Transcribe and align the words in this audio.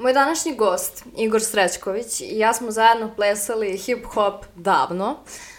Moj 0.00 0.12
današnji 0.12 0.54
gost, 0.54 1.04
Igor 1.16 1.42
Srećković, 1.42 2.20
i 2.20 2.38
ja 2.38 2.54
smo 2.54 2.70
zajedno 2.70 3.14
plesali 3.16 3.78
hip-hop 3.78 4.44
davno. 4.54 5.16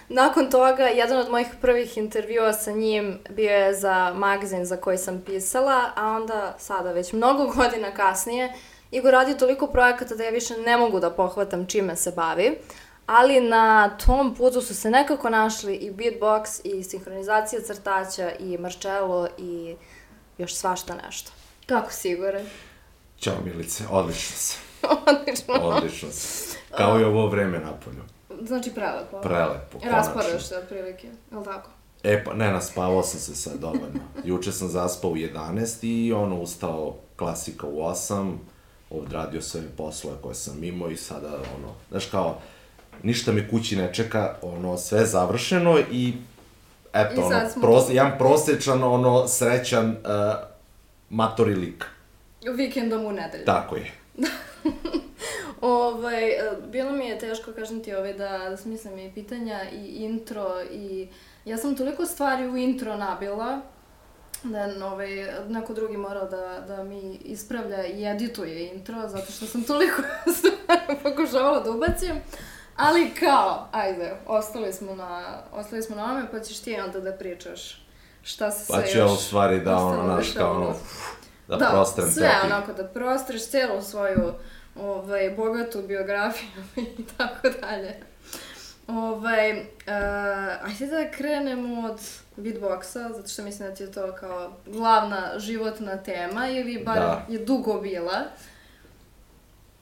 Nakon 0.10 0.52
toga, 0.52 0.84
jedan 0.84 1.18
od 1.18 1.30
mojih 1.30 1.48
prvih 1.62 1.98
intervjua 1.98 2.54
sa 2.54 2.72
njim 2.72 3.20
bio 3.30 3.52
je 3.52 3.74
za 3.74 4.14
magazin 4.16 4.66
za 4.66 4.78
koji 4.78 4.98
sam 4.98 5.22
pisala, 5.26 5.92
a 5.96 6.08
onda, 6.08 6.56
sada 6.60 6.92
već 6.92 7.14
mnogo 7.14 7.46
godina 7.56 7.92
kasnije, 7.92 8.54
Igor 8.92 9.12
radi 9.12 9.38
toliko 9.38 9.68
projekata 9.68 10.16
da 10.16 10.24
ja 10.24 10.30
više 10.30 10.58
ne 10.58 10.78
mogu 10.78 11.00
da 11.00 11.10
pohvatam 11.10 11.68
čime 11.68 11.96
se 11.96 12.12
bavi, 12.12 12.58
ali 13.06 13.42
na 13.42 13.98
tom 13.98 14.36
putu 14.36 14.62
su 14.62 14.76
se 14.76 14.90
nekako 14.90 15.30
našli 15.30 15.76
i 15.76 15.92
beatbox, 15.92 16.62
i 16.64 16.84
sinhronizacija 16.84 17.62
crtaća, 17.62 18.32
i 18.40 18.58
marčelo, 18.58 19.28
i 19.38 19.76
još 20.38 20.56
svašta 20.56 20.96
nešto. 21.06 21.32
Kako 21.66 21.92
si, 21.92 22.10
Igore? 22.10 22.46
Ćao 23.22 23.34
Milice, 23.46 23.84
odlično 23.90 24.36
se. 24.38 24.58
Odlično. 25.08 25.54
Odlično 25.54 26.12
se. 26.12 26.58
Kao 26.78 27.00
i 27.00 27.04
ovo 27.04 27.28
vreme 27.28 27.60
napolju. 27.60 28.04
Znači 28.48 28.72
prelepo. 28.72 29.22
Prelepo, 29.22 29.80
konačno. 29.80 29.98
Raspadaš 29.98 30.48
se 30.48 30.58
otprilike, 30.58 31.08
je 31.32 31.38
li 31.38 31.46
tako? 31.46 31.70
E 32.04 32.24
pa, 32.24 32.34
ne, 32.34 32.52
naspavao 32.52 33.04
sam 33.04 33.20
se 33.20 33.36
sad 33.36 33.60
dovoljno. 33.60 34.00
Juče 34.24 34.52
sam 34.52 34.68
zaspao 34.68 35.12
u 35.12 35.16
11 35.16 35.86
i 35.86 36.14
ono, 36.14 36.36
ustao 36.40 36.96
klasika 37.16 37.68
u 37.68 37.80
8, 37.80 38.34
odradio 38.90 39.42
sve 39.42 39.62
poslove 39.78 40.18
koje 40.22 40.36
sam 40.36 40.64
imao 40.64 40.90
i 40.90 40.98
sada, 40.98 41.28
ono, 41.28 41.74
znaš 41.90 42.06
kao, 42.06 42.38
ništa 43.04 43.32
me 43.32 43.50
kući 43.50 43.76
ne 43.76 43.94
čeka, 43.94 44.36
ono, 44.42 44.78
sve 44.78 45.00
je 45.00 45.06
završeno 45.06 45.80
i 45.92 46.14
eto, 46.94 47.16
I 47.16 47.24
ono, 47.24 47.30
sad 47.30 47.52
smo 47.52 47.62
pros, 47.62 47.86
tu. 47.86 47.94
jedan 47.94 48.18
prosječan, 48.18 48.84
ono, 48.84 49.28
srećan 49.28 49.90
uh, 49.90 49.96
matori 51.10 51.56
lik. 51.56 51.86
Vikendom 52.50 53.06
u 53.06 53.12
nedelju. 53.12 53.46
Tako 53.46 53.76
je. 53.76 53.92
Ovaj, 55.62 56.30
e, 56.30 56.52
bilo 56.68 56.92
mi 56.92 57.06
je 57.06 57.20
teško, 57.20 57.52
kažem 57.52 57.84
ti, 57.84 57.94
ovaj, 57.94 58.14
da, 58.14 58.38
da 58.50 58.58
smislim 58.58 59.00
i 59.00 59.14
pitanja 59.14 59.60
i 59.72 59.86
intro 59.86 60.64
i 60.72 61.08
ja 61.46 61.58
sam 61.58 61.76
toliko 61.76 62.06
stvari 62.06 62.48
u 62.48 62.58
intro 62.58 62.98
nabila 62.98 63.62
da 64.44 64.60
je 64.60 64.84
ovaj, 64.84 65.10
neko 65.50 65.74
drugi 65.74 65.98
morao 65.98 66.26
da, 66.26 66.64
da 66.68 66.84
mi 66.84 67.20
ispravlja 67.26 67.86
i 67.86 68.06
edituje 68.06 68.74
intro, 68.74 69.08
zato 69.08 69.32
što 69.32 69.46
sam 69.46 69.64
toliko 69.64 70.02
stvari 70.38 71.00
pokušavala 71.04 71.60
da 71.60 71.72
ubacim. 71.72 72.16
Ali 72.76 73.12
kao, 73.20 73.68
ajde, 73.72 74.14
ostali 74.28 74.74
smo 74.74 74.96
na, 74.96 75.42
ostali 75.54 75.84
smo 75.84 75.96
na 75.96 76.04
ome, 76.04 76.28
pa 76.32 76.40
ćeš 76.40 76.60
ti 76.60 76.80
onda 76.80 77.00
da 77.00 77.12
pričaš 77.12 77.86
šta 78.22 78.52
se 78.52 78.74
Pa 78.74 78.80
sve 78.82 78.92
ću 78.92 78.98
ja 78.98 79.06
u 79.06 79.10
još 79.10 79.20
stvari 79.20 79.60
da, 79.60 79.78
ono, 79.78 80.04
znaš, 80.04 80.34
kao 80.34 80.52
ono. 80.52 80.76
Da, 81.52 81.66
da, 81.66 81.72
prostrem 81.72 82.12
sve 82.12 82.24
tepih. 82.24 82.44
onako 82.46 82.74
da 82.74 82.84
prostreš 82.84 83.48
celu 83.48 83.82
svoju 83.82 84.34
ovaj, 84.76 85.30
bogatu 85.30 85.82
biografiju 85.82 86.64
i 87.00 87.04
tako 87.18 87.48
dalje. 87.62 87.96
Ovaj, 88.88 89.52
uh, 89.52 89.66
ajde 90.64 90.86
da 90.88 91.12
krenemo 91.12 91.90
od 91.90 92.00
beatboxa, 92.38 92.84
zato 93.16 93.28
što 93.28 93.44
mislim 93.44 93.70
da 93.70 93.76
ti 93.76 93.84
je 93.84 93.92
to 93.92 94.16
kao 94.20 94.52
glavna 94.66 95.40
životna 95.40 95.98
tema, 95.98 96.50
ili 96.50 96.84
bar 96.86 96.96
Da. 97.00 97.26
je 97.30 97.40
dugo 97.40 97.82
bila. 97.82 98.20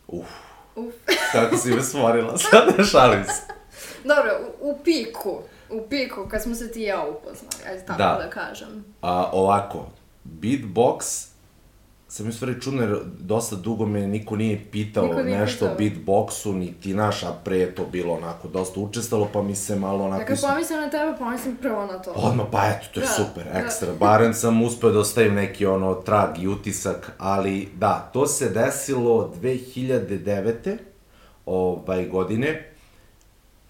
Uf, 0.08 0.28
Uf. 0.76 0.94
kako 1.32 1.58
si 1.58 1.72
me 1.72 1.82
smorila, 1.82 2.38
sad 2.52 2.78
ne 2.78 2.84
šalim 2.86 3.24
se. 3.24 3.54
Dobro, 4.04 4.32
u, 4.62 4.70
u 4.70 4.78
piku, 4.84 5.40
u 5.70 5.88
piku, 5.90 6.28
kad 6.32 6.44
smo 6.44 6.56
se 6.56 6.72
ti 6.72 6.80
i 6.80 6.84
ja 6.84 7.06
upoznali, 7.06 7.56
ajde 7.70 7.86
tako 7.86 7.98
da, 7.98 8.20
Da. 8.24 8.30
kažem. 8.30 8.86
A, 9.02 9.30
ovako, 9.32 9.86
beatbox, 10.24 11.28
sam 12.10 12.26
mi 12.26 12.34
stvari 12.34 12.62
čudno 12.62 12.82
jer 12.82 12.98
dosta 13.20 13.56
dugo 13.56 13.86
me 13.86 14.02
niko 14.02 14.36
nije 14.36 14.66
pitao 14.72 15.06
Niko 15.06 15.22
nije 15.22 15.38
nešto 15.40 15.66
o 15.66 15.70
pitao. 15.70 15.98
beatboxu, 15.98 16.54
niti 16.54 16.94
naš, 16.94 17.24
a 17.24 17.34
pre 17.36 17.58
je 17.58 17.76
to 17.76 17.86
bilo 17.86 18.14
onako 18.14 18.48
dosta 18.48 18.80
učestalo, 18.80 19.30
pa 19.34 19.42
mi 19.42 19.56
se 19.56 19.76
malo 19.76 20.06
onako... 20.06 20.34
Isto- 20.34 20.48
pomislim 20.48 20.80
na 20.80 20.90
tebe, 20.90 21.18
pomislim 21.20 21.56
prvo 21.56 21.86
na 21.86 22.00
to. 22.00 22.12
Odmah, 22.12 22.46
pa 22.52 22.68
eto, 22.68 22.88
to 22.94 23.00
je 23.00 23.06
Da, 23.08 23.12
super, 23.14 23.44
da. 23.44 23.60
ekstra. 23.60 23.94
Barem 23.94 24.34
sam 24.34 24.62
uspeo 24.62 24.92
da 24.92 25.00
ostavim 25.00 25.34
neki 25.34 25.66
ono 25.66 25.94
trag 25.96 26.38
i 26.38 26.48
utisak, 26.48 27.12
ali 27.18 27.70
da, 27.76 28.10
to 28.14 28.28
se 28.28 28.50
desilo 28.50 29.34
2009. 29.42 30.78
ovaj, 31.46 32.06
godine. 32.06 32.66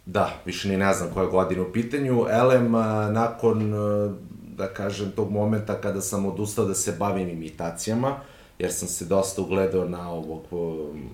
Da, 0.05 0.33
više 0.45 0.69
ni 0.69 0.77
ne 0.77 0.93
znam 0.93 1.09
koja 1.09 1.25
godina 1.25 1.61
u 1.61 1.71
pitanju. 1.73 2.25
Elem, 2.31 2.71
nakon, 3.11 3.73
da 4.59 4.67
kažem, 4.67 5.11
tog 5.11 5.31
momenta 5.31 5.81
kada 5.81 6.01
sam 6.01 6.25
odustao 6.25 6.65
da 6.65 6.75
se 6.75 6.95
bavim 6.99 7.29
imitacijama, 7.29 8.15
jer 8.59 8.73
sam 8.73 8.87
se 8.87 9.05
dosta 9.05 9.41
ugledao 9.41 9.85
na 9.85 10.11
ovog 10.11 10.43
um, 10.51 11.09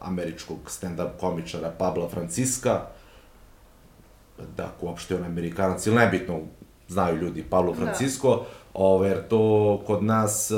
američkog 0.00 0.58
stand-up 0.66 1.10
komičara 1.20 1.70
Pabla 1.78 2.08
Franciska, 2.08 2.80
da, 4.56 4.72
uopšte 4.80 5.14
je 5.14 5.20
on 5.20 5.26
Amerikanac, 5.26 5.86
ili 5.86 5.96
nebitno, 5.96 6.40
znaju 6.88 7.16
ljudi, 7.16 7.44
Pablo 7.50 7.72
Da. 7.72 7.78
Francisco, 7.78 8.44
ovaj, 8.74 9.08
jer 9.08 9.28
to 9.28 9.82
kod 9.86 10.04
nas, 10.04 10.50
eh, 10.50 10.54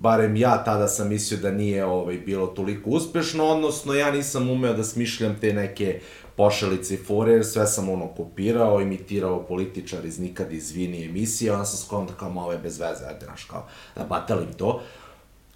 barem 0.00 0.36
ja 0.36 0.64
tada 0.64 0.88
sam 0.88 1.08
mislio 1.08 1.40
da 1.40 1.50
nije 1.50 1.84
ovaj, 1.84 2.18
bilo 2.18 2.46
toliko 2.46 2.90
uspešno, 2.90 3.44
odnosno 3.44 3.94
ja 3.94 4.10
nisam 4.10 4.50
umeo 4.50 4.72
da 4.74 4.84
smišljam 4.84 5.36
te 5.40 5.52
neke 5.52 6.00
pošalice 6.36 6.94
i 6.94 6.96
fore, 6.96 7.32
jer 7.32 7.46
sve 7.46 7.66
sam 7.66 7.88
ono 7.88 8.06
kopirao, 8.08 8.80
imitirao 8.80 9.42
političar 9.42 10.04
iz 10.04 10.18
Nikad 10.18 10.52
izvini 10.52 11.04
emisije, 11.04 11.52
onda 11.52 11.64
sam 11.64 11.86
skonto 11.86 12.14
kao 12.14 12.30
malo 12.30 12.58
bez 12.62 12.78
veze, 12.78 13.04
ajde, 13.08 13.26
znaš, 13.26 13.44
kao, 13.44 13.66
da 13.96 14.04
batalim 14.04 14.52
to. 14.52 14.80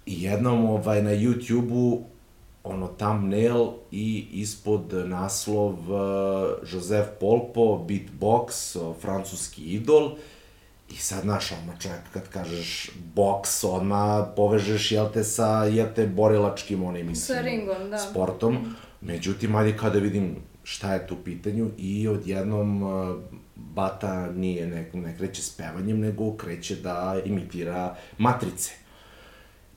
I 0.05 0.23
jednom 0.23 0.65
ovaj, 0.65 1.03
na 1.03 1.11
YouTube-u 1.11 2.03
ono 2.63 2.87
thumbnail 2.87 3.67
i 3.91 4.27
ispod 4.31 4.93
naslov 4.93 5.69
uh, 5.69 6.49
Joseph 6.73 7.09
Polpo, 7.19 7.85
beatbox, 7.87 8.75
uh, 8.75 8.95
francuski 9.01 9.61
idol. 9.61 10.11
I 10.95 10.97
sad, 10.97 11.21
znaš, 11.21 11.51
odmah 11.51 11.79
čovjek, 11.79 12.01
kad 12.13 12.29
kažeš 12.29 12.89
box, 13.15 13.67
odmah 13.67 14.27
povežeš, 14.35 14.91
jel 14.91 15.09
te, 15.13 15.23
sa, 15.23 15.63
jel 15.63 15.87
te, 15.95 16.07
borilačkim, 16.07 16.83
onim, 16.83 17.07
mislim, 17.07 17.37
Sa 17.37 17.41
ringom, 17.41 17.89
da. 17.89 17.97
sportom. 17.97 18.75
Međutim, 19.01 19.55
ajde 19.55 19.77
kada 19.77 19.99
vidim 19.99 20.35
šta 20.63 20.93
je 20.93 21.07
tu 21.07 21.15
pitanju 21.23 21.69
i 21.77 22.07
odjednom 22.07 22.83
uh, 22.83 23.15
Bata 23.55 24.31
nije, 24.31 24.67
ne, 24.67 24.89
ne 24.93 25.17
kreće 25.17 25.41
s 25.41 25.49
pevanjem, 25.49 25.99
nego 25.99 26.37
kreće 26.37 26.75
da 26.75 27.21
imitira 27.25 27.95
matrice. 28.17 28.71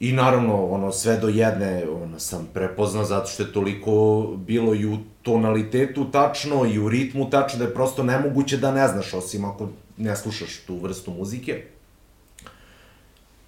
I 0.00 0.12
naravno, 0.12 0.66
ono, 0.66 0.92
sve 0.92 1.16
do 1.16 1.28
jedne 1.28 1.84
ono, 2.02 2.18
sam 2.18 2.48
prepoznao 2.54 3.04
zato 3.04 3.26
što 3.26 3.42
je 3.42 3.52
toliko 3.52 4.22
bilo 4.36 4.74
i 4.74 4.86
u 4.86 4.98
tonalitetu 5.22 6.10
tačno 6.10 6.66
i 6.66 6.78
u 6.78 6.88
ritmu 6.88 7.30
tačno 7.30 7.58
da 7.58 7.64
je 7.64 7.74
prosto 7.74 8.02
nemoguće 8.02 8.56
da 8.56 8.72
ne 8.72 8.88
znaš, 8.88 9.14
osim 9.14 9.44
ako 9.44 9.68
ne 9.98 10.16
slušaš 10.16 10.56
tu 10.66 10.76
vrstu 10.76 11.10
muzike. 11.10 11.64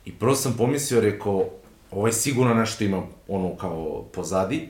I 0.05 0.13
prvo 0.13 0.35
sam 0.35 0.55
pomislio, 0.59 1.01
rekao, 1.01 1.51
ovaj 1.91 2.13
sigurno 2.13 2.55
nešto 2.55 2.85
ima 2.85 3.03
ono 3.29 3.57
kao 3.57 4.05
pozadi, 4.13 4.69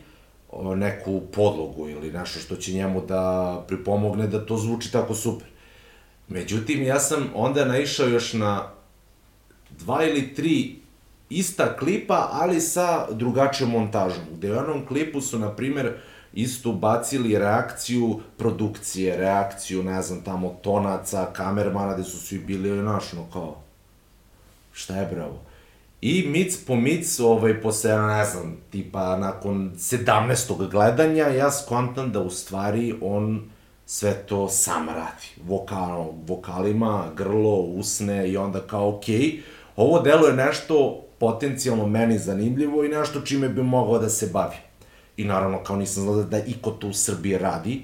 neku 0.76 1.20
podlogu 1.32 1.88
ili 1.88 2.12
nešto 2.12 2.38
što 2.38 2.56
će 2.56 2.72
njemu 2.72 3.06
da 3.06 3.64
pripomogne 3.68 4.26
da 4.26 4.46
to 4.46 4.58
zvuči 4.58 4.92
tako 4.92 5.14
super. 5.14 5.48
Međutim, 6.28 6.82
ja 6.82 7.00
sam 7.00 7.30
onda 7.34 7.64
naišao 7.64 8.08
još 8.08 8.32
na 8.32 8.70
dva 9.70 10.04
ili 10.04 10.34
tri 10.34 10.76
ista 11.30 11.76
klipa, 11.76 12.28
ali 12.32 12.60
sa 12.60 13.12
drugačijom 13.12 13.70
montažom. 13.70 14.24
Gde 14.36 14.50
u 14.50 14.54
jednom 14.54 14.86
klipu 14.86 15.20
su, 15.20 15.38
na 15.38 15.56
primer, 15.56 15.96
isto 16.32 16.72
bacili 16.72 17.38
reakciju 17.38 18.20
produkcije, 18.38 19.16
reakciju, 19.16 19.82
ne 19.82 20.02
znam, 20.02 20.20
tamo 20.20 20.56
tonaca, 20.62 21.26
kamermana, 21.32 21.94
gde 21.94 22.04
su 22.04 22.18
svi 22.18 22.38
bili, 22.38 22.80
znaš, 22.80 23.12
no 23.12 23.26
kao, 23.32 23.56
šta 24.72 24.96
je 24.96 25.06
bravo? 25.06 25.38
I 26.00 26.28
mic 26.28 26.64
po 26.66 26.76
mic, 26.76 27.20
ovaj, 27.20 27.62
posle, 27.62 27.98
ne 27.98 28.24
znam, 28.24 28.56
tipa, 28.70 29.16
nakon 29.16 29.72
17. 29.76 30.70
gledanja, 30.70 31.24
ja 31.26 31.50
skontam 31.50 32.12
da 32.12 32.20
u 32.20 32.30
stvari 32.30 32.94
on 33.00 33.50
sve 33.86 34.14
to 34.14 34.48
sam 34.48 34.88
radi. 34.88 35.42
Vokal, 35.46 36.12
vokalima, 36.26 37.04
grlo, 37.16 37.56
usne 37.56 38.30
i 38.30 38.36
onda 38.36 38.60
kao, 38.60 38.96
okej, 38.96 39.18
okay, 39.18 39.40
ovo 39.76 40.00
delo 40.00 40.26
je 40.26 40.36
nešto 40.36 41.02
potencijalno 41.18 41.86
meni 41.86 42.18
zanimljivo 42.18 42.84
i 42.84 42.88
nešto 42.88 43.20
čime 43.20 43.48
bi 43.48 43.62
mogao 43.62 43.98
da 43.98 44.08
se 44.08 44.30
bavim. 44.32 44.69
I 45.20 45.24
naravno, 45.24 45.64
kao 45.64 45.76
nisam 45.76 46.02
znao 46.02 46.16
da, 46.16 46.24
da 46.24 46.38
iko 46.38 46.70
to 46.70 46.88
u 46.88 46.92
Srbiji 46.92 47.38
radi, 47.38 47.82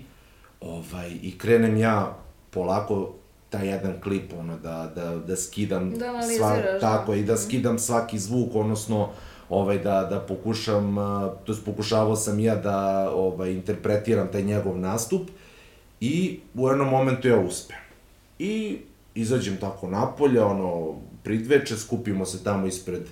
ovaj, 0.60 1.10
i 1.22 1.38
krenem 1.38 1.76
ja 1.76 2.16
polako 2.50 3.12
taj 3.50 3.68
jedan 3.68 4.00
klip, 4.02 4.32
ono, 4.38 4.56
da, 4.58 4.92
da, 4.94 5.16
da 5.16 5.36
skidam 5.36 5.90
Da 5.90 6.12
tako, 6.80 7.12
da. 7.12 7.18
i 7.18 7.24
da 7.24 7.36
skidam 7.36 7.78
svaki 7.78 8.18
zvuk, 8.18 8.54
odnosno, 8.54 9.08
ovaj, 9.48 9.78
da, 9.78 10.04
da 10.10 10.20
pokušam, 10.20 10.96
to 11.44 11.52
jest 11.52 11.64
pokušavao 11.64 12.16
sam 12.16 12.40
ja 12.40 12.54
da 12.54 13.10
ovaj, 13.10 13.52
interpretiram 13.52 14.28
taj 14.32 14.42
njegov 14.42 14.78
nastup 14.78 15.30
i 16.00 16.40
u 16.54 16.68
jednom 16.68 16.88
momentu 16.88 17.28
ja 17.28 17.38
uspem. 17.38 17.76
I 18.38 18.78
izađem 19.14 19.56
tako 19.56 19.88
napolje, 19.88 20.42
ono, 20.42 20.94
pridveče, 21.22 21.76
skupimo 21.76 22.26
se 22.26 22.44
tamo 22.44 22.66
ispred 22.66 23.02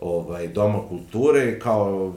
ovaj, 0.00 0.48
Doma 0.48 0.88
kulture, 0.88 1.58
kao 1.58 2.14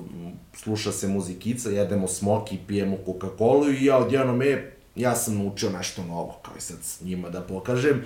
sluša 0.56 0.92
se 0.92 1.08
muzikica, 1.08 1.70
jedemo 1.70 2.08
smoki, 2.08 2.58
pijemo 2.68 2.98
Coca-Cola 3.06 3.82
i 3.82 3.86
ja 3.86 3.98
odjednom 3.98 4.42
je, 4.42 4.76
ja 4.96 5.16
sam 5.16 5.38
naučio 5.38 5.70
nešto 5.70 6.04
novo, 6.04 6.40
kao 6.42 6.54
i 6.58 6.62
sad 6.62 6.78
njima 7.02 7.30
da 7.30 7.42
pokažem. 7.42 8.04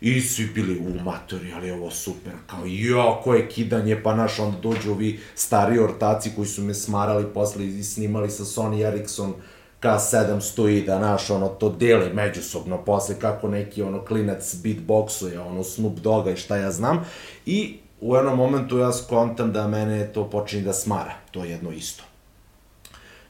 I 0.00 0.20
svi 0.20 0.46
bili 0.54 0.78
u 0.78 1.04
matori, 1.04 1.52
ali 1.52 1.70
ovo 1.70 1.90
super, 1.90 2.32
kao 2.46 2.60
jo, 2.66 3.20
koje 3.24 3.48
kidanje, 3.48 4.02
pa 4.02 4.14
naš, 4.14 4.38
onda 4.38 4.58
dođu 4.58 4.90
ovi 4.90 5.20
stari 5.34 5.78
ortaci 5.78 6.30
koji 6.36 6.46
su 6.46 6.62
me 6.62 6.74
smarali 6.74 7.26
posle 7.34 7.66
i 7.66 7.82
snimali 7.82 8.30
sa 8.30 8.44
Sony 8.44 8.86
Ericsson 8.88 9.34
K700 9.82 10.68
i 10.68 10.82
da, 10.82 10.98
naš, 10.98 11.30
ono, 11.30 11.48
to 11.48 11.68
dele 11.68 12.12
međusobno 12.12 12.84
posle 12.84 13.14
kako 13.18 13.48
neki, 13.48 13.82
ono, 13.82 14.04
klinac 14.04 14.54
beatboxuje, 14.54 15.38
ono, 15.38 15.64
Snoop 15.64 15.98
Dogga 15.98 16.30
i 16.30 16.36
šta 16.36 16.56
ja 16.56 16.72
znam. 16.72 17.04
I 17.46 17.78
u 18.00 18.16
jednom 18.16 18.36
momentu 18.36 18.78
ja 18.78 18.92
skontam 18.92 19.52
da 19.52 19.68
mene 19.68 20.12
to 20.12 20.30
počinje 20.30 20.62
da 20.62 20.72
smara, 20.72 21.12
to 21.30 21.44
je 21.44 21.50
jedno 21.50 21.72
isto. 21.72 22.02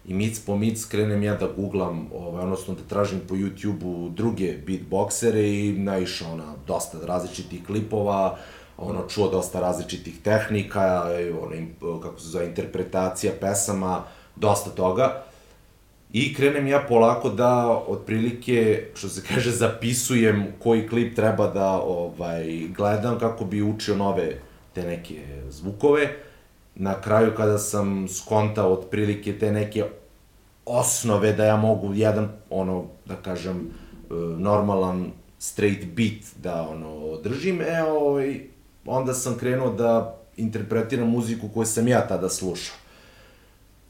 I 0.07 0.15
mic 0.15 0.41
po 0.41 0.57
mic 0.57 0.85
krenem 0.85 1.23
ja 1.23 1.35
da 1.35 1.47
googlam, 1.57 2.09
ovaj, 2.15 2.43
odnosno 2.43 2.75
da 2.75 2.83
tražim 2.89 3.21
po 3.29 3.35
YouTube-u 3.35 4.09
druge 4.09 4.55
beatboxere 4.67 5.43
i 5.43 5.73
naišao 5.79 6.37
na 6.37 6.55
dosta 6.67 6.99
različitih 7.07 7.67
klipova, 7.67 8.37
ono, 8.79 9.09
čuo 9.09 9.29
dosta 9.29 9.61
različitih 9.61 10.23
tehnika, 10.23 11.05
ono, 11.43 12.01
kako 12.01 12.21
se 12.21 12.29
zove, 12.29 12.47
interpretacija 12.47 13.33
pesama, 13.41 14.03
dosta 14.37 14.71
toga. 14.71 15.23
I 16.13 16.35
krenem 16.35 16.67
ja 16.67 16.85
polako 16.89 17.29
da, 17.29 17.69
otprilike, 17.69 18.87
što 18.95 19.09
se 19.09 19.23
kaže, 19.29 19.51
zapisujem 19.51 20.47
koji 20.63 20.89
klip 20.89 21.17
treba 21.17 21.47
da 21.47 21.71
ovaj, 21.71 22.69
gledam 22.77 23.19
kako 23.19 23.45
bi 23.45 23.63
učio 23.63 23.97
nove 23.97 24.41
te 24.81 24.87
neke 24.87 25.23
zvukove. 25.51 26.09
Na 26.75 27.01
kraju 27.01 27.33
kada 27.37 27.59
sam 27.59 28.09
skontao 28.09 28.73
otprilike 28.73 29.39
te 29.39 29.53
neke 29.53 29.85
osnove 30.67 31.33
da 31.33 31.45
ja 31.45 31.57
mogu 31.57 31.95
jedan, 31.95 32.29
ono, 32.51 32.85
da 33.05 33.17
kažem, 33.17 33.57
e, 33.59 34.15
normalan 34.39 35.11
straight 35.39 35.85
beat 35.97 36.43
da 36.43 36.69
ono 36.69 37.17
držim, 37.17 37.61
e, 37.61 37.83
ovaj, 37.83 38.41
onda 38.87 39.15
sam 39.15 39.39
krenuo 39.39 39.71
da 39.71 40.17
interpretiram 40.37 41.09
muziku 41.09 41.49
koju 41.55 41.67
sam 41.67 41.89
ja 41.89 42.07
tada 42.09 42.29
slušao. 42.29 42.77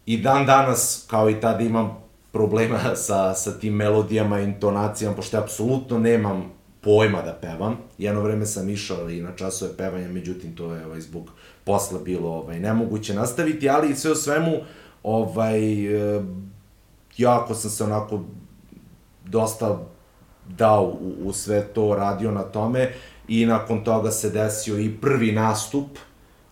I 0.07 0.17
dan 0.17 0.47
danas, 0.47 1.05
kao 1.11 1.31
i 1.31 1.41
tada 1.41 1.65
imam 1.65 1.97
problema 2.33 2.79
sa, 3.07 3.35
sa 3.35 3.59
tim 3.59 3.75
melodijama, 3.75 4.41
intonacijama, 4.41 5.17
pošto 5.17 5.37
ja 5.37 5.43
apsolutno 5.43 5.99
nemam 5.99 6.60
pojma 6.81 7.23
da 7.23 7.33
pevam. 7.33 7.79
Jedno 7.99 8.21
vreme 8.21 8.47
sam 8.47 8.69
išao 8.69 9.11
i 9.11 9.21
na 9.21 9.37
časove 9.37 9.77
pevanja, 9.77 10.09
međutim 10.09 10.57
to 10.57 10.75
je 10.75 10.87
ovaj, 10.87 11.01
zbog 11.01 11.31
posla 11.65 11.99
bilo 12.05 12.31
ovaj, 12.31 12.61
nemoguće 12.61 13.15
nastaviti, 13.15 13.69
ali 13.69 13.97
sve 13.97 14.11
o 14.11 14.15
svemu 14.15 14.57
ovaj, 15.03 15.87
e, 16.17 16.23
jako 17.17 17.55
sam 17.55 17.71
se 17.71 17.85
onako 17.85 18.21
dosta 19.25 19.79
dao 20.49 20.85
u, 20.85 21.15
u 21.29 21.33
sve 21.33 21.67
to, 21.67 21.95
radio 21.95 22.31
na 22.31 22.43
tome 22.43 22.93
i 23.29 23.47
nakon 23.47 23.85
toga 23.85 24.11
se 24.11 24.31
desio 24.31 24.79
i 24.79 24.97
prvi 25.01 25.33
nastup 25.33 25.99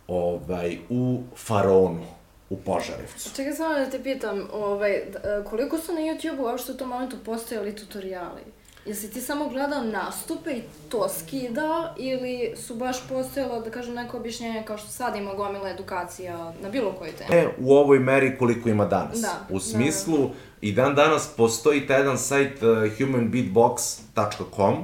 ovaj, 0.09 0.79
u 0.89 1.23
Faraonu 1.37 2.05
u 2.51 2.57
Požarevcu. 2.57 3.31
Čekaj 3.37 3.53
samo 3.53 3.75
da 3.75 3.91
te 3.91 4.03
pitam, 4.03 4.49
ovaj, 4.53 4.93
e, 4.93 5.05
koliko 5.51 5.79
su 5.79 5.93
na 5.93 6.01
YouTube-u 6.01 6.43
uopšte 6.43 6.73
u 6.73 6.77
tom 6.77 6.89
momentu 6.89 7.17
postojali 7.25 7.77
tutoriali? 7.77 8.58
Jesi 8.87 9.11
ti 9.11 9.21
samo 9.21 9.49
gledao 9.49 9.83
nastupe 9.83 10.51
i 10.51 10.63
to 10.89 11.09
skidao 11.09 11.95
ili 11.97 12.57
su 12.57 12.75
baš 12.75 13.09
postojalo, 13.09 13.61
da 13.61 13.71
kažem, 13.71 13.95
neko 13.95 14.17
objašnjenje 14.17 14.63
kao 14.67 14.79
što 14.79 14.89
sad 14.89 15.17
ima 15.17 15.35
gomila 15.35 15.71
edukacija 15.71 16.53
na 16.63 16.69
bilo 16.69 16.93
kojoj 16.93 17.13
temi? 17.13 17.41
E, 17.41 17.49
u 17.59 17.75
ovoj 17.75 17.99
meri 17.99 18.39
koliko 18.39 18.69
ima 18.69 18.85
danas. 18.85 19.21
Da. 19.21 19.47
U 19.51 19.61
smislu, 19.61 20.19
da, 20.19 20.25
da. 20.25 20.35
i 20.61 20.73
dan 20.73 20.95
danas 20.95 21.29
postoji 21.37 21.87
taj 21.87 21.99
jedan 21.99 22.19
sajt 22.19 22.63
uh, 22.63 22.69
humanbeatbox.com, 22.99 24.75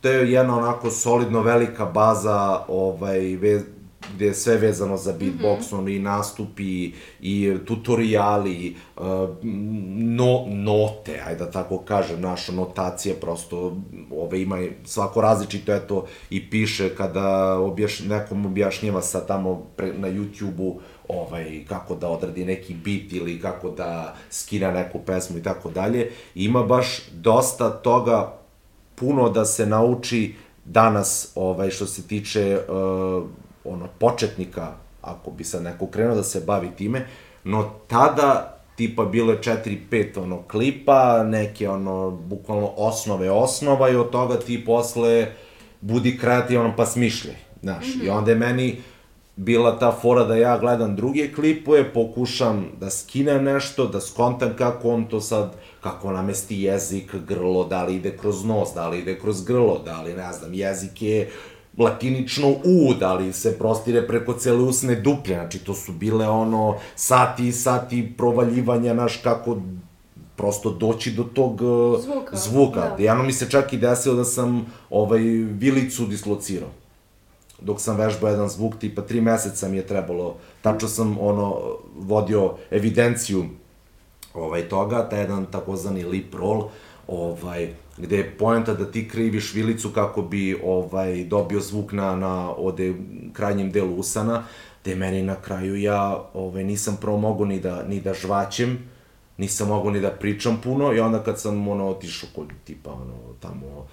to 0.00 0.08
je 0.08 0.32
jedna 0.32 0.58
onako 0.58 0.90
solidno 0.90 1.42
velika 1.42 1.84
baza 1.84 2.64
ovaj, 2.68 3.36
gde 4.14 4.26
je 4.26 4.34
sve 4.34 4.56
vezano 4.56 4.96
za 4.96 5.12
beatbox, 5.12 5.72
mm 5.72 5.76
-hmm. 5.76 5.96
i 5.96 5.98
nastupi, 5.98 6.92
i 7.20 7.56
tutoriali, 7.64 8.76
uh, 8.96 9.04
no, 9.94 10.44
note, 10.48 11.20
ajde 11.26 11.44
da 11.44 11.50
tako 11.50 11.78
kažem, 11.78 12.20
naša 12.20 12.52
notacija 12.52 13.14
prosto, 13.20 13.76
ove 14.10 14.42
ima 14.42 14.58
svako 14.84 15.20
različito, 15.20 15.74
eto, 15.74 16.06
i 16.30 16.50
piše 16.50 16.94
kada 16.96 17.58
objaš, 17.58 18.00
nekom 18.00 18.46
objašnjava 18.46 19.02
sa 19.02 19.26
tamo 19.26 19.62
pre, 19.76 19.92
na 19.92 20.08
YouTube-u, 20.08 20.80
ovaj, 21.08 21.64
kako 21.68 21.94
da 21.94 22.08
odradi 22.08 22.44
neki 22.44 22.74
bit 22.74 23.12
ili 23.12 23.40
kako 23.40 23.70
da 23.70 24.14
skina 24.30 24.72
neku 24.72 24.98
pesmu 24.98 25.38
i 25.38 25.42
tako 25.42 25.70
dalje. 25.70 26.10
Ima 26.34 26.62
baš 26.62 27.02
dosta 27.12 27.70
toga, 27.70 28.38
puno 28.94 29.30
da 29.30 29.44
se 29.44 29.66
nauči 29.66 30.34
danas, 30.64 31.32
ovaj, 31.34 31.70
što 31.70 31.86
se 31.86 32.02
tiče 32.02 32.60
uh, 32.68 33.24
ono, 33.64 33.88
početnika, 33.98 34.72
ako 35.02 35.30
bi 35.30 35.44
sad 35.44 35.62
neko 35.62 35.86
krenuo 35.86 36.14
da 36.14 36.22
se 36.22 36.40
bavi 36.40 36.70
time, 36.76 37.06
no 37.44 37.70
tada 37.88 38.58
tipa 38.76 39.04
bilo 39.04 39.32
je 39.32 39.38
4-5 39.38 40.22
ono 40.22 40.42
klipa, 40.42 41.22
neke 41.22 41.68
ono 41.68 42.10
bukvalno 42.10 42.70
osnove 42.76 43.30
osnova 43.30 43.90
i 43.90 43.96
od 43.96 44.10
toga 44.10 44.38
ti 44.38 44.64
posle 44.64 45.26
budi 45.80 46.18
kreativan 46.18 46.72
pa 46.76 46.86
smišljaj, 46.86 47.36
znaš. 47.62 47.86
Mm 47.86 48.00
-hmm. 48.00 48.06
I 48.06 48.08
onda 48.08 48.30
je 48.30 48.36
meni 48.36 48.82
bila 49.36 49.78
ta 49.78 49.92
fora 49.92 50.24
da 50.24 50.36
ja 50.36 50.58
gledam 50.58 50.96
druge 50.96 51.32
klipove, 51.32 51.92
pokušam 51.92 52.66
da 52.80 52.90
skinem 52.90 53.44
nešto, 53.44 53.86
da 53.86 54.00
skontam 54.00 54.54
kako 54.58 54.90
on 54.90 55.04
to 55.04 55.20
sad, 55.20 55.54
kako 55.80 56.12
namesti 56.12 56.62
jezik, 56.62 57.14
grlo, 57.28 57.64
da 57.64 57.84
li 57.84 57.94
ide 57.94 58.16
kroz 58.16 58.44
nos, 58.44 58.68
da 58.74 58.88
li 58.88 58.98
ide 58.98 59.18
kroz 59.18 59.44
grlo, 59.44 59.82
da 59.84 60.02
li, 60.02 60.14
ne 60.14 60.32
znam, 60.32 60.54
jezik 60.54 61.02
je 61.02 61.30
latinično 61.78 62.48
U, 62.48 62.94
da 63.00 63.14
li 63.14 63.32
se 63.32 63.58
prostire 63.58 64.06
preko 64.06 64.32
cele 64.32 64.62
usne 64.62 64.94
duplje, 64.94 65.34
znači 65.34 65.58
to 65.58 65.74
su 65.74 65.92
bile 65.92 66.28
ono 66.28 66.76
sati 66.96 67.48
i 67.48 67.52
sati 67.52 68.12
provaljivanja, 68.16 68.94
naš 68.94 69.16
kako 69.16 69.56
prosto 70.36 70.70
doći 70.70 71.12
do 71.12 71.22
tog 71.22 71.60
uh, 71.62 72.00
zvuka. 72.02 72.36
zvuka. 72.36 72.80
Da. 72.80 73.02
Jedno 73.02 73.22
mi 73.22 73.32
se 73.32 73.50
čak 73.50 73.72
i 73.72 73.78
desilo 73.78 74.14
da 74.14 74.24
sam 74.24 74.66
ovaj, 74.90 75.20
vilicu 75.58 76.06
dislocirao. 76.06 76.68
Dok 77.60 77.80
sam 77.80 77.96
vežbao 77.96 78.30
jedan 78.30 78.48
zvuk, 78.48 78.76
tipa 78.78 79.02
tri 79.02 79.20
meseca 79.20 79.68
mi 79.68 79.76
je 79.76 79.86
trebalo, 79.86 80.36
tačno 80.62 80.88
sam 80.88 81.16
ono, 81.20 81.60
vodio 81.98 82.54
evidenciju 82.70 83.44
ovaj, 84.34 84.68
toga, 84.68 85.08
taj 85.08 85.20
jedan 85.20 85.46
takozvani 85.46 86.04
lip 86.04 86.34
roll, 86.34 86.68
ovaj, 87.08 87.74
gde 87.96 88.16
je 88.16 88.36
poenta 88.38 88.74
da 88.74 88.90
ti 88.90 89.08
kriviš 89.08 89.54
vilicu 89.54 89.90
kako 89.90 90.22
bi 90.22 90.60
ovaj 90.64 91.24
dobio 91.24 91.60
zvuk 91.60 91.92
na, 91.92 92.16
na 92.16 92.50
ode 92.56 92.94
krajnjem 93.32 93.70
delu 93.70 93.94
usana, 93.96 94.44
te 94.82 94.94
meni 94.94 95.22
na 95.22 95.34
kraju 95.34 95.76
ja 95.76 96.24
ovaj, 96.34 96.64
nisam 96.64 96.96
prvo 97.00 97.18
mogu 97.18 97.44
ni 97.44 97.60
da, 97.60 97.82
ni 97.82 98.00
da 98.00 98.14
žvaćem, 98.14 98.78
nisam 99.38 99.68
mogu 99.68 99.90
ni 99.90 100.00
da 100.00 100.10
pričam 100.10 100.60
puno 100.62 100.92
i 100.92 101.00
onda 101.00 101.22
kad 101.22 101.40
sam 101.40 101.68
ono 101.68 101.88
otišao 101.88 102.28
kod 102.34 102.46
tipa 102.64 102.90
ono 102.92 103.14
tamo 103.40 103.86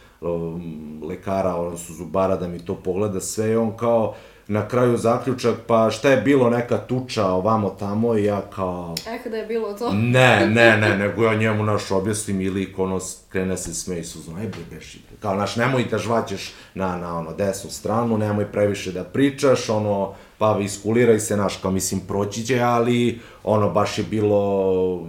lekara, 1.08 1.56
odnosno 1.56 1.96
zubara 1.96 2.36
da 2.36 2.48
mi 2.48 2.66
to 2.66 2.76
pogleda 2.76 3.20
sve 3.20 3.52
i 3.52 3.56
on 3.56 3.78
kao 3.78 4.16
na 4.52 4.68
kraju 4.68 4.98
zaključak, 4.98 5.56
pa 5.68 5.92
šta 5.92 6.10
je 6.10 6.22
bilo 6.22 6.50
neka 6.50 6.78
tuča 6.78 7.28
ovamo 7.28 7.70
tamo 7.70 8.16
i 8.16 8.24
ja 8.24 8.42
kao... 8.56 8.96
Eh, 9.08 9.30
da 9.30 9.38
je 9.38 9.46
bilo 9.46 9.74
to. 9.74 9.92
Ne, 9.94 10.48
ne, 10.48 10.78
ne, 10.78 10.98
nego 10.98 11.24
ja 11.24 11.36
njemu 11.36 11.64
naš 11.64 11.92
objasnim 11.92 12.42
ili 12.42 12.74
ono 12.78 13.00
krene 13.30 13.58
se 13.58 13.74
sme 13.74 14.00
i 14.00 14.04
suzu, 14.04 14.32
aj 14.38 14.48
bre 14.48 14.62
beši, 14.72 15.02
kao 15.20 15.36
naš 15.36 15.56
nemoj 15.56 15.86
da 15.92 15.98
žvaćeš 15.98 16.54
na, 16.74 16.98
na 16.98 17.18
ono 17.18 17.34
desnu 17.34 17.70
stranu, 17.70 18.18
nemoj 18.18 18.52
previše 18.52 18.92
da 18.92 19.04
pričaš, 19.04 19.70
ono, 19.70 20.14
pa 20.38 20.60
iskuliraj 20.62 21.20
se, 21.20 21.38
naš, 21.38 21.58
kao 21.58 21.72
mislim 21.72 22.02
proći 22.08 22.46
će, 22.46 22.60
ali 22.60 23.20
ono 23.44 23.70
baš 23.70 23.98
je 23.98 24.04
bilo 24.04 25.08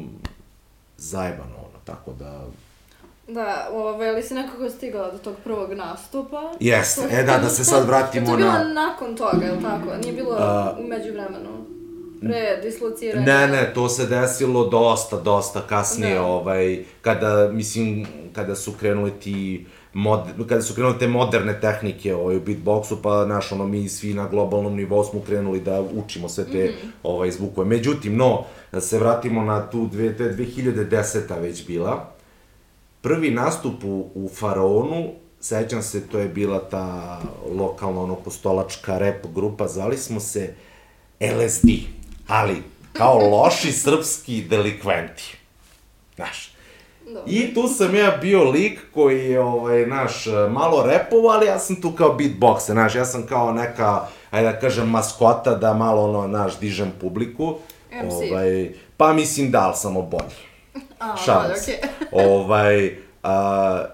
zajebano, 0.96 1.56
ono, 1.58 1.78
tako 1.84 2.12
da 2.12 2.44
Da, 3.34 3.68
ovaj, 3.72 4.08
ali 4.08 4.22
si 4.22 4.34
nekako 4.34 4.70
stigao 4.70 5.12
do 5.12 5.18
tog 5.18 5.34
prvog 5.44 5.72
nastupa. 5.72 6.52
Jeste, 6.60 7.02
e 7.10 7.22
da, 7.22 7.38
da 7.38 7.48
se 7.48 7.64
sad 7.64 7.86
vratimo 7.86 8.26
na... 8.26 8.32
To 8.36 8.38
je 8.38 8.44
bilo 8.44 8.52
na... 8.52 8.74
nakon 8.74 9.16
toga, 9.16 9.46
je 9.46 9.52
li 9.52 9.62
tako? 9.62 9.96
Nije 10.02 10.12
bilo 10.12 10.30
uh, 10.30 10.84
umeđu 10.84 11.12
vremenu? 11.12 11.72
Pre 12.20 12.60
dislociranja? 12.62 13.26
Ne, 13.26 13.46
ne, 13.48 13.74
to 13.74 13.88
se 13.88 14.06
desilo 14.06 14.68
dosta, 14.68 15.16
dosta 15.16 15.60
kasnije, 15.60 16.14
da. 16.14 16.22
ovaj, 16.22 16.84
kada, 17.00 17.48
mislim, 17.52 18.06
kada 18.32 18.54
su 18.54 18.72
krenuli 18.72 19.10
ti 19.10 19.66
mod, 19.92 20.20
kada 20.48 20.62
su 20.62 20.74
krenule 20.74 20.98
te 20.98 21.08
moderne 21.08 21.60
tehnike 21.60 22.14
ovaj, 22.14 22.36
u 22.36 22.40
beatboxu, 22.40 22.96
pa 23.02 23.24
naš, 23.24 23.52
ono, 23.52 23.66
mi 23.66 23.88
svi 23.88 24.14
na 24.14 24.28
globalnom 24.28 24.76
nivou 24.76 25.04
smo 25.04 25.20
krenuli 25.20 25.60
da 25.60 25.80
učimo 25.80 26.28
sve 26.28 26.44
te 26.44 26.64
mm 26.64 26.68
-hmm. 26.68 26.90
ovaj, 27.02 27.30
zvukove. 27.30 27.68
Međutim, 27.68 28.16
no, 28.16 28.44
da 28.72 28.80
se 28.80 28.98
vratimo 28.98 29.42
na 29.42 29.70
tu 29.70 29.86
dve, 29.86 30.16
te 30.16 30.24
2010. 30.24 31.40
već 31.40 31.66
bila, 31.66 32.12
prvi 33.02 33.30
nastup 33.30 33.84
u, 33.84 34.10
u 34.14 34.28
Faraonu, 34.28 35.10
sećam 35.40 35.82
se, 35.82 36.08
to 36.08 36.18
je 36.18 36.28
bila 36.28 36.58
ta 36.58 37.18
lokalna 37.58 38.00
ono 38.00 38.14
postolačka 38.14 38.98
rap 38.98 39.26
grupa, 39.34 39.68
zvali 39.68 39.98
smo 39.98 40.20
se 40.20 40.54
LSD, 41.20 41.68
ali 42.28 42.62
kao 42.92 43.18
loši 43.18 43.72
srpski 43.72 44.42
delikventi. 44.42 45.36
Znaš, 46.16 46.52
Dobro. 47.06 47.22
I 47.26 47.54
tu 47.54 47.68
sam 47.68 47.94
ja 47.94 48.18
bio 48.20 48.50
lik 48.50 48.80
koji 48.94 49.30
je, 49.30 49.40
ovaj, 49.40 49.86
naš, 49.86 50.26
malo 50.50 50.86
repovo, 50.86 51.28
ali 51.28 51.46
ja 51.46 51.58
sam 51.58 51.76
tu 51.80 51.92
kao 51.92 52.18
beatboxer, 52.18 52.72
znaš, 52.72 52.94
ja 52.94 53.04
sam 53.04 53.26
kao 53.26 53.52
neka, 53.52 54.06
ajde 54.30 54.52
da 54.52 54.60
kažem, 54.60 54.88
maskota 54.88 55.54
da 55.54 55.74
malo, 55.74 56.02
ono, 56.02 56.26
naš, 56.26 56.58
dižem 56.58 56.92
publiku. 57.00 57.54
MC. 58.04 58.12
Ovaj, 58.12 58.72
pa 58.96 59.12
mislim 59.12 59.50
da, 59.50 59.60
ali 59.60 59.74
samo 59.76 60.02
bolji. 60.02 60.51
A, 61.02 61.16
Šalim 61.16 61.48
bolje, 61.48 61.60
se. 61.60 61.72
okej. 61.78 62.24
ovaj, 62.26 62.96
a, 63.22 63.84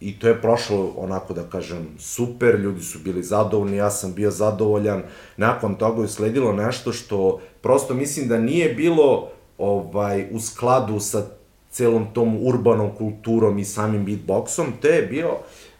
I 0.00 0.18
to 0.18 0.28
je 0.28 0.40
prošlo, 0.40 0.94
onako 0.96 1.34
da 1.34 1.42
kažem, 1.42 1.86
super, 1.98 2.54
ljudi 2.60 2.82
su 2.82 2.98
bili 2.98 3.22
zadovoljni, 3.22 3.76
ja 3.76 3.90
sam 3.90 4.14
bio 4.14 4.30
zadovoljan. 4.30 5.02
Nakon 5.36 5.74
toga 5.74 6.00
je 6.00 6.04
usledilo 6.04 6.52
nešto 6.52 6.92
što 6.92 7.40
prosto 7.62 7.94
mislim 7.94 8.28
da 8.28 8.38
nije 8.38 8.74
bilo 8.74 9.28
ovaj, 9.58 10.26
u 10.30 10.40
skladu 10.40 11.00
sa 11.00 11.22
celom 11.70 12.06
tom 12.14 12.38
urbanom 12.46 12.94
kulturom 12.94 13.58
i 13.58 13.64
samim 13.64 14.06
beatboxom. 14.06 14.66
To 14.82 14.88
je 14.88 15.02
bio 15.02 15.36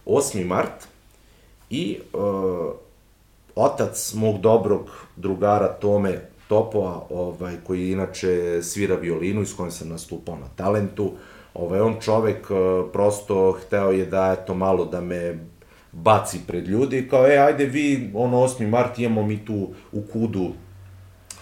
8. 0.06 0.44
mart 0.44 0.88
i 1.70 1.98
uh, 2.12 2.72
otac 3.54 4.14
mog 4.14 4.40
dobrog 4.40 4.90
drugara 5.16 5.68
Tome 5.68 6.28
Topova, 6.48 7.06
ovaj, 7.10 7.56
koji 7.66 7.90
inače 7.90 8.62
svira 8.62 8.94
violinu 8.94 9.42
i 9.42 9.46
s 9.46 9.54
kojim 9.54 9.70
sam 9.70 9.88
nastupao 9.88 10.36
na 10.36 10.48
talentu, 10.56 11.12
ovaj, 11.54 11.80
on 11.80 11.96
čovek 12.00 12.50
uh, 12.50 12.56
prosto 12.92 13.52
hteo 13.52 13.90
je 13.90 14.06
da, 14.06 14.36
eto, 14.40 14.54
malo 14.54 14.84
da 14.84 15.00
me 15.00 15.38
baci 15.92 16.40
pred 16.46 16.68
ljudi, 16.68 17.08
kao, 17.10 17.26
e, 17.26 17.36
ajde 17.36 17.64
vi, 17.64 18.10
ono, 18.14 18.36
8. 18.36 18.68
mart, 18.68 18.98
imamo 18.98 19.26
mi 19.26 19.44
tu 19.44 19.68
u 19.92 20.02
kudu 20.12 20.52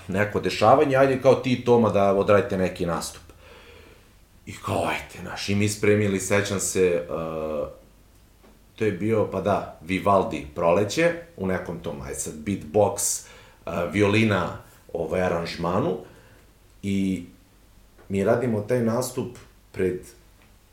neko 0.09 0.41
dešavanje, 0.41 0.97
ajde 0.97 1.21
kao 1.23 1.35
ti 1.35 1.65
Toma 1.65 1.91
da 1.91 2.15
odradite 2.15 2.59
neki 2.59 2.87
nastup. 2.87 3.23
I 4.47 4.53
kao, 4.65 4.85
ajte, 4.85 5.23
naš, 5.23 5.49
i 5.49 5.55
mi 5.55 5.69
spremili, 5.69 6.21
sećam 6.21 6.61
se, 6.61 7.07
uh, 7.09 7.69
to 8.77 8.85
je 8.85 8.93
bio, 8.93 9.29
pa 9.31 9.41
da, 9.41 9.79
Vivaldi 9.83 10.47
proleće, 10.55 11.13
u 11.37 11.47
nekom 11.47 11.79
tom, 11.79 12.01
aj 12.03 12.15
sad, 12.15 12.35
beatbox, 12.35 13.27
uh, 13.67 13.73
violina, 13.93 14.66
ovaj, 14.97 15.23
aranžmanu, 15.23 15.97
i 16.83 17.25
mi 18.09 18.25
radimo 18.25 18.61
taj 18.61 18.83
nastup 18.83 19.37
pred 19.73 20.01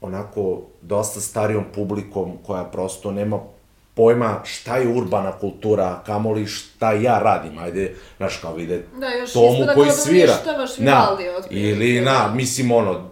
onako 0.01 0.61
dosta 0.81 1.21
starijom 1.21 1.63
publikom 1.75 2.37
koja 2.45 2.63
prosto 2.63 3.11
nema 3.11 3.39
pojma 3.93 4.41
šta 4.43 4.77
je 4.77 4.87
urbana 4.87 5.31
kultura, 5.31 6.03
kamoli 6.05 6.45
šta 6.45 6.91
ja 6.91 7.19
radim, 7.19 7.57
ajde, 7.57 7.95
znaš, 8.17 8.37
kao 8.37 8.55
vide 8.55 8.85
Da, 8.99 9.07
još 9.07 9.33
Tomu 9.33 9.53
ispada 9.53 9.73
koji 9.73 9.87
da 9.87 9.93
svira. 9.93 10.33
otprilike. 11.37 11.69
ili, 11.69 12.01
na, 12.01 12.33
mislim, 12.35 12.71
ono, 12.71 13.09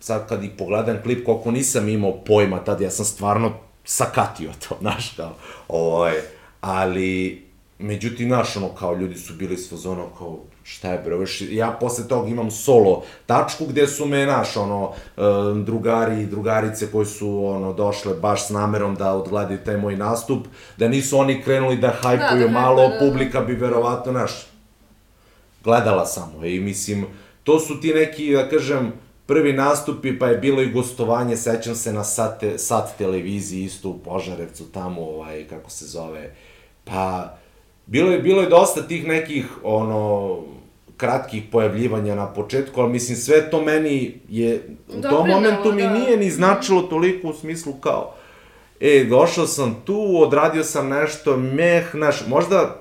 sad 0.00 0.28
kad 0.28 0.44
i 0.44 0.48
pogledam 0.48 1.02
klip, 1.02 1.24
koliko 1.24 1.50
nisam 1.50 1.88
imao 1.88 2.24
pojma 2.24 2.64
tad, 2.64 2.80
ja 2.80 2.90
sam 2.90 3.04
stvarno 3.04 3.52
sakatio 3.84 4.50
to, 4.68 4.76
znaš, 4.80 5.12
kao, 5.16 5.32
ovaj, 5.68 6.14
ali, 6.60 7.42
međutim, 7.78 8.28
znaš, 8.28 8.56
ono, 8.56 8.68
kao, 8.74 8.94
ljudi 8.96 9.14
su 9.14 9.34
bili 9.34 9.56
s 9.56 9.70
fazonom, 9.70 10.06
kao, 10.18 10.38
šta 10.62 10.92
je 10.92 10.98
bre, 10.98 11.16
ja 11.50 11.76
posle 11.80 12.08
toga 12.08 12.28
imam 12.28 12.50
solo 12.50 13.02
tačku 13.26 13.66
gde 13.66 13.86
su 13.86 14.06
me, 14.06 14.24
znaš, 14.24 14.56
ono, 14.56 14.92
e, 15.16 15.20
drugari 15.64 16.22
i 16.22 16.26
drugarice 16.26 16.86
koji 16.92 17.06
su, 17.06 17.46
ono, 17.46 17.72
došle 17.72 18.14
baš 18.14 18.46
s 18.46 18.50
namerom 18.50 18.94
da 18.94 19.12
odgledaju 19.12 19.58
taj 19.64 19.76
moj 19.76 19.96
nastup, 19.96 20.46
da 20.76 20.88
nisu 20.88 21.18
oni 21.18 21.42
krenuli 21.42 21.76
da 21.76 21.88
hajpuju 21.88 22.46
da, 22.46 22.52
malo, 22.52 22.88
da, 22.88 22.88
da. 22.88 22.98
publika 22.98 23.40
bi 23.40 23.54
verovatno, 23.54 24.12
znaš, 24.12 24.46
gledala 25.64 26.06
samo 26.06 26.44
i 26.44 26.60
mislim, 26.60 27.06
to 27.44 27.60
su 27.60 27.80
ti 27.80 27.94
neki, 27.94 28.32
da 28.32 28.48
kažem, 28.48 28.92
prvi 29.26 29.52
nastupi, 29.52 30.18
pa 30.18 30.26
je 30.26 30.38
bilo 30.38 30.62
i 30.62 30.72
gostovanje, 30.72 31.36
sećam 31.36 31.74
se 31.74 31.92
na 31.92 32.04
sat, 32.04 32.42
sat 32.56 32.98
televiziji 32.98 33.64
isto 33.64 33.88
u 33.88 33.98
Požarevcu, 33.98 34.64
tamo, 34.72 35.02
ovaj, 35.02 35.46
kako 35.48 35.70
se 35.70 35.86
zove, 35.86 36.34
pa, 36.84 37.36
bilo 37.90 38.12
je, 38.12 38.18
bilo 38.18 38.42
je 38.42 38.48
dosta 38.48 38.82
tih 38.82 39.06
nekih, 39.06 39.46
ono, 39.62 40.36
kratkih 40.96 41.42
pojavljivanja 41.52 42.14
na 42.14 42.26
početku, 42.26 42.80
ali 42.80 42.92
mislim, 42.92 43.16
sve 43.16 43.50
to 43.50 43.62
meni 43.62 44.14
je, 44.28 44.76
u 44.88 44.92
tom 44.92 45.02
Doprinelo, 45.02 45.40
momentu 45.40 45.72
mi 45.72 45.82
da. 45.82 45.92
nije 45.92 46.16
ni 46.16 46.30
značilo 46.30 46.82
toliko 46.82 47.28
u 47.28 47.32
smislu 47.32 47.72
kao, 47.72 48.14
e, 48.80 49.04
došao 49.04 49.46
sam 49.46 49.82
tu, 49.84 50.22
odradio 50.22 50.64
sam 50.64 50.88
nešto, 50.88 51.36
meh, 51.36 51.90
znaš, 51.90 52.26
možda 52.28 52.76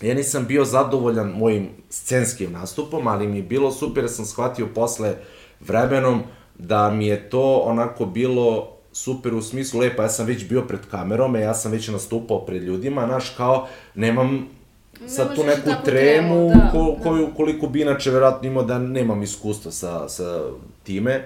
ja 0.00 0.14
nisam 0.14 0.44
bio 0.48 0.64
zadovoljan 0.64 1.28
mojim 1.28 1.68
scenskim 1.90 2.52
nastupom, 2.52 3.06
ali 3.06 3.26
mi 3.26 3.36
je 3.36 3.42
bilo 3.42 3.72
super, 3.72 4.04
jer 4.04 4.10
sam 4.10 4.24
shvatio 4.24 4.66
posle 4.74 5.14
vremenom 5.60 6.22
da 6.58 6.90
mi 6.90 7.06
je 7.06 7.30
to 7.30 7.56
onako 7.56 8.06
bilo 8.06 8.73
super 8.94 9.34
u 9.34 9.42
smislu, 9.42 9.80
lepa, 9.80 10.02
ja 10.02 10.08
sam 10.08 10.26
već 10.26 10.48
bio 10.48 10.62
pred 10.62 10.80
kamerom, 10.90 11.36
e, 11.36 11.40
ja 11.40 11.54
sam 11.54 11.72
već 11.72 11.88
nastupao 11.88 12.40
pred 12.46 12.62
ljudima, 12.62 13.06
znaš, 13.06 13.30
kao, 13.36 13.68
nemam 13.94 14.48
sad 15.06 15.26
Nemaš 15.26 15.36
tu 15.36 15.44
neku 15.44 15.84
tremu, 15.84 15.84
tremu, 15.84 16.50
da, 16.54 16.70
ko, 16.72 16.96
da. 16.98 17.02
koju, 17.02 17.28
koliko 17.36 17.66
bi 17.66 17.80
inače 17.80 18.10
verovatno 18.10 18.48
imao 18.48 18.62
da 18.62 18.78
nemam 18.78 19.22
iskustva 19.22 19.72
sa, 19.72 20.08
sa 20.08 20.42
time, 20.82 21.24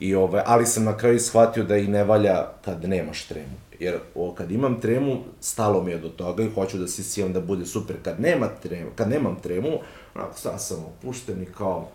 i 0.00 0.14
ove, 0.14 0.42
ali 0.46 0.66
sam 0.66 0.84
na 0.84 0.96
kraju 0.96 1.20
shvatio 1.20 1.64
da 1.64 1.76
i 1.76 1.88
ne 1.88 2.04
valja 2.04 2.46
kad 2.64 2.88
nemaš 2.88 3.24
tremu. 3.24 3.54
Jer 3.78 3.98
o, 4.14 4.34
kad 4.34 4.50
imam 4.50 4.80
tremu, 4.80 5.18
stalo 5.40 5.82
mi 5.82 5.90
je 5.90 5.98
do 5.98 6.08
toga 6.08 6.42
i 6.42 6.50
hoću 6.54 6.78
da 6.78 6.86
se 6.86 7.02
sijem 7.02 7.32
da 7.32 7.40
bude 7.40 7.66
super. 7.66 7.96
Kad, 8.02 8.20
nema 8.20 8.48
tremu, 8.62 8.90
kad 8.96 9.08
nemam 9.08 9.36
tremu, 9.42 9.78
onako 10.14 10.38
sad 10.38 10.62
sam 10.62 10.84
opušten 10.84 11.42
i 11.42 11.46
kao, 11.46 11.88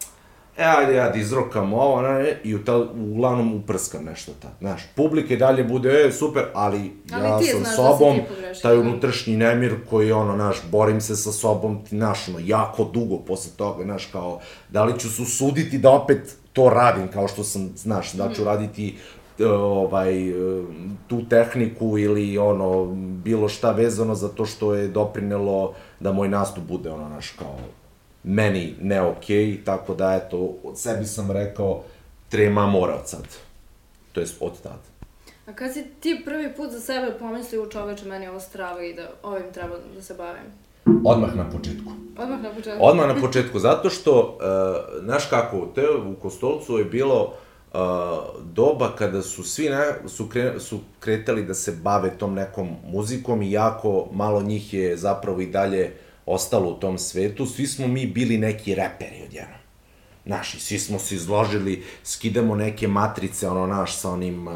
e, 0.58 0.64
ajde 0.64 0.96
ja 0.96 1.10
da 1.10 1.20
izrokam 1.20 1.74
ovo, 1.74 2.02
ne, 2.02 2.38
i 2.44 2.56
u 2.56 2.64
ta, 2.66 2.78
uglavnom 3.12 3.54
uprskam 3.54 4.04
nešto 4.04 4.32
tad. 4.42 4.52
Znaš, 4.60 4.82
publika 4.96 5.34
i 5.34 5.38
dalje 5.38 5.64
bude, 5.64 5.90
e, 6.08 6.12
super, 6.12 6.44
ali, 6.54 6.92
Ali 7.14 7.26
ja 7.26 7.40
sam 7.52 7.64
da 7.64 7.70
sobom, 7.70 8.20
pogrešio, 8.30 8.62
taj 8.62 8.76
da. 8.76 8.82
unutrašnji 8.82 9.38
nemir 9.38 9.76
koji, 9.90 10.12
ono, 10.12 10.36
znaš, 10.36 10.58
borim 10.72 11.02
se 11.02 11.16
sa 11.16 11.32
sobom, 11.32 11.84
ti, 11.84 11.98
znaš, 11.98 12.30
ono, 12.30 12.40
jako 12.44 12.84
dugo 12.84 13.18
posle 13.18 13.52
toga, 13.58 13.84
znaš, 13.84 14.06
kao, 14.06 14.40
da 14.70 14.84
li 14.84 15.00
ću 15.00 15.10
se 15.10 15.22
usuditi 15.22 15.78
da 15.78 15.90
opet 15.90 16.36
to 16.54 16.70
radim, 16.70 17.08
kao 17.08 17.28
što 17.28 17.44
sam, 17.44 17.70
znaš, 17.76 18.14
da 18.14 18.34
ću 18.34 18.44
raditi 18.44 18.98
e, 19.40 19.46
ovaj, 19.46 20.30
e, 20.30 20.34
tu 21.08 21.30
tehniku 21.30 21.98
ili 21.98 22.38
ono, 22.38 22.86
bilo 23.24 23.50
šta 23.50 23.72
vezano 23.72 24.16
za 24.16 24.30
to 24.30 24.46
što 24.46 24.74
je 24.74 24.88
doprinelo 24.88 25.74
da 26.00 26.12
moj 26.12 26.30
nastup 26.30 26.64
bude 26.64 26.92
ono, 26.92 27.10
naš, 27.10 27.30
kao, 27.30 27.58
meni 28.25 28.75
ne 28.82 29.01
okej, 29.01 29.63
tako 29.65 29.94
da, 29.94 30.13
eto, 30.13 30.53
od 30.63 30.79
sebi 30.79 31.05
sam 31.05 31.32
rekao, 31.32 31.84
trema 32.29 32.65
mora 32.65 32.94
od 32.94 33.10
sad. 33.10 33.25
To 34.12 34.20
jest 34.20 34.36
od 34.39 34.62
tad. 34.62 34.79
A 35.46 35.53
kad 35.53 35.74
si 35.74 35.86
ti 36.00 36.22
prvi 36.25 36.53
put 36.55 36.72
za 36.72 36.79
sebe 36.79 37.17
pomislio 37.20 37.63
u 37.63 37.70
čoveče, 37.70 38.05
meni 38.05 38.25
je 38.25 38.29
ovo 38.29 38.39
strava 38.39 38.84
i 38.84 38.94
da 38.94 39.10
ovim 39.24 39.53
treba 39.53 39.75
da 39.96 40.01
se 40.01 40.13
bavim? 40.13 40.65
Odmah 41.05 41.36
na 41.36 41.50
početku. 41.50 41.91
Odmah 42.17 42.41
na 42.41 42.50
početku. 42.50 42.79
Odmah 42.82 43.08
na 43.08 43.22
početku, 43.22 43.60
zato 43.60 43.89
što, 43.89 44.38
uh, 44.39 45.03
znaš 45.03 45.25
kako, 45.25 45.67
te 45.75 45.82
u 45.89 46.15
Kostolcu 46.15 46.77
je 46.77 46.86
bilo 46.86 47.24
uh, 47.24 47.79
doba 48.53 48.91
kada 48.98 49.22
su 49.22 49.44
svi 49.44 49.70
ne, 49.70 50.10
su, 50.10 50.29
kre, 50.29 50.60
su 50.60 50.79
kretali 51.00 51.46
da 51.46 51.53
se 51.53 51.72
bave 51.72 52.17
tom 52.17 52.34
nekom 52.34 52.70
muzikom 52.88 53.41
i 53.41 53.51
jako 53.51 54.08
malo 54.12 54.41
njih 54.41 54.74
je 54.74 54.98
zapravo 54.98 55.41
i 55.41 55.48
dalje 55.48 55.94
ostalo 56.25 56.70
u 56.70 56.79
tom 56.79 56.98
svetu. 56.98 57.46
Svi 57.46 57.67
smo 57.67 57.88
mi 57.88 58.05
bili 58.05 58.38
neki 58.38 58.75
reperi 58.75 59.24
odjednom. 59.25 59.60
Naši, 60.25 60.60
svi 60.60 60.79
smo 60.79 61.00
se 61.00 61.15
izložili, 61.15 61.84
skidamo 62.03 62.55
neke 62.55 62.88
matrice, 62.88 63.48
ono, 63.48 63.67
naš, 63.67 63.98
sa 63.98 64.12
onim 64.12 64.48
uh, 64.48 64.53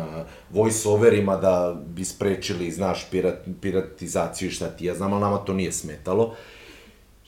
voice-overima 0.54 1.42
da 1.42 1.82
bi 1.88 2.06
sprečili, 2.06 2.72
znaš, 2.72 3.08
pirat, 3.12 3.36
piratizaciju 3.62 4.48
i 4.48 4.52
šta 4.52 4.70
ti 4.70 4.86
ja 4.86 4.96
znam, 4.96 5.14
ali 5.14 5.22
nama 5.22 5.38
to 5.38 5.54
nije 5.54 5.72
smetalo. 5.72 6.36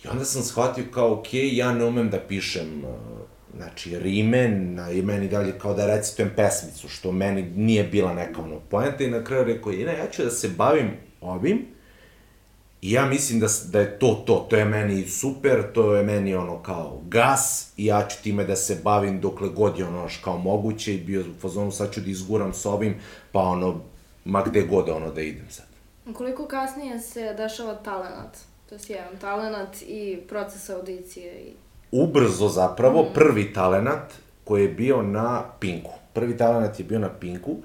I 0.04 0.08
onda 0.08 0.26
sam 0.26 0.44
shvatio 0.44 0.84
kao, 0.94 1.14
ok, 1.14 1.28
ja 1.34 1.74
ne 1.74 1.86
umem 1.86 2.10
da 2.10 2.20
pišem, 2.20 2.84
uh, 2.84 3.22
znači, 3.58 4.00
rime, 4.00 4.50
na, 4.50 4.92
i 4.92 5.02
meni 5.02 5.28
dalje 5.28 5.60
kao 5.60 5.74
da 5.74 5.86
recitujem 5.86 6.32
pesmicu, 6.36 6.90
što 6.90 7.12
meni 7.12 7.44
nije 7.56 7.84
bila 7.84 8.14
neka 8.14 8.42
ono 8.42 8.60
poenta 8.60 9.04
i 9.04 9.12
na 9.12 9.24
kraju 9.24 9.44
rekao, 9.44 9.72
ne, 9.72 9.98
ja 9.98 10.10
ću 10.12 10.24
da 10.24 10.32
se 10.32 10.50
bavim 10.50 10.92
ovim, 11.22 11.66
I 12.82 12.92
ja 12.92 13.06
mislim 13.06 13.40
da, 13.40 13.48
da 13.72 13.80
je 13.80 14.00
to 14.00 14.24
to, 14.26 14.48
to 14.50 14.56
je 14.56 14.66
meni 14.66 15.08
super, 15.08 15.74
to 15.74 15.96
je 15.96 16.04
meni 16.04 16.36
ono 16.36 16.64
kao 16.64 17.02
gas 17.08 17.74
i 17.78 17.86
ja 17.86 18.08
ću 18.08 18.24
time 18.24 18.44
da 18.44 18.56
se 18.56 18.82
bavim 18.84 19.22
dokle 19.22 19.50
god 19.50 19.80
je 19.80 19.86
ono 19.86 20.08
kao 20.24 20.38
moguće 20.38 20.96
i 20.96 21.04
bio 21.04 21.22
u 21.22 21.40
fazonu 21.42 21.72
sad 21.72 21.94
ću 21.94 22.02
da 22.02 22.10
izguram 22.10 22.54
s 22.54 22.66
ovim, 22.66 22.96
pa 23.32 23.40
ono, 23.40 23.82
ma 24.26 24.44
gde 24.46 24.62
god 24.62 24.90
ono 24.90 25.12
da 25.12 25.22
idem 25.22 25.46
sad. 25.50 25.66
Koliko 26.14 26.48
kasnije 26.48 27.00
se 27.00 27.34
dešava 27.38 27.76
talenat? 27.76 28.38
To 28.70 28.76
je 28.76 28.82
jedan 28.88 29.18
talenat 29.22 29.82
i 29.82 30.20
proces 30.30 30.70
audicije 30.70 31.34
i... 31.34 31.54
Ubrzo 31.92 32.48
zapravo, 32.48 33.06
prvi 33.14 33.54
talenat 33.54 34.14
koji 34.44 34.62
je 34.62 34.70
bio 34.70 35.02
na 35.02 35.44
Pinku. 35.60 35.92
Prvi 36.14 36.38
talenat 36.38 36.80
je 36.80 36.86
bio 36.86 37.00
na 37.00 37.10
Pinku. 37.10 37.58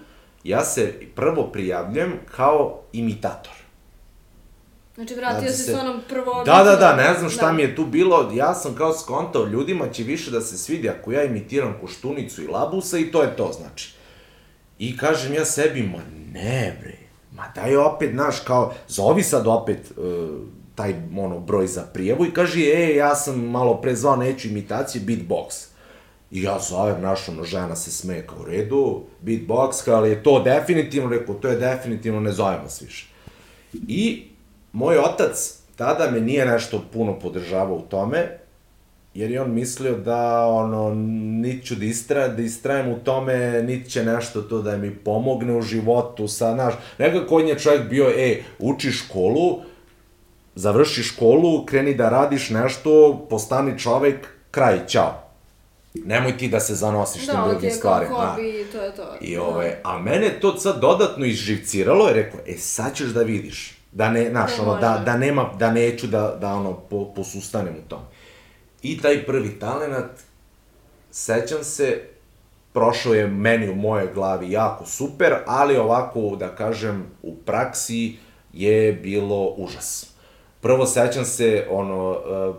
Ja 0.44 0.64
se 0.64 0.94
prvo 1.14 1.42
prijavljam 1.52 2.12
kao 2.36 2.80
imitator. 2.92 3.65
Znači, 4.96 5.14
vratio 5.14 5.40
Znači 5.40 5.56
se- 5.56 5.64
se 5.64 5.76
onom 5.76 6.00
prvo... 6.08 6.42
Da, 6.44 6.62
da, 6.64 6.76
da, 6.76 6.96
ne 6.96 7.14
znam 7.18 7.30
šta 7.30 7.52
mi 7.52 7.62
je 7.62 7.76
tu 7.76 7.86
bilo, 7.86 8.30
ja 8.34 8.54
sam 8.54 8.74
kao 8.74 8.92
skontao, 8.92 9.46
ljudima 9.46 9.88
će 9.88 10.02
više 10.02 10.30
da 10.30 10.40
se 10.40 10.58
svidi 10.58 10.88
ako 10.88 11.12
ja 11.12 11.24
imitiram 11.24 11.78
Koštunicu 11.80 12.42
i 12.42 12.46
Labusa 12.46 12.98
i 12.98 13.10
to 13.10 13.22
je 13.22 13.36
to, 13.36 13.52
znači. 13.58 13.94
I 14.78 14.96
kažem 14.96 15.34
ja 15.34 15.44
sebi, 15.44 15.82
ma 15.82 15.98
ne 16.32 16.78
bre, 16.80 16.96
ma 17.32 17.52
daj 17.54 17.76
opet, 17.76 18.10
znaš, 18.12 18.40
kao, 18.40 18.74
zovi 18.88 19.22
sad 19.22 19.46
opet 19.46 19.92
uh, 19.96 20.28
taj, 20.74 20.94
ono, 21.16 21.40
broj 21.40 21.66
za 21.66 21.82
prijevu 21.82 22.26
i 22.26 22.32
kaže, 22.32 22.60
e, 22.60 22.96
ja 22.96 23.14
sam 23.14 23.40
malo 23.40 23.80
pre 23.80 23.96
zvao, 23.96 24.16
neću 24.16 24.48
imitacije, 24.48 25.02
beatbox. 25.04 25.66
I 26.30 26.42
ja 26.42 26.58
zovem, 26.58 27.02
naš, 27.02 27.28
ono, 27.28 27.44
žena 27.44 27.76
se 27.76 27.90
smeje 27.90 28.26
kao 28.26 28.38
u 28.38 28.44
redu, 28.44 29.02
beatbox, 29.22 29.90
ali 29.90 30.10
je 30.10 30.22
to 30.22 30.42
definitivno, 30.42 31.10
rekao, 31.10 31.34
to 31.34 31.48
je 31.48 31.56
definitivno, 31.56 32.20
ne 32.20 32.32
zovem 32.32 32.62
vas 32.62 32.82
više. 32.82 33.06
I 33.88 34.26
moj 34.76 34.98
otac 34.98 35.58
tada 35.76 36.10
me 36.10 36.20
nije 36.20 36.46
nešto 36.46 36.82
puno 36.92 37.18
podržavao 37.18 37.76
u 37.76 37.82
tome, 37.82 38.38
jer 39.14 39.30
je 39.30 39.42
on 39.42 39.54
mislio 39.54 39.96
da, 39.96 40.46
ono, 40.46 40.94
niti 41.40 41.66
ću 41.66 41.74
da, 41.74 41.84
istra, 41.84 42.28
da 42.28 42.42
istrajem 42.42 42.92
u 42.92 42.98
tome, 42.98 43.62
niti 43.62 43.90
će 43.90 44.04
nešto 44.04 44.42
to 44.42 44.62
da 44.62 44.76
mi 44.76 44.94
pomogne 44.94 45.56
u 45.56 45.62
životu, 45.62 46.28
sad, 46.28 46.54
znaš, 46.54 46.74
nekako 46.98 47.36
on 47.36 47.48
je 47.48 47.58
čovjek 47.58 47.88
bio, 47.88 48.12
e, 48.16 48.42
uči 48.58 48.90
školu, 48.90 49.60
završi 50.54 51.02
školu, 51.02 51.66
kreni 51.66 51.94
da 51.94 52.08
radiš 52.08 52.50
nešto, 52.50 53.26
postani 53.30 53.78
čovek, 53.78 54.28
kraj, 54.50 54.86
ćao. 54.86 55.22
Nemoj 55.94 56.38
ti 56.38 56.48
da 56.48 56.60
se 56.60 56.74
zanosiš 56.74 57.26
Da, 57.26 57.32
tim 57.32 57.50
drugim 57.50 57.70
stvarima. 57.70 58.18
da. 58.18 58.26
hobi 58.26 58.60
i 58.60 58.64
to 58.64 58.82
je 58.82 58.94
to. 58.96 59.14
I 59.20 59.36
ove, 59.36 59.80
a 59.84 59.98
mene 59.98 60.40
to 60.40 60.56
sad 60.58 60.80
dodatno 60.80 61.24
izživciralo 61.24 62.10
i 62.10 62.14
rekao, 62.14 62.40
e 62.46 62.54
sad 62.58 62.94
ćeš 62.94 63.06
da 63.06 63.22
vidiš. 63.22 63.75
Da 63.96 64.10
ne, 64.10 64.30
znaš, 64.30 64.58
ono, 64.58 64.76
da, 64.80 65.02
da 65.04 65.16
nema, 65.16 65.50
da 65.58 65.70
neću 65.70 66.06
da, 66.06 66.36
da 66.40 66.54
ono, 66.54 66.72
po, 66.72 67.12
posustanem 67.14 67.74
u 67.74 67.88
tom. 67.88 68.00
I 68.82 69.00
taj 69.00 69.26
prvi 69.26 69.58
talenat, 69.58 70.10
sećam 71.10 71.64
se, 71.64 72.02
prošao 72.72 73.14
je 73.14 73.26
meni 73.26 73.68
u 73.68 73.74
mojoj 73.74 74.12
glavi 74.14 74.50
jako 74.50 74.86
super, 74.86 75.34
ali 75.46 75.76
ovako, 75.76 76.36
da 76.38 76.48
kažem, 76.48 77.06
u 77.22 77.36
praksi 77.36 78.16
je 78.52 78.92
bilo 78.92 79.54
užas. 79.56 80.10
Prvo 80.60 80.86
sećam 80.86 81.24
se, 81.24 81.66
ono, 81.70 82.10
uh, 82.10 82.56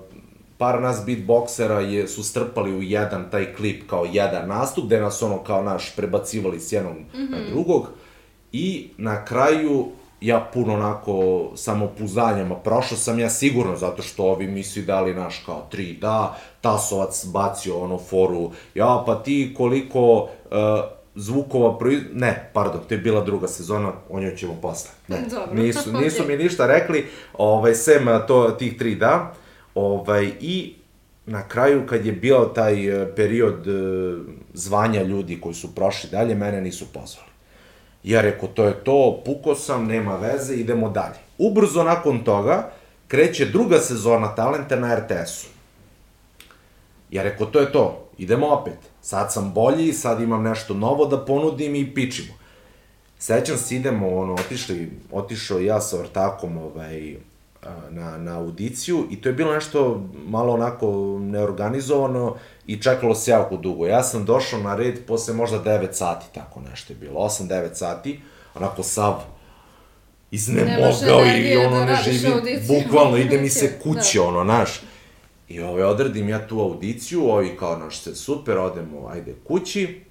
par 0.57 0.81
nas 0.81 1.05
beatboksera 1.05 1.79
je, 1.79 2.07
su 2.07 2.23
strpali 2.23 2.75
u 2.75 2.81
jedan 2.81 3.31
taj 3.31 3.53
klip 3.55 3.89
kao 3.89 4.05
jedan 4.11 4.47
nastup, 4.47 4.85
gde 4.85 5.01
nas 5.01 5.21
ono 5.21 5.43
kao 5.43 5.63
naš 5.63 5.95
prebacivali 5.95 6.59
s 6.59 6.71
jednog 6.71 6.93
mm 6.93 7.17
-hmm. 7.17 7.31
na 7.31 7.37
drugog 7.49 7.87
i 8.51 8.89
na 8.97 9.25
kraju 9.25 9.87
ja 10.21 10.49
puno 10.53 10.73
onako 10.73 11.47
samopuzdanjama 11.55 12.55
prošao 12.55 12.97
sam 12.97 13.19
ja 13.19 13.29
sigurno 13.29 13.75
zato 13.75 14.01
što 14.01 14.23
ovi 14.23 14.47
mi 14.47 14.63
su 14.63 14.81
dali 14.81 15.13
naš 15.13 15.43
kao 15.45 15.67
tri 15.71 15.97
da, 16.01 16.37
Tasovac 16.61 17.25
bacio 17.25 17.79
ono 17.79 17.97
foru, 17.97 18.51
ja 18.75 19.03
pa 19.05 19.23
ti 19.23 19.53
koliko 19.57 20.21
uh, 20.21 20.29
zvukova 21.15 21.77
proiz... 21.77 22.01
Ne, 22.13 22.49
pardon, 22.53 22.81
to 22.87 22.93
je 22.93 22.97
bila 22.97 23.21
druga 23.21 23.47
sezona, 23.47 23.91
o 24.09 24.19
njoj 24.19 24.35
ćemo 24.35 24.53
posle. 24.61 24.89
Ne, 25.07 25.17
Dobro, 25.29 25.63
nisu, 25.63 25.93
nisu 25.93 26.23
mi 26.27 26.37
ništa 26.37 26.67
rekli, 26.67 27.05
ovaj, 27.33 27.75
sem 27.75 28.07
a, 28.07 28.19
to, 28.19 28.51
tih 28.51 28.77
tri 28.77 28.95
da, 28.95 29.33
ovaj, 29.75 30.31
i 30.41 30.73
na 31.25 31.47
kraju 31.47 31.85
kad 31.85 32.05
je 32.05 32.11
bio 32.11 32.45
taj 32.55 32.87
e, 32.87 33.15
period 33.15 33.67
e, 33.67 33.71
zvanja 34.53 35.03
ljudi 35.03 35.41
koji 35.41 35.55
su 35.55 35.75
prošli 35.75 36.09
dalje, 36.09 36.35
mene 36.35 36.61
nisu 36.61 36.85
pozvali. 36.93 37.26
Ja 38.07 38.21
rekao, 38.21 38.49
to 38.49 38.63
je 38.63 38.83
to, 38.83 39.21
puko 39.25 39.55
sam, 39.55 39.87
nema 39.87 40.15
veze, 40.15 40.55
idemo 40.55 40.89
dalje. 40.89 41.19
Ubrzo 41.37 41.83
nakon 41.83 42.23
toga 42.23 42.71
kreće 43.07 43.45
druga 43.45 43.79
sezona 43.79 44.35
Talenta 44.35 44.75
na 44.75 44.95
RTS-u. 44.95 45.47
Ja 47.11 47.23
rekao, 47.23 47.47
to 47.47 47.59
je 47.59 47.71
to, 47.71 48.09
idemo 48.17 48.47
opet. 48.47 48.77
Sad 49.01 49.33
sam 49.33 49.53
bolji, 49.53 49.93
sad 49.93 50.21
imam 50.21 50.43
nešto 50.43 50.73
novo 50.73 51.05
da 51.05 51.25
ponudim 51.25 51.75
i 51.75 51.93
pičimo. 51.93 52.33
Sećam 53.19 53.57
se, 53.57 53.75
idemo, 53.75 54.17
ono, 54.17 54.33
otišli, 54.33 54.91
otišao 55.11 55.59
ja 55.59 55.81
sa 55.81 55.99
ortakom, 55.99 56.57
ovaj, 56.57 57.15
na, 57.89 58.17
na 58.17 58.39
audiciju 58.39 59.07
i 59.11 59.21
to 59.21 59.29
je 59.29 59.33
bilo 59.33 59.53
nešto 59.53 60.03
malo 60.27 60.53
onako 60.53 61.17
neorganizovano 61.21 62.35
i 62.67 62.81
čekalo 62.81 63.15
se 63.15 63.31
jako 63.31 63.57
dugo. 63.57 63.85
Ja 63.85 64.03
sam 64.03 64.25
došao 64.25 64.59
na 64.59 64.75
red 64.75 65.05
posle 65.05 65.33
možda 65.33 65.63
9 65.63 65.87
sati, 65.91 66.25
tako 66.33 66.61
nešto 66.69 66.93
je 66.93 66.97
bilo, 66.97 67.19
8-9 67.19 67.73
sati, 67.73 68.19
onako 68.55 68.83
sav 68.83 69.23
iznemogao 70.31 71.25
i 71.37 71.57
ono 71.57 71.79
da 71.79 71.85
ne 71.85 72.03
živi, 72.03 72.31
bukvalno 72.67 73.17
ide 73.17 73.41
mi 73.41 73.49
se 73.49 73.73
kuće, 73.83 74.21
ono, 74.21 74.43
naš. 74.43 74.81
I 75.49 75.59
ovaj, 75.61 75.83
odradim 75.83 76.29
ja 76.29 76.47
tu 76.47 76.59
audiciju, 76.59 77.29
ovi 77.29 77.57
kao, 77.59 77.77
naš, 77.77 78.01
se 78.01 78.15
super, 78.15 78.57
odemo, 78.57 79.07
ajde, 79.07 79.35
kući. 79.47 80.01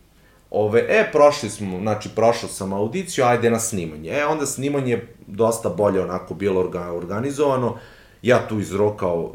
Ove, 0.51 0.85
e, 0.89 1.09
prošli 1.13 1.51
smo, 1.51 1.79
znači, 1.81 2.09
prošao 2.09 2.49
sam 2.49 2.73
audiciju, 2.73 3.25
ajde 3.25 3.51
na 3.51 3.59
snimanje. 3.59 4.11
E, 4.11 4.27
onda 4.27 4.47
snimanje 4.47 4.93
je 4.93 5.15
dosta 5.27 5.69
bolje 5.69 6.01
onako 6.01 6.35
bilo 6.35 6.61
orga, 6.61 6.93
organizovano. 6.93 7.77
Ja 8.23 8.49
tu 8.49 8.61
izrokao, 8.61 9.35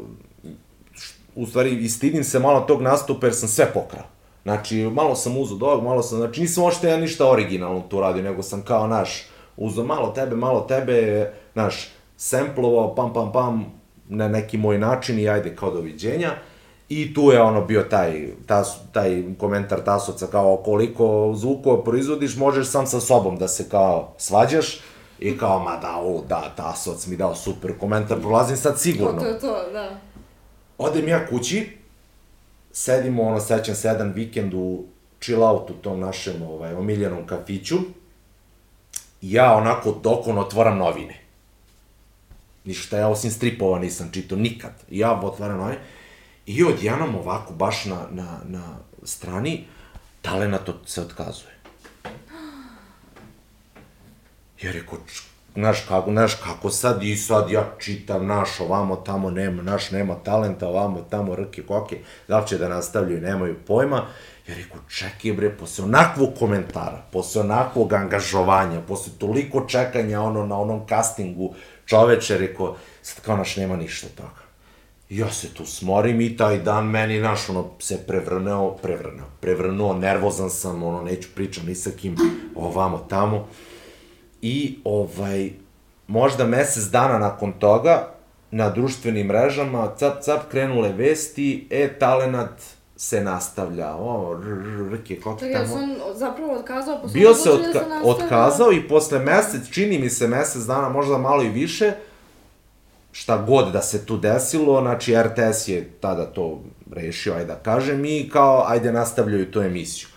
u 1.34 1.46
stvari, 1.46 1.70
istidim 1.70 2.24
se 2.24 2.38
malo 2.38 2.60
tog 2.60 2.82
nastupa 2.82 3.26
jer 3.26 3.34
sam 3.34 3.48
sve 3.48 3.66
pokrao. 3.74 4.04
Znači, 4.42 4.76
malo 4.76 5.14
sam 5.14 5.36
uzao 5.36 5.58
do 5.58 5.66
ovog, 5.66 5.84
malo 5.84 6.02
sam, 6.02 6.18
znači, 6.18 6.40
nisam 6.40 6.64
ošte 6.64 6.88
ja 6.88 6.96
ništa 6.96 7.30
originalno 7.30 7.80
tu 7.80 8.00
radio, 8.00 8.22
nego 8.22 8.42
sam 8.42 8.62
kao, 8.62 8.86
naš, 8.86 9.26
uzao 9.56 9.84
malo 9.84 10.08
tebe, 10.08 10.36
malo 10.36 10.60
tebe, 10.60 11.30
naš, 11.54 11.88
semplovao, 12.16 12.94
pam, 12.94 13.12
pam, 13.12 13.32
pam, 13.32 13.64
na 14.08 14.28
neki 14.28 14.58
moj 14.58 14.78
način 14.78 15.18
i 15.18 15.28
ajde, 15.28 15.56
kao 15.56 15.70
doviđenja. 15.70 16.30
I 16.88 17.14
tu 17.14 17.30
je 17.32 17.42
ono 17.42 17.64
bio 17.64 17.82
taj, 17.82 18.28
tas, 18.46 18.78
taj 18.92 19.22
komentar 19.38 19.80
Tasovca 19.80 20.26
kao 20.26 20.56
koliko 20.56 21.32
zvukova 21.36 21.84
proizvodiš, 21.84 22.36
možeš 22.36 22.66
sam 22.68 22.86
sa 22.86 23.00
sobom 23.00 23.36
da 23.36 23.48
se 23.48 23.68
kao 23.68 24.14
svađaš 24.18 24.80
i 25.18 25.38
kao, 25.38 25.58
ma 25.58 25.76
da, 25.76 25.96
o, 25.96 26.22
da, 26.28 26.52
Tasovac 26.56 27.06
mi 27.06 27.16
dao 27.16 27.34
super 27.34 27.78
komentar, 27.78 28.20
prolazim 28.20 28.56
sad 28.56 28.72
To, 28.72 28.78
sigurno. 28.78 29.20
to 29.20 29.26
je 29.26 29.40
to, 29.40 29.70
da. 29.72 30.11
Odem 30.84 31.08
ja 31.08 31.26
kući, 31.26 31.68
sedimo, 32.72 33.22
ono, 33.22 33.40
sećam 33.40 33.74
se 33.74 33.88
jedan 33.88 34.12
vikend 34.12 34.54
u 34.54 34.84
chill 35.20 35.42
out 35.42 35.70
u 35.70 35.74
tom 35.74 36.00
našem 36.00 36.42
ovaj, 36.42 36.74
omiljenom 36.74 37.26
kafiću. 37.26 37.76
Ja 39.20 39.52
onako 39.52 39.92
dokon 40.02 40.38
otvaram 40.38 40.78
novine. 40.78 41.20
Ništa, 42.64 42.98
ja 42.98 43.08
osim 43.08 43.30
stripova 43.30 43.78
nisam 43.78 44.10
čitao 44.12 44.38
nikad. 44.38 44.72
Ja 44.90 45.20
otvaram 45.22 45.58
novine. 45.58 45.80
I 46.46 46.64
odjednom 46.64 47.14
ovako, 47.14 47.52
baš 47.52 47.84
na, 47.84 48.06
na, 48.10 48.40
na 48.44 48.76
strani, 49.04 49.64
talenat 50.22 50.70
se 50.86 51.00
otkazuje. 51.00 51.52
Ja 54.62 54.72
rekao, 54.72 54.98
znaš 55.54 55.84
kako, 55.88 56.10
znaš 56.10 56.34
kako 56.34 56.70
sad 56.70 57.02
i 57.02 57.16
sad 57.16 57.50
ja 57.50 57.74
čitam 57.78 58.26
naš 58.26 58.60
ovamo 58.60 58.96
tamo 58.96 59.30
nema, 59.30 59.62
naš 59.62 59.90
nema 59.90 60.14
talenta 60.14 60.68
ovamo 60.68 61.00
tamo 61.10 61.36
rke 61.36 61.62
koke, 61.62 61.98
da 62.28 62.38
li 62.38 62.46
će 62.46 62.58
da 62.58 62.68
nastavljaju, 62.68 63.20
nemaju 63.20 63.56
pojma. 63.66 64.06
Ja 64.48 64.54
rekao, 64.54 64.80
čekaj 64.88 65.32
bre, 65.32 65.50
posle 65.56 65.84
onakvog 65.84 66.28
komentara, 66.38 67.02
posle 67.12 67.40
onakvog 67.40 67.92
angažovanja, 67.92 68.80
posle 68.80 69.12
toliko 69.18 69.66
čekanja 69.68 70.20
ono 70.20 70.46
na 70.46 70.58
onom 70.60 70.86
castingu, 70.88 71.54
čoveče, 71.86 72.38
rekao, 72.38 72.76
sad 73.02 73.24
kao 73.24 73.36
naš 73.36 73.56
nema 73.56 73.76
ništa 73.76 74.08
toga. 74.16 74.42
Ja 75.08 75.30
se 75.30 75.54
tu 75.54 75.66
smorim 75.66 76.20
i 76.20 76.36
taj 76.36 76.58
dan 76.58 76.86
meni, 76.86 77.18
znaš, 77.18 77.48
ono, 77.48 77.70
se 77.78 78.06
prevrneo, 78.06 78.70
prevrneo, 78.70 79.26
prevrnuo, 79.40 79.94
nervozan 79.94 80.50
sam, 80.50 80.82
ono, 80.82 81.02
neću 81.02 81.28
pričam 81.34 81.66
ni 81.66 81.74
sa 81.74 81.90
kim, 81.90 82.16
ovamo, 82.54 82.98
tamo. 82.98 83.48
I, 84.42 84.78
ovaj, 84.84 85.50
možda 86.06 86.46
mesec 86.46 86.84
dana 86.84 87.18
nakon 87.18 87.52
toga, 87.52 88.08
na 88.50 88.70
društvenim 88.70 89.26
mrežama, 89.26 89.94
cap, 89.98 90.22
cap, 90.22 90.40
krenule 90.50 90.92
vesti, 90.92 91.66
e, 91.70 91.98
talenat 91.98 92.62
se 92.96 93.20
nastavlja, 93.20 93.94
o, 93.94 94.40
rke, 94.92 95.16
kako 95.20 95.40
tamo. 95.40 95.66
sam 95.66 95.96
zapravo 96.14 96.52
otkazao, 96.52 97.00
sam 97.00 97.12
Bio 97.12 97.34
se 97.34 97.50
odlučio 97.50 97.70
otka 97.70 97.88
da 97.88 98.00
se 98.00 98.08
otkazao 98.08 98.72
i 98.72 98.88
posle 98.88 99.18
mesec, 99.18 99.70
čini 99.70 99.98
mi 99.98 100.10
se 100.10 100.28
mesec 100.28 100.62
dana, 100.62 100.88
možda 100.88 101.18
malo 101.18 101.42
i 101.42 101.48
više, 101.48 101.92
šta 103.12 103.36
god 103.36 103.72
da 103.72 103.82
se 103.82 104.06
tu 104.06 104.16
desilo, 104.16 104.80
znači 104.80 105.14
RTS 105.22 105.68
je 105.68 105.90
tada 106.00 106.26
to 106.26 106.62
rešio, 106.92 107.34
ajde 107.34 107.44
da 107.44 107.54
kažem, 107.54 108.04
i 108.04 108.28
kao, 108.32 108.64
ajde 108.66 108.92
nastavljaju 108.92 109.50
tu 109.50 109.60
emisiju. 109.60 110.08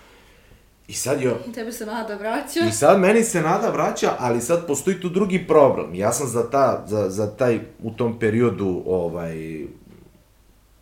I 0.88 0.93
sad 0.93 1.21
I 1.21 1.52
Tebe 1.54 1.71
se 1.71 1.86
nada 1.86 2.15
vraća. 2.15 2.60
i 2.69 2.71
sad 2.71 3.00
meni 3.00 3.24
se 3.24 3.41
nada 3.41 3.69
vraća, 3.69 4.15
ali 4.19 4.41
sad 4.41 4.67
postoji 4.67 5.02
tu 5.02 5.10
drugi 5.10 5.48
problem. 5.48 5.95
Ja 5.95 6.13
sam 6.13 6.28
za, 6.28 6.50
ta, 6.50 6.84
za, 6.88 7.10
za 7.10 7.36
taj, 7.36 7.60
u 7.84 7.91
tom 7.91 8.19
periodu, 8.19 8.84
ovaj, 8.86 9.65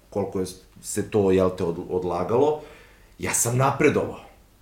koliko 0.09 0.39
je 0.39 0.45
se 0.81 1.09
to, 1.09 1.31
jel 1.31 1.49
te, 1.57 1.63
od, 1.63 1.77
odlagalo, 1.89 2.61
ja 3.19 3.33
sam 3.33 3.57
napredovao. 3.57 4.19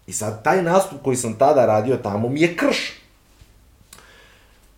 I 0.07 0.13
sad 0.13 0.43
taj 0.43 0.63
nastup 0.63 1.01
koji 1.03 1.17
sam 1.17 1.37
tada 1.37 1.65
radio 1.65 1.97
tamo 1.97 2.29
mi 2.29 2.41
je 2.41 2.55
krš. 2.55 2.93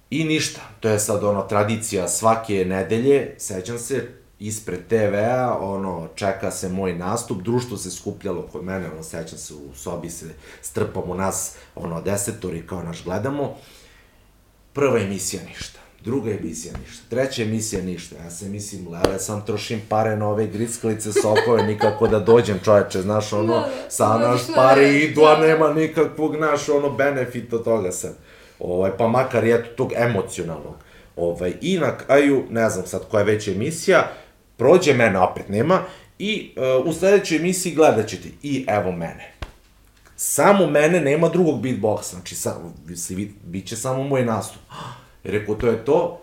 I 0.09 0.23
ništa, 0.23 0.61
to 0.79 0.89
je 0.89 0.99
sad 0.99 1.23
ono 1.23 1.41
tradicija 1.41 2.07
svake 2.07 2.65
nedelje, 2.65 3.35
sećam 3.37 3.79
se, 3.79 4.22
ispred 4.47 4.79
TV-a, 4.87 5.57
ono, 5.59 6.07
čeka 6.15 6.51
se 6.51 6.69
moj 6.69 6.93
nastup, 6.95 7.41
društvo 7.41 7.77
se 7.77 7.91
skupljalo 7.91 8.41
kod 8.51 8.63
mene, 8.63 8.91
ono, 8.91 9.03
sećam 9.03 9.37
se, 9.37 9.53
u 9.53 9.75
sobi 9.75 10.09
se 10.09 10.25
strpamo 10.61 11.15
nas, 11.15 11.55
ono, 11.75 12.01
desetori 12.01 12.67
kao 12.67 12.83
naš 12.83 13.03
gledamo. 13.03 13.55
Prva 14.73 14.99
emisija 14.99 15.43
ništa, 15.43 15.79
druga 16.03 16.31
emisija 16.31 16.73
ništa, 16.85 17.03
treća 17.09 17.43
emisija 17.43 17.81
ništa, 17.81 18.15
ja 18.23 18.31
se 18.31 18.49
mislim, 18.49 18.87
lele, 18.87 19.19
sam 19.19 19.45
trošim 19.45 19.81
pare 19.89 20.15
na 20.17 20.27
ove 20.27 20.47
grickalice, 20.47 21.13
sokove, 21.13 21.63
nikako 21.63 22.07
da 22.07 22.19
dođem, 22.19 22.59
čoveče, 22.63 23.01
znaš, 23.01 23.33
ono, 23.33 23.53
Da, 23.53 23.59
da, 23.59 23.89
sa 23.89 24.17
da, 24.17 24.27
naš 24.31 24.41
pare 24.55 24.93
idu, 24.93 25.21
a 25.21 25.37
nema 25.37 25.73
nikakvog, 25.73 26.35
naš, 26.35 26.69
ono, 26.69 26.89
benefita 26.89 27.55
od 27.55 27.63
toga 27.63 27.91
sad. 27.91 28.15
Ovaj, 28.59 28.97
pa 28.97 29.07
makar 29.07 29.45
eto 29.45 29.69
tog 29.75 29.91
emocionalnog. 29.95 30.75
Ovaj, 31.15 31.53
I 31.61 31.77
na 31.77 31.97
kraju, 31.97 32.43
ne 32.49 32.69
znam 32.69 32.85
sad 32.85 33.01
koja 33.09 33.19
je 33.19 33.25
već 33.25 33.47
emisija, 33.47 34.11
prođe 34.57 34.93
mene, 34.93 35.19
opet 35.19 35.49
nema, 35.49 35.81
i 36.19 36.51
uh, 36.79 36.87
u 36.87 36.93
sledećoj 36.93 37.37
emisiji 37.37 37.75
gledat 37.75 38.07
ćete, 38.07 38.29
i 38.43 38.65
evo 38.67 38.91
mene. 38.91 39.33
Samo 40.15 40.67
mene, 40.67 40.99
nema 40.99 41.29
drugog 41.29 41.61
beatboxa, 41.61 42.11
znači, 42.11 42.35
sa, 42.35 42.55
vid, 43.09 43.29
bit 43.43 43.67
će 43.67 43.75
samo 43.75 44.03
moj 44.03 44.25
nastup. 44.25 44.61
Rekao, 45.23 45.55
to 45.55 45.67
je 45.67 45.85
to, 45.85 46.21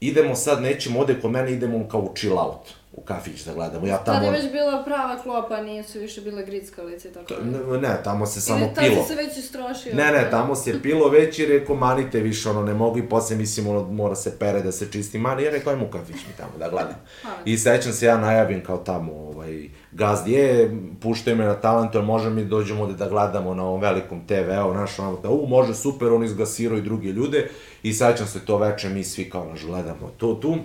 idemo 0.00 0.34
sad, 0.34 0.62
nećemo 0.62 1.00
ode 1.00 1.20
kod 1.20 1.30
mene, 1.30 1.52
idemo 1.52 1.88
kao 1.88 2.00
u 2.00 2.14
chill 2.16 2.38
out, 2.38 2.77
u 2.98 3.00
kafić 3.00 3.44
da 3.44 3.54
gledamo. 3.54 3.86
Ja 3.86 3.96
tamo... 3.96 4.18
Tad 4.18 4.26
je 4.26 4.30
već 4.30 4.52
bila 4.52 4.82
prava 4.84 5.22
klopa, 5.22 5.62
nisu 5.62 5.98
više 5.98 6.20
bile 6.20 6.44
grickalice 6.44 7.08
i 7.08 7.12
tako. 7.12 7.34
Ne, 7.44 7.78
ne, 7.78 8.00
tamo 8.04 8.26
se 8.26 8.40
samo 8.40 8.64
Ili 8.64 8.74
pilo. 8.74 9.02
si 9.02 9.08
se 9.08 9.14
već 9.14 9.36
istrošio. 9.36 9.94
Ne, 9.94 10.12
ne, 10.12 10.30
tamo 10.30 10.54
se 10.54 10.82
pilo 10.82 11.08
već 11.08 11.38
i 11.38 11.46
rekao, 11.46 11.76
manite 11.76 12.20
više, 12.20 12.50
ono, 12.50 12.62
ne 12.62 12.74
mogu 12.74 12.98
i 12.98 13.08
posle, 13.08 13.36
mislim, 13.36 13.66
ono, 13.66 13.82
mora 13.82 14.14
se 14.14 14.38
pere 14.38 14.62
da 14.62 14.72
se 14.72 14.92
čisti 14.92 15.18
mani, 15.18 15.42
ja 15.42 15.50
rekao, 15.50 15.72
ajmo 15.72 15.84
u 15.84 15.90
kafić 15.90 16.16
mi 16.16 16.32
tamo 16.36 16.52
da 16.58 16.68
gledam. 16.68 16.96
I 17.50 17.58
sećam 17.58 17.92
se, 17.92 18.06
ja 18.06 18.18
najavim 18.18 18.64
kao 18.64 18.76
tamo, 18.76 19.12
ovaj, 19.12 19.68
gazdi 19.92 20.32
je, 20.32 20.76
puštaju 21.00 21.36
me 21.36 21.44
na 21.44 21.54
talentu, 21.54 22.02
može 22.02 22.30
mi 22.30 22.44
dođemo 22.44 22.82
ovde 22.82 22.94
da 22.94 23.08
gledamo 23.08 23.54
na 23.54 23.64
ovom 23.64 23.80
velikom 23.80 24.26
TV-u, 24.26 24.74
naš, 24.74 24.98
ono, 24.98 25.16
da, 25.20 25.30
u, 25.30 25.46
može, 25.46 25.74
super, 25.74 26.12
on 26.12 26.24
izgasirao 26.24 26.78
i 26.78 26.82
druge 26.82 27.08
ljude, 27.08 27.48
i 27.82 27.92
sećam 27.92 28.26
se 28.26 28.44
to 28.44 28.58
veče, 28.58 28.88
mi 28.88 29.04
svi 29.04 29.30
kao, 29.30 29.44
naš, 29.44 29.64
gledamo 29.64 30.10
to 30.16 30.34
tu, 30.34 30.56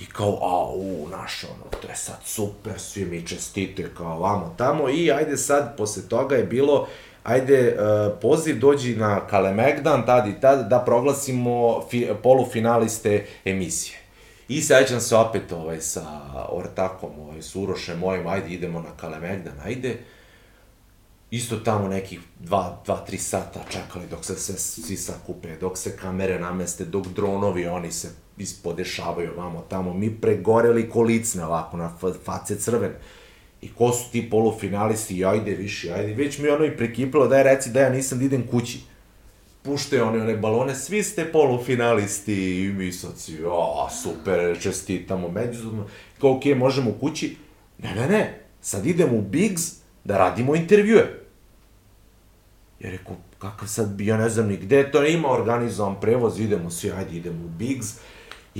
I 0.00 0.06
kao, 0.06 0.38
a, 0.42 0.74
u, 0.74 1.08
naš, 1.10 1.44
ono, 1.44 1.80
to 1.82 1.88
je 1.88 1.96
sad 1.96 2.20
super, 2.24 2.72
svi 2.78 3.04
mi 3.04 3.26
čestite, 3.26 3.90
kao 3.96 4.18
vamo 4.20 4.54
tamo, 4.58 4.90
i 4.90 5.12
ajde 5.12 5.36
sad, 5.36 5.76
posle 5.76 6.02
toga 6.08 6.36
je 6.36 6.44
bilo, 6.44 6.88
ajde, 7.22 7.76
uh, 7.78 8.18
poziv 8.20 8.58
dođi 8.58 8.96
na 8.96 9.26
Kalemegdan, 9.26 10.06
tad 10.06 10.28
i 10.28 10.40
tad, 10.40 10.68
da 10.68 10.78
proglasimo 10.78 11.82
fi, 11.90 12.08
polufinaliste 12.22 13.26
emisije. 13.44 13.98
I 14.48 14.62
sećam 14.62 15.00
se 15.00 15.16
opet 15.16 15.52
ovaj, 15.52 15.80
sa 15.80 16.02
ortakom, 16.48 17.10
ovaj, 17.18 17.42
s 17.42 17.56
Urošem 17.56 17.98
mojim, 17.98 18.26
ajde 18.26 18.48
idemo 18.48 18.80
na 18.80 18.90
Kalemegdan, 18.96 19.54
ajde. 19.64 19.98
Isto 21.30 21.56
tamo 21.56 21.88
nekih 21.88 22.20
dva, 22.38 22.82
dva, 22.84 22.96
tri 22.96 23.18
sata 23.18 23.60
čekali 23.70 24.06
dok 24.10 24.24
se 24.24 24.34
sve 24.34 24.58
svi 24.58 24.96
sakupe, 24.96 25.56
dok 25.56 25.78
se 25.78 25.96
kamere 25.96 26.38
nameste, 26.38 26.84
dok 26.84 27.06
dronovi 27.06 27.66
oni 27.66 27.92
se 27.92 28.08
ispodešavaju 28.40 29.30
vamo 29.36 29.64
tamo. 29.68 29.94
Mi 29.94 30.10
pregoreli 30.20 30.90
kolicne 30.90 31.44
ovako, 31.44 31.76
na 31.76 31.92
fa- 32.00 32.14
face 32.24 32.56
crvene. 32.56 32.94
I 33.62 33.68
ko 33.68 33.92
su 33.92 34.10
ti 34.12 34.30
polufinalisti, 34.30 35.24
ajde 35.24 35.54
više, 35.54 35.92
ajde. 35.92 36.14
Već 36.14 36.38
mi 36.38 36.48
ono 36.48 36.64
i 36.64 36.76
prekipilo, 36.76 37.28
daj 37.28 37.42
reci 37.42 37.70
da 37.70 37.80
ja 37.80 37.90
nisam 37.90 38.18
da 38.18 38.24
idem 38.24 38.46
kući 38.46 38.78
puštaju 39.62 40.04
oni 40.04 40.20
one 40.20 40.36
balone, 40.36 40.74
svi 40.74 41.02
ste 41.02 41.32
polufinalisti 41.32 42.64
i 42.64 42.72
mi 42.72 42.92
sad 42.92 43.18
si, 43.18 43.44
o, 43.46 43.88
super, 44.02 44.60
čestitamo 44.62 45.28
međusobno. 45.28 45.86
Kao, 46.20 46.36
okej, 46.36 46.54
možemo 46.54 46.92
kući. 47.00 47.36
Ne, 47.78 47.94
ne, 47.94 48.08
ne, 48.08 48.40
sad 48.60 48.86
idemo 48.86 49.16
u 49.16 49.22
Biggs 49.22 49.62
da 50.04 50.18
radimo 50.18 50.54
intervjue. 50.54 51.20
Ja 52.80 52.90
rekao, 52.90 53.16
kakav 53.38 53.68
sad 53.68 54.00
ja 54.00 54.16
ne 54.16 54.28
znam 54.28 54.48
ni 54.48 54.56
gde, 54.56 54.90
to 54.90 55.06
ima 55.06 55.30
organizovan 55.30 56.00
prevoz, 56.00 56.40
idemo 56.40 56.70
svi, 56.70 56.90
ajde, 56.90 57.16
idemo 57.16 57.44
u 57.44 57.48
Biggs. 57.48 57.94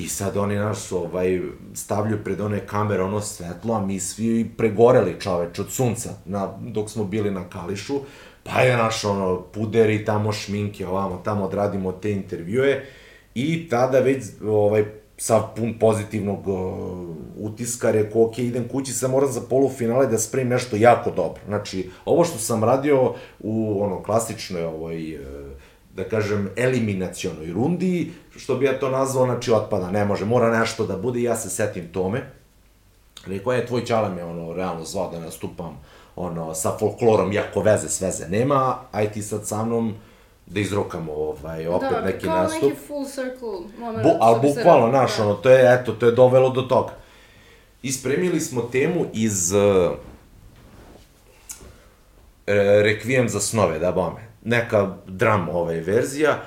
I 0.01 0.09
sad 0.09 0.37
oni 0.37 0.57
nas 0.57 0.93
ovaj, 0.93 1.41
stavljaju 1.75 2.25
pred 2.25 2.41
one 2.41 2.67
kamere 2.67 3.03
ono 3.03 3.21
svetlo, 3.21 3.75
a 3.75 3.87
mi 3.87 4.01
svi 4.01 4.51
pregoreli 4.57 5.17
čoveč 5.21 5.59
od 5.59 5.71
sunca 5.71 6.11
na, 6.25 6.59
dok 6.61 6.91
smo 6.91 7.05
bili 7.05 7.31
na 7.31 7.49
Kališu. 7.49 8.01
Pa 8.43 8.61
je 8.61 8.77
naš 8.77 9.05
ono 9.05 9.43
puderi, 9.43 10.05
tamo 10.05 10.33
šminke, 10.33 10.87
ovamo, 10.87 11.21
tamo 11.25 11.45
odradimo 11.45 11.93
te 11.93 12.13
intervjue. 12.13 12.85
I 13.35 13.69
tada 13.69 13.99
već 13.99 14.25
ovaj, 14.45 14.85
sa 15.17 15.41
pun 15.57 15.79
pozitivnog 15.79 16.49
uh, 16.49 17.17
utiska 17.37 17.91
rekao, 17.91 18.23
ok, 18.25 18.39
idem 18.39 18.69
kući, 18.69 18.93
sad 18.93 19.11
moram 19.11 19.33
za 19.33 19.41
polufinale 19.41 20.07
da 20.07 20.19
spremim 20.19 20.49
nešto 20.49 20.77
jako 20.77 21.11
dobro. 21.11 21.41
Znači, 21.47 21.91
ovo 22.05 22.25
što 22.25 22.39
sam 22.39 22.65
radio 22.65 23.15
u 23.41 23.83
ono 23.83 24.03
klasičnoj 24.03 24.65
ovoj, 24.65 25.15
uh, 25.15 25.51
da 25.97 26.05
kažem, 26.05 26.49
eliminacionoj 26.57 27.53
rundi, 27.53 28.11
što 28.40 28.55
bi 28.55 28.66
ja 28.66 28.79
to 28.79 28.88
nazvao, 28.88 29.24
znači 29.24 29.53
otpada, 29.53 29.90
ne 29.90 30.05
može, 30.05 30.24
mora 30.24 30.59
nešto 30.59 30.87
da 30.87 30.96
bude 30.96 31.20
i 31.20 31.22
ja 31.22 31.37
se 31.37 31.50
setim 31.50 31.92
tome. 31.92 32.22
Rekao 33.26 33.53
je, 33.53 33.66
tvoj 33.66 33.85
čala 33.85 34.09
me 34.09 34.24
ono, 34.24 34.53
realno 34.53 34.85
zvao 34.85 35.11
da 35.11 35.18
nastupam 35.18 35.81
ono, 36.16 36.55
sa 36.55 36.79
folklorom, 36.79 37.33
jako 37.33 37.61
veze 37.61 37.88
s 37.88 38.00
veze 38.00 38.29
nema, 38.29 38.79
aj 38.92 39.12
ti 39.12 39.22
sad 39.22 39.46
sa 39.46 39.64
mnom 39.64 39.94
da 40.46 40.61
izrokamo 40.61 41.12
ovaj, 41.12 41.66
opet 41.66 41.90
da, 41.90 42.00
neki 42.00 42.24
kao 42.24 42.42
nastup. 42.42 42.62
neki 42.62 42.76
full 42.87 43.07
circle 43.07 43.79
moment. 43.79 44.03
Bu, 44.03 44.11
ali 44.20 44.40
bukvalno, 44.40 44.88
naš, 44.88 45.16
da. 45.16 45.24
ono, 45.24 45.35
to 45.35 45.50
je, 45.50 45.74
eto, 45.74 45.92
to 45.92 46.07
je 46.07 46.12
dovelo 46.12 46.50
do 46.50 46.62
toga. 46.62 46.92
Ispremili 47.83 48.40
smo 48.40 48.62
temu 48.62 49.07
iz 49.12 49.53
uh, 49.53 49.92
Requiem 52.83 53.29
za 53.29 53.40
snove, 53.40 53.79
da 53.79 53.92
bome. 53.92 54.20
Neka 54.44 54.96
dram 55.07 55.48
ovaj 55.48 55.81
verzija. 55.81 56.38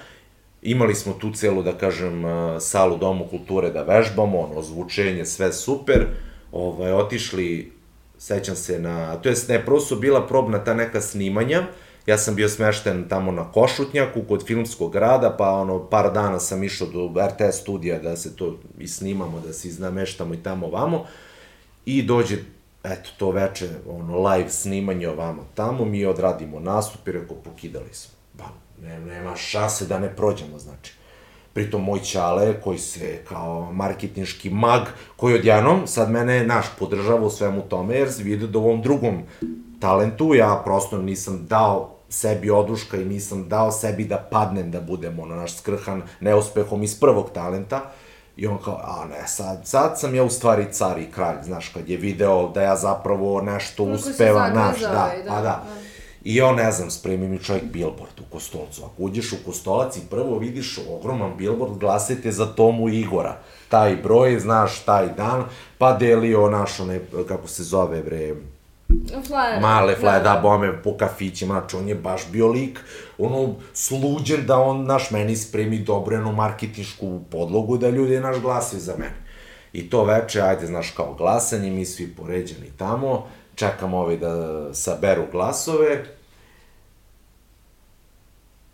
Imali 0.64 0.96
smo 0.96 1.14
tu 1.14 1.32
celu, 1.32 1.64
da 1.64 1.78
kažem, 1.78 2.26
uh, 2.26 2.32
salu 2.60 2.98
Domu 2.98 3.28
kulture 3.30 3.70
da 3.70 3.84
vežbamo, 3.84 4.40
ono, 4.40 4.62
zvučenje, 4.62 5.26
sve 5.26 5.54
super. 5.54 6.06
Ovaj, 6.52 6.92
otišli, 6.92 7.72
sećam 8.18 8.56
se 8.56 8.80
na, 8.80 9.16
to 9.16 9.30
jest 9.30 9.50
ne, 9.50 9.66
prvo 9.66 9.80
su 9.80 9.96
bila 9.96 10.28
probna 10.28 10.64
ta 10.64 10.74
neka 10.74 11.02
snimanja, 11.02 11.64
ja 12.06 12.18
sam 12.18 12.36
bio 12.36 12.50
smešten 12.50 13.10
tamo 13.10 13.32
na 13.32 13.52
Košutnjaku 13.52 14.22
kod 14.28 14.46
filmskog 14.46 14.92
grada, 14.92 15.36
pa 15.38 15.50
ono, 15.50 15.90
par 15.90 16.14
dana 16.14 16.40
sam 16.40 16.64
išao 16.64 16.88
do 16.88 17.28
RTS 17.28 17.62
studija 17.62 18.00
da 18.00 18.16
se 18.16 18.36
to 18.36 18.60
i 18.80 18.88
snimamo, 18.88 19.40
da 19.40 19.54
se 19.54 19.68
iznameštamo 19.68 20.34
i 20.34 20.44
tamo 20.44 20.68
vamo. 20.68 21.06
I 21.86 22.02
dođe, 22.04 22.38
eto, 22.84 23.10
to 23.18 23.32
veče, 23.32 23.70
ono, 23.90 24.30
live 24.30 24.50
snimanje 24.50 25.10
ovamo 25.10 25.46
tamo, 25.56 25.86
mi 25.86 26.06
odradimo 26.06 26.60
nastup 26.60 27.08
i 27.08 27.12
rekao, 27.12 27.36
pokidali 27.36 27.94
smo. 27.94 28.13
Ne, 28.84 29.00
nema 29.00 29.36
šanse 29.36 29.86
da 29.86 30.00
ne 30.00 30.16
prođemo, 30.16 30.60
znači. 30.60 30.94
Pritom 31.54 31.84
moj 31.84 32.00
čale, 32.00 32.62
koji 32.62 32.78
se 32.80 33.20
kao 33.30 33.72
marketinški 33.74 34.50
mag, 34.50 34.82
koji 35.16 35.36
odjednom 35.36 35.88
sad 35.88 36.12
mene 36.12 36.44
naš 36.44 36.66
podržava 36.80 37.26
u 37.26 37.30
svemu 37.30 37.62
tome, 37.62 37.96
jer 37.96 38.10
vidi 38.18 38.48
da 38.48 38.60
u 38.60 38.64
ovom 38.64 38.82
drugom 38.82 39.24
talentu 39.80 40.36
ja 40.36 40.62
prosto 40.66 40.98
nisam 40.98 41.46
dao 41.48 41.96
sebi 42.10 42.50
oduška 42.50 42.98
i 42.98 43.06
nisam 43.06 43.50
dao 43.50 43.72
sebi 43.72 44.06
da 44.06 44.18
padnem 44.18 44.72
da 44.72 44.82
budem 44.82 45.20
ono 45.20 45.36
naš 45.36 45.58
skrhan 45.58 46.02
neuspehom 46.20 46.84
iz 46.84 47.00
prvog 47.00 47.30
talenta. 47.34 47.82
I 48.38 48.48
on 48.48 48.58
kao, 48.58 48.80
a 48.84 49.06
ne, 49.06 49.28
sad, 49.28 49.62
sad 49.64 50.00
sam 50.00 50.16
ja 50.16 50.24
u 50.24 50.30
stvari 50.30 50.68
car 50.72 51.00
i 51.00 51.12
kralj, 51.12 51.44
znaš, 51.44 51.70
kad 51.70 51.90
je 51.90 51.98
video 51.98 52.50
da 52.50 52.62
ja 52.62 52.76
zapravo 52.76 53.42
nešto 53.42 53.98
si 53.98 54.10
uspevam, 54.10 54.54
naš, 54.54 54.80
zagazao 54.80 55.18
da, 55.18 55.24
da, 55.24 55.30
pa 55.30 55.36
da. 55.36 55.42
da. 55.42 55.64
I 56.24 56.42
on, 56.42 56.56
ne 56.56 56.72
znam, 56.72 56.92
spremi 56.92 57.28
mi 57.28 57.40
čovjek 57.40 57.64
billboard 57.64 58.20
u 58.20 58.32
Kostolcu. 58.32 58.82
Ako 58.86 59.04
uđeš 59.04 59.34
u 59.34 59.46
Kostolac 59.46 59.98
i 59.98 60.02
prvo 60.10 60.38
vidiš 60.38 60.80
ogroman 60.90 61.38
billboard, 61.38 61.78
glasajte 61.78 62.32
za 62.32 62.46
Tomu 62.46 62.90
Igora. 62.90 63.38
Taj 63.70 63.96
broj, 63.96 64.40
znaš, 64.40 64.80
taj 64.80 65.08
dan, 65.18 65.44
pa 65.78 65.98
delio 65.98 66.50
naš, 66.50 66.80
onaj, 66.80 67.00
kako 67.28 67.48
se 67.48 67.64
zove, 67.64 68.04
bre, 68.04 68.36
Flyer. 69.28 69.62
male 69.62 69.96
flaje, 69.96 70.24
da, 70.24 70.40
bome, 70.42 70.82
po 70.84 70.98
kafićima, 70.98 71.54
znači 71.60 71.76
on 71.76 71.88
je 71.88 71.96
baš 71.96 72.22
bio 72.32 72.48
lik, 72.48 72.80
ono, 73.18 73.56
sluđen 73.74 74.46
da 74.46 74.58
on, 74.58 74.86
naš, 74.86 75.12
meni 75.12 75.36
spremi 75.36 75.80
dobro 75.80 76.16
jednu 76.16 76.32
marketinšku 76.32 77.20
podlogu 77.32 77.78
da 77.78 77.90
ljudi, 77.90 78.20
naš, 78.20 78.40
glasaju 78.40 78.82
za 78.82 78.94
mene. 78.98 79.24
I 79.74 79.90
to 79.90 80.04
veče, 80.04 80.42
ajde, 80.42 80.66
znaš, 80.66 80.92
kao 80.92 81.14
glasanje, 81.14 81.72
mi 81.72 81.86
svi 81.86 82.08
poređeni 82.08 82.72
tamo, 82.78 83.28
čekamo 83.56 83.98
ovi 83.98 84.18
da 84.18 84.74
saberu 84.74 85.24
glasove, 85.32 86.04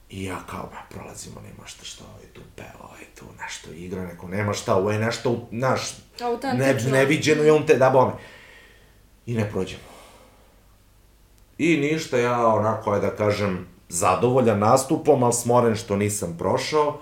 I 0.09 0.23
ja 0.23 0.37
kao, 0.49 0.69
ba, 0.71 0.77
prolazimo, 0.89 1.41
nema 1.41 1.67
šta 1.67 1.85
što 1.85 2.03
ovaj 2.03 2.25
tu 2.33 2.41
peva, 2.55 2.89
ovaj 2.89 3.05
tu 3.19 3.25
nešto 3.41 3.71
igra, 3.71 4.05
neko 4.05 4.27
nema 4.27 4.53
šta, 4.53 4.75
ovo 4.75 4.91
je 4.91 4.99
nešto, 4.99 5.47
naš, 5.51 5.81
ne, 6.53 6.73
neviđeno 6.91 7.43
je 7.43 7.51
on 7.51 7.65
te, 7.65 7.75
da 7.75 7.89
bome. 7.89 8.11
I 9.25 9.33
ne 9.33 9.49
prođemo. 9.49 9.89
I 11.57 11.77
ništa, 11.77 12.17
ja 12.17 12.47
onako, 12.47 12.95
je 12.95 13.01
da 13.01 13.15
kažem, 13.15 13.67
zadovoljan 13.89 14.59
nastupom, 14.59 15.23
ali 15.23 15.33
smoren 15.33 15.75
što 15.75 15.95
nisam 15.95 16.35
prošao, 16.37 16.99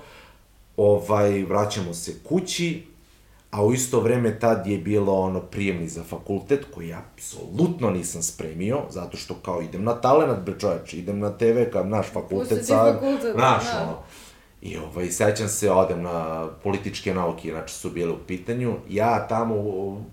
ovaj, 0.78 1.44
vraćamo 1.44 1.94
se 1.94 2.24
kući, 2.24 2.88
a 3.52 3.64
u 3.66 3.74
isto 3.74 4.00
vreme 4.00 4.40
tad 4.40 4.68
je 4.68 4.78
bilo 4.78 5.14
ono 5.14 5.42
prijemni 5.42 5.90
za 5.90 6.04
fakultet, 6.04 6.66
koji 6.74 6.88
ja 6.88 7.04
apsolutno 7.14 7.90
nisam 7.90 8.24
spremio, 8.24 8.82
zato 8.90 9.18
što 9.18 9.34
kao 9.34 9.62
idem 9.62 9.84
na 9.84 9.94
talenat, 9.94 10.40
bre 10.40 10.60
čoveč, 10.60 10.94
idem 10.94 11.20
na 11.20 11.38
TV, 11.38 11.72
kao 11.72 11.84
naš 11.84 12.08
fakultet, 12.14 12.66
sad, 12.66 12.94
fakultet, 12.96 13.38
naš, 13.38 13.64
da. 13.64 13.84
ono, 13.84 13.98
I 14.62 14.78
ovaj, 14.78 15.12
sećam 15.12 15.48
se, 15.48 15.72
odem 15.72 16.02
na 16.02 16.48
političke 16.64 17.14
nauke, 17.14 17.52
znači 17.52 17.74
su 17.74 17.90
bile 17.90 18.12
u 18.12 18.18
pitanju. 18.28 18.76
Ja 18.90 19.28
tamo, 19.28 19.56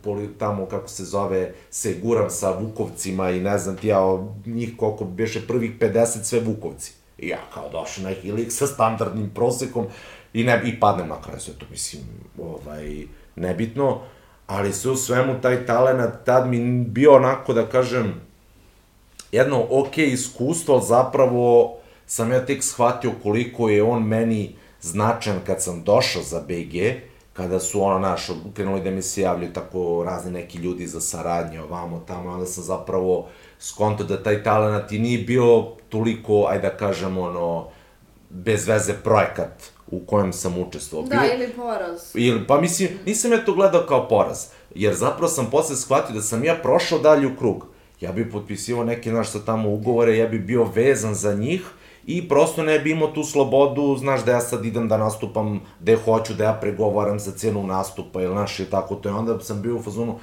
poli, 0.03 0.29
tamo 0.39 0.67
kako 0.67 0.89
se 0.89 1.05
zove, 1.05 1.55
se 1.71 1.95
guram 2.03 2.31
sa 2.31 2.51
Vukovcima 2.51 3.31
i 3.31 3.41
ne 3.41 3.59
znam 3.59 3.77
ti 3.77 3.89
ja, 3.89 3.99
njih 4.47 4.73
koliko 4.77 5.05
beše 5.05 5.47
prvih 5.47 5.79
50, 5.81 6.23
sve 6.23 6.41
Vukovci. 6.41 6.93
I 7.19 7.29
ja 7.29 7.39
kao 7.55 7.69
došao 7.71 8.05
neki 8.05 8.33
lik 8.33 8.53
sa 8.53 8.67
standardnim 8.67 9.31
prosekom 9.35 9.87
i, 10.33 10.45
ne, 10.45 10.63
i 10.65 10.81
padnem 10.81 11.09
na 11.09 11.23
kraju 11.23 11.41
sve 11.41 11.55
to, 11.55 11.67
mislim, 11.71 12.03
ovaj, 12.39 13.07
nebitno. 13.37 14.01
Ali 14.47 14.73
sve 14.73 14.91
u 14.91 14.97
svemu 14.97 15.41
taj 15.41 15.67
talenat 15.67 16.25
tad 16.25 16.49
mi 16.49 16.85
bio 16.85 17.15
onako 17.15 17.53
da 17.53 17.67
kažem, 17.67 18.15
jedno 19.33 19.67
ok 19.71 19.99
iskustvo, 19.99 20.75
ali 20.75 20.87
zapravo 20.87 21.77
sam 22.07 22.33
ja 22.33 22.47
tek 22.47 22.63
shvatio 22.63 23.13
koliko 23.23 23.69
je 23.69 23.83
on 23.83 24.03
meni 24.03 24.57
značajan 24.81 25.41
kad 25.47 25.63
sam 25.63 25.85
došao 25.85 26.23
za 26.23 26.41
BG, 26.41 26.75
kada 27.33 27.61
su 27.61 27.83
ono 27.83 27.99
naš, 27.99 28.27
krenuli 28.55 28.81
da 28.81 28.91
mi 28.91 29.03
se 29.03 29.21
javljaju 29.21 29.53
tako 29.53 30.05
razni 30.07 30.33
neki 30.33 30.59
ljudi 30.59 30.87
za 30.87 31.01
saradnje 31.01 31.63
ovamo 31.63 32.05
tamo, 32.07 32.31
onda 32.31 32.47
sam 32.47 32.65
zapravo 32.65 33.27
skonto 33.59 34.05
da 34.05 34.23
taj 34.23 34.43
talent 34.43 34.93
i 34.93 34.99
nije 34.99 35.19
bio 35.19 35.63
toliko, 35.89 36.47
ajde 36.49 36.69
da 36.69 36.77
kažem, 36.77 37.19
ono, 37.19 37.69
bez 38.31 38.69
veze 38.69 38.95
projekat 39.05 39.74
u 39.97 40.07
kojem 40.07 40.33
sam 40.33 40.59
učestvovao. 40.59 41.09
Da, 41.09 41.23
ili 41.35 41.53
poraz. 41.53 42.11
Ili, 42.15 42.47
pa 42.47 42.61
mislim, 42.61 42.89
nisam 43.07 43.33
ja 43.33 43.45
to 43.45 43.55
gledao 43.55 43.87
kao 43.89 44.09
poraz, 44.09 44.47
jer 44.75 44.95
zapravo 44.95 45.29
sam 45.29 45.51
posle 45.51 45.77
shvatio 45.77 46.15
da 46.15 46.23
sam 46.23 46.45
ja 46.45 46.55
prošao 46.63 46.99
dalje 46.99 47.27
u 47.27 47.37
krug. 47.37 47.67
Ja 48.01 48.13
bih 48.13 48.27
potpisivao 48.33 48.85
neke, 48.85 49.11
znaš, 49.11 49.31
sa 49.31 49.39
tamo 49.39 49.71
ugovore, 49.71 50.17
ja 50.17 50.29
bih 50.29 50.41
bio 50.41 50.65
vezan 50.65 51.15
za 51.15 51.35
njih, 51.35 51.63
i 52.07 52.29
prosto 52.29 52.63
ne 52.63 52.79
bi 52.79 52.91
imao 52.91 53.09
tu 53.09 53.25
slobodu, 53.25 53.97
znaš 53.99 54.25
da 54.25 54.33
ja 54.33 54.41
sad 54.41 54.65
idem 54.65 54.89
da 54.89 54.97
nastupam 54.97 55.61
gde 55.81 55.97
hoću, 55.97 56.35
da 56.35 56.45
ja 56.45 56.53
pregovaram 56.53 57.19
za 57.19 57.33
cenu 57.33 57.67
nastupa, 57.67 58.23
ili 58.23 58.33
znaš, 58.33 58.61
i 58.61 58.65
tako 58.65 58.95
to, 58.95 59.09
i 59.09 59.13
onda 59.13 59.41
sam 59.41 59.63
bio 59.63 59.77
u 59.77 59.83
fazonu, 59.83 60.19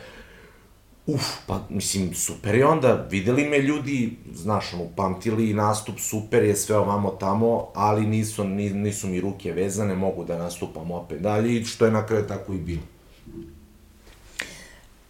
uf, 1.08 1.24
pa 1.48 1.60
mislim, 1.70 2.14
super 2.14 2.56
je 2.56 2.66
onda, 2.66 3.08
videli 3.10 3.50
me 3.50 3.60
ljudi, 3.60 4.18
znaš, 4.34 4.74
ono, 4.74 4.88
pamtili 4.96 5.54
nastup, 5.54 6.00
super 6.00 6.44
je 6.44 6.56
sve 6.56 6.78
ovamo 6.78 7.10
tamo, 7.10 7.68
ali 7.76 8.06
nisu, 8.06 8.44
nisu 8.44 9.08
mi 9.08 9.22
ruke 9.22 9.52
vezane, 9.52 9.96
mogu 9.96 10.24
da 10.24 10.38
nastupam 10.38 10.92
opet 10.92 11.22
dalje, 11.22 11.56
i 11.56 11.66
što 11.66 11.86
je 11.86 11.92
na 11.92 12.06
kraju 12.06 12.28
tako 12.28 12.54
i 12.54 12.58
bilo. 12.58 12.82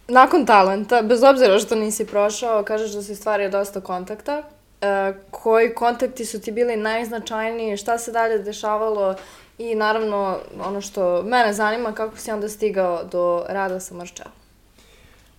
Nakon 0.08 0.46
talenta, 0.46 1.02
bez 1.02 1.22
obzira 1.22 1.58
što 1.58 1.74
nisi 1.74 2.06
prošao, 2.06 2.62
kažeš 2.62 2.92
da 2.92 3.02
si 3.02 3.14
stvario 3.14 3.50
dosta 3.50 3.80
kontakta, 3.80 4.42
E, 4.82 5.12
koji 5.30 5.74
kontakti 5.74 6.24
su 6.24 6.40
ti 6.40 6.52
bili 6.52 6.76
najznačajniji, 6.76 7.76
šta 7.76 7.98
se 7.98 8.12
dalje 8.12 8.38
dešavalo 8.38 9.14
i 9.58 9.74
naravno 9.74 10.38
ono 10.64 10.80
što 10.80 11.22
mene 11.22 11.52
zanima 11.52 11.92
kako 11.92 12.16
si 12.16 12.30
onda 12.30 12.48
stigao 12.48 13.04
do 13.04 13.44
rada 13.48 13.80
sa 13.80 13.94
Mrča. 13.94 14.24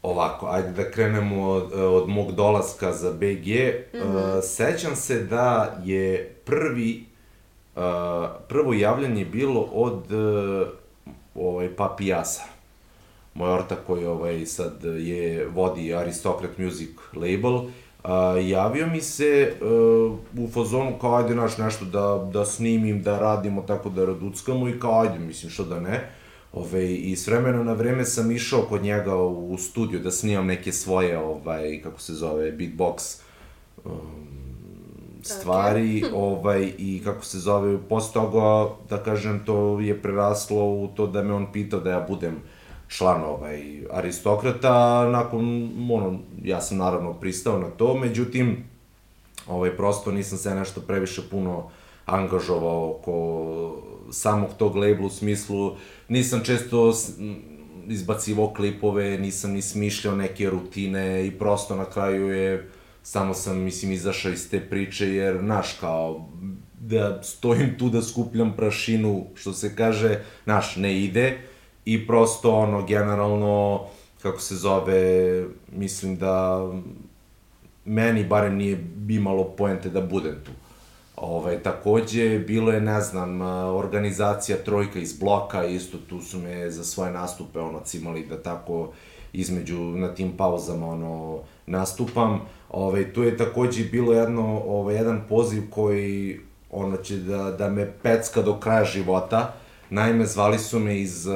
Ovako, 0.03 0.47
ajde 0.47 0.71
da 0.71 0.91
krenemo 0.91 1.49
od, 1.49 1.73
od 1.73 2.09
mog 2.09 2.31
dolaska 2.31 2.93
za 2.93 3.11
BG. 3.11 3.47
Mm 3.47 3.97
-hmm. 3.97 4.37
uh, 4.37 4.43
sećam 4.43 4.95
se 4.95 5.23
da 5.23 5.77
je 5.83 6.35
prvi, 6.45 7.05
uh, 7.75 7.81
prvo 8.47 8.73
javljanje 8.73 9.25
bilo 9.25 9.61
od 9.61 10.11
uh, 10.11 10.67
ovaj, 11.35 11.75
Papijasa. 11.75 12.43
Moj 13.33 13.53
ortak 13.53 13.79
koji 13.87 14.05
ovaj, 14.05 14.45
sad 14.45 14.83
je, 14.83 15.47
vodi 15.47 15.95
Aristocrat 15.95 16.57
Music 16.57 16.89
label 17.13 17.61
A, 18.03 18.37
javio 18.37 18.87
mi 18.87 19.01
se 19.01 19.53
uh, 19.61 19.67
u 20.39 20.47
fazonu 20.53 20.97
kao 21.01 21.15
ajde 21.15 21.35
naš 21.35 21.57
nešto 21.57 21.85
da, 21.85 22.29
da 22.33 22.45
snimim, 22.45 23.03
da 23.03 23.19
radimo 23.19 23.61
tako 23.61 23.89
da 23.89 24.05
raduckamo 24.05 24.69
i 24.69 24.79
kao 24.79 25.01
ajde, 25.01 25.19
mislim 25.19 25.51
što 25.51 25.63
da 25.63 25.79
ne. 25.79 26.09
Ove, 26.53 26.93
I 26.93 27.15
s 27.15 27.27
vremena 27.27 27.63
na 27.63 27.73
vreme 27.73 28.05
sam 28.05 28.31
išao 28.31 28.61
kod 28.61 28.83
njega 28.83 29.15
u, 29.15 29.57
studiju 29.57 29.99
da 29.99 30.11
snimam 30.11 30.45
neke 30.45 30.71
svoje, 30.71 31.17
ovaj, 31.17 31.81
kako 31.83 32.01
se 32.01 32.13
zove, 32.13 32.51
beatbox 32.51 33.21
um, 33.85 33.93
stvari, 35.21 36.01
okay. 36.01 36.13
ovaj, 36.29 36.73
i 36.77 37.01
kako 37.03 37.25
se 37.25 37.39
zove, 37.39 37.77
posle 37.89 38.13
toga, 38.13 38.73
da 38.89 39.03
kažem, 39.03 39.45
to 39.45 39.79
je 39.79 40.01
preraslo 40.01 40.65
u 40.65 40.89
to 40.95 41.07
da 41.07 41.23
me 41.23 41.33
on 41.33 41.51
pitao 41.51 41.79
da 41.79 41.89
ja 41.89 42.05
budem 42.09 42.35
član 42.87 43.23
ovaj, 43.23 43.83
aristokrata, 43.91 45.09
nakon, 45.09 45.71
ono, 45.91 46.19
ja 46.43 46.61
sam 46.61 46.77
naravno 46.77 47.13
pristao 47.13 47.59
na 47.59 47.69
to, 47.69 47.95
međutim, 47.95 48.63
ovaj, 49.47 49.77
prosto 49.77 50.11
nisam 50.11 50.37
se 50.37 50.55
nešto 50.55 50.81
previše 50.81 51.21
puno 51.31 51.69
angažovao 52.05 52.89
oko 52.89 53.83
samog 54.11 54.49
tog 54.57 54.75
labela 54.75 55.07
u 55.07 55.09
smislu, 55.09 55.75
nisam 56.07 56.41
često 56.43 56.93
izbacivao 57.87 58.53
klipove, 58.53 59.17
nisam 59.17 59.51
ni 59.51 59.61
smišljao 59.61 60.15
neke 60.15 60.49
rutine 60.49 61.27
i 61.27 61.31
prosto 61.31 61.75
na 61.75 61.85
kraju 61.85 62.27
je, 62.27 62.69
samo 63.03 63.33
sam, 63.33 63.57
mislim, 63.57 63.91
izašao 63.91 64.31
iz 64.31 64.49
te 64.49 64.59
priče, 64.59 65.07
jer, 65.07 65.43
naš, 65.43 65.73
kao, 65.79 66.29
da 66.79 67.23
stojim 67.23 67.75
tu 67.79 67.89
da 67.89 68.01
skupljam 68.01 68.53
prašinu, 68.55 69.25
što 69.35 69.53
se 69.53 69.75
kaže, 69.75 70.19
naš, 70.45 70.75
ne 70.75 71.01
ide, 71.01 71.37
i 71.85 72.07
prosto 72.07 72.55
ono 72.55 72.85
generalno 72.85 73.81
kako 74.21 74.39
se 74.39 74.55
zove 74.55 75.45
mislim 75.71 76.17
da 76.17 76.67
meni 77.85 78.25
barem 78.25 78.55
nije 78.55 78.85
imalo 79.09 79.43
poente 79.43 79.89
da 79.89 80.01
budem 80.01 80.35
tu. 80.45 80.51
Ovaj, 81.23 81.63
takođe, 81.63 82.39
bilo 82.39 82.71
je, 82.71 82.81
ne 82.81 83.01
znam, 83.01 83.41
organizacija 83.75 84.57
Trojka 84.57 84.99
iz 84.99 85.19
bloka, 85.19 85.65
isto 85.65 85.97
tu 86.09 86.21
su 86.21 86.39
me 86.39 86.71
za 86.71 86.83
svoje 86.83 87.11
nastupe, 87.11 87.59
ono, 87.59 87.79
cimali 87.79 88.25
da 88.25 88.41
tako 88.41 88.91
između, 89.33 89.79
na 89.79 90.15
tim 90.15 90.37
pauzama, 90.37 90.87
ono, 90.87 91.39
nastupam. 91.65 92.41
Ovaj, 92.69 93.13
tu 93.13 93.23
je 93.23 93.37
takođe 93.37 93.83
bilo 93.83 94.13
jedno, 94.13 94.61
ovaj, 94.67 94.95
jedan 94.95 95.21
poziv 95.29 95.63
koji, 95.69 96.39
ono, 96.71 96.97
će 96.97 97.17
da, 97.17 97.51
da 97.51 97.69
me 97.69 97.91
pecka 98.03 98.41
do 98.41 98.59
kraja 98.59 98.85
života, 98.85 99.53
Naime, 99.89 100.25
zvali 100.25 100.59
su 100.59 100.79
me 100.79 100.99
iz 100.99 101.27
uh, 101.27 101.33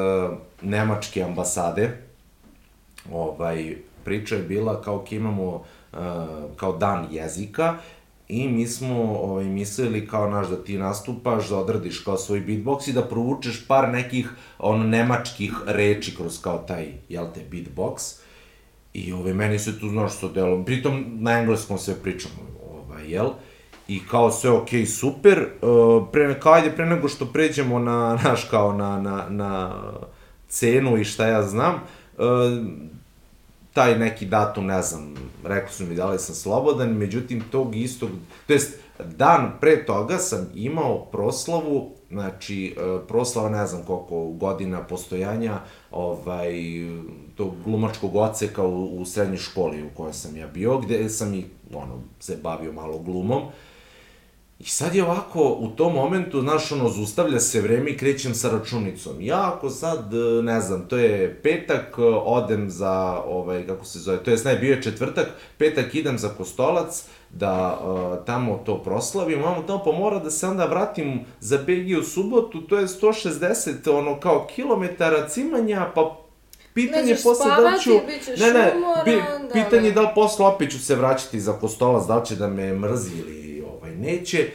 nemačke 0.61 1.23
ambasade. 1.23 1.97
Ovaj, 3.11 3.75
priča 4.03 4.35
je 4.35 4.43
bila 4.43 4.81
kao 4.81 5.03
ki 5.03 5.15
imamo 5.15 5.45
uh, 5.45 5.99
kao 6.55 6.77
dan 6.77 7.07
jezika 7.11 7.77
i 8.29 8.47
mi 8.47 8.67
smo 8.67 9.13
ovaj, 9.13 9.45
mislili 9.45 10.07
kao 10.07 10.29
naš 10.29 10.47
da 10.47 10.63
ti 10.63 10.77
nastupaš, 10.77 11.49
da 11.49 11.57
odradiš 11.57 11.99
kao 11.99 12.17
svoj 12.17 12.41
beatbox 12.41 12.89
i 12.89 12.93
da 12.93 13.01
provučeš 13.01 13.67
par 13.67 13.89
nekih 13.89 14.29
ono 14.59 14.83
nemačkih 14.83 15.53
reči 15.65 16.15
kroz 16.15 16.41
kao 16.41 16.57
taj, 16.57 16.87
jel 17.09 17.25
te, 17.33 17.41
beatbox. 17.51 18.15
I 18.93 19.13
ovaj, 19.13 19.33
meni 19.33 19.59
se 19.59 19.79
tu, 19.79 19.89
znaš, 19.89 20.17
što 20.17 20.29
delo, 20.29 20.63
pritom 20.63 21.05
na 21.19 21.39
engleskom 21.39 21.77
sve 21.77 21.95
pričamo, 22.03 22.35
ovaj, 22.71 23.11
jel? 23.11 23.29
I 23.87 23.99
kao 24.07 24.31
sve 24.31 24.49
ok, 24.49 24.69
super, 24.87 25.47
uh, 25.61 26.07
pre, 26.11 26.39
kao 26.39 26.53
ajde 26.53 26.71
pre 26.71 26.85
nego 26.85 27.07
što 27.07 27.25
pređemo 27.25 27.79
na, 27.79 28.15
naš, 28.23 28.43
kao 28.43 28.73
na, 28.73 29.01
na, 29.01 29.25
na 29.29 29.81
cenu 30.47 30.97
i 30.97 31.03
šta 31.03 31.27
ja 31.27 31.43
znam, 31.43 31.75
uh, 32.17 32.23
taj 33.77 33.99
neki 33.99 34.25
datum, 34.25 34.65
ne 34.65 34.81
znam, 34.81 35.13
rekli 35.43 35.73
su 35.73 35.85
mi 35.85 35.95
da 35.95 36.09
li 36.09 36.19
sam 36.19 36.35
slobodan, 36.35 36.89
međutim 36.89 37.43
tog 37.51 37.75
istog, 37.75 38.09
to 38.47 38.53
jest 38.53 38.79
dan 39.03 39.51
pre 39.61 39.85
toga 39.85 40.17
sam 40.17 40.47
imao 40.55 41.05
proslavu, 41.05 41.91
znači 42.09 42.75
uh, 42.77 43.01
proslava 43.07 43.49
ne 43.49 43.67
znam 43.67 43.83
koliko 43.83 44.25
godina 44.25 44.83
postojanja 44.83 45.59
ovaj, 45.91 46.53
tog 47.35 47.53
glumačkog 47.65 48.15
oceka 48.15 48.63
u, 48.63 49.01
u 49.01 49.05
srednjoj 49.05 49.37
školi 49.37 49.83
u 49.83 49.89
kojoj 49.97 50.13
sam 50.13 50.37
ja 50.37 50.47
bio, 50.47 50.77
gde 50.77 51.09
sam 51.09 51.33
i 51.33 51.45
ono, 51.73 52.01
se 52.19 52.37
bavio 52.43 52.71
malo 52.71 52.97
glumom. 52.97 53.41
I 54.59 54.63
sad 54.63 54.95
je 54.95 55.03
ovako, 55.03 55.57
u 55.59 55.67
tom 55.67 55.93
momentu, 55.93 56.41
znaš, 56.41 56.71
ono, 56.71 56.89
zustavlja 56.89 57.39
se 57.39 57.61
vreme 57.61 57.89
i 57.89 57.97
krećem 57.97 58.33
sa 58.33 58.49
računicom. 58.49 59.21
Ja 59.21 59.53
ako 59.55 59.69
sad, 59.69 60.13
e, 60.13 60.41
ne 60.41 60.61
znam, 60.61 60.85
to 60.87 60.97
je 60.97 61.39
petak, 61.43 61.95
e, 61.97 62.01
odem 62.03 62.69
za, 62.69 63.21
ovaj, 63.25 63.67
kako 63.67 63.85
se 63.85 63.99
zove, 63.99 64.23
to 64.23 64.31
je 64.31 64.37
ne, 64.45 64.55
bio 64.55 64.73
je 64.75 64.81
četvrtak, 64.81 65.27
petak 65.57 65.95
idem 65.95 66.17
za 66.17 66.29
Kostolac, 66.29 67.05
da 67.29 67.79
uh, 67.83 68.25
tamo 68.25 68.61
to 68.65 68.83
proslavim, 68.83 69.43
vamo 69.43 69.63
tamo 69.67 69.83
pa 69.83 69.91
mora 69.91 70.19
da 70.19 70.31
se 70.31 70.47
onda 70.47 70.65
vratim 70.65 71.25
za 71.39 71.57
BG 71.57 71.99
u 71.99 72.03
subotu, 72.03 72.61
to 72.61 72.77
je 72.77 72.87
160 72.87 73.91
ono 73.91 74.19
kao 74.19 74.47
kilometara 74.55 75.29
cimanja, 75.29 75.91
pa 75.95 76.17
pitanje 76.73 77.03
Nećeš 77.03 77.23
posle 77.23 77.45
spavati, 77.45 77.63
da 77.63 77.69
li 77.69 77.81
ću... 77.81 77.89
Ne, 78.43 78.53
ne, 78.53 78.73
umoran, 78.77 79.05
bi, 79.05 79.11
da, 79.47 79.53
pitanje 79.53 79.91
da. 79.91 80.01
da 80.01 80.01
li 80.01 80.15
posle 80.15 80.45
opet 80.45 80.71
ću 80.71 80.79
se 80.79 80.95
vraćati 80.95 81.39
za 81.39 81.53
Kostolac, 81.53 82.07
da 82.07 82.17
li 82.17 82.25
će 82.25 82.35
da 82.35 82.47
me 82.47 82.73
mrzi 82.73 83.19
ili 83.19 83.46
neće. 83.97 84.49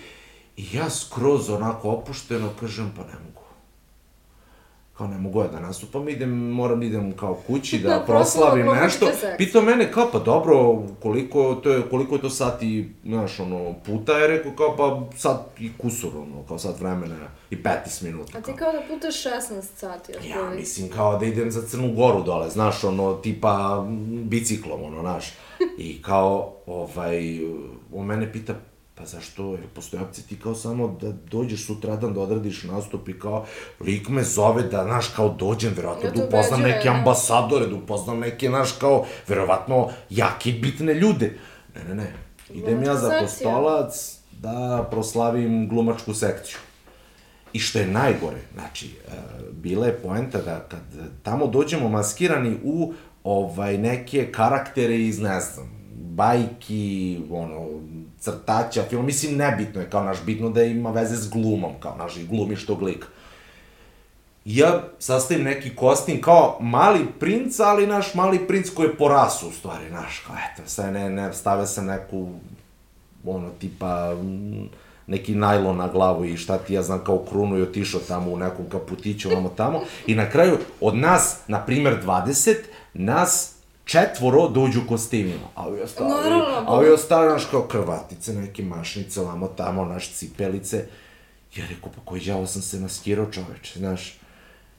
I 0.57 0.67
ja 0.73 0.91
skroz 0.91 1.51
onako 1.51 1.91
opušteno 1.91 2.51
kažem, 2.61 2.93
pa 2.97 3.03
ne 3.03 3.13
mogu. 3.25 3.43
kao 4.97 5.07
ne 5.07 5.19
mogu 5.19 5.41
ja 5.41 5.49
da 5.49 5.61
nastupam, 5.61 6.09
idem, 6.09 6.31
moram 6.31 6.81
da 6.81 6.87
idem 6.87 7.13
kao 7.17 7.35
kući 7.47 7.79
da 7.83 7.89
Da, 7.89 8.05
proslavim 8.07 8.65
proslavam 8.65 8.85
nešto. 8.85 9.07
Pitao 9.39 9.63
mene 9.63 9.93
kao, 9.93 10.09
pa 10.13 10.19
dobro, 10.19 10.83
koliko, 11.03 11.55
to 11.55 11.73
je, 11.73 11.83
koliko 11.91 12.15
je 12.15 12.21
to 12.21 12.31
sati, 12.31 12.93
znaš, 13.05 13.41
ono, 13.41 13.75
puta, 13.87 14.13
je 14.13 14.29
rekao 14.29 14.53
kao, 14.53 14.77
pa 14.77 15.17
sat 15.19 15.61
i 15.61 15.71
kusur, 15.79 16.17
ono, 16.17 16.43
kao 16.49 16.59
sat 16.59 16.81
vremena 16.81 17.17
i 17.51 17.57
15 17.57 18.03
minuta. 18.03 18.39
A 18.39 18.41
ti 18.41 18.53
kao. 18.53 18.57
kao 18.57 18.73
da 18.73 18.83
putaš 18.89 19.15
16 19.25 19.63
sati. 19.77 20.13
Ja, 20.13 20.19
otprilike. 20.19 20.57
mislim, 20.61 20.89
kao 20.89 21.19
da 21.19 21.25
idem 21.27 21.51
za 21.51 21.67
Crnu 21.67 21.93
Goru 21.95 22.23
dole, 22.23 22.51
znaš, 22.51 22.85
ono, 22.85 23.15
tipa 23.15 23.87
biciklom, 24.25 24.83
ono, 24.83 25.01
znaš. 25.01 25.33
I 25.79 26.03
kao, 26.03 26.55
ovaj, 26.67 27.41
on 27.95 28.07
mene 28.07 28.33
pita, 28.33 28.55
pa 29.03 29.07
zašto, 29.07 29.51
jer 29.51 29.67
postoje 29.75 30.03
opcija 30.03 30.25
ti 30.29 30.39
kao 30.41 30.55
samo 30.55 30.99
da 31.01 31.13
dođeš 31.31 31.67
sutradan 31.67 32.15
da 32.15 32.21
odradiš 32.21 32.63
nastup 32.63 33.09
i 33.09 33.19
kao, 33.19 33.45
lik 33.81 34.09
me 34.09 34.23
zove 34.23 34.63
da, 34.63 34.85
znaš, 34.85 35.09
kao 35.09 35.29
dođem, 35.29 35.73
verovatno 35.77 36.09
Ja 36.09 36.15
da 36.15 36.25
upoznam 36.25 36.61
ubeđuje, 36.61 36.77
neke 36.77 36.91
ne? 36.91 36.99
ambasadore, 36.99 37.67
da 37.67 37.75
upoznam 37.75 38.19
neke, 38.19 38.49
znaš, 38.49 38.73
kao, 38.73 39.05
verovatno, 39.29 39.89
jake 40.11 40.53
bitne 40.53 40.95
ljude. 40.95 41.39
Ne, 41.75 41.85
ne, 41.85 41.95
ne, 41.95 42.13
idem 42.55 42.83
ja 42.83 42.97
za 42.97 43.19
kostolac 43.21 44.19
da 44.41 44.89
proslavim 44.91 45.69
glumačku 45.69 46.15
sekciju. 46.15 46.59
I 47.53 47.59
što 47.59 47.79
je 47.79 47.87
najgore, 47.87 48.41
znači, 48.55 48.87
e, 48.87 49.13
bila 49.53 49.87
je 49.87 49.99
poenta 49.99 50.39
da 50.39 50.61
kad 50.61 50.81
tamo 51.23 51.47
dođemo 51.47 51.89
maskirani 51.89 52.57
u 52.65 52.93
ovaj 53.25 53.79
neke 53.79 54.33
karaktere 54.33 55.01
iz, 55.01 55.19
ne 55.21 55.41
znam, 55.41 55.83
bajki, 55.95 57.21
ono, 57.31 57.67
crtaća, 58.23 58.83
film, 58.91 59.07
mislim, 59.07 59.37
nebitno 59.37 59.81
je, 59.81 59.91
kao 59.91 60.05
naš, 60.05 60.23
bitno 60.27 60.51
da 60.51 60.63
ima 60.63 60.91
veze 60.91 61.17
s 61.17 61.31
glumom, 61.31 61.73
kao 61.81 61.97
naš, 61.97 62.17
i 62.17 62.27
glumiš 62.27 62.67
tog 62.67 62.83
lika. 62.83 63.07
Ja 64.45 64.83
sastavim 64.99 65.45
neki 65.45 65.77
kostim 65.77 66.21
kao 66.21 66.59
mali 66.61 67.07
princ, 67.21 67.61
ali 67.61 67.87
naš 67.87 68.15
mali 68.15 68.47
princ 68.47 68.71
koji 68.71 68.87
je 68.87 68.97
po 68.97 69.09
rasu, 69.09 69.49
u 69.49 69.53
stvari, 69.53 69.91
naš, 69.91 70.19
kao, 70.27 70.37
eto, 70.37 70.63
sve 70.67 70.91
ne, 70.91 71.11
ne, 71.11 71.33
stave 71.33 71.67
sam 71.67 71.87
neku, 71.87 72.29
ono, 73.25 73.51
tipa, 73.61 74.15
mm, 74.15 74.69
neki 75.07 75.35
najlon 75.35 75.77
na 75.77 75.89
glavu 75.89 76.25
i 76.25 76.37
šta 76.37 76.59
ti 76.59 76.75
ja 76.75 76.83
znam 76.83 77.05
kao 77.05 77.19
krunu 77.19 77.59
i 77.59 77.63
otišao 77.63 78.01
tamo 78.09 78.31
u 78.31 78.37
nekom 78.37 78.69
kaputiću, 78.69 79.31
ovamo 79.31 79.49
tamo. 79.57 79.81
I 80.07 80.15
na 80.15 80.31
kraju, 80.31 80.59
od 80.81 80.97
nas, 80.97 81.39
na 81.47 81.65
primer 81.67 82.03
20, 82.05 82.55
nas 82.95 83.52
četvoro 83.85 84.49
dođu 84.49 84.81
u 84.85 84.89
kostimima. 84.89 85.47
A 85.55 85.67
ovi 85.67 85.81
ostali, 85.81 86.11
Naravno, 86.11 86.65
a 86.67 86.75
ovi 86.75 86.91
ostali, 86.91 87.29
znaš, 87.31 87.45
kao 87.51 87.63
krvatice, 87.63 88.33
neke 88.33 88.63
mašnice, 88.63 89.21
ovamo 89.21 89.49
tamo, 89.49 89.85
naš 89.85 90.13
cipelice. 90.13 90.85
Ja 91.57 91.65
rekao, 91.71 91.93
pa 91.97 92.01
koji 92.05 92.21
đavo 92.21 92.47
sam 92.47 92.63
se 92.63 92.81
maskirao 92.81 93.27
čoveče, 93.31 93.79
znaš. 93.79 94.19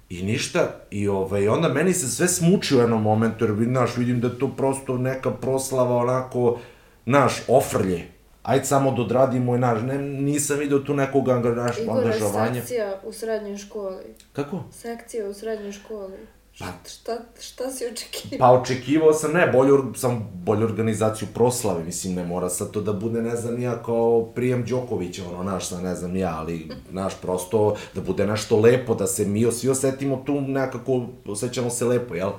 I 0.10 0.24
ništa, 0.24 0.76
i 0.92 1.08
ovaj, 1.08 1.48
onda 1.48 1.70
meni 1.70 1.94
se 1.94 2.08
sve 2.08 2.28
smuči 2.28 2.76
u 2.76 2.80
jednom 2.80 3.02
momentu, 3.02 3.46
jer 3.46 3.68
znaš, 3.68 3.98
vidim 3.98 4.20
da 4.22 4.28
je 4.28 4.39
to 4.39 4.48
prosto 4.48 4.98
neka 4.98 5.32
proslava, 5.32 5.96
onako, 5.96 6.60
znaš, 7.06 7.34
ofrlje. 7.48 8.08
Ajde 8.44 8.66
samo 8.66 8.92
da 8.92 9.02
odradimo 9.02 9.56
i 9.56 9.60
naš, 9.60 9.82
ne, 9.82 9.98
nisam 9.98 10.60
video 10.60 10.80
tu 10.80 10.94
nekog 10.94 11.28
naš, 11.28 11.76
angažovanja. 11.80 12.54
sekcija 12.54 13.00
u 13.04 13.13
srednjoj 13.13 13.58
školi. 13.58 14.04
Kako? 14.34 14.63
Sekcija 14.72 15.30
u 15.30 15.34
srednjoj 15.34 15.72
školi. 15.72 16.18
Pa- 16.60 16.89
Šta, 16.89 17.12
šta 17.42 17.72
si 17.72 17.86
očekivao? 17.86 18.38
Pa 18.39 18.62
očekivao 18.62 19.13
sam, 19.13 19.32
ne, 19.32 19.48
bolju, 19.48 19.94
sam 19.96 20.30
bolju 20.36 20.66
organizaciju 20.66 21.28
proslave, 21.34 21.84
mislim, 21.84 22.13
ne 22.13 22.26
mora 22.26 22.50
sad 22.50 22.72
to 22.72 22.82
da 22.82 22.94
bude, 22.94 23.22
ne 23.22 23.36
znam, 23.36 23.62
ja 23.62 23.84
kao 23.84 24.26
prijem 24.26 24.66
Đokovića, 24.66 25.24
ono, 25.30 25.44
naš, 25.44 25.72
ne 25.72 25.96
znam 25.96 26.16
ja, 26.16 26.36
ali, 26.38 26.70
naš, 26.92 27.13
prosto, 27.22 27.76
da 27.96 28.02
bude 28.02 28.28
nešto 28.28 28.60
lepo, 28.60 28.96
da 28.96 29.08
se 29.08 29.26
mi 29.26 29.52
svi 29.52 29.70
osetimo 29.70 30.24
tu 30.26 30.42
nekako, 30.42 31.06
osjećamo 31.26 31.70
se 31.70 31.86
lepo, 31.86 32.16
jel? 32.16 32.32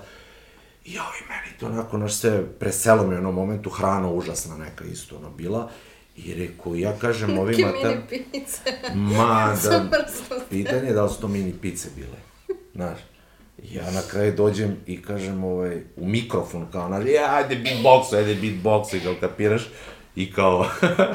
I 0.85 0.92
joj, 0.92 1.03
meni 1.29 1.59
to 1.61 1.66
onako, 1.66 1.98
naš, 1.98 2.14
sve 2.14 2.46
preselo 2.48 3.03
mi 3.03 3.09
u 3.09 3.12
jednom 3.12 3.35
momentu, 3.35 3.70
hrana 3.70 4.11
užasna 4.11 4.57
neka 4.57 4.85
isto, 4.85 5.16
ono, 5.16 5.31
bila, 5.31 5.70
i 6.16 6.35
rekao, 6.37 6.74
ja 6.74 6.92
kažem 6.92 7.38
ovima, 7.38 7.66
Neke 7.68 7.88
mini 8.11 8.24
pice. 8.33 8.61
ma, 8.94 9.57
da, 9.64 9.85
pitanje 10.50 10.87
je 10.87 10.92
da 10.92 11.05
li 11.05 11.11
su 11.11 11.20
to 11.20 11.29
mini 11.29 11.53
pice 11.53 11.88
bile, 11.96 12.18
znaš. 12.74 12.98
Ja 13.62 13.90
na 13.90 14.01
kraju 14.11 14.33
dođem 14.37 14.77
i 14.87 15.03
kažem 15.03 15.45
ovaj, 15.45 15.77
u 15.97 16.07
mikrofon, 16.07 16.67
kao, 16.73 16.88
znaš, 16.88 17.05
ja, 17.07 17.35
ajde 17.35 17.57
beatboxu, 17.57 18.17
ajde 18.17 18.35
beatboxu, 18.35 18.97
i 18.97 19.01
kao 19.01 19.14
kapiraš, 19.21 19.62
i 20.17 20.33
kao, 20.33 20.67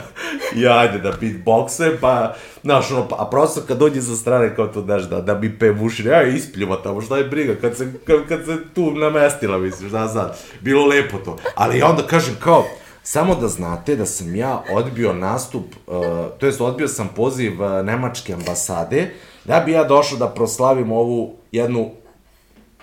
ja, 0.64 0.78
ajde 0.78 0.98
da 0.98 1.12
beatboxujem, 1.22 1.98
pa, 2.02 2.36
znaš, 2.64 2.92
ono, 2.92 3.08
pa, 3.08 3.16
a 3.20 3.30
prosto 3.30 3.62
kad 3.68 3.78
dođe 3.78 4.02
sa 4.02 4.16
strane, 4.16 4.56
kao 4.56 4.68
to, 4.68 4.82
znaš, 4.82 5.04
da, 5.04 5.22
da 5.22 5.40
mi 5.40 5.60
pe 5.60 5.74
ja, 6.06 6.24
ispljuva 6.24 6.82
tamo, 6.84 7.02
šta 7.02 7.18
je 7.18 7.24
briga, 7.24 7.56
kad 7.62 7.78
se, 7.78 7.94
kad, 8.06 8.28
kad 8.28 8.46
se 8.46 8.58
tu 8.76 8.92
namestila, 8.92 9.58
misliš, 9.58 9.92
da, 9.92 10.08
sad, 10.08 10.38
bilo 10.62 10.86
lepo 10.86 11.18
to, 11.18 11.38
ali 11.56 11.78
ja 11.78 11.90
onda 11.90 12.08
kažem, 12.08 12.36
kao, 12.40 12.66
Samo 13.04 13.36
da 13.36 13.48
znate 13.48 13.96
da 13.96 14.06
sam 14.06 14.36
ja 14.36 14.64
odbio 14.72 15.14
nastup, 15.14 15.66
uh, 15.88 15.96
to 16.38 16.46
jest 16.46 16.62
odbio 16.62 16.88
sam 16.88 17.10
poziv 17.16 17.62
uh, 17.62 17.86
nemačke 17.86 18.34
ambasade, 18.34 19.12
da 19.46 19.60
bi 19.60 19.72
ja 19.72 19.84
došao 19.84 20.18
da 20.18 20.28
proslavim 20.28 20.92
ovu 20.92 21.36
jednu, 21.52 21.92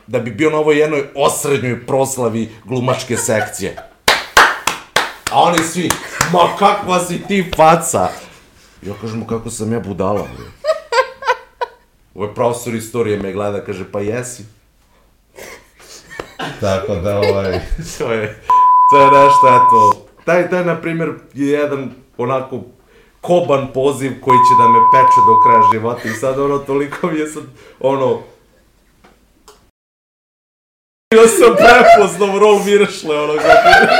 da 0.07 0.19
bi 0.19 0.31
bio 0.31 0.51
na 0.51 0.59
ovoj 0.59 0.79
jednoj 0.79 1.05
osrednjoj 1.15 1.87
proslavi 1.87 2.49
glumačke 2.65 3.17
sekcije. 3.17 3.77
A 5.33 5.43
oni 5.43 5.59
svi, 5.59 5.89
ma 6.33 6.57
kakva 6.59 7.05
si 7.05 7.23
ti 7.29 7.51
faca? 7.57 8.09
Ja 8.83 8.95
kažem, 9.01 9.19
"Ma 9.19 9.27
kako 9.27 9.51
sam 9.51 9.73
ja 9.73 9.81
budala, 9.81 10.23
bre. 10.37 10.47
Ovaj 12.15 12.35
profesor 12.35 12.75
istorije 12.75 13.19
me 13.19 13.33
gleda, 13.33 13.65
kaže, 13.65 13.85
pa 13.93 14.01
jesi. 14.01 14.45
Tako 16.61 16.95
da, 16.95 17.19
ovaj, 17.19 17.61
to 17.99 18.13
je, 18.13 18.43
to 18.91 19.01
je 19.01 19.07
nešto, 19.07 19.49
eto, 19.49 20.07
taj, 20.25 20.51
taj, 20.51 20.65
na 20.65 20.81
primjer, 20.81 21.13
je 21.35 21.49
jedan 21.49 21.91
onako 22.19 22.61
koban 23.21 23.73
poziv 23.75 24.13
koji 24.21 24.37
će 24.39 24.55
da 24.63 24.69
me 24.69 24.79
peče 24.93 25.21
do 25.27 25.41
kraja 25.45 25.63
života 25.73 26.09
i 26.09 26.21
sad 26.21 26.39
ono, 26.39 26.59
toliko 26.59 27.07
mi 27.07 27.19
je 27.19 27.27
sad, 27.27 27.43
ono, 27.81 28.21
Ja 31.15 31.29
sam 31.29 31.57
prepoznao 31.57 32.39
rol 32.39 32.59
Miršle, 32.65 33.21
ono, 33.21 33.33
kako... 33.35 33.95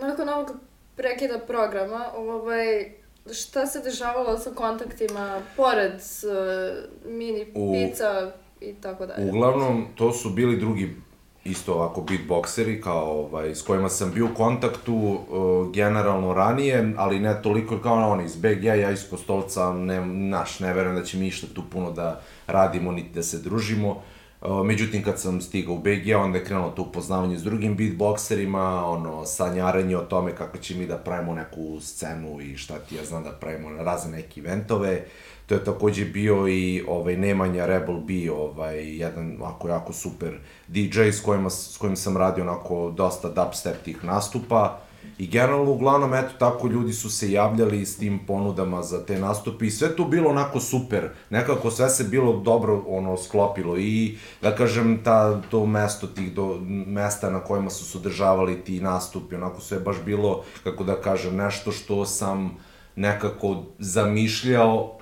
Nakon 0.00 0.28
ovog 0.28 0.50
prekida 0.96 1.38
programa, 1.38 2.06
ovaj, 2.16 2.92
šta 3.32 3.66
se 3.66 3.80
dešavalo 3.80 4.38
sa 4.38 4.50
kontaktima 4.50 5.40
pored 5.56 5.92
uh, 5.92 7.10
mini 7.12 7.46
U- 7.54 7.72
pizza 7.74 8.32
i 8.60 8.74
tako 8.74 9.06
dalje? 9.06 9.28
Uglavnom, 9.30 9.86
to 9.94 10.12
su 10.12 10.30
bili 10.30 10.56
drugi 10.56 10.96
isto 11.44 11.74
ovako 11.74 12.00
beatbokseri, 12.00 12.80
kao 12.80 13.20
ovaj, 13.20 13.54
s 13.54 13.62
kojima 13.62 13.88
sam 13.88 14.10
bio 14.10 14.24
u 14.26 14.34
kontaktu 14.34 14.94
uh, 14.94 15.72
generalno 15.72 16.34
ranije, 16.34 16.92
ali 16.96 17.20
ne 17.20 17.42
toliko 17.42 17.78
kao 17.78 18.10
oni 18.10 18.24
iz 18.24 18.36
BG, 18.36 18.64
ja 18.64 18.90
iz 18.90 19.10
Kostolca, 19.10 19.72
ne, 19.72 20.06
naš, 20.06 20.60
ne 20.60 20.74
verujem 20.74 20.96
da 20.96 21.04
će 21.04 21.18
mi 21.18 21.26
išta 21.26 21.46
tu 21.54 21.62
puno 21.70 21.90
da 21.90 22.20
radimo, 22.46 22.92
niti 22.92 23.14
da 23.14 23.22
se 23.22 23.38
družimo. 23.38 23.90
Uh, 23.90 24.66
međutim, 24.66 25.02
kad 25.02 25.20
sam 25.20 25.40
stigao 25.40 25.74
u 25.74 25.78
BG, 25.78 26.16
onda 26.16 26.38
je 26.38 26.44
krenulo 26.44 26.70
to 26.70 26.82
upoznavanje 26.82 27.38
s 27.38 27.42
drugim 27.42 27.76
beatbokserima, 27.76 28.86
ono, 28.86 29.24
sanjaranje 29.24 29.96
o 29.96 30.04
tome 30.04 30.36
kako 30.36 30.58
će 30.58 30.74
mi 30.74 30.86
da 30.86 30.96
pravimo 30.96 31.34
neku 31.34 31.80
scenu 31.80 32.40
i 32.40 32.56
šta 32.56 32.78
ti 32.78 32.96
ja 32.96 33.04
znam 33.04 33.24
da 33.24 33.30
pravimo 33.30 33.82
razne 33.82 34.16
neke 34.16 34.40
eventove. 34.40 35.04
To 35.46 35.54
je 35.54 35.64
takođe 35.64 36.04
bio 36.04 36.48
i 36.48 36.84
ovaj, 36.88 37.16
Nemanja 37.16 37.66
Rebel 37.66 37.96
B, 37.96 38.32
ovaj, 38.32 38.96
jedan 38.98 39.38
ako 39.44 39.68
jako 39.68 39.92
super 39.92 40.38
DJ 40.68 41.00
s, 41.00 41.20
kojima, 41.20 41.50
s 41.50 41.76
kojim 41.78 41.96
sam 41.96 42.16
radio 42.16 42.44
onako 42.44 42.90
dosta 42.96 43.28
dubstep 43.28 43.82
tih 43.84 44.04
nastupa. 44.04 44.80
I 45.18 45.26
generalno, 45.26 45.70
uglavnom, 45.70 46.14
eto, 46.14 46.34
tako 46.38 46.68
ljudi 46.68 46.92
su 46.92 47.10
se 47.10 47.32
javljali 47.32 47.86
s 47.86 47.96
tim 47.96 48.20
ponudama 48.26 48.82
za 48.82 49.06
te 49.06 49.18
nastupe 49.18 49.66
i 49.66 49.70
sve 49.70 49.96
to 49.96 50.04
bilo 50.04 50.30
onako 50.30 50.60
super. 50.60 51.08
Nekako 51.30 51.70
sve 51.70 51.88
se 51.88 52.04
bilo 52.04 52.40
dobro 52.40 52.84
ono 52.86 53.16
sklopilo 53.16 53.78
i 53.78 54.16
da 54.42 54.56
kažem 54.56 55.00
ta 55.04 55.40
to 55.50 55.66
mesto 55.66 56.06
tih 56.06 56.34
do 56.34 56.58
mesta 56.86 57.30
na 57.30 57.40
kojima 57.40 57.70
su 57.70 57.84
se 57.84 57.98
održavali 57.98 58.64
ti 58.64 58.80
nastupi, 58.80 59.34
onako 59.34 59.60
sve 59.60 59.80
baš 59.80 59.96
bilo 60.04 60.44
kako 60.64 60.84
da 60.84 61.00
kažem 61.00 61.36
nešto 61.36 61.72
što 61.72 62.06
sam 62.06 62.56
nekako 62.96 63.62
zamišljao 63.78 64.98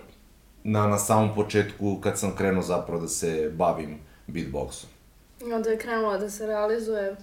na, 0.64 0.86
na 0.86 0.98
samom 0.98 1.34
početku 1.34 1.98
kad 2.00 2.18
sam 2.18 2.36
krenuo 2.36 2.62
zapravo 2.62 3.00
da 3.00 3.08
se 3.08 3.52
bavim 3.54 3.98
beatboxom. 4.26 4.86
I 5.46 5.52
onda 5.52 5.70
je 5.70 5.78
krenulo 5.78 6.18
da 6.18 6.30
se 6.30 6.46
realizuje 6.46 7.16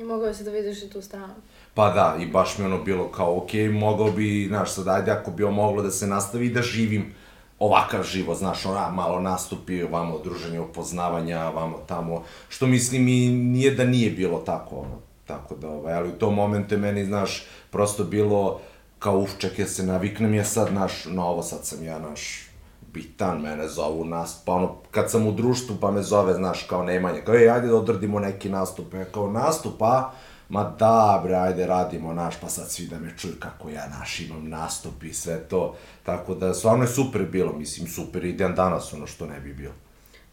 i 0.00 0.04
mogao 0.04 0.34
si 0.34 0.44
da 0.44 0.50
vidiš 0.50 0.82
i 0.82 0.90
tu 0.90 1.02
stranu. 1.02 1.34
Pa 1.74 1.90
da, 1.90 2.16
i 2.22 2.26
baš 2.26 2.58
mi 2.58 2.64
ono 2.64 2.82
bilo 2.82 3.08
kao, 3.08 3.36
ok, 3.36 3.50
mogao 3.72 4.10
bi, 4.10 4.46
znaš, 4.48 4.72
sad 4.74 4.88
ajde 4.88 5.10
ako 5.10 5.30
bi 5.30 5.44
moglo 5.44 5.82
da 5.82 5.90
se 5.90 6.06
nastavi 6.06 6.46
i 6.46 6.52
da 6.52 6.62
živim 6.62 7.14
ovakav 7.58 8.02
život, 8.02 8.38
znaš, 8.38 8.66
ona, 8.66 8.90
malo 8.90 9.20
nastupi, 9.20 9.82
ovamo 9.82 10.18
druženje, 10.18 10.60
upoznavanja, 10.60 11.48
ovamo 11.48 11.78
tamo, 11.86 12.24
što 12.48 12.66
mislim 12.66 13.08
i 13.08 13.28
nije 13.28 13.70
da 13.70 13.84
nije 13.84 14.10
bilo 14.10 14.38
tako, 14.38 14.76
ono, 14.76 14.98
tako 15.26 15.54
da, 15.54 15.68
ovaj, 15.68 15.94
ali 15.94 16.08
u 16.08 16.18
tom 16.18 16.34
momentu 16.34 16.74
je 16.74 16.78
meni, 16.78 17.04
znaš, 17.04 17.46
prosto 17.70 18.04
bilo 18.04 18.60
kao, 18.98 19.18
uf, 19.18 19.30
čekaj, 19.38 19.64
ja 19.64 19.68
se 19.68 19.82
naviknem 19.82 20.34
ja 20.34 20.44
sad, 20.44 20.74
naš, 20.74 21.04
na 21.04 21.26
ovo 21.26 21.42
sad 21.42 21.66
sam 21.66 21.84
ja, 21.84 21.98
naš, 21.98 22.51
bitan, 22.92 23.40
mene 23.40 23.68
zovu 23.68 24.04
nastup, 24.04 24.46
pa 24.46 24.52
ono, 24.52 24.76
kad 24.90 25.10
sam 25.10 25.26
u 25.26 25.32
društvu 25.32 25.76
pa 25.80 25.90
me 25.90 26.02
zove, 26.02 26.34
znaš, 26.34 26.62
kao 26.62 26.84
Nemanja, 26.84 27.20
kao, 27.20 27.34
ej, 27.34 27.50
ajde 27.50 27.66
da 27.66 27.76
odradimo 27.76 28.20
neki 28.20 28.48
nastup, 28.48 28.94
ja 28.94 29.04
kao, 29.04 29.30
nastup, 29.30 29.82
a? 29.82 30.10
Ma 30.48 30.74
da, 30.78 31.20
bre, 31.24 31.34
ajde, 31.34 31.66
radimo, 31.66 32.12
naš, 32.12 32.40
pa 32.40 32.48
sad 32.48 32.70
svi 32.70 32.86
da 32.86 32.98
me 32.98 33.14
čuju 33.18 33.34
kako 33.38 33.68
ja, 33.68 33.88
naš, 33.98 34.20
imam 34.20 34.48
nastup 34.48 35.02
i 35.02 35.12
sve 35.12 35.38
to, 35.38 35.76
tako 36.02 36.34
da, 36.34 36.54
stvarno 36.54 36.84
je 36.84 36.88
super 36.88 37.22
bilo, 37.22 37.52
mislim, 37.52 37.88
super, 37.88 38.24
i 38.24 38.32
dan 38.32 38.54
danas, 38.54 38.92
ono 38.92 39.06
što 39.06 39.26
ne 39.26 39.40
bi 39.40 39.54
bilo. 39.54 39.72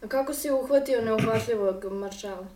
A 0.04 0.08
kako 0.08 0.34
si 0.34 0.50
uhvatio 0.50 1.04
neuhvatljivog 1.04 1.84
maršala? 2.02 2.46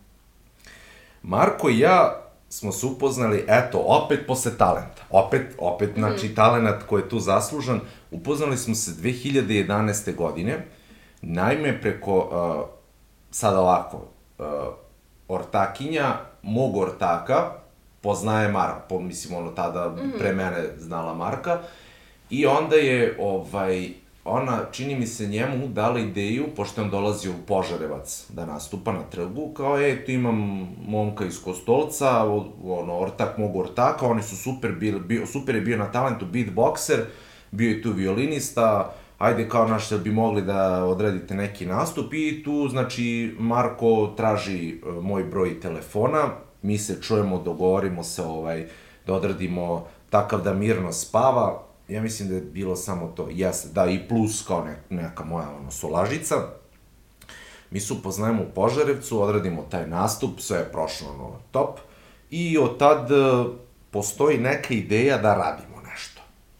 Marko 1.22 1.70
i 1.70 1.78
ja 1.78 2.24
smo 2.48 2.72
se 2.72 2.86
upoznali, 2.86 3.44
eto, 3.48 3.78
opet 3.78 4.26
posle 4.26 4.52
talenta. 4.58 5.02
Opet, 5.10 5.54
opet, 5.58 5.96
mm. 5.96 6.00
znači, 6.00 6.34
talenat 6.34 6.82
koji 6.82 7.02
je 7.02 7.08
tu 7.08 7.18
zaslužan. 7.18 7.80
Upoznali 8.14 8.56
smo 8.56 8.74
se 8.74 8.90
2011. 8.90 10.16
godine, 10.16 10.64
najme 11.22 11.80
preko, 11.80 12.16
uh, 12.16 12.68
sad 13.30 13.56
ovako, 13.56 13.96
uh, 14.38 14.44
ortakinja 15.28 16.16
mog 16.42 16.76
ortaka, 16.76 17.50
poznaje 18.00 18.48
Mara, 18.48 18.84
po, 18.88 19.00
mislim, 19.00 19.38
ono, 19.38 19.50
tada 19.50 19.88
mm 19.88 19.96
-hmm. 19.96 20.18
pre 20.18 20.32
mene 20.32 20.64
znala 20.78 21.14
Marka, 21.14 21.58
i 22.30 22.46
onda 22.46 22.76
je, 22.76 23.16
ovaj, 23.20 23.92
ona, 24.24 24.60
čini 24.72 24.94
mi 24.98 25.06
se, 25.06 25.26
njemu 25.26 25.68
dala 25.68 25.98
ideju, 25.98 26.46
pošto 26.56 26.82
on 26.82 26.90
dolazi 26.90 27.28
u 27.30 27.34
Požarevac 27.46 28.26
da 28.28 28.46
nastupa 28.46 28.92
na 28.92 29.02
trgu, 29.02 29.52
kao, 29.52 29.80
e, 29.80 30.04
tu 30.04 30.12
imam 30.12 30.68
momka 30.86 31.24
iz 31.24 31.42
Kostolca, 31.44 32.24
ono, 32.64 32.98
ortak 32.98 33.38
mog 33.38 33.56
ortaka, 33.56 34.06
oni 34.06 34.22
su 34.22 34.36
super 34.36 34.72
bili, 34.72 35.00
bio, 35.00 35.26
super 35.26 35.54
je 35.54 35.60
bio 35.60 35.76
na 35.76 35.92
talentu 35.92 36.26
beatboxer, 36.32 37.04
bio 37.54 37.70
je 37.70 37.82
tu 37.82 37.92
violinista, 37.92 38.94
ajde 39.18 39.48
kao 39.48 39.68
naš 39.68 39.92
bi 39.92 40.10
mogli 40.10 40.42
da 40.42 40.84
odredite 40.84 41.34
neki 41.34 41.66
nastup 41.66 42.12
i 42.14 42.42
tu, 42.44 42.68
znači, 42.68 43.34
Marko 43.38 44.14
traži 44.16 44.68
e, 44.68 44.90
moj 45.00 45.24
broj 45.24 45.60
telefona, 45.60 46.28
mi 46.62 46.78
se 46.78 47.02
čujemo, 47.02 47.42
dogovorimo 47.42 48.04
se, 48.04 48.22
ovaj, 48.22 48.66
da 49.06 49.14
odradimo 49.14 49.86
takav 50.10 50.42
da 50.42 50.54
mirno 50.54 50.92
spava, 50.92 51.62
ja 51.88 52.02
mislim 52.02 52.28
da 52.28 52.34
je 52.34 52.40
bilo 52.40 52.76
samo 52.76 53.12
to, 53.16 53.28
jeste, 53.30 53.68
da, 53.68 53.86
i 53.86 54.08
plus 54.08 54.46
kao 54.46 54.64
ne, 54.64 54.76
neka 54.90 55.24
moja 55.24 55.50
ono, 55.60 55.70
solažica. 55.70 56.36
Mi 57.70 57.80
se 57.80 57.92
upoznajemo 57.92 58.42
u 58.42 58.54
Požarevcu, 58.54 59.22
odradimo 59.22 59.62
taj 59.70 59.86
nastup, 59.86 60.40
sve 60.40 60.58
je 60.58 60.72
prošlo 60.72 61.08
ono, 61.08 61.32
top. 61.50 61.78
I 62.30 62.58
od 62.58 62.78
tad 62.78 63.10
e, 63.10 63.14
postoji 63.90 64.38
neka 64.38 64.74
ideja 64.74 65.18
da 65.18 65.34
radimo. 65.34 65.73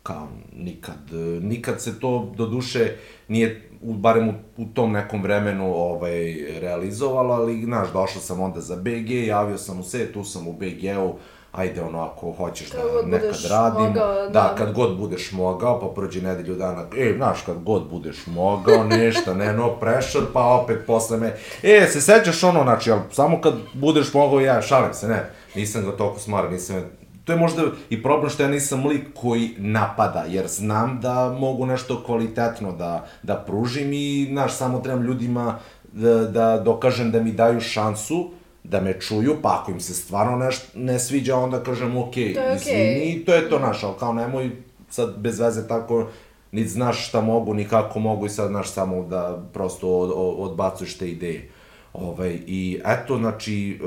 Kao 0.05 0.29
nikad, 0.57 0.99
nikad 1.41 1.83
se 1.83 2.01
to 2.01 2.33
do 2.37 2.47
duše 2.47 2.97
nije, 3.29 3.69
barem 3.83 4.29
u, 4.29 4.33
u 4.57 4.65
tom 4.75 4.93
nekom 4.93 5.23
vremenu 5.23 5.75
ovaj, 5.75 6.35
realizovalo, 6.61 7.35
ali, 7.35 7.65
znaš, 7.65 7.93
došao 7.93 8.23
sam 8.23 8.41
onda 8.41 8.61
za 8.61 8.77
BG, 8.77 9.11
javio 9.11 9.59
sam 9.59 9.81
u 9.81 9.83
sve, 9.83 10.13
tu 10.13 10.25
sam 10.25 10.49
u 10.49 10.53
BG-u, 10.53 11.15
ajde 11.53 11.83
ono 11.83 12.01
ako 12.01 12.33
hoćeš 12.33 12.71
kad 12.71 12.81
da 12.81 13.17
nekad 13.17 13.45
radim, 13.51 13.85
mogao, 13.85 14.15
da. 14.15 14.29
da, 14.29 14.55
kad 14.59 14.73
god 14.73 14.97
budeš 14.97 15.33
mogao, 15.33 15.81
pa 15.81 15.87
prođe 15.95 16.23
nedelju 16.23 16.55
dana, 16.55 16.85
e, 16.99 17.15
znaš, 17.17 17.43
kad 17.47 17.63
god 17.63 17.89
budeš 17.91 18.27
mogao, 18.27 18.85
nešto, 18.99 19.35
ne, 19.35 19.53
no 19.53 19.77
pressure, 19.81 20.27
pa 20.33 20.45
opet 20.45 20.87
posle 20.87 21.19
me, 21.19 21.37
e, 21.63 21.87
se 21.93 22.01
sećaš 22.01 22.45
ono, 22.45 22.63
znači, 22.63 22.91
ali 22.91 23.01
samo 23.13 23.41
kad 23.41 23.55
budeš 23.73 24.15
mogao, 24.15 24.41
ja 24.41 24.63
šalim 24.63 24.95
se, 24.95 25.09
ne, 25.09 25.31
nisam 25.55 25.85
ga 25.85 25.97
toliko 25.97 26.19
smara, 26.19 26.51
nisam 26.51 26.85
to 27.25 27.33
je 27.33 27.39
možda 27.39 27.63
i 27.91 28.03
problem 28.03 28.31
što 28.31 28.43
ja 28.43 28.49
nisam 28.49 28.87
lik 28.87 29.07
koji 29.15 29.51
napada, 29.59 30.25
jer 30.29 30.47
znam 30.47 30.99
da 31.03 31.37
mogu 31.41 31.67
nešto 31.67 32.03
kvalitetno 32.07 32.73
da, 32.73 33.07
da 33.23 33.37
pružim 33.37 33.93
i, 33.93 34.27
znaš, 34.31 34.57
samo 34.57 34.79
trebam 34.79 35.03
ljudima 35.03 35.59
da, 35.93 36.15
da 36.15 36.61
dokažem 36.61 37.11
da 37.11 37.23
mi 37.23 37.33
daju 37.33 37.61
šansu, 37.61 38.31
da 38.65 38.81
me 38.81 39.01
čuju, 39.01 39.37
pa 39.43 39.61
ako 39.63 39.71
im 39.71 39.81
se 39.81 39.95
stvarno 39.95 40.37
neš, 40.37 40.57
ne 40.75 40.99
sviđa, 40.99 41.37
onda 41.37 41.63
kažem 41.63 41.97
ok, 41.97 42.15
okay. 42.15 42.57
izvini, 42.57 43.25
to 43.27 43.35
je 43.35 43.49
to 43.51 43.59
naš, 43.59 43.83
ali 43.83 43.95
kao 43.99 44.13
nemoj 44.13 44.51
sad 44.91 45.15
bez 45.19 45.41
veze 45.41 45.69
tako, 45.69 46.07
ni 46.53 46.67
znaš 46.67 47.09
šta 47.09 47.21
mogu, 47.21 47.55
ni 47.55 47.69
kako 47.69 47.99
mogu 47.99 48.27
i 48.27 48.31
sad 48.31 48.49
znaš 48.49 48.71
samo 48.71 49.03
da 49.03 49.43
prosto 49.53 49.89
od, 49.99 50.11
od, 50.15 50.51
odbacuješ 50.51 50.99
te 50.99 51.11
ideje. 51.11 51.51
Ovaj, 51.95 52.39
I 52.47 52.81
eto, 52.85 53.19
znači, 53.19 53.71
e, 53.73 53.85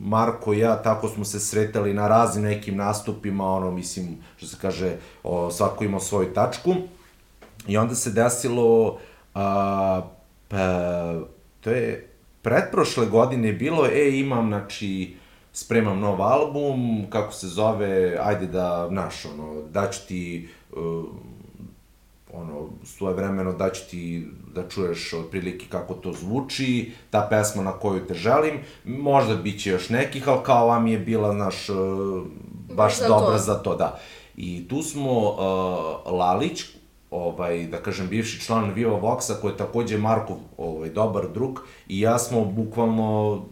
Marko 0.00 0.52
i 0.52 0.58
ja 0.58 0.82
tako 0.82 1.08
smo 1.08 1.24
se 1.24 1.40
sretali 1.40 1.94
na 1.94 2.08
raznim 2.08 2.44
nekim 2.44 2.76
nastupima, 2.76 3.46
ono, 3.46 3.70
mislim, 3.70 4.16
što 4.36 4.46
se 4.46 4.56
kaže, 4.60 4.96
o, 5.22 5.50
svako 5.50 5.84
ima 5.84 6.00
svoju 6.00 6.34
tačku. 6.34 6.74
I 7.66 7.76
onda 7.76 7.94
se 7.94 8.10
desilo, 8.10 8.98
a, 9.34 10.02
pa, 10.48 11.20
to 11.60 11.70
je 11.70 12.10
pretprošle 12.42 13.06
godine 13.06 13.52
bilo, 13.52 13.86
e, 13.86 14.18
imam, 14.18 14.48
znači, 14.48 15.16
spremam 15.52 16.00
nov 16.00 16.22
album, 16.22 17.06
kako 17.10 17.32
se 17.32 17.48
zove, 17.48 18.18
ajde 18.20 18.46
da, 18.46 18.86
znaš, 18.88 19.24
ono, 19.24 19.62
daću 19.62 20.00
ti, 20.08 20.48
uh, 20.72 21.04
ono, 22.36 22.68
svoje 22.84 23.14
vremeno 23.14 23.52
daću 23.52 23.80
ti 23.90 24.26
da 24.54 24.68
čuješ 24.68 25.12
otprilike 25.12 25.66
kako 25.68 25.94
to 25.94 26.12
zvuči, 26.12 26.92
ta 27.10 27.26
pesma 27.30 27.62
na 27.62 27.72
koju 27.72 28.06
te 28.06 28.14
želim, 28.14 28.58
možda 28.84 29.34
bit 29.36 29.62
će 29.62 29.70
još 29.70 29.88
nekih, 29.88 30.28
ali 30.28 30.40
kao 30.44 30.66
vam 30.66 30.86
je 30.86 30.98
bila, 30.98 31.32
znaš, 31.32 31.68
uh, 31.68 31.76
baš 32.74 32.98
za 32.98 33.08
dobra 33.08 33.36
to. 33.36 33.38
za 33.38 33.54
to, 33.54 33.76
da. 33.76 33.98
I 34.36 34.68
tu 34.68 34.82
smo 34.82 35.20
uh, 35.20 35.38
Lalić, 36.12 36.64
ovaj, 37.10 37.66
da 37.66 37.82
kažem, 37.82 38.08
bivši 38.08 38.40
član 38.40 38.72
Viva 38.74 39.00
Voxa, 39.00 39.40
koji 39.40 39.52
je 39.52 39.56
takođe 39.56 39.98
Markov 39.98 40.36
ovaj, 40.56 40.90
dobar 40.90 41.28
drug, 41.34 41.60
i 41.88 42.00
ja 42.00 42.18
smo 42.18 42.44
bukvalno 42.44 43.42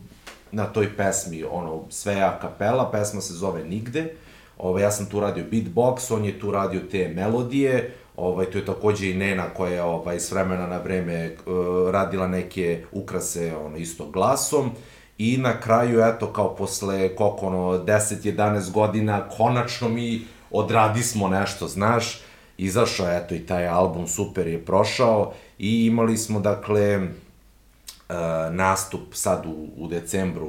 na 0.52 0.64
toj 0.64 0.96
pesmi, 0.96 1.44
ono, 1.44 1.82
sve 1.88 2.20
a 2.20 2.38
kapela, 2.38 2.90
pesma 2.90 3.20
se 3.20 3.34
zove 3.34 3.64
Nigde, 3.64 4.14
ovaj, 4.58 4.82
ja 4.82 4.90
sam 4.90 5.06
tu 5.06 5.20
radio 5.20 5.44
beatbox, 5.50 6.14
on 6.14 6.24
je 6.24 6.40
tu 6.40 6.50
radio 6.50 6.80
te 6.90 7.08
melodije, 7.08 7.94
ovaj, 8.22 8.46
to 8.46 8.58
je 8.58 8.64
takođe 8.64 9.10
i 9.10 9.14
Nena 9.14 9.48
koja 9.54 9.72
je 9.72 9.82
ovaj, 9.82 10.20
s 10.20 10.30
vremena 10.32 10.66
na 10.66 10.78
vreme 10.78 11.36
uh, 11.46 11.90
radila 11.90 12.28
neke 12.28 12.84
ukrase 12.92 13.56
ono, 13.56 13.76
isto 13.76 14.06
glasom, 14.10 14.70
i 15.18 15.36
na 15.36 15.60
kraju, 15.60 16.00
eto, 16.00 16.32
kao 16.32 16.54
posle, 16.56 17.16
koliko 17.16 17.46
ono, 17.46 17.84
10-11 17.84 18.70
godina, 18.72 19.28
konačno 19.28 19.88
mi 19.88 20.24
odradismo 20.50 21.28
nešto, 21.28 21.68
znaš, 21.68 22.20
izašao, 22.58 23.16
eto 23.16 23.34
i 23.34 23.46
taj 23.46 23.68
album 23.68 24.06
super 24.06 24.46
je 24.46 24.64
prošao 24.64 25.32
i 25.58 25.86
imali 25.86 26.16
smo 26.16 26.40
dakle 26.40 26.96
uh, 26.98 27.06
nastup 28.50 29.14
sad 29.14 29.46
u, 29.46 29.68
u 29.76 29.88
decembru, 29.88 30.48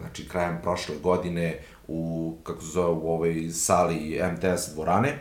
znači 0.00 0.28
krajem 0.28 0.58
prošle 0.62 0.94
godine 1.02 1.58
u, 1.88 2.34
kako 2.42 2.60
se 2.60 2.68
zove, 2.68 2.88
u 2.88 3.12
ovoj 3.12 3.48
sali 3.50 4.20
MTS 4.32 4.68
dvorane 4.74 5.18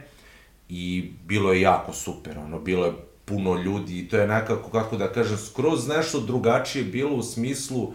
i 0.69 1.11
bilo 1.25 1.53
je 1.53 1.61
jako 1.61 1.93
super, 1.93 2.37
ono, 2.39 2.59
bilo 2.59 2.85
je 2.85 2.93
puno 3.25 3.55
ljudi 3.55 3.99
i 3.99 4.07
to 4.09 4.17
je 4.17 4.27
nekako, 4.27 4.69
kako 4.69 4.97
da 4.97 5.11
kažem, 5.11 5.37
skroz 5.37 5.87
nešto 5.87 6.19
drugačije 6.19 6.83
bilo 6.83 7.15
u 7.15 7.23
smislu, 7.23 7.93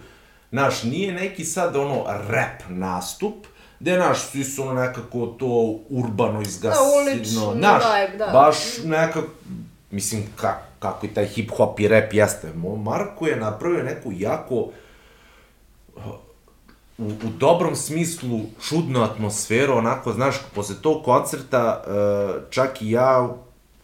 naš, 0.51 0.83
nije 0.83 1.13
neki 1.13 1.45
sad 1.45 1.75
ono 1.75 2.03
rap 2.07 2.61
nastup, 2.69 3.47
gde, 3.79 3.97
naš, 3.97 4.21
svi 4.21 4.43
su 4.43 4.61
ono 4.61 4.73
nekako 4.73 5.25
to 5.25 5.79
urbano 5.89 6.41
izgasino, 6.41 7.53
da, 7.53 7.59
naš, 7.59 7.83
vibe, 7.83 8.17
da. 8.17 8.31
baš 8.33 8.57
nekako, 8.83 9.27
mislim, 9.91 10.23
ka, 10.35 10.57
kako 10.79 11.05
i 11.05 11.09
taj 11.09 11.27
hip-hop 11.27 11.79
i 11.79 11.87
rap 11.87 12.13
jeste. 12.13 12.53
Marko 12.83 13.27
je 13.27 13.35
napravio 13.35 13.83
neku 13.83 14.11
jako, 14.15 14.71
u, 16.97 17.03
u 17.03 17.29
dobrom 17.39 17.75
smislu, 17.75 18.39
čudnu 18.67 19.01
atmosferu, 19.01 19.73
onako, 19.73 20.13
znaš, 20.13 20.35
posle 20.55 20.75
tog 20.81 21.03
koncerta, 21.03 21.83
e, 21.87 21.91
čak 22.49 22.81
i 22.81 22.91
ja, 22.91 23.29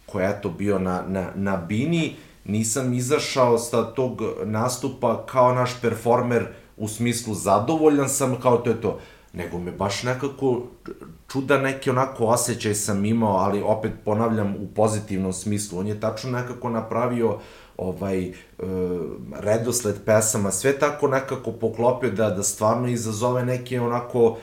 koja 0.05 0.27
je 0.27 0.41
to 0.41 0.49
bio 0.49 0.79
na, 0.79 1.03
na, 1.07 1.27
na 1.35 1.57
bini, 1.57 2.15
nisam 2.45 2.93
izašao 2.93 3.57
sa 3.57 3.83
tog 3.83 4.21
nastupa 4.43 5.25
kao 5.25 5.53
naš 5.53 5.81
performer 5.81 6.47
u 6.77 6.87
smislu 6.87 7.33
zadovoljan 7.33 8.09
sam, 8.09 8.35
kao 8.41 8.57
to 8.57 8.69
je 8.69 8.81
to 8.81 8.99
nego 9.37 9.59
me 9.59 9.71
baš 9.71 10.03
nekako 10.03 10.61
čuda 11.31 11.57
neki 11.57 11.89
onako 11.89 12.25
osjećaj 12.25 12.73
sam 12.73 13.05
imao, 13.05 13.37
ali 13.37 13.61
opet 13.61 13.91
ponavljam 14.05 14.55
u 14.55 14.67
pozitivnom 14.75 15.33
smislu. 15.33 15.79
On 15.79 15.87
je 15.87 15.99
tačno 15.99 16.31
nekako 16.31 16.69
napravio 16.69 17.37
ovaj 17.77 18.19
e, 18.27 18.33
redosled 19.39 19.95
pesama, 20.05 20.51
sve 20.51 20.79
tako 20.79 21.07
nekako 21.07 21.51
poklopio 21.51 22.11
da 22.11 22.29
da 22.29 22.43
stvarno 22.43 22.87
izazove 22.87 23.45
neke 23.45 23.81
onako 23.81 24.37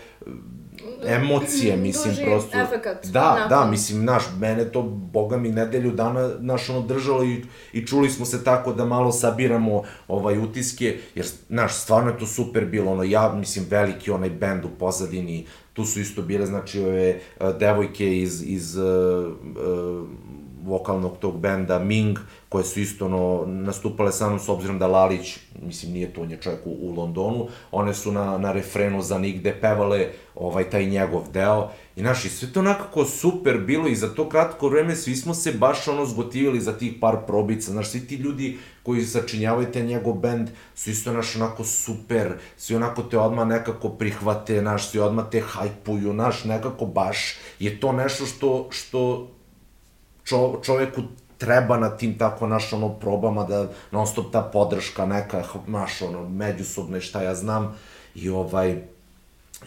emocije, 1.07 1.77
mislim, 1.77 2.15
Duži 2.15 2.25
prosto... 2.25 2.61
efekat. 2.61 3.07
Da, 3.07 3.35
nakon. 3.35 3.49
da, 3.49 3.71
mislim, 3.71 4.05
naš, 4.05 4.23
mene 4.39 4.65
to, 4.65 4.83
boga 4.83 5.37
mi, 5.37 5.49
nedelju 5.49 5.91
dana, 5.91 6.31
naš, 6.39 6.71
ono, 6.71 6.81
držalo 6.81 7.25
i, 7.25 7.45
i 7.73 7.87
čuli 7.87 8.11
smo 8.11 8.27
se 8.27 8.45
tako 8.45 8.73
da 8.73 8.85
malo 8.85 9.13
sabiramo 9.13 9.83
ovaj, 10.09 10.39
utiske, 10.39 10.99
jer, 11.15 11.27
naš, 11.49 11.75
stvarno 11.75 12.11
je 12.11 12.19
to 12.19 12.27
super 12.27 12.65
bilo, 12.65 12.93
ono, 12.93 13.03
ja, 13.03 13.35
mislim, 13.35 13.67
veliki 13.71 14.11
onaj 14.11 14.31
bend 14.31 14.65
u 14.65 14.69
pozadini, 14.79 15.47
tu 15.73 15.85
su 15.85 16.01
isto 16.01 16.23
bile, 16.23 16.47
znači, 16.47 16.81
ove 16.81 17.21
devojke 17.59 18.19
iz, 18.19 18.43
iz 18.47 18.77
uh, 18.77 18.85
uh, 18.85 20.09
vokalnog 20.65 21.17
tog 21.19 21.41
benda 21.41 21.79
Ming, 21.79 22.19
koje 22.55 22.65
su 22.65 22.81
isto 22.81 23.07
ono, 23.07 23.45
nastupale 23.47 24.13
sa 24.13 24.29
mnom, 24.29 24.39
s 24.39 24.49
obzirom 24.49 24.79
da 24.79 24.87
Lalić, 24.87 25.39
mislim, 25.63 25.93
nije 25.93 26.13
to, 26.13 26.23
on 26.23 26.31
je 26.31 26.37
čovjek 26.41 26.67
u, 26.67 26.71
u 26.71 26.95
Londonu, 26.95 27.49
one 27.73 27.95
su 27.95 28.13
na, 28.13 28.39
na 28.39 28.53
refrenu 28.53 29.03
za 29.03 29.19
nigde 29.19 29.57
pevale 29.61 30.07
ovaj, 30.35 30.71
taj 30.71 30.87
njegov 30.87 31.23
deo. 31.33 31.71
I 31.97 32.01
znaš, 32.01 32.25
i 32.25 32.29
sve 32.29 32.53
to 32.53 32.63
nekako 32.63 33.05
super 33.05 33.59
bilo 33.59 33.89
i 33.89 33.97
za 33.97 34.15
to 34.15 34.29
kratko 34.29 34.69
vreme 34.69 34.97
svi 34.97 35.17
smo 35.17 35.35
se 35.35 35.53
baš 35.53 35.89
ono 35.89 36.07
zgotivili 36.07 36.61
za 36.61 36.79
tih 36.79 36.93
par 37.01 37.17
probica, 37.27 37.73
znaš, 37.73 37.91
svi 37.91 38.07
ti 38.07 38.15
ljudi 38.15 38.59
koji 38.83 39.03
sačinjavaju 39.03 39.73
te 39.73 39.83
njegov 39.83 40.15
bend 40.15 40.49
su 40.75 40.91
isto, 40.91 41.13
naš, 41.13 41.37
onako 41.37 41.65
super, 41.65 42.39
svi 42.57 42.77
onako 42.77 43.03
te 43.03 43.19
odmah 43.19 43.47
nekako 43.47 43.89
prihvate, 43.89 44.63
naš, 44.63 44.91
svi 44.91 45.01
odmah 45.01 45.27
te 45.31 45.41
hajpuju, 45.41 46.13
naš, 46.13 46.45
nekako 46.45 46.87
baš 46.87 47.35
je 47.59 47.81
to 47.81 47.93
nešto 47.93 48.27
što, 48.27 48.69
što 48.71 49.31
čo, 50.25 50.61
čoveku 50.63 51.03
treba 51.39 51.77
na 51.77 51.97
tim 51.97 52.19
tako 52.19 52.47
naš 52.47 52.73
ono 52.73 52.89
probama 52.89 53.45
da 53.45 53.69
non 53.91 54.07
stop 54.07 54.33
ta 54.33 54.43
podrška 54.43 55.07
neka 55.07 55.45
naš 55.67 56.03
ono 56.03 56.29
međusobne 56.29 57.01
šta 57.01 57.23
ja 57.23 57.35
znam. 57.35 57.77
I 58.15 58.29
ovaj 58.29 58.83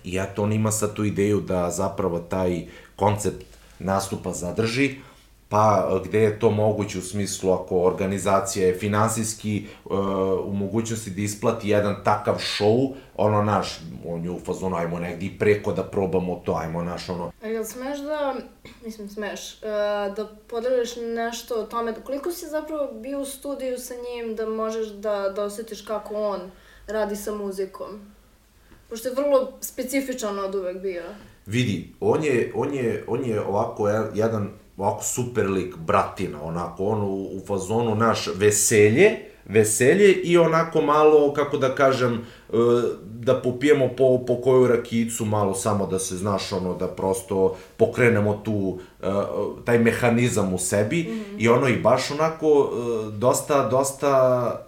i 0.03 0.17
eto 0.17 0.43
on 0.43 0.53
ima 0.53 0.71
sad 0.71 0.93
tu 0.93 1.03
ideju 1.03 1.41
da 1.41 1.71
zapravo 1.71 2.19
taj 2.19 2.65
koncept 2.95 3.45
nastupa 3.79 4.33
zadrži 4.33 4.95
pa 5.49 5.89
gde 6.05 6.19
je 6.19 6.39
to 6.39 6.51
moguće 6.51 6.99
u 6.99 7.01
smislu 7.01 7.51
ako 7.51 7.79
organizacija 7.79 8.67
je 8.67 8.77
finansijski 8.77 9.67
uh, 9.85 9.91
u 10.45 10.53
mogućnosti 10.53 11.09
da 11.09 11.21
isplati 11.21 11.69
jedan 11.69 12.03
takav 12.03 12.35
show, 12.35 12.93
ono 13.15 13.43
naš, 13.43 13.79
on 14.05 14.23
je 14.23 14.29
u 14.29 14.39
fazonu, 14.39 14.75
ajmo 14.75 14.99
negdje 14.99 15.31
preko 15.39 15.73
da 15.73 15.83
probamo 15.83 16.41
to, 16.45 16.53
ajmo 16.53 16.83
naš 16.83 17.09
ono. 17.09 17.31
A 17.43 17.47
jel 17.47 17.63
smeš 17.63 17.99
da, 17.99 18.35
mislim 18.85 19.09
smeš, 19.09 19.53
uh, 19.53 20.15
da 20.15 20.29
podeliš 20.47 20.95
nešto 20.95 21.55
o 21.55 21.63
tome, 21.63 21.93
koliko 22.03 22.31
si 22.31 22.45
zapravo 22.45 22.91
bio 22.93 23.19
u 23.19 23.25
studiju 23.25 23.77
sa 23.77 23.93
njim 23.93 24.35
da 24.35 24.49
možeš 24.49 24.87
da, 24.87 25.29
da 25.35 25.43
osjetiš 25.43 25.81
kako 25.81 26.15
on 26.15 26.39
radi 26.87 27.15
sa 27.15 27.35
muzikom? 27.35 27.87
Pošto 28.89 29.07
je 29.07 29.15
vrlo 29.15 29.51
specifičan 29.61 30.39
od 30.39 30.55
uvek 30.55 30.81
bio. 30.81 31.03
Vidi, 31.45 31.93
on 31.99 32.23
je, 32.23 32.51
on 32.55 32.73
je, 32.73 33.03
on 33.07 33.25
je 33.25 33.41
ovako 33.41 33.89
jedan 34.13 34.49
ovako 34.77 35.03
super 35.03 35.49
lik, 35.49 35.77
bratina, 35.77 36.43
onako, 36.43 36.85
on 36.85 37.01
u, 37.01 37.13
u 37.13 37.41
fazonu 37.47 37.95
naš 37.95 38.27
veselje, 38.35 39.11
veselje 39.45 40.13
i 40.13 40.37
onako 40.37 40.81
malo, 40.81 41.33
kako 41.33 41.57
da 41.57 41.75
kažem, 41.75 42.13
e, 42.13 42.55
da 43.03 43.41
popijemo 43.41 43.89
po, 43.97 44.25
po 44.27 44.41
koju 44.41 44.67
rakicu 44.67 45.25
malo 45.25 45.53
samo 45.53 45.87
da 45.87 45.99
se, 45.99 46.17
znaš, 46.17 46.51
ono, 46.51 46.73
da 46.73 46.87
prosto 46.87 47.55
pokrenemo 47.77 48.41
tu, 48.45 48.79
e, 49.01 49.05
taj 49.65 49.79
mehanizam 49.79 50.53
u 50.53 50.57
sebi 50.57 51.03
mm 51.03 51.13
-hmm. 51.13 51.43
i 51.43 51.49
ono 51.49 51.67
i 51.67 51.77
baš 51.77 52.11
onako 52.11 52.47
e, 52.47 53.11
dosta, 53.11 53.69
dosta 53.69 54.66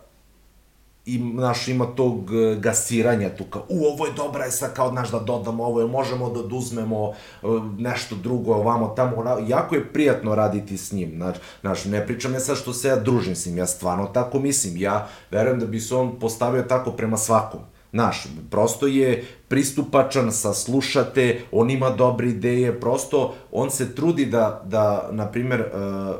i, 1.15 1.19
naš, 1.19 1.67
ima 1.67 1.85
tog 1.85 2.31
e, 2.33 2.55
gasiranja 2.55 3.29
tu, 3.29 3.43
kao, 3.43 3.65
u, 3.69 3.85
ovo 3.85 4.05
je 4.05 4.13
dobra, 4.13 4.45
je 4.45 4.51
sad 4.51 4.73
kao, 4.73 4.89
znaš, 4.89 5.11
da 5.11 5.19
dodamo 5.19 5.63
ovo, 5.63 5.87
možemo 5.87 6.29
da 6.29 6.39
oduzmemo 6.39 7.09
e, 7.09 7.45
nešto 7.77 8.15
drugo, 8.15 8.53
ovamo, 8.53 8.87
tamo, 8.87 9.23
jako 9.47 9.75
je 9.75 9.93
prijatno 9.93 10.35
raditi 10.35 10.77
s 10.77 10.91
njim, 10.91 11.11
znaš, 11.15 11.35
znaš, 11.61 11.85
ne 11.85 12.05
pričam 12.07 12.33
ja 12.33 12.39
sad 12.39 12.57
što 12.57 12.73
se 12.73 12.87
ja 12.87 12.95
družim 12.95 13.35
s 13.35 13.45
njim, 13.45 13.57
ja 13.57 13.67
stvarno 13.67 14.05
tako 14.05 14.39
mislim, 14.39 14.77
ja 14.77 15.07
verujem 15.31 15.59
da 15.59 15.65
bi 15.65 15.79
se 15.79 15.95
on 15.95 16.19
postavio 16.19 16.61
tako 16.61 16.91
prema 16.91 17.17
svakom, 17.17 17.59
Znaš, 17.91 18.27
prosto 18.49 18.87
je 18.87 19.25
pristupačan, 19.47 20.31
saslušate, 20.31 21.41
on 21.51 21.69
ima 21.69 21.89
dobre 21.89 22.29
ideje, 22.29 22.79
prosto 22.79 23.33
on 23.51 23.71
se 23.71 23.95
trudi 23.95 24.25
da, 24.25 24.61
da 24.65 25.09
na 25.11 25.31
primer, 25.31 25.59
e, 25.59 25.65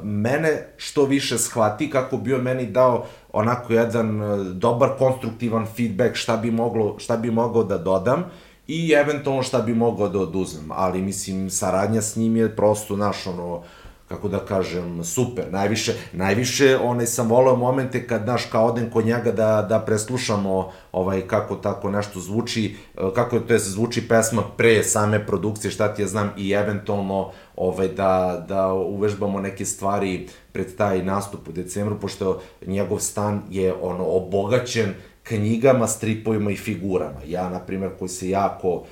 mene 0.03 0.73
što 0.77 1.05
više 1.05 1.37
shvati 1.37 1.89
kako 1.89 2.17
bi 2.17 2.33
on 2.33 2.41
meni 2.41 2.65
dao 2.65 3.05
onako 3.33 3.73
jedan 3.73 4.21
e, 4.21 4.43
dobar 4.43 4.89
konstruktivan 4.97 5.65
feedback 5.75 6.15
šta 6.15 6.37
bi 6.37 6.51
moglo 6.51 6.95
šta 6.99 7.17
bi 7.17 7.31
mogao 7.31 7.63
da 7.63 7.77
dodam 7.77 8.23
i 8.67 8.91
eventualno 8.91 9.43
šta 9.43 9.61
bi 9.61 9.73
mogao 9.73 10.09
da 10.09 10.19
oduzmem, 10.19 10.71
ali 10.71 11.01
mislim 11.01 11.49
saradnja 11.49 12.01
s 12.01 12.15
njim 12.15 12.35
je 12.35 12.55
prosto 12.55 12.95
naš 12.95 13.27
ono 13.27 13.61
kako 14.09 14.27
da 14.27 14.39
kažem, 14.39 15.03
super. 15.03 15.45
Najviše, 15.51 15.93
najviše 16.13 16.77
onaj 16.77 17.05
sam 17.05 17.29
volao 17.29 17.55
momente 17.55 18.07
kad, 18.07 18.27
naš, 18.27 18.45
kao 18.45 18.65
odem 18.65 18.89
kod 18.89 19.05
njega 19.05 19.31
da, 19.31 19.65
da 19.69 19.79
preslušamo 19.79 20.71
ovaj, 20.91 21.21
kako 21.27 21.55
tako 21.55 21.91
nešto 21.91 22.19
zvuči, 22.19 22.75
e, 22.97 23.01
kako 23.15 23.35
je 23.35 23.47
to 23.47 23.53
je 23.53 23.59
zvuči 23.59 24.07
pesma 24.07 24.43
pre 24.57 24.83
same 24.83 25.25
produkcije, 25.25 25.71
šta 25.71 25.93
ti 25.93 26.01
ja 26.01 26.07
znam, 26.07 26.31
i 26.37 26.51
eventualno 26.51 27.31
ovaj, 27.55 27.87
da, 27.87 28.45
da 28.47 28.73
uvežbamo 28.73 29.39
neke 29.39 29.65
stvari 29.65 30.27
pred 30.51 30.75
taj 30.75 31.03
nastup 31.03 31.47
u 31.47 31.51
decembru, 31.51 31.99
pošto 31.99 32.41
njegov 32.65 32.99
stan 32.99 33.41
je 33.49 33.73
ono 33.81 34.05
obogaćen 34.05 34.93
knjigama, 35.29 35.87
stripovima 35.87 36.51
i 36.51 36.55
figurama. 36.55 37.19
Ja, 37.27 37.49
na 37.49 37.59
primjer, 37.59 37.91
koji 37.99 38.09
se 38.09 38.29
jako 38.29 38.83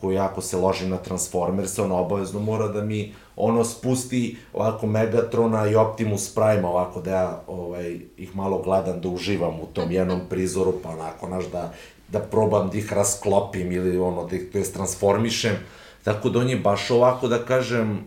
koji 0.00 0.14
jako 0.14 0.40
se 0.40 0.56
loži 0.56 0.86
na 0.86 0.96
Transformers, 0.96 1.78
on 1.78 1.92
obavezno 1.92 2.40
mora 2.40 2.68
da 2.68 2.84
mi 2.84 3.14
ono 3.36 3.64
spusti 3.64 4.36
ovako 4.52 4.86
Megatrona 4.86 5.68
i 5.68 5.74
Optimus 5.74 6.34
Prime 6.34 6.66
ovako 6.66 7.00
da 7.00 7.10
ja 7.10 7.42
ovaj, 7.46 8.00
ih 8.16 8.36
malo 8.36 8.62
gledam 8.62 9.00
da 9.00 9.08
uživam 9.08 9.60
u 9.60 9.66
tom 9.72 9.92
jednom 9.92 10.20
prizoru, 10.30 10.74
pa 10.82 10.88
onako, 10.88 11.28
naš, 11.28 11.44
da, 11.52 11.72
da 12.08 12.18
probam 12.18 12.70
da 12.70 12.78
ih 12.78 12.92
rasklopim 12.92 13.72
ili 13.72 13.98
ono, 13.98 14.26
da 14.26 14.36
ih, 14.36 14.48
to 14.52 14.58
jest 14.58 14.74
transformišem. 14.74 15.56
Tako 16.04 16.28
da 16.28 16.38
on 16.38 16.48
je 16.48 16.56
baš 16.56 16.90
ovako, 16.90 17.28
da 17.28 17.38
kažem, 17.38 18.04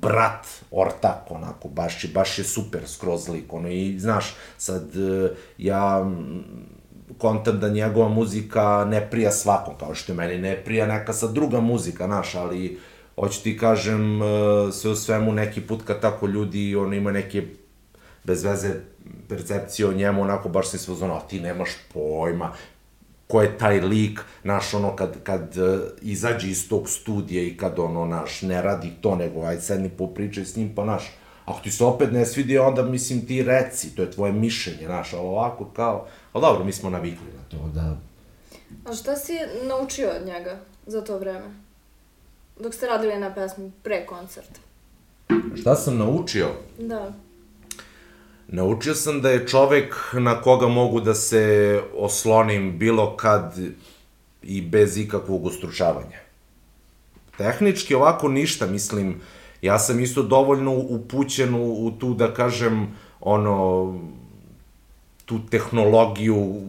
brat, 0.00 0.46
ortak, 0.70 1.30
onako, 1.30 1.68
baš 1.68 2.06
baš 2.14 2.38
je 2.38 2.44
super 2.44 2.80
skroz 2.86 3.28
lik, 3.28 3.52
ono, 3.52 3.68
i 3.68 3.98
znaš, 3.98 4.34
sad, 4.58 4.90
ja 5.58 6.10
kontam 7.18 7.60
da 7.60 7.68
njegova 7.68 8.08
muzika 8.08 8.86
ne 8.90 9.10
prija 9.10 9.30
svakom, 9.30 9.74
kao 9.78 9.94
što 9.94 10.14
meni 10.14 10.38
ne 10.38 10.56
prija 10.64 10.86
neka 10.86 11.12
sa 11.12 11.26
druga 11.26 11.60
muzika, 11.60 12.06
naš, 12.06 12.34
ali 12.34 12.78
hoću 13.14 13.42
ti 13.42 13.58
kažem, 13.58 14.22
e, 14.22 14.26
sve 14.72 14.90
u 14.90 14.96
svemu 14.96 15.32
neki 15.32 15.60
put 15.60 15.82
kad 15.84 16.00
tako 16.00 16.26
ljudi, 16.26 16.76
on 16.76 16.94
ima 16.94 17.12
neke 17.12 17.42
bez 18.24 18.44
veze 18.44 18.74
percepcije 19.28 19.88
o 19.88 19.92
njemu, 19.92 20.22
onako 20.22 20.48
baš 20.48 20.68
se 20.68 20.78
sve 20.78 20.94
uzmano, 20.94 21.20
ti 21.28 21.40
nemaš 21.40 21.70
pojma, 21.94 22.52
ko 23.30 23.42
je 23.42 23.58
taj 23.58 23.80
lik, 23.80 24.20
naš, 24.44 24.74
ono, 24.74 24.96
kad, 24.96 25.22
kad 25.22 25.56
uh, 25.56 25.80
izađe 26.02 26.50
iz 26.50 26.68
tog 26.68 26.88
studija 26.88 27.42
i 27.42 27.56
kad, 27.56 27.78
ono, 27.78 28.04
naš, 28.06 28.42
ne 28.42 28.62
radi 28.62 28.92
to, 29.00 29.16
nego, 29.16 29.42
aj, 29.42 29.60
sedni 29.60 29.88
popričaj 29.88 30.44
s 30.44 30.56
njim, 30.56 30.74
pa, 30.74 30.84
naš, 30.84 31.10
ako 31.44 31.60
ti 31.60 31.70
se 31.70 31.84
opet 31.84 32.12
ne 32.12 32.26
svidi, 32.26 32.58
onda, 32.58 32.82
mislim, 32.82 33.26
ti 33.26 33.42
reci, 33.42 33.94
to 33.94 34.02
je 34.02 34.10
tvoje 34.10 34.32
mišljenje, 34.32 34.88
naš, 34.88 35.12
ali 35.12 35.26
ovako, 35.26 35.64
kao, 35.64 36.06
ali 36.32 36.42
dobro, 36.42 36.64
mi 36.64 36.72
smo 36.72 36.90
navikli 36.90 37.26
na 37.36 37.42
to, 37.50 37.68
da... 37.74 37.96
A 38.90 38.94
šta 38.94 39.16
si 39.16 39.32
naučio 39.62 40.10
od 40.20 40.26
njega 40.26 40.60
za 40.86 41.00
to 41.00 41.18
vreme? 41.18 41.54
Dok 42.60 42.74
ste 42.74 42.86
radili 42.86 43.18
na 43.18 43.34
pesmi 43.34 43.72
pre 43.82 44.06
koncerta? 44.06 44.60
Šta 45.60 45.74
sam 45.74 45.98
naučio? 45.98 46.48
Da. 46.78 47.12
Naučio 48.52 48.94
sam 48.94 49.20
da 49.20 49.30
je 49.30 49.46
čovek 49.46 49.94
na 50.12 50.40
koga 50.42 50.68
mogu 50.68 51.00
da 51.00 51.14
se 51.14 51.80
oslonim 51.96 52.78
bilo 52.78 53.16
kad 53.16 53.58
i 54.42 54.62
bez 54.62 54.98
ikakvog 54.98 55.44
ustručavanja. 55.44 56.18
Tehnički 57.38 57.94
ovako 57.94 58.28
ništa, 58.28 58.66
mislim, 58.66 59.20
ja 59.62 59.78
sam 59.78 60.00
isto 60.00 60.22
dovoljno 60.22 60.72
upućen 60.72 61.54
u, 61.54 61.86
u 61.86 61.90
tu, 61.90 62.14
da 62.14 62.34
kažem, 62.34 62.88
ono, 63.20 63.94
tu 65.24 65.38
tehnologiju 65.50 66.60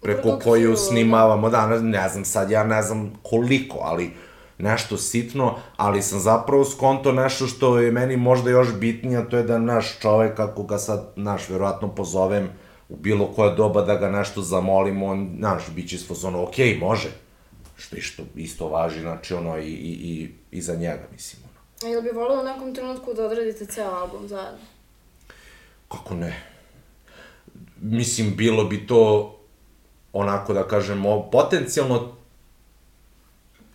preko 0.00 0.38
koju 0.44 0.70
da. 0.70 0.76
snimavamo, 0.76 1.50
da, 1.50 1.66
ne, 1.66 1.80
ne 1.80 2.08
znam 2.08 2.24
sad, 2.24 2.50
ja 2.50 2.64
ne 2.64 2.82
znam 2.82 3.12
koliko, 3.22 3.78
ali 3.82 4.10
nešto 4.58 4.96
sitno, 4.96 5.58
ali 5.76 6.02
sam 6.02 6.20
zapravo 6.20 6.64
skonto 6.64 7.12
nešto 7.12 7.46
što 7.46 7.78
je 7.78 7.92
meni 7.92 8.16
možda 8.16 8.50
još 8.50 8.74
bitnije, 8.74 9.30
to 9.30 9.36
je 9.36 9.42
da 9.42 9.58
naš 9.58 9.98
čovek, 10.00 10.40
ako 10.40 10.62
ga 10.62 10.78
sad, 10.78 11.12
naš, 11.16 11.48
verovatno 11.48 11.94
pozovem 11.94 12.48
u 12.88 12.96
bilo 12.96 13.26
koje 13.26 13.54
doba 13.54 13.82
da 13.82 13.94
ga 13.94 14.10
nešto 14.10 14.42
zamolim, 14.42 15.02
on, 15.02 15.30
naš, 15.32 15.62
bit 15.74 15.88
će 15.88 15.98
sfozono, 15.98 16.42
ok, 16.42 16.56
može. 16.80 17.08
Što 17.76 17.96
isto, 17.96 18.22
isto 18.36 18.68
važi, 18.68 19.00
znači, 19.00 19.34
ono, 19.34 19.58
i, 19.58 19.70
i, 19.70 19.92
i, 19.92 20.34
i 20.50 20.62
za 20.62 20.74
njega, 20.74 21.02
mislim, 21.12 21.42
ono. 21.44 21.88
A 21.88 21.92
ili 21.92 22.02
bi 22.02 22.18
volio 22.18 22.40
u 22.40 22.44
nekom 22.44 22.74
trenutku 22.74 23.14
da 23.14 23.26
odradite 23.26 23.66
ceo 23.66 23.90
album 23.90 24.28
zajedno? 24.28 24.64
Kako 25.88 26.14
ne? 26.14 26.42
Mislim, 27.80 28.36
bilo 28.36 28.64
bi 28.64 28.86
to 28.86 29.34
onako 30.12 30.52
da 30.52 30.68
kažemo, 30.68 31.30
potencijalno 31.30 32.17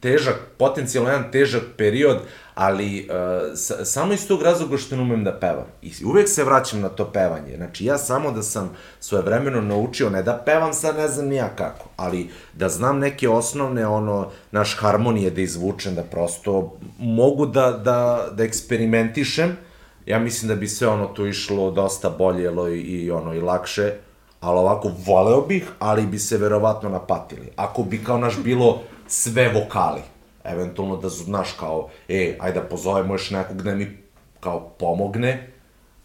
težak, 0.04 0.36
potencijalno 0.58 1.10
jedan 1.10 1.32
težak 1.32 1.64
period, 1.78 2.18
ali 2.56 3.08
uh, 3.10 3.56
sa, 3.56 3.86
samo 3.86 4.14
iz 4.14 4.28
tog 4.28 4.42
razloga 4.42 4.78
što 4.78 4.96
ne 4.96 5.02
umem 5.02 5.24
da 5.24 5.32
pevam. 5.40 5.66
I 5.82 5.92
uvek 6.06 6.30
se 6.30 6.44
vraćam 6.44 6.82
na 6.82 6.90
to 6.90 7.06
pevanje. 7.06 7.56
Znači, 7.58 7.86
ja 7.86 7.98
samo 7.98 8.32
da 8.32 8.44
sam 8.44 8.76
svojevremeno 9.00 9.62
naučio, 9.62 10.10
ne 10.10 10.24
da 10.24 10.42
pevam 10.46 10.74
sad 10.74 10.98
ne 10.98 11.08
znam 11.08 11.28
nija 11.28 11.50
kako, 11.56 11.90
ali 11.96 12.30
da 12.54 12.70
znam 12.70 13.00
neke 13.00 13.30
osnovne, 13.30 13.88
ono, 13.88 14.30
naš 14.52 14.76
harmonije 14.80 15.32
da 15.32 15.42
izvučem, 15.42 15.96
da 15.96 16.04
prosto 16.04 16.78
mogu 17.00 17.46
da, 17.46 17.72
da, 17.72 18.28
da 18.32 18.44
eksperimentišem, 18.44 19.58
ja 20.06 20.20
mislim 20.20 20.50
da 20.50 20.56
bi 20.56 20.68
sve 20.68 20.88
ono 20.88 21.08
tu 21.08 21.28
išlo 21.28 21.72
dosta 21.72 22.10
boljelo 22.10 22.70
i, 22.70 22.80
i 22.80 23.12
ono 23.12 23.34
i 23.34 23.42
lakše, 23.42 23.94
ali 24.40 24.60
ovako 24.60 24.92
voleo 25.06 25.42
bih, 25.42 25.64
ali 25.80 26.06
bi 26.06 26.20
se 26.20 26.38
verovatno 26.38 26.90
napatili. 26.90 27.50
Ako 27.56 27.84
bi 27.84 28.04
kao 28.04 28.18
naš 28.18 28.38
bilo 28.44 28.82
sve 29.14 29.50
vokali, 29.50 30.02
eventualno 30.44 30.98
da 30.98 31.10
znaš 31.10 31.52
kao, 31.60 31.90
e, 32.08 32.38
ajde 32.40 32.60
da 32.60 32.66
pozovemo 32.66 33.14
još 33.14 33.30
nekog 33.30 33.62
da 33.62 33.76
mi 33.76 33.98
kao 34.40 34.70
pomogne, 34.80 35.52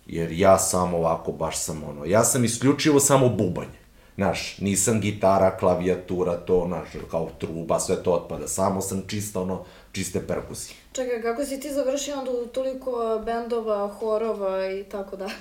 jer 0.07 0.33
ja 0.33 0.59
sam 0.59 0.95
ovako 0.95 1.33
baš 1.33 1.59
sam 1.59 1.83
ono, 1.85 2.05
ja 2.05 2.25
sam 2.25 2.45
isključivo 2.45 3.01
samo 3.01 3.29
bubanj. 3.29 3.69
Znaš, 4.15 4.59
nisam 4.59 5.01
gitara, 5.01 5.57
klavijatura, 5.57 6.37
to, 6.37 6.65
znaš, 6.67 6.89
kao 7.11 7.31
truba, 7.39 7.81
sve 7.81 8.03
to 8.03 8.13
otpada. 8.13 8.49
Samo 8.49 8.81
sam 8.81 9.03
čista, 9.07 9.41
ono, 9.41 9.65
čiste 9.93 10.27
perkusije. 10.27 10.77
Čekaj, 10.93 11.23
kako 11.23 11.45
si 11.45 11.61
ti 11.61 11.73
završio 11.75 12.19
onda 12.19 12.31
u 12.31 12.47
toliko 12.47 13.23
bendova, 13.25 13.89
horova 13.89 14.71
i 14.71 14.85
tako 14.85 15.17
dalje? 15.17 15.35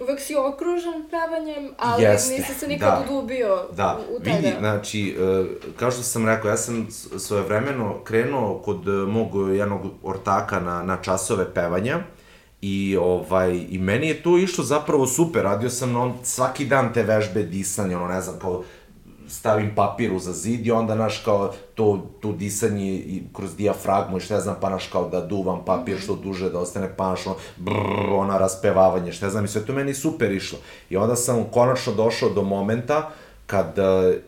Uvek 0.00 0.20
si 0.20 0.36
okružen 0.36 1.04
pevanjem, 1.10 1.70
ali 1.78 2.02
Jeste, 2.02 2.34
nisi 2.34 2.54
se 2.54 2.68
nikad 2.68 2.88
da, 2.88 3.04
udubio 3.04 3.68
da. 3.76 4.00
u, 4.10 4.24
taj 4.24 4.36
Vidi, 4.36 4.52
znači, 4.58 5.16
uh, 5.20 5.46
kao 5.76 5.90
što 5.90 6.02
sam 6.02 6.26
rekao, 6.26 6.48
ja 6.48 6.56
sam 6.56 6.88
svoje 7.18 7.42
vremeno 7.42 8.04
krenuo 8.04 8.58
kod 8.58 8.88
uh, 8.88 9.08
mog 9.08 9.54
jednog 9.56 9.80
ortaka 10.02 10.60
na, 10.60 10.82
na 10.82 10.96
časove 11.02 11.54
pevanja 11.54 11.98
i, 12.60 12.96
ovaj, 13.00 13.66
i 13.70 13.78
meni 13.78 14.08
je 14.08 14.22
to 14.22 14.38
išlo 14.38 14.64
zapravo 14.64 15.06
super, 15.06 15.42
radio 15.42 15.70
sam 15.70 15.96
on, 15.96 16.14
svaki 16.22 16.64
dan 16.64 16.92
te 16.92 17.02
vežbe 17.02 17.42
disanja, 17.42 17.98
ono 17.98 18.14
ne 18.14 18.20
znam, 18.20 18.38
kao 18.38 18.64
stavim 19.28 19.74
papiru 19.74 20.18
za 20.18 20.32
zid 20.32 20.66
i 20.66 20.70
onda, 20.70 20.94
naš, 20.94 21.18
kao, 21.18 21.52
to, 21.74 22.06
to 22.20 22.32
disanje 22.32 22.94
i 22.94 23.22
kroz 23.32 23.56
dijafragmu 23.56 24.16
i 24.16 24.20
šta 24.20 24.34
ja 24.34 24.40
znam, 24.40 24.56
pa, 24.60 24.70
naš, 24.70 24.86
kao 24.86 25.08
da 25.08 25.20
duvam 25.20 25.64
papir 25.64 25.98
što 25.98 26.14
duže, 26.14 26.50
da 26.50 26.58
ostane 26.58 26.96
panšno, 26.96 27.34
brrr, 27.56 28.12
ona 28.12 28.38
raspevavanje, 28.38 29.12
šta 29.12 29.26
ja 29.26 29.30
znam, 29.30 29.44
i 29.44 29.48
sve 29.48 29.66
to 29.66 29.72
meni 29.72 29.94
super 29.94 30.32
išlo. 30.32 30.58
I 30.90 30.96
onda 30.96 31.16
sam 31.16 31.44
konačno 31.52 31.92
došao 31.92 32.30
do 32.30 32.42
momenta 32.42 33.10
kad, 33.46 33.78
e, 33.78 34.18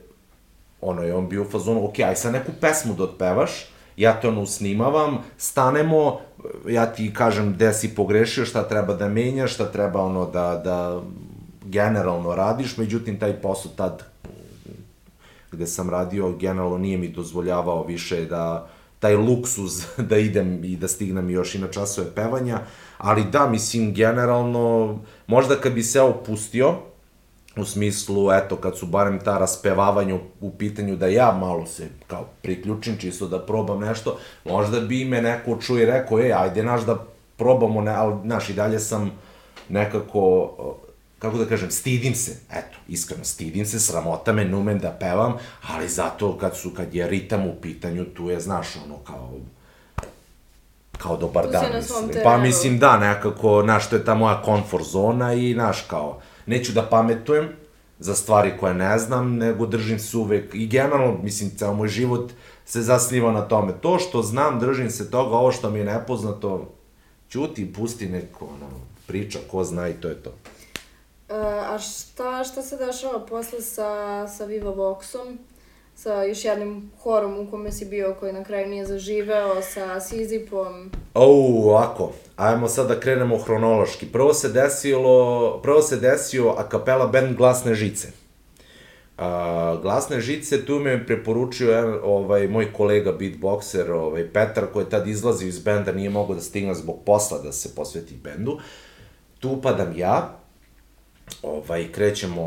ono, 0.81 1.03
je 1.03 1.15
on 1.15 1.29
bio 1.29 1.43
u 1.43 1.51
fazonu, 1.51 1.85
ok, 1.85 1.99
aj 1.99 2.17
sad 2.17 2.33
neku 2.33 2.53
pesmu 2.61 2.95
da 2.95 3.05
otpevaš, 3.05 3.51
ja 3.97 4.21
te 4.21 4.29
ono 4.29 4.47
snimavam, 4.47 5.19
stanemo, 5.39 6.21
ja 6.69 6.87
ti 6.87 7.15
kažem 7.15 7.53
gde 7.53 7.73
si 7.73 7.95
pogrešio, 7.95 8.45
šta 8.45 8.69
treba 8.69 8.95
da 8.95 9.09
menjaš, 9.09 9.55
šta 9.55 9.73
treba 9.73 10.03
ono 10.03 10.27
da, 10.27 10.61
da 10.65 11.01
generalno 11.65 12.35
radiš, 12.35 12.77
međutim 12.77 13.19
taj 13.19 13.33
posao 13.33 13.73
tad 13.77 14.03
gde 15.53 15.67
sam 15.67 15.91
radio, 15.91 16.33
generalno 16.33 16.79
nije 16.79 16.99
mi 16.99 17.09
dozvoljavao 17.09 17.85
više 17.85 18.25
da 18.25 18.69
taj 18.99 19.17
luksuz 19.17 19.87
da 20.11 20.17
idem 20.19 20.65
i 20.65 20.77
da 20.77 20.89
stignem 20.89 21.31
još 21.31 21.55
i 21.55 21.59
na 21.59 21.69
časove 21.69 22.15
pevanja, 22.15 22.61
ali 22.99 23.25
da, 23.25 23.49
mislim, 23.49 23.95
generalno, 23.95 24.99
možda 25.27 25.57
kad 25.57 25.73
bi 25.73 25.83
se 25.83 26.01
opustio, 26.01 26.75
u 27.57 27.65
smislu, 27.65 28.33
eto, 28.33 28.57
kad 28.57 28.79
su 28.79 28.87
barem 28.87 29.21
ta 29.25 29.39
raspevavanja 29.39 30.19
u, 30.41 30.51
pitanju 30.51 30.97
da 30.97 31.07
ja 31.07 31.33
malo 31.33 31.67
se 31.67 31.89
kao 32.07 32.27
priključim, 32.43 32.97
čisto 32.99 33.29
da 33.29 33.39
probam 33.39 33.81
nešto, 33.81 34.19
možda 34.45 34.81
bi 34.81 35.05
me 35.05 35.23
neko 35.23 35.59
čuo 35.61 35.79
i 35.79 35.85
rekao, 35.85 36.21
ej, 36.21 36.33
ajde 36.33 36.63
naš 36.63 36.83
da 36.83 37.05
probamo, 37.37 37.81
ne, 37.81 37.91
ali, 37.91 38.15
znaš, 38.25 38.49
i 38.49 38.55
dalje 38.55 38.79
sam 38.79 39.11
nekako 39.69 40.51
kako 41.21 41.39
da 41.39 41.45
kažem, 41.45 41.71
stidim 41.71 42.15
se, 42.15 42.37
eto, 42.51 42.79
iskreno, 42.89 43.25
stidim 43.25 43.67
se, 43.67 43.81
sramota 43.81 44.33
me, 44.33 44.45
numem 44.45 44.79
da 44.79 44.91
pevam, 44.91 45.35
ali 45.69 45.89
zato 45.89 46.39
kad 46.39 46.57
su, 46.57 46.71
kad 46.71 46.95
je 46.95 47.09
ritam 47.09 47.47
u 47.47 47.55
pitanju, 47.63 48.05
tu 48.05 48.31
je, 48.31 48.41
znaš, 48.41 48.67
ono, 48.85 48.97
kao, 48.97 49.31
kao 50.99 51.17
dobar 51.17 51.45
tu 51.45 51.51
dan, 51.51 51.65
mislim. 51.77 52.11
Pa 52.25 52.39
mislim, 52.39 52.79
da, 52.79 52.99
nekako, 52.99 53.63
znaš, 53.65 53.91
to 53.91 53.97
je 53.97 54.05
ta 54.05 54.15
moja 54.15 54.43
komfort 54.43 54.85
zona 54.85 55.35
i, 55.35 55.53
znaš, 55.53 55.81
kao, 55.81 56.21
neću 56.47 56.73
da 56.73 56.83
pametujem 56.83 57.49
za 57.99 58.15
stvari 58.15 58.53
koje 58.61 58.75
ne 58.75 58.99
znam, 58.99 59.37
nego 59.37 59.67
držim 59.67 59.99
se 59.99 60.17
uvek, 60.17 60.55
i 60.55 60.67
generalno, 60.67 61.19
mislim, 61.23 61.51
ceo 61.57 61.75
moj 61.75 61.89
život 61.89 62.33
se 62.65 62.83
zasniva 62.83 63.33
na 63.33 63.41
tome. 63.41 63.73
To 63.81 63.99
što 63.99 64.23
znam, 64.23 64.61
držim 64.61 64.91
se 64.91 65.11
toga, 65.11 65.37
ovo 65.37 65.53
što 65.53 65.71
mi 65.71 65.79
je 65.79 65.85
nepoznato, 65.85 66.69
ćuti, 67.29 67.73
pusti 67.73 68.09
neko, 68.09 68.45
ono, 68.45 68.71
priča, 69.07 69.39
ko 69.51 69.65
zna 69.65 69.89
i 69.89 69.93
to 69.93 70.09
je 70.09 70.15
to. 70.15 70.33
Uh, 71.31 71.37
a 71.75 71.79
šta, 71.79 72.45
šta 72.45 72.63
se 72.63 72.77
dešava 72.77 73.27
posle 73.27 73.61
sa, 73.61 74.29
sa 74.29 74.45
Viva 74.45 74.73
Voxom? 74.73 75.37
Sa 75.95 76.23
još 76.23 76.45
jednim 76.45 76.91
horom 77.03 77.39
u 77.39 77.51
kome 77.51 77.73
si 77.73 77.85
bio 77.85 78.17
koji 78.21 78.33
na 78.33 78.45
kraju 78.45 78.69
nije 78.69 78.87
zaživeo, 78.87 79.63
sa 79.63 80.01
Sizipom? 80.01 80.91
O, 81.15 81.25
ovako, 81.65 82.13
ajmo 82.37 82.69
sad 82.69 82.89
da 82.89 83.01
krenemo 83.01 83.39
hronološki. 83.39 84.07
Prvo 84.07 84.35
se 84.35 84.49
desilo, 84.49 85.61
prvo 85.63 85.83
se 85.83 85.97
desio 85.97 86.55
a 86.59 86.69
kapela 86.69 87.07
band 87.07 87.37
Glasne 87.37 87.75
žice. 87.75 88.09
A, 89.19 89.79
glasne 89.83 90.21
žice, 90.21 90.65
tu 90.67 90.79
me 90.79 91.07
preporučio 91.07 91.71
jedan, 91.71 91.99
ovaj, 92.05 92.49
moj 92.49 92.73
kolega 92.73 93.13
beatboxer, 93.13 93.91
ovaj, 93.91 94.33
Petar, 94.33 94.67
koji 94.73 94.85
je 94.85 94.91
tad 94.91 95.09
izlazio 95.09 95.49
iz 95.49 95.59
benda, 95.59 95.93
nije 95.93 96.11
mogao 96.11 96.35
da 96.35 96.41
stigne 96.41 96.75
zbog 96.75 96.97
posla 97.07 97.39
da 97.39 97.53
se 97.53 97.75
posveti 97.75 98.15
bendu. 98.15 98.59
Tu 99.39 99.51
upadam 99.51 99.93
ja, 99.97 100.40
ovaj, 101.43 101.93
krećemo 101.93 102.43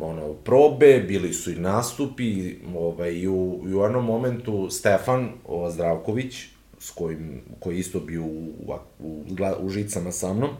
ono, 0.00 0.34
probe, 0.44 1.04
bili 1.08 1.32
su 1.32 1.50
i 1.50 1.54
nastupi, 1.54 2.56
ovaj, 2.76 3.12
i 3.12 3.28
u, 3.28 3.62
i 3.68 3.74
u 3.74 3.82
jednom 3.82 4.04
momentu 4.04 4.70
Stefan 4.70 5.28
ova, 5.46 5.70
Zdravković, 5.70 6.34
s 6.78 6.90
kojim, 6.90 7.40
koji 7.60 7.78
isto 7.78 8.00
bio 8.00 8.22
u, 8.22 8.52
u, 8.98 9.24
u 9.60 9.68
žicama 9.68 10.12
sa 10.12 10.32
mnom, 10.32 10.50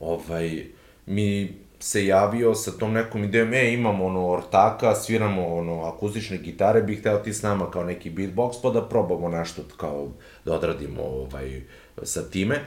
ovaj, 0.00 0.66
mi 1.06 1.52
se 1.80 2.06
javio 2.06 2.54
sa 2.54 2.70
tom 2.70 2.92
nekom 2.92 3.24
idejom, 3.24 3.54
e, 3.54 3.72
imamo 3.72 4.04
ono 4.04 4.28
ortaka, 4.28 4.94
sviramo 4.94 5.46
ono 5.46 5.84
akustične 5.84 6.38
gitare, 6.38 6.82
bih 6.82 7.00
hteo 7.00 7.18
ti 7.18 7.32
s 7.32 7.42
nama 7.42 7.70
kao 7.70 7.84
neki 7.84 8.10
beatbox, 8.10 8.52
pa 8.62 8.70
da 8.70 8.88
probamo 8.88 9.28
nešto 9.28 9.62
kao 9.76 10.08
da 10.44 10.54
odradimo 10.54 11.02
ovaj, 11.02 11.62
sa 12.02 12.22
time. 12.30 12.60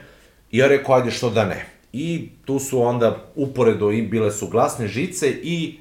I 0.50 0.58
ja 0.58 0.68
rekao, 0.68 0.94
ajde, 0.94 1.10
što 1.10 1.30
da 1.30 1.44
ne 1.44 1.77
i 1.92 2.28
tu 2.44 2.58
su 2.58 2.82
onda 2.82 3.24
uporedo 3.34 3.90
im 3.90 4.10
bile 4.10 4.30
su 4.30 4.48
glasne 4.48 4.88
žice 4.88 5.30
i 5.42 5.78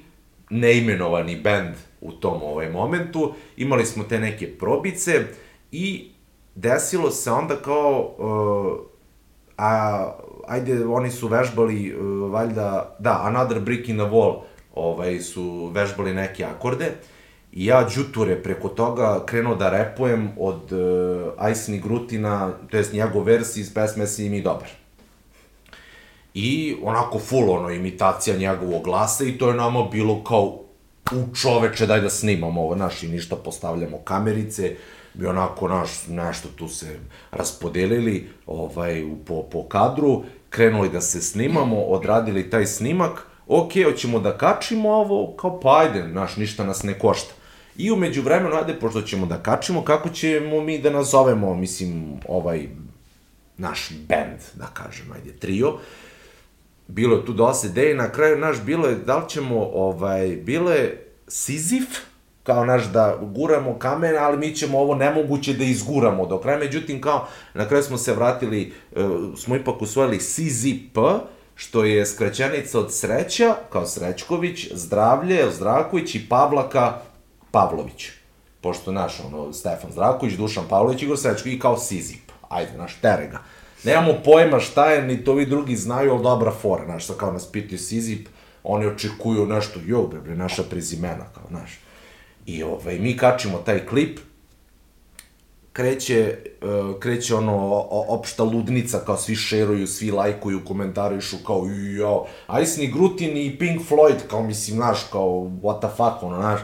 neimenovani 0.49 1.36
bend 1.36 1.76
u 2.01 2.12
tom 2.12 2.43
ovaj 2.43 2.70
momentu. 2.70 3.34
Imali 3.58 3.86
smo 3.86 4.03
te 4.03 4.20
neke 4.20 4.58
probice 4.58 5.26
i 5.72 6.12
desilo 6.55 7.12
se 7.12 7.32
onda 7.32 7.55
kao 7.55 8.16
uh, 8.18 8.88
a 9.58 10.12
ajde 10.47 10.86
oni 10.86 11.12
su 11.12 11.28
vežbali 11.28 11.95
uh, 11.95 12.32
valjda 12.32 12.95
da 12.99 13.22
Another 13.24 13.60
Brick 13.60 13.89
in 13.89 13.97
the 13.97 14.05
Wall 14.05 14.36
ovaj 14.76 15.20
su 15.20 15.72
vežbali 15.74 16.14
neke 16.14 16.45
akorde. 16.45 16.91
I 17.51 17.66
ja 17.66 17.88
đuture 17.95 18.43
preko 18.43 18.70
toga 18.70 19.26
krenuo 19.26 19.55
da 19.55 19.70
repujem 19.70 20.30
od 20.38 20.72
uh, 20.72 21.34
Ajsni 21.38 21.80
Grutina, 21.80 22.51
to 22.72 22.78
jest 22.78 22.93
njegov 22.93 23.24
vers 23.24 23.58
iz 23.58 23.74
pesme 23.74 24.08
Si 24.08 24.30
mi 24.30 24.41
dobar 24.41 24.86
i 26.39 26.75
onako 26.83 27.19
full 27.19 27.49
ono 27.49 27.69
imitacija 27.69 28.38
njegovog 28.38 28.83
glasa 28.83 29.23
i 29.23 29.38
to 29.38 29.49
je 29.49 29.55
nama 29.55 29.83
bilo 29.91 30.23
kao 30.23 30.59
u 31.11 31.35
čoveče 31.35 31.85
daj 31.85 32.01
da 32.01 32.09
snimamo 32.09 32.61
ovo, 32.61 32.75
naš 32.75 33.03
i 33.03 33.07
ništa 33.07 33.35
postavljamo 33.35 33.97
kamerice 33.97 34.75
i 35.21 35.25
onako 35.25 35.67
naš 35.67 35.89
nešto 36.07 36.49
tu 36.55 36.67
se 36.67 36.99
raspodelili 37.31 38.29
ovaj, 38.47 39.05
po, 39.25 39.43
po 39.43 39.63
kadru, 39.63 40.23
krenuli 40.49 40.89
da 40.89 41.01
se 41.01 41.21
snimamo, 41.21 41.81
odradili 41.81 42.49
taj 42.49 42.65
snimak, 42.65 43.27
ok, 43.47 43.71
hoćemo 43.85 44.19
da 44.19 44.38
kačimo 44.38 44.89
ovo, 44.89 45.35
kao 45.35 45.59
pa 45.59 45.79
ajde, 45.79 46.07
naš, 46.07 46.38
ništa 46.38 46.65
nas 46.65 46.83
ne 46.83 46.99
košta. 46.99 47.33
I 47.77 47.91
umeđu 47.91 48.21
vremenu, 48.21 48.55
ajde, 48.55 48.73
pošto 48.73 49.01
ćemo 49.01 49.25
da 49.25 49.43
kačimo, 49.43 49.81
kako 49.81 50.09
ćemo 50.09 50.61
mi 50.61 50.79
da 50.79 50.89
nazovemo, 50.89 51.55
mislim, 51.55 52.19
ovaj, 52.27 52.67
naš 53.57 53.89
band, 54.07 54.39
da 54.53 54.65
kažem, 54.73 55.11
ajde, 55.11 55.31
trio. 55.31 55.69
Uh, 55.69 55.79
bilo 56.88 57.15
je 57.15 57.25
tu 57.25 57.33
dosta 57.33 57.67
ideje, 57.67 57.95
na 57.95 58.11
kraju 58.11 58.38
naš 58.38 58.61
bilo 58.61 58.88
je, 58.88 58.95
da 58.95 59.17
li 59.17 59.29
ćemo, 59.29 59.69
ovaj, 59.73 60.27
bilo 60.27 60.71
je 60.71 61.13
Sizif, 61.27 61.88
kao 62.43 62.65
naš 62.65 62.85
da 62.85 63.17
guramo 63.21 63.79
kamen, 63.79 64.15
ali 64.19 64.38
mi 64.38 64.55
ćemo 64.55 64.79
ovo 64.79 64.95
nemoguće 64.95 65.53
da 65.53 65.63
izguramo 65.63 66.25
do 66.25 66.39
kraja, 66.39 66.57
međutim 66.57 67.01
kao 67.01 67.27
na 67.53 67.67
kraju 67.67 67.83
smo 67.83 67.97
se 67.97 68.13
vratili, 68.13 68.73
uh, 68.95 69.03
smo 69.38 69.55
ipak 69.55 69.81
usvojili 69.81 70.19
CZP, 70.19 70.97
što 71.55 71.83
je 71.83 72.05
skraćenica 72.05 72.79
od 72.79 72.93
sreća, 72.93 73.55
kao 73.69 73.85
Srećković, 73.85 74.67
zdravlje, 74.73 75.51
Zdravković 75.51 76.15
i 76.15 76.29
Pavlaka 76.29 76.99
Pavlović. 77.51 78.09
Pošto 78.61 78.91
naš, 78.91 79.19
ono, 79.25 79.53
Stefan 79.53 79.91
Zdravković, 79.91 80.33
Dušan 80.35 80.63
Pavlović, 80.69 81.01
Igor 81.01 81.17
Srećković 81.17 81.55
i 81.55 81.59
kao 81.59 81.77
Sizip. 81.77 82.31
Ajde, 82.49 82.77
naš, 82.77 82.95
terega. 83.01 83.39
Nemamo 83.88 84.13
pojma 84.25 84.59
šta 84.59 84.91
je, 84.91 85.01
ni 85.01 85.23
to 85.23 85.33
vi 85.33 85.45
drugi 85.45 85.75
znaju, 85.75 86.11
ali 86.11 86.23
dobra 86.23 86.51
fora, 86.51 86.85
znaš, 86.85 87.05
sa 87.05 87.13
kao 87.13 87.31
nas 87.31 87.51
pitaju 87.51 87.79
Sizip, 87.79 88.27
oni 88.63 88.85
očekuju 88.85 89.45
nešto, 89.45 89.79
jo, 89.85 90.07
bre, 90.07 90.35
naša 90.35 90.63
prezimena, 90.63 91.25
kao, 91.33 91.43
znaš. 91.49 91.79
I 92.45 92.63
ovaj, 92.63 92.99
mi 92.99 93.17
kačimo 93.17 93.57
taj 93.57 93.85
klip, 93.85 94.19
kreće, 95.73 96.38
uh, 96.61 96.99
kreće 96.99 97.35
ono, 97.35 97.85
opšta 97.89 98.43
ludnica, 98.43 98.99
kao 99.05 99.17
svi 99.17 99.35
šeruju, 99.35 99.88
svi 99.88 100.11
lajkuju, 100.11 100.65
komentarišu, 100.65 101.38
kao, 101.45 101.65
jo, 101.97 102.25
Aisni 102.47 102.88
Grutin 102.88 103.38
i 103.38 103.57
Pink 103.59 103.81
Floyd, 103.89 104.27
kao, 104.29 104.43
mislim, 104.43 104.77
znaš, 104.77 105.03
kao, 105.11 105.29
what 105.63 105.79
the 105.79 105.89
fuck, 105.97 106.23
ono, 106.23 106.35
znaš, 106.35 106.61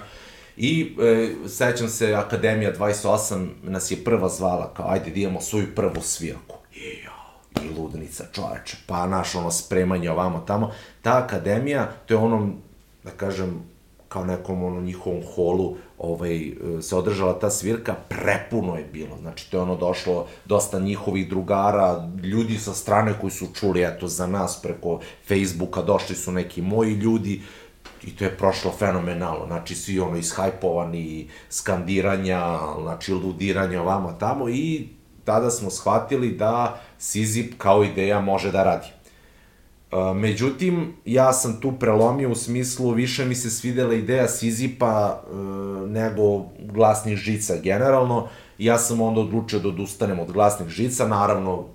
I 0.57 0.95
e, 1.01 1.30
sećam 1.49 1.89
se, 1.89 2.13
Akademija 2.13 2.74
28 2.76 3.47
nas 3.63 3.91
je 3.91 4.03
prva 4.03 4.30
zvala, 4.30 4.74
kao, 4.74 4.86
ajde 4.89 5.11
da 5.11 5.19
imamo 5.19 5.41
svoju 5.41 5.76
prvu 5.76 6.01
svirku. 6.01 6.62
I 7.64 7.66
ja, 7.66 7.72
i 7.72 7.80
ludnica, 7.80 8.24
čoveče, 8.32 8.78
pa 8.88 9.07
naš 9.07 9.36
ono 9.36 9.51
spremanje 9.51 10.11
ovamo 10.11 10.39
tamo. 10.39 10.72
Ta 11.01 11.18
akademija, 11.18 11.91
to 12.05 12.14
je 12.14 12.18
ono, 12.18 12.49
da 13.03 13.11
kažem, 13.11 13.61
kao 14.09 14.26
nekom 14.26 14.64
ono 14.64 14.82
njihovom 14.82 15.22
holu 15.36 15.76
ovaj, 15.97 16.51
se 16.82 16.95
održala 16.95 17.39
ta 17.39 17.49
svirka, 17.49 17.95
prepuno 18.09 18.76
je 18.76 18.84
bilo. 18.84 19.18
Znači, 19.22 19.51
to 19.51 19.57
je 19.57 19.61
ono 19.61 19.76
došlo 19.76 20.28
dosta 20.45 20.80
njihovih 20.80 21.30
drugara, 21.30 22.09
ljudi 22.24 22.57
sa 22.57 22.74
strane 22.74 23.14
koji 23.22 23.32
su 23.32 23.47
čuli, 23.53 23.84
eto, 23.84 24.07
za 24.07 24.28
nas 24.28 24.61
preko 24.61 24.99
Facebooka, 25.28 25.82
došli 25.82 26.16
su 26.16 26.32
neki 26.32 26.61
moji 26.61 26.93
ljudi, 26.93 27.41
i 28.03 28.16
to 28.16 28.24
je 28.24 28.38
prošlo 28.38 28.72
fenomenalno, 28.72 29.45
znači 29.47 29.76
svi 29.76 29.99
ono 29.99 30.18
ishajpovani, 30.18 31.30
skandiranja, 31.49 32.59
znači 32.82 33.14
ludiranja 33.14 33.82
ovamo 33.82 34.11
tamo 34.20 34.49
i 34.49 34.88
tada 35.26 35.49
smo 35.49 35.70
shvatili 35.70 36.32
da 36.32 36.82
Sizip 37.04 37.54
kao 37.58 37.84
ideja 37.84 38.22
može 38.22 38.51
da 38.51 38.64
radi. 38.64 38.88
E, 38.88 40.14
međutim, 40.14 40.93
ja 41.06 41.34
sam 41.34 41.60
tu 41.62 41.72
prelomio 41.80 42.32
u 42.32 42.36
smislu, 42.36 42.91
više 42.91 43.26
mi 43.26 43.36
se 43.36 43.49
svidela 43.49 43.93
ideja 43.93 44.28
Sizipa 44.28 45.22
e, 45.24 45.34
nego 45.88 46.45
glasnih 46.60 47.18
žica 47.18 47.56
generalno, 47.64 48.28
ja 48.58 48.78
sam 48.78 49.01
onda 49.01 49.22
odlučio 49.22 49.60
da 49.60 49.68
odustanem 49.68 50.20
od 50.20 50.32
glasnih 50.32 50.70
žica, 50.70 51.08
naravno 51.08 51.66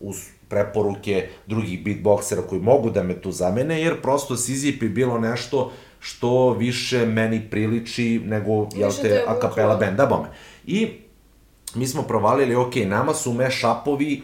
uz 0.00 0.16
preporuke 0.48 1.28
drugih 1.46 1.84
beatboksera 1.84 2.42
koji 2.42 2.60
mogu 2.60 2.90
da 2.90 3.02
me 3.02 3.20
tu 3.20 3.32
zamene, 3.32 3.80
jer 3.80 4.02
prosto 4.02 4.36
Sizip 4.36 4.82
je 4.82 4.88
bilo 4.88 5.18
nešto 5.18 5.72
što 6.00 6.52
više 6.52 7.06
meni 7.06 7.50
priliči 7.50 8.20
nego, 8.24 8.68
jel 8.76 8.92
te, 9.02 9.24
akapela 9.26 9.76
benda, 9.76 10.06
bome. 10.06 10.28
I 10.66 10.88
mi 11.74 11.86
smo 11.86 12.02
provalili, 12.02 12.54
ok, 12.54 12.74
nama 12.86 13.14
su 13.14 13.32
mashupovi, 13.32 14.22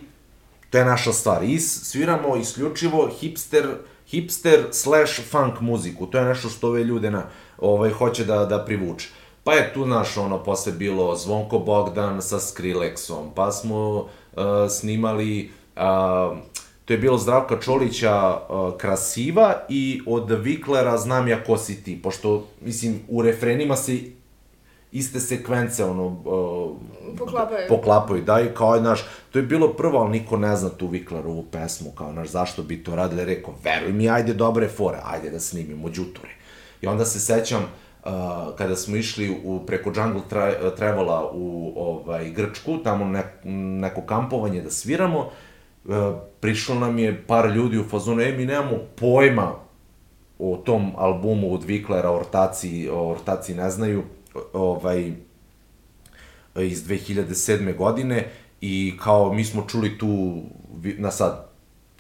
to 0.73 0.79
je 0.79 0.85
naša 0.85 1.13
stvar, 1.13 1.45
i 1.45 1.61
sviramo 1.61 2.37
isključivo 2.37 3.11
hipster, 3.21 3.67
hipster 4.07 4.65
slash 4.71 5.21
funk 5.31 5.61
muziku, 5.61 6.07
to 6.07 6.19
je 6.19 6.25
nešto 6.25 6.49
što 6.49 6.69
ove 6.69 6.85
ljude 6.85 7.11
na, 7.11 7.23
ovaj, 7.59 7.91
hoće 7.91 8.25
da, 8.25 8.45
da 8.45 8.65
privuče. 8.65 9.09
Pa 9.45 9.53
je 9.53 9.75
tu 9.75 9.87
naš, 9.87 10.17
ono, 10.17 10.43
posle 10.45 10.73
bilo 10.73 11.17
Zvonko 11.17 11.59
Bogdan 11.59 12.23
sa 12.23 12.39
Skrillexom, 12.39 13.29
pa 13.35 13.53
smo 13.53 13.97
uh, 13.97 14.07
snimali 14.71 15.51
uh, 15.77 16.39
to 16.85 16.93
je 16.93 16.99
bilo 16.99 17.19
Zdravka 17.19 17.61
Čolića 17.61 18.37
uh, 18.37 18.77
Krasiva 18.77 19.55
i 19.69 20.03
od 20.07 20.31
Viklera 20.31 20.99
Znam 20.99 21.29
ja 21.29 21.45
ko 21.45 21.57
si 21.59 21.83
ti, 21.83 22.03
pošto, 22.03 22.47
mislim, 22.61 23.01
u 23.09 23.23
refrenima 23.23 23.77
se 23.77 23.99
iste 24.93 25.21
sekvence, 25.21 25.85
ono, 25.85 26.07
uh, 26.07 27.17
poklapaju. 27.19 27.69
poklapaju, 27.69 28.23
da, 28.23 28.41
i 28.41 28.55
kao, 28.55 28.79
znaš, 28.79 29.05
to 29.31 29.39
je 29.39 29.43
bilo 29.43 29.69
prvo, 29.69 29.99
ali 29.99 30.11
niko 30.11 30.37
ne 30.37 30.57
zna 30.57 30.69
tu 30.69 30.87
Viklerovu 30.87 31.45
pesmu, 31.53 31.91
kao, 31.91 32.13
znaš, 32.13 32.29
zašto 32.29 32.63
bi 32.63 32.85
to 32.85 32.97
radili, 32.97 33.25
rekao, 33.25 33.55
veruj 33.65 33.93
mi, 33.93 34.11
ajde 34.11 34.35
dobre 34.35 34.69
fore, 34.69 34.99
ajde 35.05 35.31
da 35.31 35.41
snimimo 35.41 35.89
đuture. 35.89 36.33
I 36.83 36.87
onda 36.87 37.05
se 37.05 37.21
sećam, 37.21 37.63
uh, 38.05 38.11
kada 38.59 38.77
smo 38.77 38.97
išli 38.97 39.41
u, 39.45 39.61
preko 39.67 39.93
Jungle 39.97 40.23
tra, 40.29 40.71
Travela 40.77 41.31
u 41.33 41.73
ovaj, 41.77 42.31
Grčku, 42.31 42.79
tamo 42.79 43.05
ne, 43.05 43.23
neko 43.81 44.01
kampovanje 44.01 44.63
da 44.63 44.71
sviramo, 44.71 45.19
uh, 45.85 45.95
prišlo 46.41 46.75
nam 46.75 46.99
je 46.99 47.23
par 47.27 47.51
ljudi 47.51 47.79
u 47.79 47.85
fazonu, 47.85 48.21
e, 48.21 48.33
mi 48.33 48.47
nemamo 48.47 48.77
pojma 48.97 49.53
o 50.39 50.57
tom 50.57 50.93
albumu 50.97 51.55
od 51.55 51.65
Viklera, 51.65 52.11
ortaci, 52.11 52.89
ortaci 52.93 53.55
ne 53.55 53.71
znaju, 53.71 54.03
ovaj, 54.53 55.13
iz 56.57 56.85
2007. 56.85 57.77
godine 57.77 58.29
i 58.61 58.95
kao 59.03 59.33
mi 59.33 59.45
smo 59.45 59.65
čuli 59.69 59.99
tu, 59.99 60.43
na 60.99 61.11
sad, 61.11 61.53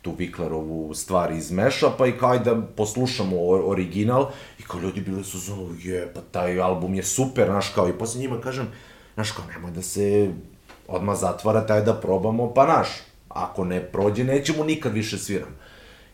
tu 0.02 0.14
Viklerovu 0.18 0.94
stvar 0.94 1.32
iz 1.32 1.52
pa 1.98 2.06
i 2.06 2.12
kao 2.12 2.38
da 2.38 2.62
poslušamo 2.76 3.36
original 3.48 4.30
i 4.58 4.62
kao 4.62 4.80
ljudi 4.80 5.00
bili 5.00 5.24
su 5.24 5.38
zonu, 5.38 5.74
je, 5.82 6.12
pa 6.14 6.20
taj 6.20 6.60
album 6.60 6.94
je 6.94 7.02
super, 7.02 7.46
znaš, 7.46 7.68
kao 7.68 7.88
i 7.88 7.98
posle 7.98 8.20
njima 8.20 8.40
kažem, 8.40 8.66
znaš, 9.14 9.30
kao 9.30 9.44
nemoj 9.54 9.70
da 9.70 9.82
se 9.82 10.30
odmah 10.88 11.18
zatvara 11.18 11.66
taj 11.66 11.82
da 11.82 11.94
probamo, 11.94 12.54
pa 12.54 12.66
naš, 12.66 12.88
ako 13.28 13.64
ne 13.64 13.80
prođe, 13.80 14.24
nećemo 14.24 14.64
nikad 14.64 14.92
više 14.92 15.18
sviram. 15.18 15.56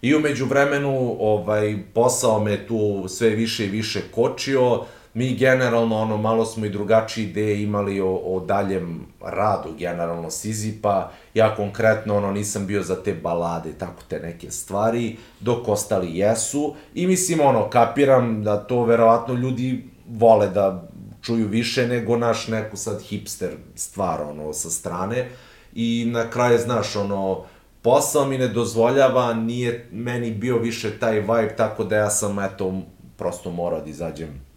I 0.03 0.15
umeđu 0.15 0.47
vremenu, 0.47 1.17
ovaj, 1.21 1.79
posao 1.95 2.41
me 2.41 2.67
tu 2.67 3.05
sve 3.09 3.31
više 3.31 3.67
i 3.67 3.71
više 3.71 4.03
kočio, 4.15 4.85
mi 5.19 5.35
generalno, 5.35 5.97
ono, 5.97 6.17
malo 6.17 6.45
smo 6.45 6.67
i 6.67 6.71
drugačije 6.71 7.31
ideje 7.31 7.63
imali 7.63 8.01
o, 8.01 8.15
o 8.15 8.41
daljem 8.41 9.07
radu, 9.21 9.69
generalno 9.79 10.31
Sizipa, 10.31 11.11
ja 11.35 11.57
konkretno, 11.57 12.17
ono, 12.17 12.33
nisam 12.33 12.67
bio 12.67 12.83
za 12.83 13.03
te 13.03 13.15
balade, 13.15 13.73
tako 13.73 14.03
te 14.09 14.21
neke 14.21 14.51
stvari, 14.51 15.17
dok 15.41 15.69
ostali 15.69 16.19
jesu, 16.19 16.75
i 16.95 17.07
mislim, 17.07 17.41
ono, 17.41 17.71
kapiram 17.71 18.45
da 18.45 18.57
to 18.57 18.85
verovatno 18.85 19.35
ljudi 19.35 19.85
vole 20.09 20.49
da 20.49 20.89
čuju 21.23 21.49
više 21.49 21.89
nego 21.89 22.17
naš 22.17 22.49
neku 22.49 22.77
sad 22.77 23.03
hipster 23.03 23.51
stvar, 23.75 24.23
ono, 24.23 24.53
sa 24.53 24.71
strane, 24.71 25.29
i 25.75 26.09
na 26.13 26.31
kraju, 26.31 26.59
znaš, 26.59 26.97
ono, 26.97 27.45
posao 27.83 28.27
mi 28.27 28.39
ne 28.39 28.49
dozvoljava, 28.49 29.35
nije 29.35 29.89
meni 29.93 30.31
bio 30.31 30.59
više 30.59 30.99
taj 30.99 31.21
vibe, 31.21 31.55
tako 31.57 31.85
da 31.85 31.97
ja 31.97 32.11
sam, 32.11 32.39
eto, 32.39 32.83
prosto 33.17 33.51
morao 33.51 33.81
da 33.81 33.91
izađem 33.91 34.48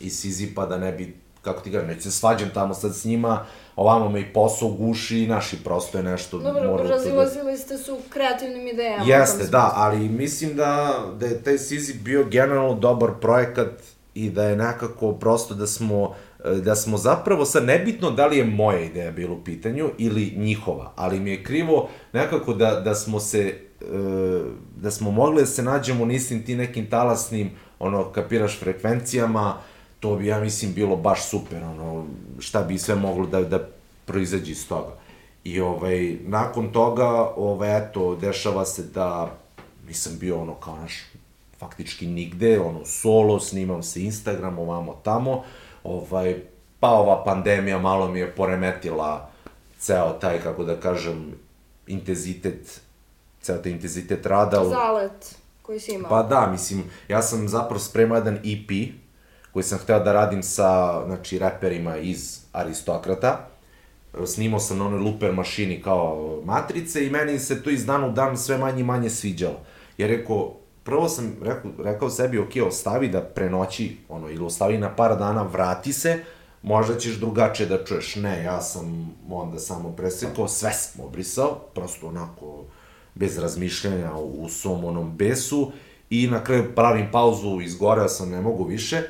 iz 0.00 0.20
Sizipa 0.20 0.66
da 0.66 0.78
ne 0.78 0.92
bi, 0.92 1.16
kako 1.42 1.60
ti 1.60 1.72
kažem, 1.72 1.88
neću 1.88 2.02
se 2.02 2.10
svađam 2.10 2.50
tamo 2.54 2.74
sad 2.74 2.96
s 2.96 3.04
njima, 3.04 3.44
ovamo 3.76 4.08
me 4.08 4.20
i 4.20 4.32
posao 4.32 4.68
guši, 4.68 5.26
naši 5.26 5.64
prosto 5.64 5.98
je 5.98 6.04
nešto... 6.04 6.38
Dobro, 6.38 6.76
razilazili 6.76 7.52
da... 7.52 7.58
ste 7.58 7.78
su 7.78 7.98
kreativnim 8.08 8.68
idejama. 8.68 9.04
Jeste, 9.06 9.44
da, 9.44 9.72
ali 9.74 10.08
mislim 10.08 10.56
da, 10.56 11.02
da 11.20 11.26
je 11.26 11.42
taj 11.42 11.58
Sizip 11.58 12.02
bio 12.02 12.24
generalno 12.24 12.74
dobar 12.74 13.10
projekat 13.20 13.70
i 14.14 14.30
da 14.30 14.44
je 14.44 14.56
nekako 14.56 15.12
prosto 15.12 15.54
da 15.54 15.66
smo 15.66 16.14
da 16.44 16.74
smo 16.74 16.98
zapravo 16.98 17.44
sad 17.44 17.64
nebitno 17.64 18.10
da 18.10 18.26
li 18.26 18.38
je 18.38 18.44
moja 18.44 18.80
ideja 18.80 19.12
bila 19.12 19.32
u 19.32 19.44
pitanju 19.44 19.90
ili 19.98 20.34
njihova, 20.36 20.92
ali 20.96 21.20
mi 21.20 21.30
je 21.30 21.42
krivo 21.42 21.88
nekako 22.12 22.54
da, 22.54 22.80
da 22.80 22.94
smo 22.94 23.20
se 23.20 23.54
e, 23.80 23.84
da 24.76 24.90
smo 24.90 25.10
mogli 25.10 25.40
da 25.40 25.46
se 25.46 25.62
nađemo 25.62 26.04
u 26.04 26.10
istim 26.10 26.44
ti 26.44 26.56
nekim 26.56 26.90
talasnim 26.90 27.50
ono 27.78 28.12
kapiraš 28.12 28.58
frekvencijama 28.58 29.54
to 30.00 30.16
bi 30.16 30.26
ja 30.26 30.40
mislim 30.40 30.74
bilo 30.74 30.96
baš 30.96 31.28
super 31.28 31.64
ono 31.64 32.06
šta 32.38 32.62
bi 32.62 32.78
sve 32.78 32.94
moglo 32.94 33.26
da 33.26 33.40
da 33.40 33.68
proizađe 34.04 34.52
iz 34.52 34.68
toga 34.68 34.92
i 35.44 35.60
ovaj 35.60 36.16
nakon 36.26 36.72
toga 36.72 37.32
ovaj 37.36 37.78
eto 37.78 38.14
dešava 38.14 38.64
se 38.64 38.82
da 38.82 39.34
nisam 39.86 40.12
bio 40.20 40.40
ono 40.40 40.54
kao 40.54 40.76
naš 40.76 40.92
faktički 41.58 42.06
nigde 42.06 42.60
ono 42.60 42.84
solo 42.84 43.40
snimam 43.40 43.82
se 43.82 44.02
Instagram 44.02 44.58
ovamo 44.58 45.00
tamo 45.04 45.44
ovaj, 45.84 46.42
pa 46.80 46.88
ova 46.88 47.24
pandemija 47.24 47.78
malo 47.78 48.08
mi 48.08 48.18
je 48.18 48.30
poremetila 48.30 49.30
ceo 49.78 50.12
taj, 50.20 50.40
kako 50.40 50.64
da 50.64 50.80
kažem, 50.80 51.34
intenzitet, 51.86 52.80
ceo 53.42 53.58
taj 53.58 53.72
intenzitet 53.72 54.26
rada. 54.26 54.64
Zalet 54.64 55.36
koji 55.62 55.80
si 55.80 55.92
imao. 55.92 56.10
Pa 56.10 56.22
da, 56.22 56.46
mislim, 56.46 56.84
ja 57.08 57.22
sam 57.22 57.48
zapravo 57.48 57.80
spremao 57.80 58.16
jedan 58.16 58.34
EP, 58.36 58.94
koji 59.58 59.64
sam 59.64 59.78
hteo 59.78 59.98
da 60.00 60.12
radim 60.12 60.42
sa, 60.42 61.02
znači, 61.06 61.38
reperima 61.38 61.96
iz 61.96 62.40
Aristokrata. 62.52 63.48
Snimao 64.26 64.60
sam 64.60 64.78
na 64.78 64.86
onoj 64.86 65.00
looper 65.00 65.32
mašini 65.32 65.82
kao 65.82 66.40
matrice 66.44 67.06
i 67.06 67.10
meni 67.10 67.38
se 67.38 67.62
to 67.62 67.70
iz 67.70 67.86
dana 67.86 68.06
u 68.06 68.12
dan 68.12 68.36
sve 68.36 68.58
manje 68.58 68.80
i 68.80 68.84
manje 68.84 69.10
sviđalo. 69.10 69.60
Jer 69.96 70.10
rekao, 70.10 70.54
prvo 70.84 71.08
sam 71.08 71.36
rekao, 71.42 71.70
rekao 71.78 72.10
sebi, 72.10 72.38
ok, 72.38 72.50
ostavi 72.66 73.08
da 73.08 73.20
prenoći, 73.20 73.96
ono, 74.08 74.30
ili 74.30 74.44
ostavi 74.44 74.78
na 74.78 74.96
par 74.96 75.18
dana, 75.18 75.42
vrati 75.42 75.92
se, 75.92 76.24
možda 76.62 76.98
ćeš 76.98 77.16
drugačije 77.16 77.66
da 77.68 77.84
čuješ. 77.84 78.16
Ne, 78.16 78.42
ja 78.44 78.60
sam 78.60 79.16
onda 79.30 79.58
samo 79.58 79.92
presekao, 79.92 80.48
sve 80.48 80.72
sam 80.72 81.04
obrisao, 81.04 81.54
prosto 81.74 82.06
onako, 82.06 82.64
bez 83.14 83.38
razmišljanja 83.38 84.14
u, 84.14 84.44
u 84.44 84.48
svom 84.48 84.84
onom 84.84 85.16
besu, 85.16 85.72
i 86.10 86.26
na 86.26 86.44
kraju 86.44 86.74
pravim 86.74 87.06
pauzu, 87.12 87.60
izgoreo 87.60 88.08
sam, 88.08 88.30
ne 88.30 88.40
mogu 88.40 88.64
više, 88.64 89.02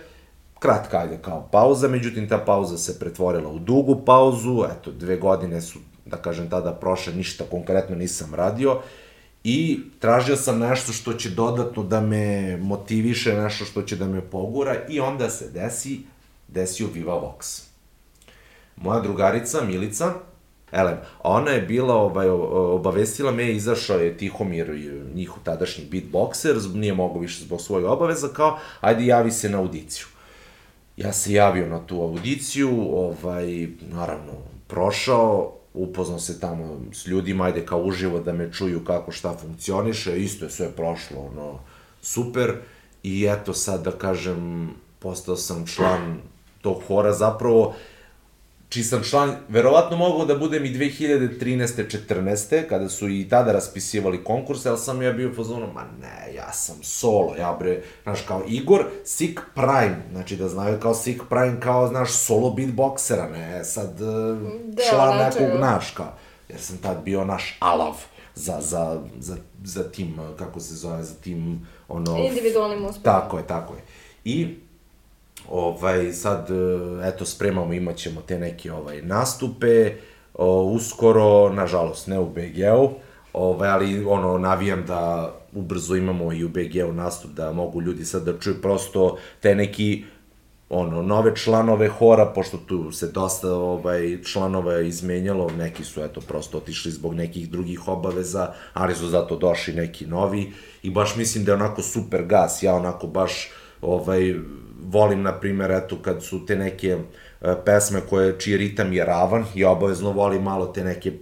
kratka 0.58 0.98
ajde 0.98 1.18
kao 1.22 1.48
pauza, 1.52 1.88
međutim 1.88 2.28
ta 2.28 2.38
pauza 2.38 2.78
se 2.78 2.98
pretvorila 2.98 3.50
u 3.50 3.58
dugu 3.58 4.02
pauzu, 4.04 4.64
eto, 4.70 4.90
dve 4.90 5.16
godine 5.16 5.60
su, 5.60 5.78
da 6.06 6.16
kažem, 6.16 6.50
tada 6.50 6.72
prošle, 6.72 7.12
ništa 7.12 7.44
konkretno 7.50 7.96
nisam 7.96 8.34
radio, 8.34 8.80
I 9.44 9.80
tražio 9.98 10.36
sam 10.36 10.58
nešto 10.58 10.92
što 10.92 11.12
će 11.12 11.30
dodatno 11.30 11.82
da 11.82 12.00
me 12.00 12.56
motiviše, 12.56 13.34
nešto 13.34 13.64
što 13.64 13.82
će 13.82 13.96
da 13.96 14.06
me 14.06 14.20
pogura 14.20 14.74
i 14.88 15.00
onda 15.00 15.30
se 15.30 15.50
desi, 15.50 16.00
desio 16.48 16.88
Viva 16.94 17.14
Vox. 17.14 17.62
moja 18.76 19.00
drugarica 19.00 19.60
Milica, 19.60 20.12
Elem, 20.72 20.96
ona 21.22 21.50
je 21.50 21.62
bila, 21.62 21.94
ovaj, 21.94 22.28
obavestila 22.28 23.32
me, 23.32 23.52
izašao 23.52 23.98
je 23.98 24.16
Tihomir, 24.16 24.68
njihov 25.14 25.42
tadašnji 25.44 25.84
beatboxer, 25.90 26.74
nije 26.74 26.94
mogao 26.94 27.20
više 27.20 27.44
zbog 27.44 27.60
svojeg 27.60 27.86
obaveza, 27.86 28.28
kao, 28.28 28.58
ajde 28.80 29.06
javi 29.06 29.30
se 29.30 29.48
na 29.48 29.58
audiciju. 29.58 30.06
Ja 30.98 31.12
se 31.12 31.32
javio 31.32 31.68
na 31.68 31.86
tu 31.86 32.02
audiciju, 32.02 32.70
ovaj, 32.92 33.68
naravno, 33.80 34.32
prošao, 34.66 35.52
upoznao 35.74 36.18
se 36.18 36.40
tamo 36.40 36.80
s 36.92 37.06
ljudima, 37.06 37.44
ajde 37.44 37.66
kao 37.66 37.82
uživo 37.82 38.20
da 38.20 38.32
me 38.32 38.52
čuju 38.52 38.84
kako 38.84 39.12
šta 39.12 39.36
funkcioniše, 39.36 40.18
isto 40.18 40.44
je 40.44 40.50
sve 40.50 40.70
prošlo, 40.70 41.30
ono, 41.32 41.58
super, 42.02 42.54
i 43.02 43.26
eto 43.30 43.52
sad 43.54 43.84
da 43.84 43.90
kažem, 43.90 44.70
postao 44.98 45.36
sam 45.36 45.66
član 45.66 46.18
tog 46.62 46.82
hora, 46.88 47.12
zapravo, 47.12 47.74
čiji 48.68 48.84
sam 48.84 49.02
član, 49.02 49.36
verovatno 49.48 49.96
mogao 49.96 50.26
da 50.26 50.38
budem 50.38 50.64
i 50.64 50.68
2013. 50.68 51.98
14. 52.08 52.68
kada 52.68 52.88
su 52.88 53.08
i 53.08 53.28
tada 53.28 53.52
raspisivali 53.52 54.24
konkurse, 54.24 54.68
ali 54.68 54.78
sam 54.78 55.02
ja 55.02 55.12
bio 55.12 55.30
u 55.30 55.34
fazonu, 55.34 55.66
ma 55.74 55.84
ne, 56.00 56.34
ja 56.34 56.52
sam 56.52 56.76
solo, 56.82 57.36
ja 57.36 57.56
bre, 57.60 57.82
znaš, 58.02 58.20
kao 58.20 58.42
Igor 58.48 58.84
Sick 59.04 59.40
Prime, 59.54 60.02
znači 60.12 60.36
da 60.36 60.48
znaju 60.48 60.80
kao 60.80 60.94
Sick 60.94 61.20
Prime, 61.28 61.60
kao, 61.60 61.88
znaš, 61.88 62.12
solo 62.12 62.50
beatboxera, 62.50 63.32
ne, 63.32 63.64
sad 63.64 63.98
da, 63.98 64.36
član 64.90 65.16
znači, 65.16 65.40
nekog, 65.40 65.58
znaš, 65.58 65.90
kao, 65.90 66.12
jer 66.48 66.60
sam 66.60 66.78
tad 66.78 67.02
bio 67.04 67.24
naš 67.24 67.56
alav 67.60 67.94
za, 68.34 68.56
za, 68.60 69.00
za, 69.18 69.36
za 69.64 69.90
tim, 69.90 70.16
kako 70.38 70.60
se 70.60 70.74
zove, 70.74 71.02
za 71.02 71.14
tim, 71.14 71.66
ono... 71.88 72.16
Individualnim 72.16 72.84
uspehom. 72.84 73.02
Tako 73.02 73.38
je, 73.38 73.46
tako 73.46 73.74
je. 73.74 73.82
I 74.24 74.67
ovaj, 75.50 76.12
sad, 76.12 76.50
e, 76.50 77.08
eto, 77.08 77.24
spremamo, 77.24 77.72
imat 77.72 77.96
ćemo 77.96 78.20
te 78.20 78.38
neke 78.38 78.72
ovaj, 78.72 79.02
nastupe, 79.02 79.92
o, 80.34 80.62
uskoro, 80.62 81.52
nažalost, 81.52 82.06
ne 82.06 82.18
u 82.18 82.26
BG-u, 82.26 82.90
ovaj, 83.32 83.68
ali 83.68 84.04
ono, 84.04 84.38
navijam 84.38 84.84
da 84.86 85.32
ubrzo 85.52 85.96
imamo 85.96 86.32
i 86.32 86.44
u 86.44 86.48
BG-u 86.48 86.92
nastup, 86.92 87.30
da 87.30 87.52
mogu 87.52 87.82
ljudi 87.82 88.04
sad 88.04 88.24
da 88.24 88.38
čuju 88.38 88.62
prosto 88.62 89.16
te 89.40 89.54
neki 89.54 90.04
ono, 90.70 91.02
nove 91.02 91.36
članove 91.36 91.88
hora, 91.88 92.26
pošto 92.26 92.56
tu 92.56 92.92
se 92.92 93.06
dosta 93.12 93.52
ovaj, 93.52 94.22
članova 94.22 94.80
izmenjalo, 94.80 95.50
neki 95.58 95.84
su 95.84 96.02
eto 96.02 96.20
prosto 96.20 96.58
otišli 96.58 96.90
zbog 96.90 97.14
nekih 97.14 97.50
drugih 97.50 97.88
obaveza, 97.88 98.52
ali 98.74 98.94
su 98.94 99.06
zato 99.06 99.36
došli 99.36 99.74
neki 99.74 100.06
novi. 100.06 100.52
I 100.82 100.90
baš 100.90 101.16
mislim 101.16 101.44
da 101.44 101.52
je 101.52 101.56
onako 101.56 101.82
super 101.82 102.24
gas, 102.24 102.62
ja 102.62 102.74
onako 102.74 103.06
baš 103.06 103.50
ovaj, 103.82 104.34
volim, 104.90 105.22
na 105.22 105.32
primjer, 105.32 105.70
eto, 105.70 105.96
kad 106.02 106.22
su 106.22 106.46
te 106.46 106.56
neke 106.56 106.96
e, 107.40 107.54
pesme 107.64 108.00
koje, 108.10 108.38
čiji 108.38 108.56
ritam 108.56 108.92
je 108.92 109.04
ravan 109.04 109.44
i 109.54 109.64
obavezno 109.64 110.12
volim 110.12 110.42
malo 110.42 110.66
te 110.66 110.84
neke 110.84 111.12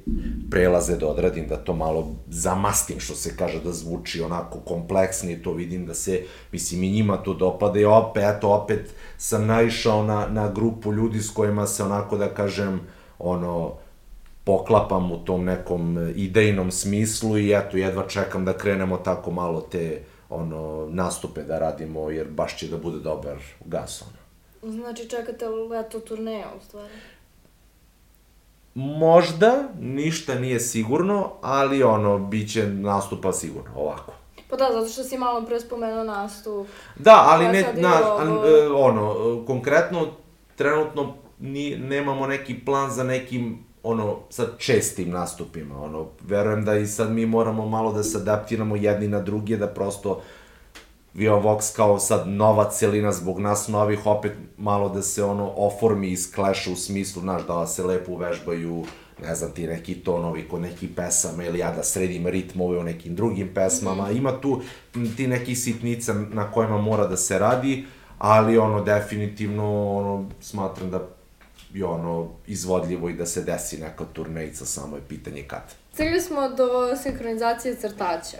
prelaze 0.50 0.96
da 0.96 1.06
odradim, 1.06 1.48
da 1.48 1.56
to 1.56 1.74
malo 1.74 2.14
zamastim, 2.28 3.00
što 3.00 3.14
se 3.14 3.36
kaže, 3.36 3.60
da 3.64 3.72
zvuči 3.72 4.22
onako 4.22 4.58
kompleksnije, 4.58 5.42
to 5.42 5.52
vidim 5.52 5.86
da 5.86 5.94
se, 5.94 6.22
mislim, 6.52 6.82
i 6.82 6.90
njima 6.90 7.16
to 7.16 7.34
dopada. 7.34 7.80
I 7.80 7.84
opet, 7.84 8.22
eto, 8.36 8.50
opet 8.50 8.94
sam 9.18 9.46
naišao 9.46 10.02
na, 10.02 10.26
na 10.28 10.52
grupu 10.52 10.92
ljudi 10.92 11.20
s 11.20 11.30
kojima 11.30 11.66
se 11.66 11.82
onako, 11.82 12.16
da 12.16 12.34
kažem, 12.34 12.80
ono, 13.18 13.72
poklapam 14.44 15.12
u 15.12 15.24
tom 15.24 15.44
nekom 15.44 16.12
idejnom 16.16 16.70
smislu 16.70 17.38
i 17.38 17.52
eto, 17.52 17.76
jedva 17.76 18.06
čekam 18.08 18.44
da 18.44 18.52
krenemo 18.52 18.96
tako 18.96 19.30
malo 19.30 19.60
te 19.60 20.02
ono, 20.28 20.88
nastupe 20.90 21.42
da 21.42 21.58
radimo, 21.58 22.10
jer 22.10 22.28
baš 22.28 22.58
će 22.58 22.68
da 22.68 22.76
bude 22.76 22.98
dobar 22.98 23.36
gas, 23.64 24.02
ono. 24.02 24.26
Znači, 24.72 25.08
čekate 25.08 25.48
leto 25.48 26.00
turneja, 26.00 26.46
u 26.58 26.64
stvari? 26.64 26.94
Možda, 28.74 29.68
ništa 29.80 30.34
nije 30.34 30.60
sigurno, 30.60 31.32
ali 31.42 31.82
ono, 31.82 32.18
bit 32.18 32.52
će 32.52 32.66
nastupa 32.66 33.32
sigurno, 33.32 33.70
ovako. 33.76 34.12
Pa 34.50 34.56
da, 34.56 34.68
zato 34.72 34.88
što 34.88 35.02
si 35.02 35.18
malo 35.18 35.46
pre 35.46 35.60
spomenuo 35.60 36.04
nastup. 36.04 36.66
Da, 36.96 37.24
ali 37.26 37.48
ne, 37.48 37.72
na, 37.76 38.14
ovo... 38.14 38.46
E, 38.46 38.68
ono, 38.68 39.14
konkretno, 39.46 40.06
trenutno 40.56 41.14
ni, 41.38 41.76
nemamo 41.76 42.26
neki 42.26 42.64
plan 42.64 42.90
za 42.90 43.04
nekim 43.04 43.65
ono, 43.86 44.16
sa 44.30 44.46
čestim 44.58 45.10
nastupima, 45.10 45.82
ono, 45.82 46.06
verujem 46.28 46.64
da 46.64 46.74
i 46.76 46.86
sad 46.86 47.12
mi 47.12 47.26
moramo 47.26 47.68
malo 47.68 47.92
da 47.92 48.02
se 48.02 48.18
adaptiramo 48.18 48.76
jedni 48.76 49.08
na 49.08 49.20
druge, 49.20 49.56
da 49.56 49.66
prosto 49.66 50.20
Vio 51.14 51.40
Vox 51.40 51.76
kao 51.76 51.98
sad 51.98 52.28
nova 52.28 52.70
celina 52.70 53.12
zbog 53.12 53.40
nas 53.40 53.68
novih, 53.68 54.06
opet 54.06 54.32
malo 54.58 54.88
da 54.88 55.02
se 55.02 55.24
ono 55.24 55.52
oformi 55.56 56.08
iz 56.08 56.34
kleša 56.34 56.70
u 56.70 56.76
smislu, 56.76 57.22
znaš, 57.22 57.46
da 57.46 57.66
se 57.66 57.84
lepo 57.84 58.12
uvežbaju, 58.12 58.84
ne 59.22 59.34
znam 59.34 59.50
ti, 59.50 59.66
neki 59.66 59.94
tonovi 59.94 60.48
kod 60.48 60.60
nekih 60.60 60.90
pesama 60.96 61.44
ili 61.44 61.58
ja 61.58 61.72
da 61.72 61.82
sredim 61.82 62.26
ritmove 62.26 62.78
u 62.78 62.82
nekim 62.82 63.14
drugim 63.14 63.54
pesmama. 63.54 64.04
-hmm. 64.04 64.16
Ima 64.16 64.40
tu 64.40 64.60
ti 65.16 65.26
nekih 65.26 65.58
sitnica 65.58 66.14
na 66.32 66.50
kojima 66.50 66.78
mora 66.78 67.06
da 67.06 67.16
se 67.16 67.38
radi, 67.38 67.84
ali 68.18 68.58
ono 68.58 68.84
definitivno 68.84 69.96
ono 69.96 70.30
smatram 70.40 70.90
da 70.90 71.15
i 71.76 71.82
ono 71.82 72.28
izvodljivo 72.46 73.08
i 73.08 73.12
da 73.12 73.26
se 73.26 73.42
desi 73.42 73.78
neka 73.78 74.04
turnejica, 74.12 74.64
samo 74.64 74.96
je 74.96 75.02
pitanje 75.08 75.42
kad. 75.48 75.62
Stigli 75.92 76.20
smo 76.20 76.48
do 76.48 76.96
sinhronizacije 77.02 77.76
crtača. 77.76 78.36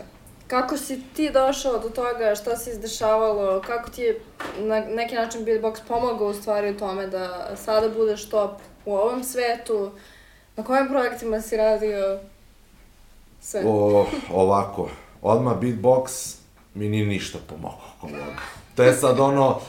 Kako 0.47 0.77
si 0.77 1.01
ti 1.15 1.29
došao 1.29 1.79
do 1.79 1.89
toga, 1.89 2.35
šta 2.35 2.57
se 2.57 2.71
izdešavalo, 2.71 3.61
kako 3.61 3.89
ti 3.89 4.01
je 4.01 4.19
na 4.59 4.79
neki 4.79 5.15
način 5.15 5.45
beatbox 5.45 5.79
pomogao 5.87 6.27
u 6.27 6.33
stvari 6.33 6.69
u 6.71 6.77
tome 6.77 7.07
da 7.07 7.55
sada 7.65 7.89
budeš 7.89 8.29
top 8.29 8.51
u 8.85 8.95
ovom 8.95 9.23
svetu, 9.23 9.91
na 10.55 10.63
kojim 10.63 10.87
projektima 10.87 11.41
si 11.41 11.57
radio 11.57 12.19
sve? 13.41 13.63
O, 13.65 14.05
ovako, 14.33 14.89
odmah 15.21 15.57
beatbox 15.61 16.35
mi 16.73 16.89
nije 16.89 17.05
ništa 17.05 17.39
pomogao. 17.49 18.21
To 18.75 18.83
je 18.83 18.93
sad 18.93 19.19
ono, 19.19 19.59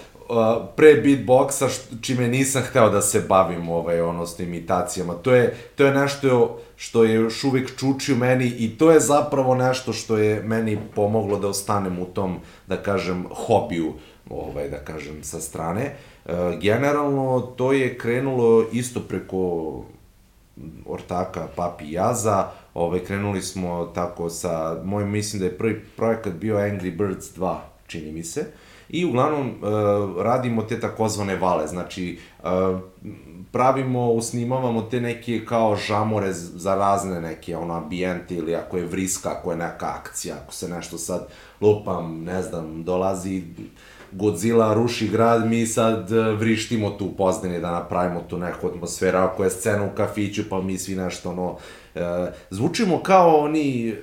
pre 0.77 0.95
beatboxa, 1.03 1.69
čime 2.01 2.29
nisam 2.29 2.63
hteo 2.63 2.91
da 2.91 3.03
se 3.03 3.21
bavim 3.29 3.69
ovaj, 3.69 4.01
ono, 4.01 4.27
s 4.27 4.39
imitacijama. 4.39 5.15
To 5.15 5.35
je, 5.35 5.57
to 5.77 5.85
je 5.85 5.95
nešto 5.95 6.61
što 6.77 7.05
je 7.05 7.15
još 7.15 7.45
uvek 7.45 7.77
čuči 7.79 8.13
u 8.13 8.17
meni 8.17 8.47
i 8.47 8.79
to 8.79 8.91
je 8.91 9.01
zapravo 9.01 9.55
nešto 9.55 9.93
što 9.93 10.19
je 10.19 10.43
meni 10.43 10.79
pomoglo 10.95 11.39
da 11.39 11.49
ostanem 11.49 11.99
u 11.99 12.05
tom, 12.05 12.37
da 12.67 12.77
kažem, 12.77 13.25
hobiju, 13.31 13.93
ovaj, 14.31 14.69
da 14.69 14.79
kažem, 14.79 15.23
sa 15.23 15.41
strane. 15.41 15.83
E, 16.27 16.33
generalno, 16.61 17.41
to 17.41 17.73
je 17.73 17.99
krenulo 17.99 18.65
isto 18.73 19.01
preko 19.01 19.85
ortaka 20.87 21.49
Papi 21.57 21.93
Jaza, 21.93 22.49
ovaj, 22.75 23.01
krenuli 23.01 23.43
smo 23.43 23.91
tako 23.95 24.31
sa, 24.31 24.81
moj 24.85 25.05
mislim 25.05 25.41
da 25.41 25.47
je 25.47 25.59
prvi 25.59 25.85
projekat 25.97 26.33
bio 26.33 26.57
Angry 26.57 26.97
Birds 26.97 27.27
2, 27.37 27.57
čini 27.87 28.13
mi 28.13 28.25
se, 28.25 28.41
uh, 28.41 28.68
i 28.89 29.05
uglavnom 29.05 29.49
uh, 29.49 30.23
radimo 30.23 30.63
te 30.63 30.81
takozvane 30.81 31.37
vale, 31.37 31.67
znači 31.67 32.19
uh, 32.43 32.49
pravimo, 33.53 34.11
usnimavamo 34.11 34.83
te 34.83 35.01
neke 35.01 35.45
kao 35.45 35.77
žamore 35.77 36.33
za 36.33 36.75
razne 36.75 37.21
neke 37.21 37.57
ono 37.57 37.75
ambijente 37.75 38.35
ili 38.35 38.55
ako 38.55 38.77
je 38.77 38.85
vriska, 38.85 39.31
ako 39.31 39.51
je 39.51 39.57
neka 39.57 39.87
akcija, 39.87 40.37
ako 40.43 40.53
se 40.53 40.69
nešto 40.69 40.99
sad 40.99 41.27
lupam, 41.61 42.23
ne 42.25 42.43
znam, 42.43 42.85
dolazi 42.85 43.43
Godzilla 44.13 44.75
ruši 44.75 45.09
grad, 45.09 45.47
mi 45.47 45.67
sad 45.67 46.13
e, 46.13 46.33
vrištimo 46.33 46.91
tu 46.91 47.05
u 47.05 47.17
Pozdani 47.17 47.61
da 47.61 47.71
napravimo 47.71 48.21
tu 48.29 48.39
neku 48.39 48.67
atmosferu, 48.67 49.19
ako 49.19 49.45
je 49.45 49.51
scena 49.51 49.85
u 49.85 49.97
kafiću, 49.97 50.43
pa 50.51 50.61
mi 50.61 50.79
svi 50.79 50.95
nešto 50.95 51.31
ono, 51.31 51.51
uh, 51.51 52.01
zvučimo 52.51 53.03
kao 53.03 53.37
oni 53.37 53.95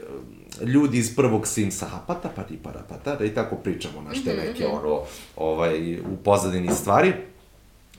ljudi 0.62 0.97
iz 0.97 1.16
prvog 1.16 1.47
Simsa, 1.47 1.86
hapata, 1.86 2.30
pa 2.36 2.43
ti 2.43 2.58
para, 2.64 2.82
pa 2.89 3.16
da 3.16 3.26
i 3.26 3.34
tako 3.34 3.56
pričamo, 3.56 4.01
na 4.01 4.12
te 4.12 4.34
mhm, 4.34 4.47
neke, 4.47 4.68
mhm. 4.68 4.78
ono, 4.78 5.01
ovaj, 5.36 5.99
u 5.99 6.18
pozadini 6.24 6.74
stvari. 6.74 7.14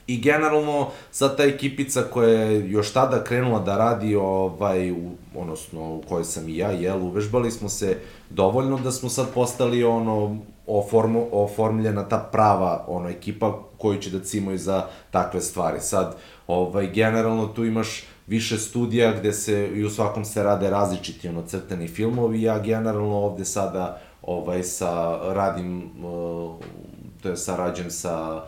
I 0.06 0.20
generalno, 0.20 0.90
sad 1.10 1.36
ta 1.36 1.44
ekipica 1.44 2.02
koja 2.02 2.28
je 2.28 2.70
još 2.70 2.92
tada 2.92 3.24
krenula 3.24 3.58
da 3.60 3.76
radi, 3.76 4.14
ovaj, 4.14 4.90
u, 4.90 5.10
odnosno 5.34 5.94
u 5.94 6.02
kojoj 6.08 6.24
sam 6.24 6.48
i 6.48 6.56
ja, 6.56 6.70
jel, 6.70 7.02
uvežbali 7.02 7.50
smo 7.50 7.68
se 7.68 7.98
dovoljno 8.30 8.78
da 8.78 8.92
smo 8.92 9.08
sad 9.08 9.26
postali 9.34 9.84
ono, 9.84 10.38
oformo, 10.66 11.26
oformljena 11.32 12.08
ta 12.08 12.28
prava 12.32 12.84
ono, 12.88 13.08
ekipa 13.08 13.62
koju 13.78 14.00
će 14.00 14.10
da 14.10 14.24
cimaju 14.24 14.58
za 14.58 14.86
takve 15.10 15.40
stvari. 15.40 15.80
Sad, 15.80 16.16
ovaj, 16.46 16.86
generalno 16.86 17.46
tu 17.46 17.64
imaš 17.64 18.04
više 18.26 18.58
studija 18.58 19.12
gde 19.12 19.32
se 19.32 19.70
i 19.74 19.84
u 19.84 19.90
svakom 19.90 20.24
se 20.24 20.42
rade 20.42 20.70
različiti 20.70 21.28
ono 21.28 21.42
crtani 21.42 21.88
filmovi, 21.88 22.42
ja 22.42 22.58
generalno 22.58 23.16
ovde 23.16 23.44
sada 23.44 24.00
ovaj 24.22 24.62
sa 24.62 25.18
radim 25.34 25.90
to 27.22 27.28
je 27.28 27.36
sarađujem 27.36 27.90
sa 27.90 28.44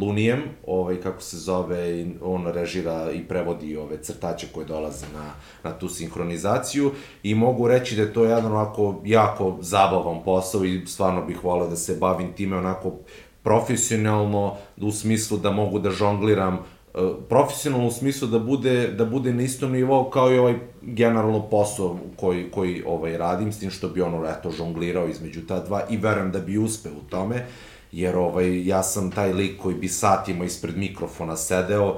Lunijem, 0.00 0.42
ovaj 0.66 1.00
kako 1.00 1.22
se 1.22 1.36
zove, 1.36 2.06
on 2.22 2.46
režira 2.46 3.10
i 3.12 3.22
prevodi 3.28 3.76
ove 3.76 4.02
crtače 4.02 4.46
koje 4.54 4.66
dolaze 4.66 5.06
na, 5.14 5.30
na 5.70 5.78
tu 5.78 5.88
sinhronizaciju. 5.88 6.90
I 7.22 7.34
mogu 7.34 7.68
reći 7.68 7.96
da 7.96 8.02
je 8.02 8.12
to 8.12 8.24
jedan 8.24 8.46
onako 8.46 9.00
jako 9.04 9.58
zabavan 9.60 10.24
posao 10.24 10.64
i 10.64 10.86
stvarno 10.86 11.24
bih 11.26 11.44
voleo 11.44 11.68
da 11.68 11.76
se 11.76 11.96
bavim 11.96 12.32
time 12.32 12.56
onako 12.56 12.92
profesionalno 13.42 14.56
u 14.76 14.90
smislu 14.90 15.38
da 15.38 15.50
mogu 15.50 15.78
da 15.78 15.90
žongliram 15.90 16.58
profesionalno 17.28 17.86
u 17.86 17.90
smislu 17.90 18.28
da 18.28 18.38
bude, 18.38 18.88
da 18.88 19.04
bude 19.04 19.32
na 19.32 19.42
istom 19.42 19.72
nivou 19.72 20.10
kao 20.10 20.32
i 20.32 20.38
ovaj 20.38 20.54
generalno 20.82 21.42
posao 21.42 21.98
koji, 22.16 22.50
koji 22.50 22.82
ovaj, 22.86 23.18
radim, 23.18 23.52
s 23.52 23.58
tim 23.58 23.70
što 23.70 23.88
bi 23.88 24.00
ono, 24.00 24.26
eto, 24.26 24.50
žonglirao 24.50 25.08
između 25.08 25.46
ta 25.46 25.60
dva 25.60 25.82
i 25.90 25.96
verujem 25.96 26.32
da 26.32 26.38
bi 26.38 26.58
uspeo 26.58 26.92
u 26.92 27.10
tome, 27.10 27.46
jer 27.92 28.16
ovaj, 28.16 28.66
ja 28.66 28.82
sam 28.82 29.10
taj 29.10 29.32
lik 29.32 29.60
koji 29.62 29.74
bi 29.74 29.88
satima 29.88 30.44
ispred 30.44 30.76
mikrofona 30.76 31.36
sedeo, 31.36 31.96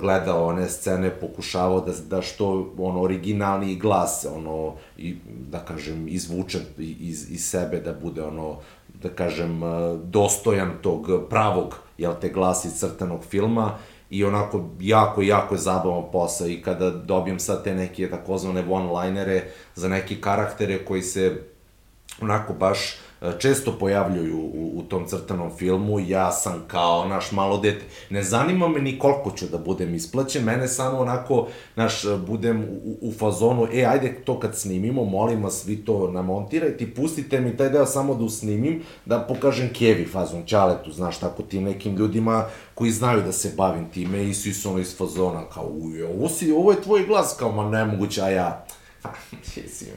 gledao 0.00 0.46
one 0.46 0.68
scene, 0.68 1.10
pokušavao 1.10 1.80
da, 1.80 1.92
da 2.10 2.22
što 2.22 2.72
ono, 2.78 3.02
originalni 3.02 3.76
glas, 3.76 4.26
ono, 4.36 4.74
i, 4.98 5.16
da 5.50 5.58
kažem, 5.58 6.08
izvučen 6.08 6.62
iz, 6.78 7.30
iz 7.30 7.44
sebe, 7.44 7.80
da 7.80 7.92
bude 7.92 8.22
ono, 8.22 8.56
da 9.02 9.08
kažem, 9.08 9.60
dostojan 10.04 10.70
tog 10.82 11.10
pravog, 11.30 11.74
jel 11.98 12.14
te, 12.20 12.28
glasi 12.28 12.70
crtanog 12.70 13.24
filma, 13.24 13.78
i 14.10 14.24
onako 14.24 14.68
jako, 14.80 15.22
jako 15.22 15.54
je 15.54 15.58
zabavan 15.58 16.04
posao 16.12 16.48
i 16.48 16.62
kada 16.62 16.90
dobijem 16.90 17.38
sad 17.38 17.64
te 17.64 17.74
neke 17.74 18.10
takozvane 18.10 18.64
one-linere 18.68 19.42
za 19.74 19.88
neke 19.88 20.20
karaktere 20.20 20.84
koji 20.84 21.02
se 21.02 21.42
onako 22.20 22.52
baš 22.52 22.96
često 23.38 23.72
pojavljuju 23.72 24.38
u, 24.38 24.72
u 24.74 24.82
tom 24.82 25.06
crtanom 25.06 25.50
filmu, 25.56 26.00
ja 26.00 26.32
sam 26.32 26.64
kao 26.66 27.08
naš 27.08 27.32
malo 27.32 27.58
dete. 27.58 27.84
Ne 28.10 28.22
zanima 28.22 28.68
me 28.68 28.80
ni 28.80 28.98
koliko 28.98 29.30
ću 29.30 29.46
da 29.46 29.58
budem 29.58 29.94
isplaćen, 29.94 30.44
mene 30.44 30.68
samo 30.68 30.98
onako, 30.98 31.46
naš, 31.76 32.02
budem 32.26 32.64
u, 32.84 32.98
u 33.00 33.12
fazonu, 33.12 33.68
e, 33.72 33.84
ajde 33.84 34.14
to 34.24 34.40
kad 34.40 34.56
snimimo, 34.56 35.04
molim 35.04 35.42
vas, 35.42 35.66
vi 35.66 35.76
to 35.76 36.10
namontirajte 36.10 36.84
i 36.84 36.94
pustite 36.94 37.40
mi 37.40 37.56
taj 37.56 37.68
deo 37.70 37.86
samo 37.86 38.14
da 38.14 38.24
usnimim, 38.24 38.82
da 39.04 39.18
pokažem 39.20 39.70
Kevi 39.72 40.06
fazon, 40.06 40.46
Ćaletu, 40.46 40.92
znaš, 40.92 41.18
tako 41.18 41.42
tim 41.42 41.64
nekim 41.64 41.96
ljudima 41.96 42.44
koji 42.74 42.90
znaju 42.90 43.22
da 43.22 43.32
se 43.32 43.52
bavim 43.56 43.90
time 43.90 44.24
i 44.28 44.34
svi 44.34 44.52
su 44.52 44.70
ono 44.70 44.78
iz 44.78 44.96
fazona, 44.96 45.44
kao, 45.54 45.66
uj, 45.66 46.02
ovo, 46.02 46.28
si, 46.28 46.52
ovo 46.52 46.70
je 46.70 46.82
tvoj 46.82 47.06
glas, 47.06 47.36
kao, 47.38 47.52
ma 47.52 47.70
nemoguće, 47.70 48.22
a 48.22 48.28
ja, 48.28 48.66
mislim, 49.56 49.90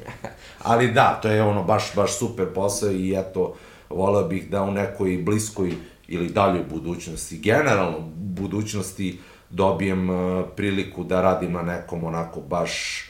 ali 0.59 0.91
da, 0.91 1.19
to 1.21 1.29
je 1.29 1.43
ono 1.43 1.63
baš, 1.63 1.95
baš 1.95 2.17
super 2.17 2.53
posao 2.53 2.91
i 2.91 3.15
eto, 3.19 3.55
voleo 3.89 4.27
bih 4.27 4.49
da 4.49 4.63
u 4.63 4.71
nekoj 4.71 5.17
bliskoj 5.17 5.73
ili 6.07 6.29
daljoj 6.29 6.63
budućnosti, 6.69 7.37
generalno 7.37 7.99
budućnosti, 8.15 9.19
dobijem 9.49 10.09
uh, 10.09 10.45
priliku 10.55 11.03
da 11.03 11.21
radim 11.21 11.51
na 11.51 11.61
nekom 11.61 12.03
onako 12.03 12.39
baš 12.41 13.03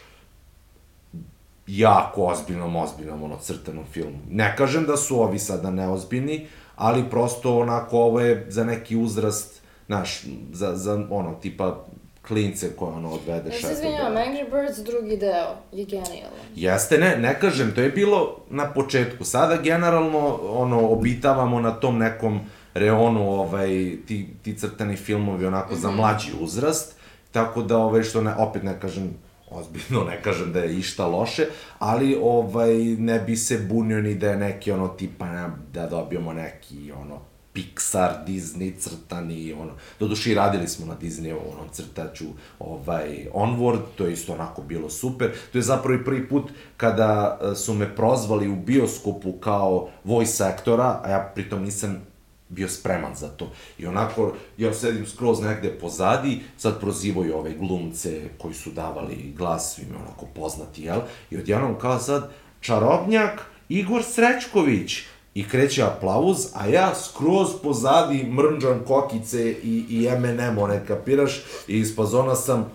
jako 1.68 2.26
ozbiljnom, 2.26 2.76
ozbiljnom 2.76 3.24
ono 3.24 3.38
crtanom 3.38 3.86
filmu. 3.91 4.18
Ne 4.30 4.56
kažem 4.58 4.86
da 4.86 4.97
su 4.97 5.22
ovi 5.22 5.39
sada 5.39 5.72
neozbiljni, 5.72 6.47
ali 6.76 7.10
prosto 7.10 7.60
onako 7.60 7.97
ovo 7.97 8.20
je 8.20 8.45
za 8.49 8.64
neki 8.64 8.95
uzrast, 8.95 9.62
znaš, 9.86 10.24
za, 10.54 10.76
za 10.76 11.06
ono, 11.10 11.34
tipa 11.34 11.86
klince 12.28 12.69
koje 12.76 12.93
ono 12.93 13.11
odvede 13.11 13.51
šefa. 13.51 13.67
Ja 13.67 13.76
se 13.76 13.82
izvinjam, 13.82 14.13
Angry 14.13 14.51
Birds 14.51 14.80
drugi 14.80 15.17
deo 15.17 15.55
je 15.72 15.86
genijalan. 15.86 16.39
Jeste, 16.55 16.97
ne, 16.97 17.17
ne 17.17 17.39
kažem, 17.39 17.72
to 17.76 17.82
je 17.82 17.89
bilo 17.89 18.38
na 18.49 18.74
početku. 18.74 19.24
Sada 19.24 19.57
generalno, 19.57 20.39
ono, 20.43 20.89
obitavamo 20.89 21.59
na 21.59 21.72
tom 21.72 21.97
nekom 21.97 22.39
reonu, 22.74 23.30
ovaj, 23.30 23.97
ti, 24.07 24.28
ti 24.43 24.57
crtani 24.57 24.95
filmovi 24.95 25.45
onako 25.45 25.74
mm 25.74 25.78
-hmm. 25.78 25.82
za 25.82 25.88
mhm. 25.88 25.97
mlađi 25.97 26.32
uzrast, 26.39 26.95
tako 27.32 27.61
da, 27.61 27.78
ovaj, 27.78 28.03
što 28.03 28.22
ne, 28.22 28.36
opet 28.36 28.63
ne 28.63 28.80
kažem, 28.80 29.13
ozbiljno 29.49 30.03
ne 30.03 30.22
kažem 30.22 30.53
da 30.53 30.59
je 30.59 30.78
išta 30.78 31.07
loše, 31.07 31.45
ali 31.80 32.17
ovaj 32.22 32.74
ne 32.84 33.19
bi 33.19 33.36
se 33.36 33.57
bunio 33.57 34.01
ni 34.01 34.15
da 34.15 34.30
je 34.30 34.38
neki 34.38 34.72
ono 34.72 34.88
tipa 34.88 35.26
ne, 35.26 35.49
da 35.74 35.88
dobijemo 35.88 36.34
neki 36.34 36.91
ono 36.91 37.31
Pixar, 37.54 38.26
Disney 38.28 38.80
crtani, 38.80 39.54
ono, 39.54 39.72
doduše 39.99 40.32
i 40.32 40.36
radili 40.36 40.68
smo 40.68 40.86
na 40.86 40.95
Disney, 41.02 41.32
onom 41.54 41.70
crtaću, 41.72 42.26
ovaj, 42.60 43.28
Onward, 43.34 43.82
to 43.95 44.06
je 44.06 44.14
isto 44.14 44.34
onako 44.34 44.62
bilo 44.62 44.89
super. 44.89 45.32
To 45.52 45.58
je 45.58 45.62
zapravo 45.62 45.95
i 45.95 46.04
prvi 46.04 46.30
put 46.30 46.52
kada 46.78 47.39
e, 47.41 47.56
su 47.56 47.74
me 47.74 47.95
prozvali 47.95 48.49
u 48.49 48.56
bioskopu 48.56 49.32
kao 49.32 49.89
voice 50.04 50.43
aktora, 50.43 51.02
a 51.04 51.10
ja 51.10 51.32
pritom 51.36 51.64
nisam 51.64 52.12
bio 52.52 52.70
spreman 52.70 53.16
za 53.16 53.28
to. 53.28 53.52
I 53.78 53.88
onako, 53.88 54.34
ja 54.58 54.74
sedim 54.74 55.08
skroz 55.08 55.41
negde 55.41 55.80
pozadi, 55.80 56.41
sad 56.58 56.80
prozivaju 56.80 57.38
ove 57.38 57.54
glumce 57.54 58.30
koji 58.38 58.54
su 58.54 58.72
davali 58.72 59.34
glas, 59.38 59.76
svima 59.76 59.95
onako 59.99 60.26
poznati, 60.26 60.84
jel? 60.84 60.99
I 61.30 61.38
odjednom 61.38 61.80
kao 61.80 61.99
sad, 61.99 62.30
čarobnjak 62.62 63.45
Igor 63.70 64.04
Srećković, 64.04 64.99
I 65.34 65.48
kreće 65.50 65.84
aplauz, 65.84 66.38
a 66.54 66.68
ja 66.68 66.96
skroz 66.96 67.48
pozadi 67.64 68.24
mrnđam 68.24 68.84
kokice 68.88 69.52
i, 69.52 69.86
i 69.90 70.08
M&M, 70.08 70.58
one 70.58 70.86
kapiraš, 70.88 71.44
i 71.68 71.80
iz 71.80 71.96
fazona 71.96 72.36
sam, 72.36 72.72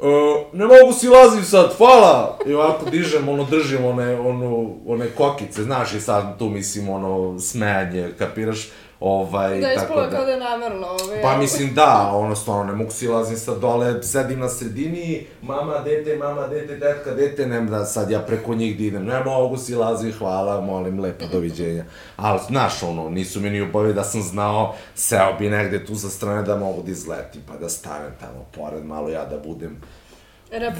e, 0.00 0.04
ne 0.52 0.64
mogu 0.64 0.92
si 0.98 1.08
lazim 1.08 1.44
sad, 1.44 1.76
hvala! 1.76 2.38
I 2.46 2.54
ovako 2.54 2.90
dižem, 2.90 3.28
ono, 3.28 3.44
držim 3.44 3.84
one, 3.84 4.20
ono, 4.20 4.70
one 4.86 5.08
kokice, 5.16 5.62
znaš, 5.62 5.94
i 5.94 6.00
sad 6.00 6.38
tu 6.38 6.48
mislim, 6.48 6.88
ono, 6.88 7.40
smejanje, 7.40 8.12
kapiraš? 8.18 8.68
Ovaj, 9.00 9.60
da, 9.60 9.72
ispalo 9.72 10.02
da, 10.02 10.10
kao 10.10 10.24
da 10.24 10.30
je 10.30 10.40
namerno. 10.40 10.86
Ovaj, 10.86 11.22
pa 11.22 11.36
mislim 11.36 11.74
da, 11.74 12.10
ono 12.14 12.36
stvarno, 12.36 12.64
ne 12.64 12.72
mogu 12.72 12.90
silazim 12.90 13.36
sad 13.36 13.58
dole, 13.60 14.02
sedim 14.02 14.40
na 14.40 14.48
sredini, 14.48 15.26
mama, 15.42 15.78
dete, 15.78 16.16
mama, 16.16 16.46
dete, 16.46 16.80
tetka, 16.80 17.10
dete, 17.10 17.46
nem 17.46 17.66
da 17.66 17.84
sad 17.84 18.10
ja 18.10 18.20
preko 18.20 18.54
njih 18.54 18.78
da 18.78 18.84
idem, 18.84 19.04
ne 19.04 19.24
mogu 19.24 19.56
silazim, 19.56 20.12
hvala, 20.18 20.60
molim, 20.60 21.00
lepo, 21.00 21.24
doviđenja. 21.32 21.84
Ali, 22.16 22.40
znaš, 22.48 22.82
ono, 22.82 23.10
nisu 23.10 23.40
mi 23.40 23.50
ni 23.50 23.62
ubavi 23.62 23.94
da 23.94 24.04
sam 24.04 24.22
znao, 24.22 24.74
seo 24.94 25.32
bi 25.38 25.50
negde 25.50 25.86
tu 25.86 25.94
sa 25.94 26.08
strane 26.08 26.42
da 26.42 26.56
mogu 26.56 26.82
da 26.82 26.90
izletim, 26.90 27.42
pa 27.48 27.56
da 27.56 27.68
stanem 27.68 28.12
tamo 28.20 28.46
pored, 28.54 28.84
malo 28.84 29.08
ja 29.08 29.24
da 29.24 29.38
budem 29.38 29.80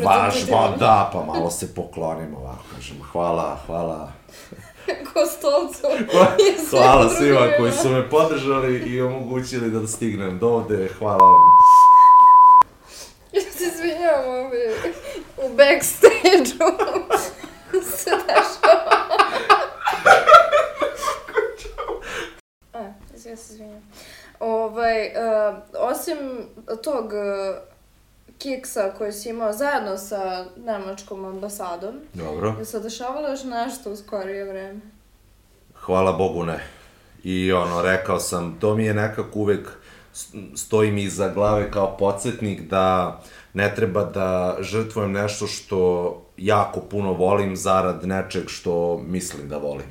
Vaš, 0.04 0.46
ba, 0.50 0.76
da, 0.78 1.10
pa 1.12 1.24
malo 1.24 1.50
se 1.50 1.74
poklonim 1.74 2.34
ovako, 2.34 2.62
kažem, 2.74 2.96
hvala, 3.12 3.58
hvala. 3.66 4.12
Kostolcu. 5.12 5.86
Hvala 6.70 7.08
svima 7.08 7.48
koji 7.58 7.72
su 7.72 7.88
me 7.88 8.10
podržali 8.10 8.78
i 8.78 9.00
omogućili 9.00 9.70
da 9.70 9.86
stignem 9.86 10.38
do 10.38 10.48
ovde. 10.48 10.88
Hvala 10.98 11.26
vam. 11.26 11.42
Ja 13.32 13.40
se 13.40 13.64
izvinjam 13.64 14.28
ovdje. 14.28 14.76
U 15.36 15.48
backstage-u 15.48 16.68
se 17.96 18.10
dešava. 18.10 19.06
Ja 23.12 23.36
se 23.36 23.52
izvinjam. 23.52 23.82
Ovaj, 24.40 25.06
uh, 25.06 25.56
osim 25.72 26.18
tog 26.82 27.04
uh, 27.04 27.75
kiksa 28.38 28.92
koji 28.98 29.12
si 29.12 29.28
imao 29.28 29.52
zajedno 29.52 29.96
sa 29.96 30.44
nemačkom 30.56 31.24
ambasadom. 31.24 31.94
Dobro. 32.14 32.54
Je 32.58 32.64
se 32.64 32.80
dešavalo 32.80 33.28
još 33.28 33.44
nešto 33.44 33.92
u 33.92 33.96
skorije 33.96 34.44
vreme? 34.44 34.80
Hvala 35.74 36.12
Bogu 36.12 36.44
ne. 36.44 36.60
I 37.24 37.52
ono, 37.52 37.82
rekao 37.82 38.18
sam, 38.18 38.56
to 38.60 38.74
mi 38.74 38.84
je 38.84 38.94
nekako 38.94 39.38
uvek 39.38 39.68
stoji 40.54 40.90
mi 40.90 41.02
iza 41.02 41.28
glave 41.28 41.70
kao 41.70 41.96
podsjetnik 41.96 42.60
da 42.60 43.20
ne 43.54 43.74
treba 43.74 44.04
da 44.04 44.56
žrtvujem 44.60 45.12
nešto 45.12 45.46
što 45.46 46.22
jako 46.36 46.80
puno 46.80 47.12
volim 47.12 47.56
zarad 47.56 48.06
nečeg 48.06 48.48
što 48.48 48.98
mislim 49.06 49.48
da 49.48 49.58
volim. 49.58 49.86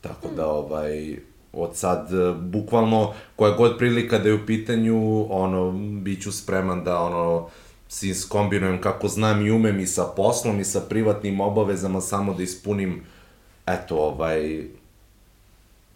Tako 0.00 0.28
da, 0.36 0.46
ovaj, 0.46 1.16
od 1.52 1.76
sad, 1.76 2.08
bukvalno, 2.40 3.12
koja 3.36 3.56
god 3.56 3.78
prilika 3.78 4.18
da 4.18 4.28
je 4.28 4.34
u 4.34 4.46
pitanju, 4.46 5.26
ono, 5.30 5.72
bit 6.02 6.22
ću 6.22 6.32
spreman 6.32 6.84
da, 6.84 7.00
ono, 7.00 7.48
si 7.94 8.08
iskombinujem 8.08 8.80
kako 8.80 9.08
znam 9.08 9.46
i 9.46 9.50
umem 9.50 9.80
i 9.80 9.86
sa 9.86 10.04
poslom 10.16 10.60
i 10.60 10.64
sa 10.64 10.80
privatnim 10.80 11.40
obavezama 11.40 12.00
samo 12.00 12.34
da 12.34 12.42
ispunim 12.42 13.04
eto 13.66 13.96
ovaj 13.96 14.64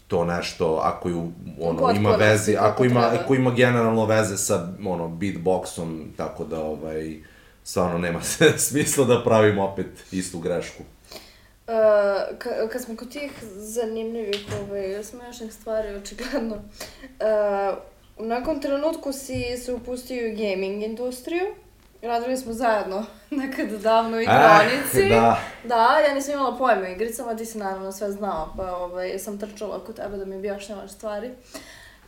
to 0.08 0.24
nešto 0.24 0.80
ako 0.82 1.08
ju 1.08 1.32
ono 1.60 1.78
Potpuno, 1.78 2.00
ima 2.00 2.10
veze 2.10 2.56
ako 2.58 2.84
ima 2.84 3.08
treba. 3.08 3.24
ako 3.24 3.34
ima 3.34 3.50
generalno 3.50 4.06
veze 4.06 4.36
sa 4.36 4.68
ono 4.86 5.08
beatboxom 5.08 6.04
tako 6.16 6.44
da 6.44 6.60
ovaj 6.60 7.16
stvarno 7.64 7.98
nema 7.98 8.20
smisla 8.68 9.04
da 9.04 9.22
pravimo 9.24 9.64
opet 9.64 9.86
istu 10.12 10.38
grešku. 10.38 10.82
Uh, 10.82 12.38
ka, 12.38 12.68
kad 12.72 12.82
smo 12.82 12.96
kod 12.96 13.12
tih 13.12 13.32
zanimljivih 13.56 14.46
ovaj, 14.62 15.04
smešnih 15.04 15.52
stvari, 15.52 15.94
očigledno, 15.94 16.54
uh, 16.54 17.78
u 18.16 18.26
nekom 18.26 18.60
trenutku 18.60 19.12
si 19.12 19.56
se 19.64 19.72
upustio 19.72 20.32
u 20.32 20.36
gaming 20.36 20.82
industriju, 20.82 21.54
Radili 22.02 22.36
smo 22.36 22.52
zajedno 22.52 23.04
nekad 23.30 23.68
davno 23.68 24.16
u 24.16 24.20
igronici. 24.20 25.00
Eh, 25.00 25.08
da. 25.08 25.38
Da, 25.64 25.98
ja 26.08 26.14
nisam 26.14 26.34
imala 26.34 26.56
pojma 26.56 26.82
o 26.82 26.92
igricama, 26.92 27.36
ti 27.36 27.46
si 27.46 27.58
naravno 27.58 27.92
sve 27.92 28.12
znao, 28.12 28.52
pa 28.56 28.76
ovaj, 28.76 29.18
sam 29.18 29.38
trčala 29.38 29.84
kod 29.84 29.96
tebe 29.96 30.16
da 30.16 30.24
mi 30.24 30.36
objašnjavaš 30.36 30.90
stvari. 30.90 31.30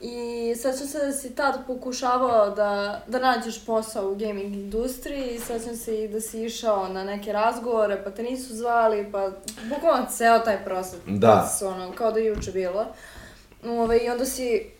I 0.00 0.54
sećam 0.56 0.86
se 0.86 1.06
da 1.06 1.12
si 1.12 1.34
tad 1.34 1.66
pokušavao 1.66 2.50
da, 2.50 3.00
da 3.06 3.18
nađeš 3.18 3.66
posao 3.66 4.10
u 4.10 4.14
gaming 4.14 4.54
industriji 4.54 5.34
i 5.34 5.38
sećam 5.38 5.76
se 5.76 6.04
i 6.04 6.08
da 6.08 6.20
si 6.20 6.44
išao 6.44 6.88
na 6.88 7.04
neke 7.04 7.32
razgovore, 7.32 8.04
pa 8.04 8.10
te 8.10 8.22
nisu 8.22 8.56
zvali, 8.56 9.08
pa 9.12 9.30
bukvalno 9.68 10.06
ceo 10.10 10.38
taj 10.38 10.64
proces, 10.64 11.00
da. 11.06 11.50
ono, 11.62 11.92
kao 11.92 12.12
da 12.12 12.20
je 12.20 12.26
juče 12.26 12.52
bilo. 12.52 12.86
Ove, 13.64 13.98
I 13.98 14.10
onda 14.10 14.24
si 14.24 14.70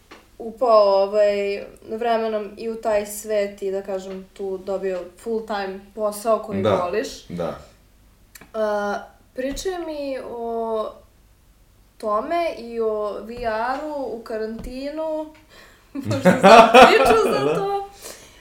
upao 0.40 1.02
ovaj, 1.02 1.64
vremenom 1.90 2.50
i 2.56 2.70
u 2.70 2.74
taj 2.74 3.06
svet 3.06 3.62
i 3.62 3.70
da 3.70 3.82
kažem 3.82 4.26
tu 4.32 4.58
dobio 4.58 5.00
full 5.18 5.46
time 5.46 5.80
posao 5.94 6.38
koji 6.38 6.62
Da. 6.62 6.74
voliš. 6.74 7.26
Da. 7.28 7.58
Uh, 8.54 8.96
pričaj 9.34 9.78
mi 9.86 10.18
o 10.30 10.86
tome 11.98 12.54
i 12.58 12.80
o 12.80 13.12
VR-u 13.22 14.16
u 14.16 14.20
karantinu, 14.24 15.26
pošto 15.92 16.30
znam 16.40 16.68
priču 16.72 17.30
za 17.32 17.54
to. 17.54 17.88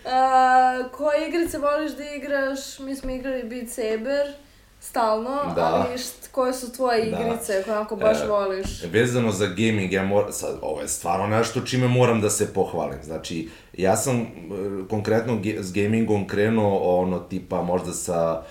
Uh, 0.06 0.92
koje 0.92 1.28
igrice 1.28 1.58
voliš 1.58 1.92
da 1.92 2.04
igraš? 2.04 2.80
Mi 2.80 2.96
smo 2.96 3.12
igrali 3.12 3.44
Beat 3.44 3.70
Saber 3.70 4.34
stalno, 4.80 5.54
Da. 5.56 5.66
ali 5.66 5.98
št, 5.98 6.28
koje 6.32 6.54
su 6.54 6.72
tvoje 6.74 7.12
Da. 7.12 7.20
igrice 7.20 7.64
koje 7.66 7.78
onako 7.78 7.96
baš 7.96 8.18
E, 8.24 8.28
voliš? 8.28 8.84
Vezano 8.84 9.32
za 9.32 9.46
gaming, 9.48 9.94
ja 9.94 10.04
moram, 10.04 10.32
sad, 10.32 10.58
ovo 10.62 10.82
je 10.82 10.88
stvarno 10.88 11.28
nešto 11.28 11.62
čime 11.62 11.88
moram 11.88 12.22
da 12.22 12.30
se 12.30 12.54
pohvalim. 12.54 13.00
Znači, 13.04 13.50
ja 13.78 13.96
sam 13.98 14.22
e, 14.22 14.28
konkretno 14.90 15.38
ge, 15.40 15.64
s 15.64 15.74
gamingom 15.74 16.28
krenuo 16.28 17.00
ono 17.00 17.20
tipa 17.20 17.62
možda 17.62 17.94
sa 17.94 18.42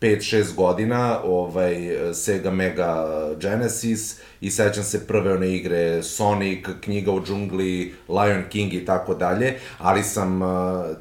5-6 0.00 0.54
godina, 0.54 1.20
ovaj, 1.24 1.74
Sega 2.14 2.50
Mega 2.50 3.06
Genesis 3.40 4.16
i 4.40 4.50
sećam 4.50 4.84
se 4.84 5.06
prve 5.06 5.32
one 5.34 5.48
igre 5.54 6.02
Sonic, 6.02 6.66
Knjiga 6.80 7.12
u 7.12 7.24
džungli, 7.24 7.94
Lion 8.08 8.42
King 8.50 8.74
i 8.74 8.84
tako 8.84 9.14
dalje, 9.14 9.58
ali 9.78 10.02
sam 10.02 10.42
uh, 10.42 10.48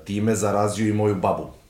time 0.05 0.35
zarazio 0.35 0.87
i 0.87 0.93
moju 0.93 1.15
babu. 1.15 1.60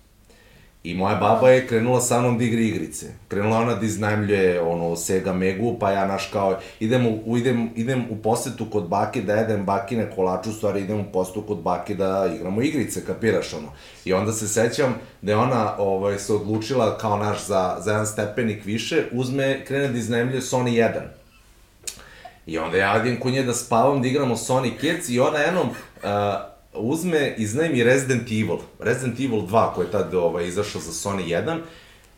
I 0.84 0.94
moja 0.94 1.16
baba 1.16 1.50
je 1.50 1.68
krenula 1.68 2.02
sa 2.02 2.20
mnom 2.20 2.38
da 2.38 2.44
igra 2.44 2.62
igrice. 2.62 3.06
Krenula 3.28 3.58
ona 3.58 3.76
da 3.76 3.86
iznajmljuje 3.86 4.62
ono 4.62 4.96
Sega 4.96 5.34
Megu, 5.34 5.80
pa 5.80 5.92
ja 5.92 6.08
naš 6.08 6.30
kao 6.34 6.60
idem 6.80 7.08
u, 7.26 7.38
idem, 7.38 7.70
idem 7.76 8.06
u 8.10 8.16
posetu 8.16 8.66
kod 8.72 8.88
bake 8.88 9.22
da 9.22 9.34
jedem 9.34 9.66
bakine 9.66 10.12
kolače, 10.16 10.50
u 10.50 10.54
stvari 10.54 10.82
idem 10.82 11.00
u 11.00 11.12
posetu 11.14 11.42
kod 11.42 11.58
bake 11.58 11.96
da 11.96 12.30
igramo 12.36 12.62
igrice, 12.62 13.06
kapiraš 13.06 13.54
ono. 13.54 13.68
I 14.06 14.14
onda 14.14 14.34
se 14.34 14.48
sećam 14.48 14.96
da 15.22 15.32
je 15.32 15.38
ona 15.38 15.76
ovaj, 15.78 16.20
se 16.20 16.34
odlučila 16.34 16.98
kao 16.98 17.18
naš 17.18 17.46
za, 17.46 17.78
za 17.80 17.92
jedan 17.92 18.08
stepenik 18.08 18.66
više, 18.66 19.04
uzme, 19.12 19.66
krene 19.66 19.88
da 19.88 19.98
iznajmljuje 19.98 20.42
Sony 20.42 20.72
1. 20.72 21.02
I 22.46 22.58
onda 22.58 22.78
ja 22.78 23.02
idem 23.02 23.20
kod 23.20 23.34
nje 23.34 23.44
da 23.44 23.54
spavam, 23.54 24.02
da 24.02 24.08
igramo 24.08 24.38
Sonic 24.38 24.80
Kids 24.80 25.10
i 25.10 25.20
ona 25.20 25.38
jednom 25.38 25.70
uh, 25.70 26.51
uzme, 26.74 27.34
iznajmi 27.38 27.84
Resident 27.84 28.32
Evil. 28.32 28.58
Resident 28.80 29.20
Evil 29.20 29.42
2 29.42 29.74
koji 29.74 29.86
je 29.86 29.92
tad 29.92 30.14
ovaj, 30.14 30.48
izašao 30.48 30.82
za 30.82 30.92
Sony 30.92 31.44
1. 31.46 31.60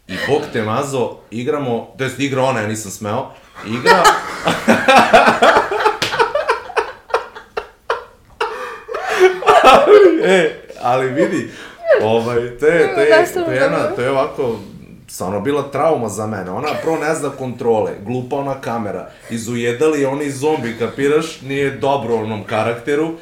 I 0.08 0.14
bog 0.28 0.42
te 0.54 0.62
mazo, 0.62 1.18
igramo, 1.32 1.94
to 1.98 2.04
jest 2.04 2.20
igra 2.20 2.44
ona, 2.44 2.60
ja 2.60 2.68
nisam 2.68 2.92
smeo, 2.92 3.32
igra... 3.68 4.04
e, 10.24 10.56
ali 10.82 11.10
vidi, 11.10 11.52
ovaj, 12.02 12.36
to 12.36 12.66
je, 12.66 12.96
to 12.96 13.02
je, 13.02 13.34
to 13.34 13.52
je, 13.52 13.58
jedna, 13.58 13.96
to 13.96 14.02
je 14.02 14.12
ovako, 14.12 14.60
stvarno 15.08 15.42
bila 15.42 15.72
trauma 15.72 16.10
za 16.10 16.28
mene. 16.28 16.52
Ona 16.52 16.68
prvo 16.82 16.98
ne 16.98 17.16
zna 17.16 17.30
kontrole, 17.30 17.92
glupa 18.06 18.36
ona 18.36 18.62
kamera, 18.62 19.10
izujedali 19.30 20.06
oni 20.06 20.32
zombi, 20.32 20.76
kapiraš, 20.80 21.42
nije 21.42 21.72
dobro 21.72 22.16
onom 22.16 22.44
karakteru, 22.44 23.14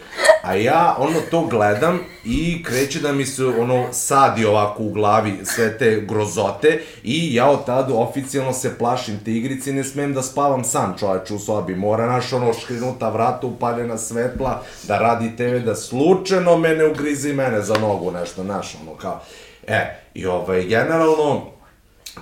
a 0.42 0.56
ja 0.56 0.96
ono 1.00 1.20
to 1.32 1.46
gledam 1.46 2.00
i 2.26 2.64
kreće 2.64 3.00
da 3.00 3.12
mi 3.12 3.26
se 3.26 3.46
ono 3.46 3.94
sadi 3.94 4.46
ovako 4.46 4.84
u 4.84 4.90
glavi 4.90 5.40
sve 5.44 5.78
te 5.78 6.02
grozote 6.08 6.82
i 7.04 7.36
ja 7.36 7.50
od 7.50 7.66
tada 7.66 7.94
oficijalno 7.94 8.54
se 8.54 8.78
plašim 8.78 9.20
te 9.26 9.32
igrice 9.32 9.74
ne 9.74 9.84
smem 9.84 10.14
da 10.14 10.22
spavam 10.22 10.64
sam 10.64 10.96
čoveče 11.00 11.34
u 11.34 11.40
sobi. 11.40 11.76
Mora 11.76 12.06
naš 12.06 12.34
ono 12.34 12.54
škrinuta 12.54 13.10
vrata, 13.10 13.48
upaljena 13.48 13.98
svetla, 13.98 14.64
da 14.88 14.98
radi 14.98 15.36
TV, 15.36 15.66
da 15.66 15.76
slučajno 15.76 16.58
mene 16.58 16.86
ugrizi 16.86 17.34
mene 17.34 17.62
za 17.62 17.74
nogu 17.74 18.12
nešto, 18.12 18.44
naš 18.44 18.76
ono 18.82 18.98
kao. 18.98 19.22
E, 19.68 20.02
i 20.14 20.26
ovaj, 20.26 20.64
generalno, 20.64 21.61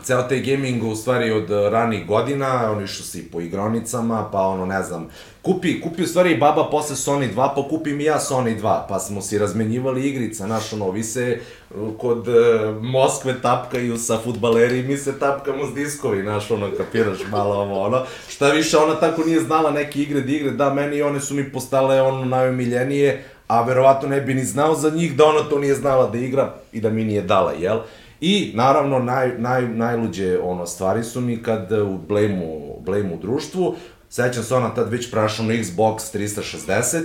ceo 0.04 0.24
taj 0.24 0.40
gaming 0.40 0.84
u 0.84 0.96
stvari 0.96 1.32
od 1.32 1.52
eh, 1.52 1.70
ranih 1.70 2.08
godina, 2.08 2.72
oni 2.72 2.88
što 2.88 3.04
se 3.04 3.20
i 3.20 3.24
po 3.24 3.42
igronicama, 3.42 4.30
pa 4.32 4.42
ono, 4.42 4.66
ne 4.66 4.84
znam, 4.84 5.10
kupi, 5.42 5.82
kupi 5.82 6.04
u 6.04 6.08
stvari 6.08 6.38
baba 6.38 6.70
posle 6.72 6.96
Sony 6.96 7.34
2, 7.36 7.56
pa 7.56 7.68
kupim 7.70 8.00
i 8.00 8.04
ja 8.04 8.20
Sony 8.20 8.62
2, 8.62 8.82
pa 8.90 9.00
smo 9.00 9.22
si 9.22 9.38
razmenjivali 9.38 10.10
igrica, 10.10 10.46
znaš, 10.46 10.74
ono, 10.74 10.92
vi 10.92 11.04
se 11.04 11.24
eh, 11.32 11.76
kod 11.98 12.28
uh, 12.28 12.36
Moskve 12.82 13.42
tapkaju 13.42 13.98
sa 13.98 14.18
futbaleri, 14.24 14.84
mi 14.84 14.98
se 14.98 15.20
tapkamo 15.20 15.68
s 15.72 15.74
diskovi, 15.74 16.22
znaš, 16.22 16.52
ono, 16.52 16.72
kapiraš 16.78 17.20
malo 17.32 17.56
ovo, 17.56 17.82
ono, 17.86 18.06
šta 18.28 18.50
više, 18.50 18.78
ona 18.78 18.96
tako 18.96 19.24
nije 19.26 19.40
znala 19.40 19.72
neke 19.72 20.02
igre 20.02 20.22
da 20.22 20.32
igre, 20.32 20.52
da, 20.52 20.74
meni 20.74 21.02
one 21.02 21.22
su 21.22 21.34
mi 21.34 21.52
postale, 21.52 22.02
ono, 22.02 22.26
najomiljenije, 22.26 23.24
a 23.48 23.64
verovatno 23.64 24.10
ne 24.10 24.22
bi 24.22 24.34
ni 24.34 24.46
znao 24.46 24.76
za 24.76 24.90
njih 24.90 25.18
da 25.18 25.26
ona 25.26 25.50
to 25.50 25.60
nije 25.60 25.76
znala 25.76 26.10
da 26.10 26.18
igra 26.18 26.54
i 26.72 26.82
da 26.82 26.90
mi 26.90 27.04
nije 27.04 27.22
dala, 27.22 27.52
jel? 27.52 27.80
I, 28.22 28.52
naravno, 28.56 29.00
naj, 29.00 29.38
naj, 29.38 29.68
najluđe 29.68 30.40
ono, 30.40 30.66
stvari 30.66 31.04
su 31.04 31.22
mi 31.22 31.44
kad 31.44 31.72
u 31.72 31.98
Blame-u, 32.08 32.82
Blame-u 32.82 33.18
društvu, 33.18 33.76
sećam 34.10 34.44
se 34.44 34.56
ona 34.56 34.74
tad 34.74 34.92
već 34.92 35.12
prašla 35.12 35.46
na 35.46 35.54
Xbox 35.54 36.18
360 36.18 37.02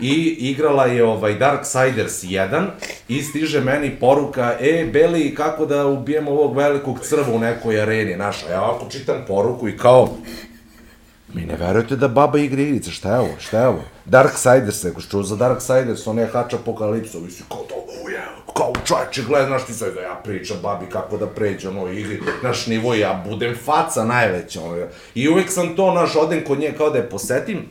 i 0.00 0.36
igrala 0.40 0.86
je 0.86 1.04
ovaj 1.04 1.34
Darksiders 1.34 2.24
1 2.24 2.66
i 3.08 3.22
stiže 3.22 3.60
meni 3.60 3.96
poruka, 4.00 4.56
e, 4.60 4.88
Beli, 4.92 5.34
kako 5.34 5.66
da 5.66 5.86
ubijemo 5.86 6.30
ovog 6.30 6.56
velikog 6.56 7.00
crva 7.00 7.32
u 7.32 7.38
nekoj 7.38 7.80
areni, 7.80 8.16
naša. 8.16 8.50
Ja 8.50 8.62
ovako 8.62 8.86
čitam 8.90 9.24
poruku 9.28 9.68
i 9.68 9.76
kao, 9.76 10.08
Mi 11.34 11.42
ne 11.46 11.56
verujete 11.56 11.96
da 11.96 12.08
baba 12.08 12.38
igra 12.38 12.62
igrice, 12.62 12.90
šta 12.90 13.12
je 13.12 13.18
ovo, 13.18 13.34
šta 13.38 13.60
je 13.60 13.68
ovo? 13.68 13.82
Darksiders, 14.04 14.82
neko 14.82 15.00
što 15.00 15.22
za 15.22 15.36
Darksiders, 15.36 16.06
on 16.06 16.18
je 16.18 16.26
hač 16.26 16.54
apokalipsa, 16.54 17.18
vi 17.18 17.30
si 17.30 17.42
kao 17.48 17.58
to, 17.68 17.74
kao 18.54 18.72
čovječe, 18.84 19.22
gledaj, 19.22 19.46
znaš 19.46 19.66
ti 19.66 19.72
sad 19.72 19.94
da 19.94 20.00
ja 20.00 20.20
pričam 20.24 20.56
babi 20.62 20.86
kako 20.86 21.16
da 21.16 21.26
pređe, 21.26 21.68
ono, 21.68 21.92
igri, 21.92 22.20
naš 22.42 22.66
nivo, 22.66 22.94
ja 22.94 23.24
budem 23.28 23.56
faca 23.64 24.04
najveća, 24.04 24.60
ono, 24.62 24.86
i 25.14 25.28
uvek 25.28 25.50
sam 25.50 25.76
to, 25.76 25.94
naš, 25.94 26.16
odem 26.16 26.44
kod 26.44 26.58
nje 26.58 26.74
kao 26.76 26.90
da 26.90 26.98
je 26.98 27.10
posetim, 27.10 27.68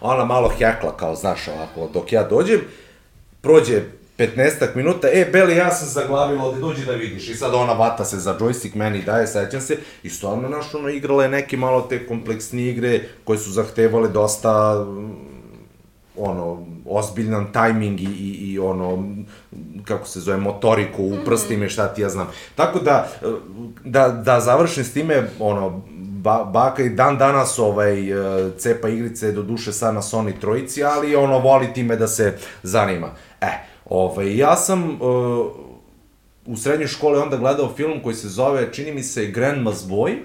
ona 0.00 0.24
malo 0.24 0.48
hekla, 0.48 0.96
kao, 0.96 1.14
znaš, 1.14 1.48
ovako, 1.48 1.92
dok 1.92 2.12
ja 2.12 2.22
dođem, 2.22 2.60
prođe 3.40 3.82
15 4.18 4.74
minuta, 4.74 5.08
e, 5.12 5.28
Beli, 5.32 5.56
ja 5.56 5.70
sam 5.70 5.88
zaglavila, 5.88 6.44
ovde 6.44 6.60
dođi 6.60 6.84
da 6.84 6.92
vidiš. 6.92 7.28
I 7.28 7.34
sad 7.34 7.54
ona 7.54 7.72
vata 7.72 8.04
se 8.04 8.18
za 8.18 8.38
joystick, 8.38 8.76
meni 8.76 9.02
daje, 9.02 9.26
sećam 9.26 9.60
se, 9.60 9.76
i 10.02 10.10
stvarno, 10.10 10.48
naš, 10.48 10.74
ono, 10.74 10.88
igrala 10.88 11.22
je 11.22 11.28
neke 11.28 11.56
malo 11.56 11.80
te 11.80 12.06
kompleksnije 12.06 12.70
igre, 12.70 13.00
koje 13.24 13.38
su 13.38 13.50
zahtevale 13.50 14.08
dosta, 14.08 14.86
ono, 16.16 16.66
ozbiljan 16.86 17.52
tajming 17.52 18.00
i, 18.00 18.04
i, 18.04 18.52
i 18.52 18.58
ono, 18.58 19.14
kako 19.84 20.06
se 20.06 20.20
zove, 20.20 20.36
motoriku 20.36 21.02
u 21.04 21.16
prstima 21.24 21.64
i 21.64 21.68
šta 21.68 21.88
ti 21.88 22.02
ja 22.02 22.08
znam. 22.08 22.26
Tako 22.54 22.78
da, 22.78 23.08
da, 23.84 24.08
da 24.08 24.40
završim 24.40 24.84
s 24.84 24.92
time, 24.92 25.30
ono, 25.38 25.82
ba, 26.24 26.44
baka 26.44 26.82
i 26.82 26.88
dan 26.88 27.18
danas 27.18 27.58
ovaj, 27.58 28.10
e, 28.10 28.50
cepa 28.58 28.88
igrice, 28.88 29.32
do 29.32 29.42
duše 29.42 29.72
sad 29.72 29.94
na 29.94 30.02
Sony 30.02 30.40
trojici, 30.40 30.84
ali 30.84 31.16
ono, 31.16 31.38
voli 31.38 31.72
time 31.74 31.96
da 31.96 32.06
se 32.08 32.38
zanima. 32.62 33.10
E, 33.40 33.50
ovaj, 33.84 34.36
ja 34.36 34.56
sam 34.56 34.90
uh, 34.90 35.46
u 36.46 36.56
srednjoj 36.56 36.88
školi 36.88 37.18
onda 37.18 37.36
gledao 37.36 37.74
film 37.76 38.02
koji 38.02 38.14
se 38.14 38.28
zove, 38.28 38.72
čini 38.72 38.92
mi 38.92 39.02
se, 39.02 39.32
Grandma's 39.32 39.88
Boy, 39.88 40.16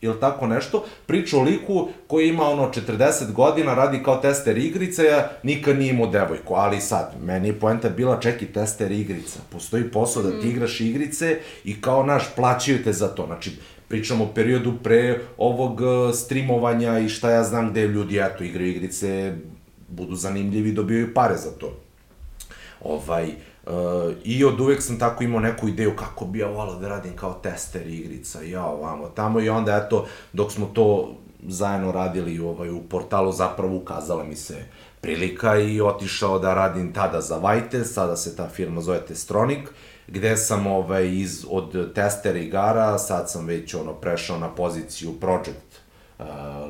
ili 0.00 0.20
tako 0.20 0.46
nešto, 0.46 0.84
priča 1.06 1.38
o 1.38 1.42
liku 1.42 1.88
koji 2.06 2.28
ima 2.28 2.44
ono 2.44 2.70
40 2.70 3.32
godina, 3.32 3.74
radi 3.74 4.02
kao 4.02 4.16
tester 4.16 4.58
igrice, 4.58 5.02
nikad 5.42 5.78
nije 5.78 5.90
imao 5.90 6.06
devojku, 6.06 6.54
ali 6.54 6.80
sad, 6.80 7.14
meni 7.24 7.48
je 7.48 7.60
poenta 7.60 7.88
bila 7.88 8.20
čeki 8.20 8.46
tester 8.46 8.92
igrica, 8.92 9.38
postoji 9.52 9.90
posao 9.90 10.22
da 10.22 10.40
ti 10.40 10.48
igraš 10.48 10.80
igrice 10.80 11.38
i 11.64 11.80
kao 11.80 12.02
naš, 12.06 12.22
plaćaju 12.36 12.84
te 12.84 12.92
za 12.92 13.08
to, 13.08 13.26
znači, 13.26 13.52
pričamo 13.88 14.24
o 14.24 14.32
periodu 14.34 14.72
pre 14.82 15.20
ovog 15.36 15.80
uh, 15.80 16.14
streamovanja 16.14 16.98
i 16.98 17.08
šta 17.08 17.30
ja 17.30 17.44
znam 17.44 17.70
gde 17.70 17.86
ljudi, 17.86 18.18
eto, 18.18 18.44
igraju 18.44 18.70
igrice, 18.70 19.34
budu 19.88 20.14
zanimljivi 20.14 20.72
dobijaju 20.72 21.14
pare 21.14 21.36
za 21.36 21.50
to. 21.50 21.80
Ovaj, 22.80 23.28
uh, 23.28 23.34
I 24.24 24.44
od 24.44 24.60
uvek 24.60 24.82
sam 24.82 24.98
tako 24.98 25.24
imao 25.24 25.40
neku 25.40 25.68
ideju 25.68 25.96
kako 25.96 26.24
bi 26.24 26.38
ja 26.38 26.48
volao 26.48 26.74
da 26.74 26.88
radim 26.88 27.16
kao 27.16 27.34
tester 27.34 27.86
igrica, 27.86 28.42
ja 28.42 28.64
ovamo 28.64 29.08
tamo. 29.08 29.40
I 29.40 29.48
onda 29.48 29.76
eto, 29.76 30.06
dok 30.32 30.52
smo 30.52 30.66
to 30.66 31.14
zajedno 31.48 31.92
radili 31.92 32.38
ovaj, 32.38 32.70
u 32.70 32.80
portalu, 32.80 33.32
zapravo 33.32 33.76
ukazala 33.76 34.24
mi 34.24 34.36
se 34.36 34.56
prilika 35.00 35.58
i 35.58 35.80
otišao 35.80 36.38
da 36.38 36.54
radim 36.54 36.92
tada 36.92 37.20
za 37.20 37.36
Vajte, 37.36 37.84
sada 37.84 38.16
se 38.16 38.36
ta 38.36 38.48
firma 38.48 38.80
zove 38.80 39.00
Testronik, 39.00 39.68
gde 40.06 40.36
sam 40.36 40.66
ovaj, 40.66 41.08
iz, 41.08 41.46
od 41.50 41.94
testera 41.94 42.38
igara, 42.38 42.98
sad 42.98 43.30
sam 43.30 43.46
već 43.46 43.74
ono, 43.74 43.92
prešao 43.92 44.38
na 44.38 44.48
poziciju 44.48 45.12
project 45.20 45.48
uh, 45.48 45.67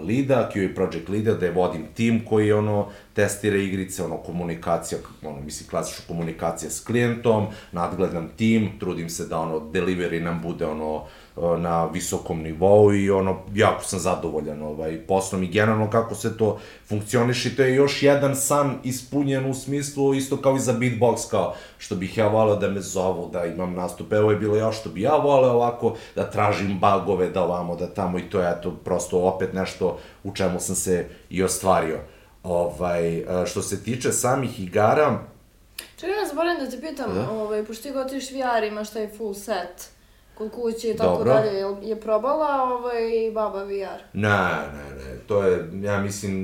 lida, 0.06 0.50
QA 0.54 0.74
project 0.74 1.08
lida, 1.08 1.34
gde 1.34 1.50
vodim 1.50 1.86
tim 1.94 2.24
koji 2.24 2.52
ono 2.52 2.88
testira 3.14 3.56
igrice, 3.56 4.04
ono, 4.04 4.16
komunikacija, 4.16 4.98
ono, 5.22 5.40
mislim, 5.40 5.70
klasična 5.70 6.04
komunikacija 6.08 6.70
s 6.70 6.84
klijentom, 6.84 7.46
nadgledam 7.72 8.28
tim, 8.36 8.70
trudim 8.78 9.10
se 9.10 9.26
da, 9.26 9.38
ono, 9.38 9.60
delivery 9.60 10.22
nam 10.22 10.42
bude, 10.42 10.66
ono, 10.66 11.04
na 11.58 11.86
visokom 11.86 12.42
nivou 12.42 12.94
i 12.94 13.10
ono, 13.10 13.36
jako 13.54 13.84
sam 13.84 13.98
zadovoljan 13.98 14.62
ovaj, 14.62 14.98
poslom 15.06 15.42
i 15.42 15.46
generalno 15.46 15.90
kako 15.90 16.14
se 16.14 16.36
to 16.36 16.58
funkcioniše 16.86 17.48
i 17.48 17.56
to 17.56 17.62
je 17.62 17.74
još 17.74 18.02
jedan 18.02 18.36
san 18.36 18.78
ispunjen 18.84 19.50
u 19.50 19.54
smislu 19.54 20.14
isto 20.14 20.36
kao 20.36 20.56
i 20.56 20.60
za 20.60 20.72
beatbox 20.72 21.30
kao 21.30 21.54
što 21.78 21.94
bih 21.94 22.18
ja 22.18 22.28
voleo 22.28 22.56
da 22.56 22.68
me 22.68 22.80
zovu, 22.80 23.30
da 23.32 23.44
imam 23.44 23.74
nastupe, 23.74 24.18
ovo 24.18 24.30
je 24.30 24.36
bilo 24.36 24.56
još 24.56 24.80
što 24.80 24.90
bi 24.90 25.02
ja 25.02 25.16
voleo 25.16 25.52
ovako, 25.52 25.96
da 26.14 26.30
tražim 26.30 26.78
bagove, 26.78 27.30
da 27.30 27.42
ovamo, 27.42 27.76
da 27.76 27.86
tamo 27.86 28.18
i 28.18 28.30
to 28.30 28.40
je 28.40 28.54
eto 28.58 28.70
prosto 28.84 29.18
opet 29.18 29.52
nešto 29.52 29.98
u 30.24 30.34
čemu 30.34 30.60
sam 30.60 30.76
se 30.76 31.06
i 31.30 31.42
ostvario. 31.42 31.98
Ovaj, 32.42 33.24
što 33.46 33.62
se 33.62 33.84
tiče 33.84 34.12
samih 34.12 34.60
igara, 34.60 35.18
Čekaj, 36.00 36.18
ja 36.18 36.26
zaboravim 36.28 36.64
da 36.64 36.70
te 36.70 36.80
pitam, 36.80 37.14
da? 37.14 37.30
ovaj, 37.30 37.64
pošto 37.64 37.82
ti 37.82 37.90
gotiš 37.90 38.30
VR, 38.30 38.64
imaš 38.64 38.90
taj 38.90 39.08
full 39.16 39.34
set 39.34 39.97
kod 40.38 40.50
kuće 40.50 40.90
i 40.90 40.96
tako 40.96 41.18
Dobro. 41.18 41.32
dalje. 41.32 41.50
Je, 41.54 41.76
je 41.82 42.00
probala 42.00 42.62
ovaj, 42.62 43.30
baba 43.34 43.62
VR? 43.64 44.02
Ne, 44.12 44.28
ne, 44.72 44.96
ne. 44.96 45.18
To 45.26 45.42
je, 45.42 45.70
ja 45.82 46.00
mislim, 46.00 46.34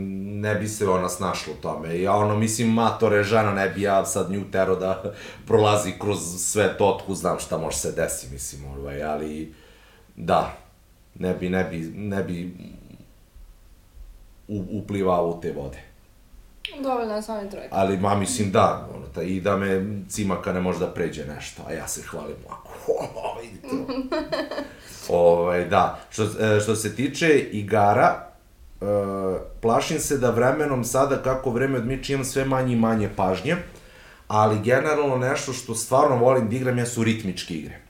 ne 0.40 0.54
bi 0.54 0.68
se 0.68 0.88
ona 0.88 1.08
snašla 1.08 1.52
u 1.58 1.62
tome. 1.62 2.00
Ja 2.00 2.16
ono, 2.16 2.36
mislim, 2.36 2.68
matore, 2.68 3.22
žena, 3.22 3.52
ne 3.52 3.68
bi 3.68 3.82
ja 3.82 4.04
sad 4.04 4.30
nju 4.30 4.50
tero 4.52 4.76
da 4.76 5.02
prolazi 5.46 5.92
kroz 6.00 6.18
sve 6.38 6.78
to, 6.78 6.86
otku 6.86 7.14
znam 7.14 7.38
šta 7.38 7.58
može 7.58 7.76
se 7.76 7.92
desi, 7.92 8.32
mislim, 8.32 8.64
ovaj, 8.64 9.02
ali 9.02 9.54
da, 10.16 10.56
ne 11.14 11.34
bi, 11.34 11.48
ne 11.48 11.64
bi, 11.64 11.78
ne 11.94 12.22
bi 12.22 12.56
uplivao 14.48 15.28
u 15.28 15.40
te 15.40 15.52
vode. 15.52 15.93
Dovoljno 16.82 17.16
je 17.16 17.22
sami 17.22 17.50
trojka. 17.50 17.68
Ali, 17.70 17.96
ma, 17.96 18.14
mislim, 18.14 18.50
da, 18.50 18.88
ono, 18.96 19.06
ta, 19.06 19.22
i 19.22 19.40
da 19.40 19.56
me 19.56 19.86
cimaka 20.08 20.52
ne 20.52 20.60
može 20.60 20.78
da 20.78 20.86
pređe 20.86 21.24
nešto, 21.36 21.62
a 21.68 21.72
ja 21.72 21.88
se 21.88 22.02
hvalim 22.02 22.36
ovako, 22.46 22.70
o, 22.88 23.40
vidi 23.40 23.62
to. 23.62 23.86
ovaj, 25.16 25.64
da, 25.64 26.00
što, 26.10 26.22
e, 26.22 26.60
što 26.60 26.76
se 26.76 26.96
tiče 26.96 27.38
igara, 27.38 28.26
e, 28.80 28.84
plašim 29.60 29.98
se 29.98 30.18
da 30.18 30.30
vremenom 30.30 30.84
sada, 30.84 31.22
kako 31.22 31.50
vreme 31.50 31.78
odmiče, 31.78 32.12
imam 32.12 32.24
sve 32.24 32.44
manje 32.44 32.72
i 32.72 32.80
manje 32.80 33.10
pažnje, 33.16 33.56
ali 34.28 34.60
generalno 34.60 35.16
nešto 35.16 35.52
što 35.52 35.74
stvarno 35.74 36.16
volim 36.16 36.48
da 36.48 36.56
igram 36.56 36.78
jesu 36.78 37.04
ritmičke 37.04 37.54
igre. 37.54 37.84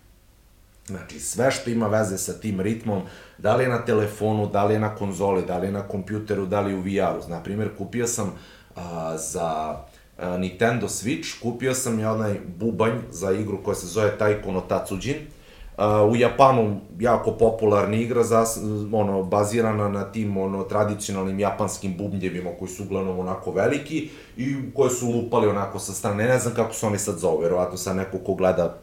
Znači, 0.87 1.21
sve 1.21 1.51
što 1.51 1.71
ima 1.71 1.87
veze 1.87 2.19
sa 2.19 2.33
tim 2.33 2.61
ritmom, 2.61 3.03
da 3.39 3.57
li 3.57 3.65
je 3.65 3.69
na 3.69 3.85
telefonu, 3.85 4.47
da 4.47 4.65
li 4.65 4.75
je 4.75 4.81
na 4.81 4.95
konzoli, 4.95 5.43
da 5.47 5.59
li 5.59 5.67
je 5.67 5.73
na 5.73 5.89
kompjuteru, 5.89 6.47
da 6.47 6.61
li 6.61 6.73
je 6.73 6.77
u 6.77 6.81
VR-u. 6.81 7.29
Na 7.29 7.43
primjer, 7.43 7.71
kupio 7.79 8.07
sam 8.07 8.35
a, 8.77 9.17
za 9.17 9.77
a, 10.19 10.39
Nintendo 10.39 10.89
Switch, 10.89 11.41
kupio 11.43 11.75
sam 11.75 11.99
je 11.99 12.09
onaj 12.09 12.41
bubanj 12.59 12.93
za 13.11 13.33
igru 13.33 13.63
koja 13.63 13.75
se 13.75 13.87
zove 13.87 14.19
Taiko 14.19 14.53
no 14.53 14.61
Tatsujin. 14.61 15.17
Uh, 15.79 16.13
u 16.13 16.17
Japanu 16.17 16.81
jako 16.99 17.31
popularna 17.31 17.97
igra 17.97 18.23
za, 18.23 18.45
ono, 18.93 19.23
bazirana 19.23 19.89
na 19.89 20.05
tim 20.05 20.37
ono, 20.37 20.63
tradicionalnim 20.63 21.41
japanskim 21.41 21.97
bubnjevima 21.97 22.51
koji 22.59 22.69
su 22.69 22.83
uglavnom 22.83 23.19
onako 23.19 23.51
veliki 23.51 24.11
i 24.37 24.57
koje 24.75 24.91
su 24.91 25.07
lupali 25.11 25.49
onako 25.49 25.79
sa 25.79 25.93
strane. 25.93 26.25
Ne 26.25 26.39
znam 26.39 26.55
kako 26.55 26.75
se 26.75 26.87
oni 26.87 26.99
sad 26.99 27.19
zove, 27.19 27.43
verovatno 27.43 27.77
sad 27.77 27.97
neko 27.97 28.19
ko 28.19 28.35
gleda 28.35 28.77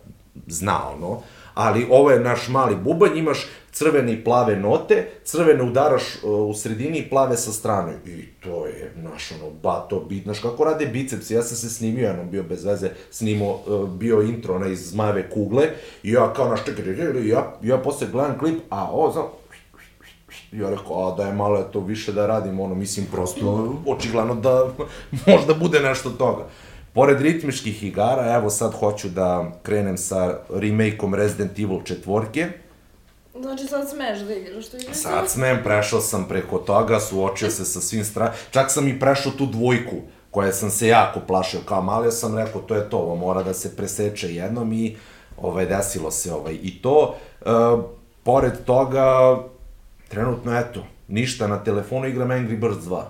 zna 0.48 0.90
ono. 0.90 1.22
Ali 1.54 1.88
ovo 1.90 2.12
je 2.12 2.20
naš 2.20 2.48
mali 2.50 2.76
bubanj, 2.76 3.18
imaš 3.18 3.48
crvene 3.72 4.14
i 4.14 4.24
plave 4.24 4.56
note, 4.56 5.08
crvene 5.24 5.64
udaraš 5.64 6.04
uh, 6.24 6.50
u 6.50 6.54
sredini 6.54 6.98
i 6.98 7.10
plave 7.10 7.38
sa 7.38 7.52
strane. 7.52 7.94
I 8.06 8.26
to 8.44 8.66
je 8.66 8.94
naš 8.96 9.32
ono, 9.32 9.52
bato 9.64 10.00
bit, 10.00 10.24
znaš 10.24 10.40
kako 10.40 10.64
rade 10.64 10.86
bicepsi, 10.86 11.34
ja 11.34 11.44
sam 11.44 11.58
se 11.58 11.70
snimio, 11.70 12.08
jednom 12.08 12.30
bio 12.30 12.44
bez 12.44 12.66
veze, 12.66 12.90
snimao, 13.12 13.60
uh, 13.66 13.90
bio 13.90 14.22
intro 14.22 14.60
na 14.60 14.68
iz 14.68 14.90
Zmajeve 14.90 15.30
kugle, 15.30 15.70
i 16.04 16.12
ja 16.12 16.34
kao 16.34 16.50
naš 16.50 16.66
čekaj, 16.66 17.28
ja, 17.28 17.54
ja 17.64 17.78
posle 17.78 18.08
gledam 18.12 18.40
klip, 18.40 18.60
a 18.70 18.92
ovo, 18.92 19.12
znam, 19.12 19.26
ja 20.52 20.70
rekao, 20.70 21.08
a 21.08 21.16
da 21.16 21.28
je 21.28 21.34
malo 21.34 21.58
je 21.58 21.72
to 21.72 21.80
više 21.80 22.12
da 22.12 22.28
radim, 22.28 22.60
ono, 22.60 22.76
mislim, 22.76 23.06
prosto, 23.12 23.76
očigledno 23.86 24.36
da 24.36 24.74
možda 25.28 25.54
bude 25.54 25.80
nešto 25.80 26.10
toga. 26.10 26.46
Pored 26.94 27.22
ritmičkih 27.22 27.84
igara, 27.84 28.36
evo 28.36 28.50
sad 28.50 28.74
hoću 28.74 29.10
da 29.10 29.52
krenem 29.64 29.98
sa 29.98 30.40
remake-om 30.50 31.16
Resident 31.16 31.60
Evil 31.60 31.80
4. 31.80 32.48
Znači 33.42 33.64
sad 33.68 33.90
smeš 33.90 34.20
da 34.20 34.34
igraš 34.36 34.68
to 34.68 34.78
igraš? 34.78 34.96
Sad 34.98 35.30
smem, 35.30 35.60
prešao 35.64 36.02
sam 36.02 36.28
preko 36.28 36.58
toga, 36.58 37.00
suočio 37.00 37.50
se 37.50 37.66
sa 37.66 37.80
svim 37.82 38.06
stra... 38.06 38.34
Čak 38.52 38.72
sam 38.72 38.88
i 38.88 39.00
prešao 39.00 39.32
tu 39.32 39.46
dvojku, 39.46 39.96
koja 40.32 40.52
sam 40.52 40.70
se 40.70 40.88
jako 40.88 41.20
plašio 41.20 41.60
kao 41.66 41.82
mali, 41.82 42.08
ja 42.08 42.12
sam 42.12 42.38
rekao, 42.38 42.62
to 42.62 42.76
je 42.76 42.90
to, 42.90 42.98
ovo 42.98 43.16
mora 43.16 43.44
da 43.44 43.54
se 43.54 43.76
preseče 43.76 44.36
jednom 44.36 44.74
i 44.74 44.96
ovaj, 45.38 45.66
desilo 45.66 46.12
se 46.12 46.34
ovaj. 46.34 46.58
I 46.62 46.82
to, 46.82 47.16
e, 47.42 47.46
pored 48.24 48.54
toga, 48.66 49.38
trenutno, 50.08 50.60
eto, 50.60 50.84
ništa, 51.08 51.48
na 51.48 51.64
telefonu 51.64 52.08
igram 52.08 52.30
Angry 52.30 52.60
Birds 52.60 52.86
2 52.86 53.04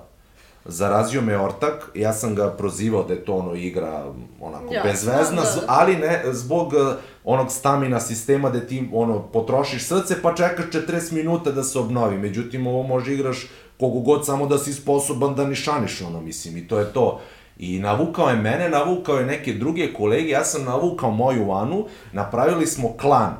zarazio 0.65 1.21
me 1.21 1.37
ortak, 1.37 1.89
ja 1.95 2.13
sam 2.13 2.35
ga 2.35 2.49
prozivao 2.49 3.03
da 3.03 3.13
je 3.13 3.25
to 3.25 3.35
ono 3.35 3.55
igra 3.55 4.05
onako 4.41 4.73
ja, 4.73 4.83
bezvezna, 4.83 5.41
da, 5.41 5.61
ali 5.67 5.95
ne, 5.95 6.23
zbog 6.31 6.73
uh, 6.73 6.93
onog 7.23 7.51
stamina 7.51 7.99
sistema 7.99 8.49
da 8.49 8.59
ti 8.59 8.89
ono, 8.93 9.21
potrošiš 9.21 9.87
srce 9.87 10.21
pa 10.21 10.35
čekaš 10.35 10.65
40 10.65 11.13
minuta 11.13 11.51
da 11.51 11.63
se 11.63 11.79
obnovi, 11.79 12.17
međutim 12.17 12.67
ovo 12.67 12.83
može 12.83 13.13
igraš 13.13 13.47
kogu 13.79 13.99
god 13.99 14.25
samo 14.25 14.47
da 14.47 14.57
si 14.57 14.73
sposoban 14.73 15.35
da 15.35 15.47
nišaniš 15.47 16.01
ono, 16.01 16.21
mislim, 16.21 16.57
i 16.57 16.67
to 16.67 16.79
je 16.79 16.93
to. 16.93 17.21
I 17.57 17.79
navukao 17.79 18.29
je 18.29 18.35
mene, 18.35 18.69
navukao 18.69 19.17
je 19.17 19.25
neke 19.25 19.53
druge 19.53 19.93
kolege, 19.93 20.29
ja 20.29 20.43
sam 20.43 20.63
navukao 20.63 21.11
moju 21.11 21.51
Anu, 21.51 21.85
napravili 22.11 22.67
smo 22.67 22.93
klan. 22.97 23.35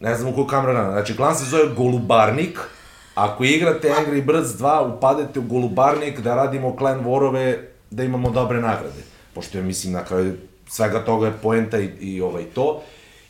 Ne 0.00 0.14
znam 0.14 0.32
u 0.32 0.34
koju 0.34 0.46
kamera, 0.46 0.90
znači 0.92 1.16
klan 1.16 1.36
se 1.36 1.44
zove 1.44 1.74
Golubarnik, 1.76 2.60
Ako 3.14 3.44
igrate 3.44 3.88
Angry 3.88 4.24
Birds 4.24 4.48
2, 4.48 4.96
upadete 4.96 5.38
u 5.38 5.42
Golubarnik 5.42 6.20
da 6.20 6.34
radimo 6.34 6.74
Clan 6.78 7.04
Warove, 7.04 7.58
da 7.90 8.02
imamo 8.02 8.30
dobre 8.30 8.60
nagrade. 8.60 9.02
Pošto 9.34 9.58
je, 9.58 9.64
mislim, 9.64 9.92
na 9.92 10.04
kraju 10.04 10.36
svega 10.68 11.04
toga 11.04 11.26
je 11.26 11.32
poenta 11.42 11.78
i, 11.78 11.90
i 12.00 12.20
ovaj 12.20 12.44
to. 12.44 12.82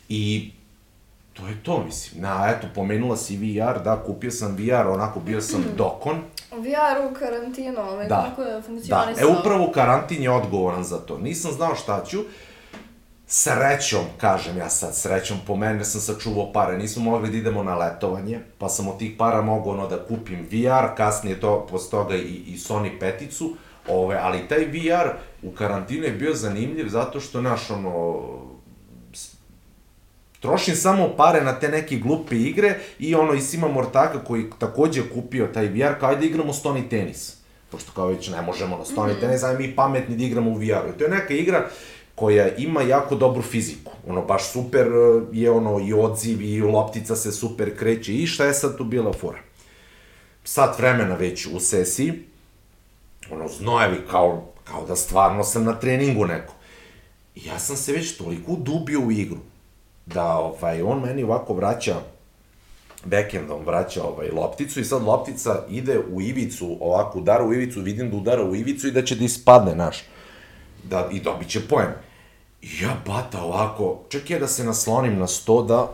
I 0.09 0.51
to 1.33 1.47
je 1.47 1.63
to, 1.63 1.83
mislim. 1.83 2.21
Na, 2.21 2.53
eto, 2.57 2.67
pomenula 2.75 3.17
si 3.17 3.37
VR, 3.37 3.83
da, 3.83 4.03
kupio 4.05 4.31
sam 4.31 4.55
VR, 4.55 4.87
onako 4.87 5.19
bio 5.19 5.41
sam 5.41 5.63
dokon. 5.77 6.21
VR 6.51 7.11
u 7.11 7.13
karantinu, 7.19 7.81
ovaj, 7.81 8.07
da. 8.07 8.25
kako 8.29 8.41
je 8.41 8.61
funkcionisao? 8.61 9.13
Da, 9.15 9.21
e, 9.21 9.39
upravo 9.39 9.71
karantin 9.71 10.23
je 10.23 10.31
odgovoran 10.31 10.83
za 10.83 10.97
to. 10.97 11.17
Nisam 11.17 11.51
znao 11.51 11.75
šta 11.75 12.03
ću, 12.05 12.19
srećom, 13.27 14.05
kažem 14.17 14.57
ja 14.57 14.69
sad, 14.69 14.95
srećom 14.95 15.37
po 15.47 15.55
mene 15.55 15.85
sam 15.85 16.01
sačuvao 16.01 16.53
pare, 16.53 16.77
nismo 16.77 17.03
mogli 17.03 17.29
da 17.29 17.37
idemo 17.37 17.63
na 17.63 17.75
letovanje, 17.75 18.39
pa 18.57 18.69
sam 18.69 18.87
od 18.87 18.99
tih 18.99 19.11
para 19.17 19.41
mogao 19.41 19.73
ono 19.73 19.87
da 19.87 20.05
kupim 20.05 20.47
VR, 20.51 20.95
kasnije 20.97 21.39
to, 21.39 21.67
posle 21.71 21.91
toga 21.91 22.15
i, 22.15 22.43
i 22.47 22.57
Sony 22.57 22.99
peticu, 22.99 23.55
ove, 23.87 24.17
ali 24.21 24.47
taj 24.47 24.65
VR 24.65 25.09
u 25.43 25.51
karantinu 25.51 26.03
je 26.03 26.11
bio 26.11 26.33
zanimljiv 26.33 26.87
zato 26.89 27.19
što, 27.19 27.41
naš, 27.41 27.69
ono, 27.71 28.21
trošim 30.39 30.75
samo 30.75 31.09
pare 31.17 31.41
na 31.41 31.59
te 31.59 31.69
neke 31.69 31.95
glupe 31.95 32.35
igre 32.35 32.79
i 32.99 33.15
ono, 33.15 33.33
i 33.33 33.41
Sima 33.41 33.67
Mortaka 33.67 34.23
koji 34.23 34.45
takođe 34.59 35.01
kupio 35.13 35.47
taj 35.47 35.67
VR, 35.67 35.99
kao 35.99 36.15
da 36.15 36.25
igramo 36.25 36.53
Stony 36.53 36.89
tenis. 36.89 37.37
Pošto 37.71 37.91
kao 37.91 38.07
već 38.07 38.29
ne 38.29 38.41
možemo 38.41 38.77
na 38.77 38.85
Stony 38.85 39.07
mm 39.07 39.15
-hmm. 39.15 39.19
tenis, 39.19 39.43
ajde 39.43 39.67
mi 39.67 39.75
pametni 39.75 40.17
da 40.17 40.23
igramo 40.23 40.49
u 40.49 40.53
VR-u. 40.53 40.97
To 40.97 41.03
je 41.03 41.09
neka 41.09 41.33
igra 41.33 41.69
koja 42.15 42.55
ima 42.55 42.81
jako 42.81 43.15
dobru 43.15 43.41
fiziku. 43.41 43.91
Ono, 44.07 44.21
baš 44.21 44.51
super 44.51 44.87
e, 44.87 45.21
je 45.31 45.51
ono 45.51 45.79
i 45.79 45.93
odziv 45.93 46.41
i 46.41 46.61
loptica 46.61 47.15
se 47.15 47.31
super 47.31 47.77
kreće 47.77 48.13
i 48.13 48.27
šta 48.27 48.45
je 48.45 48.53
sad 48.53 48.77
tu 48.77 48.83
bila 48.83 49.13
fora? 49.13 49.39
Sat 50.43 50.79
vremena 50.79 51.15
već 51.15 51.45
u 51.45 51.59
sesiji, 51.59 52.13
ono, 53.31 53.47
znojevi 53.47 53.97
kao, 54.11 54.45
kao 54.63 54.85
da 54.85 54.95
stvarno 54.95 55.43
sam 55.43 55.63
na 55.63 55.79
treningu 55.79 56.25
neko. 56.25 56.53
I 57.35 57.47
ja 57.47 57.59
sam 57.59 57.75
se 57.75 57.91
već 57.91 58.17
toliko 58.17 58.51
udubio 58.51 58.99
u 58.99 59.11
igru, 59.11 59.37
da 60.05 60.37
ovaj, 60.37 60.81
on 60.81 61.01
meni 61.01 61.23
ovako 61.23 61.53
vraća 61.53 61.95
backendom 63.05 63.65
vraća 63.65 64.03
ovaj, 64.03 64.29
lopticu 64.29 64.79
i 64.79 64.85
sad 64.85 65.03
loptica 65.03 65.63
ide 65.69 65.99
u 66.11 66.21
ivicu, 66.21 66.77
ovako 66.79 67.19
udara 67.19 67.45
u 67.45 67.53
ivicu, 67.53 67.81
vidim 67.81 68.11
da 68.11 68.17
udara 68.17 68.43
u 68.43 68.55
ivicu 68.55 68.87
i 68.87 68.91
da 68.91 69.05
će 69.05 69.15
da 69.15 69.25
ispadne, 69.25 69.75
naš 69.75 70.03
da, 70.89 71.07
i 71.11 71.19
dobit 71.19 71.49
će 71.49 71.67
poen. 71.67 71.87
Ja 72.61 72.97
bata 73.05 73.43
ovako, 73.43 73.99
ček 74.09 74.29
je 74.29 74.39
da 74.39 74.47
se 74.47 74.63
naslonim 74.63 75.19
na 75.19 75.27
sto 75.27 75.61
da, 75.63 75.91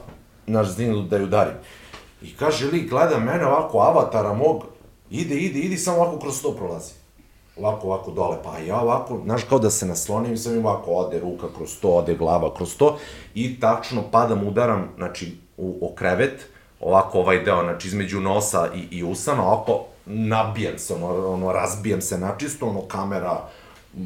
naš 0.47 0.67
zninu 0.67 1.01
da 1.01 1.17
ju 1.17 1.27
darim. 1.27 1.53
I 2.21 2.35
kaže 2.35 2.71
lik, 2.71 2.89
gleda 2.89 3.19
mene 3.19 3.45
ovako, 3.45 3.79
avatara 3.79 4.33
mog, 4.33 4.63
ide, 5.09 5.35
ide, 5.35 5.59
ide, 5.59 5.77
samo 5.77 5.97
ovako 5.97 6.19
kroz 6.19 6.37
sto 6.37 6.51
prolazi. 6.51 6.93
Ovako, 7.57 7.87
ovako 7.87 8.11
dole, 8.11 8.37
pa 8.43 8.57
ja 8.57 8.79
ovako, 8.79 9.21
znaš, 9.23 9.43
kao 9.43 9.59
da 9.59 9.69
se 9.69 9.85
naslonim, 9.85 10.37
sam 10.37 10.65
ovako, 10.65 10.91
ode 10.91 11.19
ruka 11.19 11.47
kroz 11.57 11.79
to, 11.81 11.89
ode 11.89 12.15
glava 12.15 12.53
kroz 12.53 12.77
to, 12.77 12.97
i 13.33 13.59
tačno 13.59 14.03
padam, 14.11 14.47
udaram, 14.47 14.89
znači, 14.97 15.37
u, 15.57 15.77
o 15.81 15.95
krevet, 15.95 16.47
ovako 16.79 17.19
ovaj 17.19 17.43
deo, 17.43 17.63
znači, 17.63 17.87
između 17.87 18.21
nosa 18.21 18.69
i, 18.75 18.97
i 18.97 19.03
usana, 19.03 19.43
ovako, 19.43 19.85
nabijem 20.05 20.79
se, 20.79 20.93
ono, 20.93 21.33
ono, 21.33 21.51
razbijem 21.51 22.01
se 22.01 22.17
načisto, 22.17 22.67
ono, 22.67 22.81
kamera, 22.81 23.49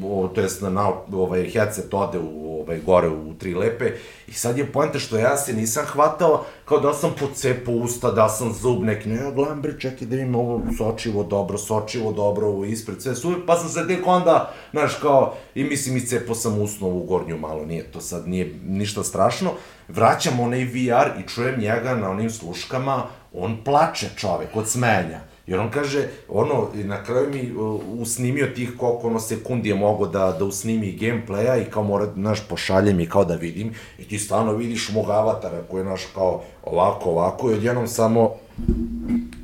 o, 0.04 0.28
to 0.34 0.40
jest 0.40 0.62
na, 0.62 0.70
na 0.70 0.92
ovaj 1.12 1.50
headset 1.50 1.94
ode 1.94 2.18
u 2.18 2.60
ovaj 2.60 2.80
gore 2.86 3.08
u 3.08 3.34
tri 3.34 3.54
lepe. 3.54 3.92
I 4.28 4.32
sad 4.32 4.58
je 4.58 4.72
poenta 4.72 4.98
što 4.98 5.18
ja 5.18 5.36
se 5.36 5.52
nisam 5.52 5.84
hvatao 5.86 6.44
kao 6.64 6.80
da 6.80 6.94
sam 6.94 7.14
pocepao 7.20 7.74
usta, 7.74 8.10
da 8.10 8.28
sam 8.28 8.52
zub 8.52 8.82
neki, 8.82 9.08
ne, 9.08 9.16
ja 9.16 9.30
gledam 9.30 9.62
bre, 9.62 9.80
čekaj 9.80 10.08
da 10.08 10.16
vidim 10.16 10.34
ovo 10.34 10.62
sočivo 10.78 11.22
dobro, 11.22 11.58
sočivo 11.58 12.12
dobro, 12.12 12.46
ovo 12.46 12.64
ispred, 12.64 13.02
sve 13.02 13.14
suve, 13.14 13.36
pa 13.46 13.56
sam 13.56 13.68
se 13.68 13.88
tek 13.88 14.06
onda, 14.06 14.52
znaš, 14.70 14.94
kao, 14.94 15.34
i 15.54 15.64
mislim, 15.64 15.96
i 15.96 16.06
cepao 16.06 16.34
sam 16.34 16.60
usnu 16.60 16.86
ovu 16.86 17.04
gornju 17.04 17.38
malo, 17.38 17.64
nije 17.64 17.84
to 17.92 18.00
sad, 18.00 18.28
nije 18.28 18.54
ništa 18.66 19.04
strašno, 19.04 19.50
vraćam 19.88 20.40
onaj 20.40 20.64
VR 20.64 21.20
i 21.20 21.28
čujem 21.28 21.60
njega 21.60 21.94
na 21.94 22.10
onim 22.10 22.30
sluškama, 22.30 23.02
on 23.32 23.56
plače 23.64 24.06
čovek 24.16 24.56
od 24.56 24.68
smenja. 24.68 25.35
Jer 25.46 25.60
on 25.60 25.70
kaže, 25.70 26.08
ono, 26.28 26.68
na 26.74 27.04
kraju 27.04 27.28
mi 27.30 27.52
uh, 27.52 27.80
usnimio 27.98 28.46
tih 28.46 28.72
koliko 28.78 29.06
ono 29.06 29.20
sekundi 29.20 29.68
je 29.68 29.74
mogo 29.74 30.06
da, 30.06 30.36
da 30.38 30.44
usnimi 30.44 30.98
gameplaya 31.00 31.62
i 31.62 31.70
kao 31.70 31.82
mora, 31.82 32.06
znaš, 32.14 32.48
pošalje 32.48 32.94
mi 32.94 33.08
kao 33.08 33.24
da 33.24 33.34
vidim 33.34 33.74
i 33.98 34.04
ti 34.04 34.18
stvarno 34.18 34.52
vidiš 34.52 34.90
mog 34.92 35.10
avatara 35.10 35.62
koji 35.70 35.80
je, 35.80 35.84
naš, 35.84 36.02
kao 36.14 36.42
ovako, 36.62 37.10
ovako 37.10 37.50
i 37.50 37.54
odjednom 37.54 37.88
samo 37.88 38.34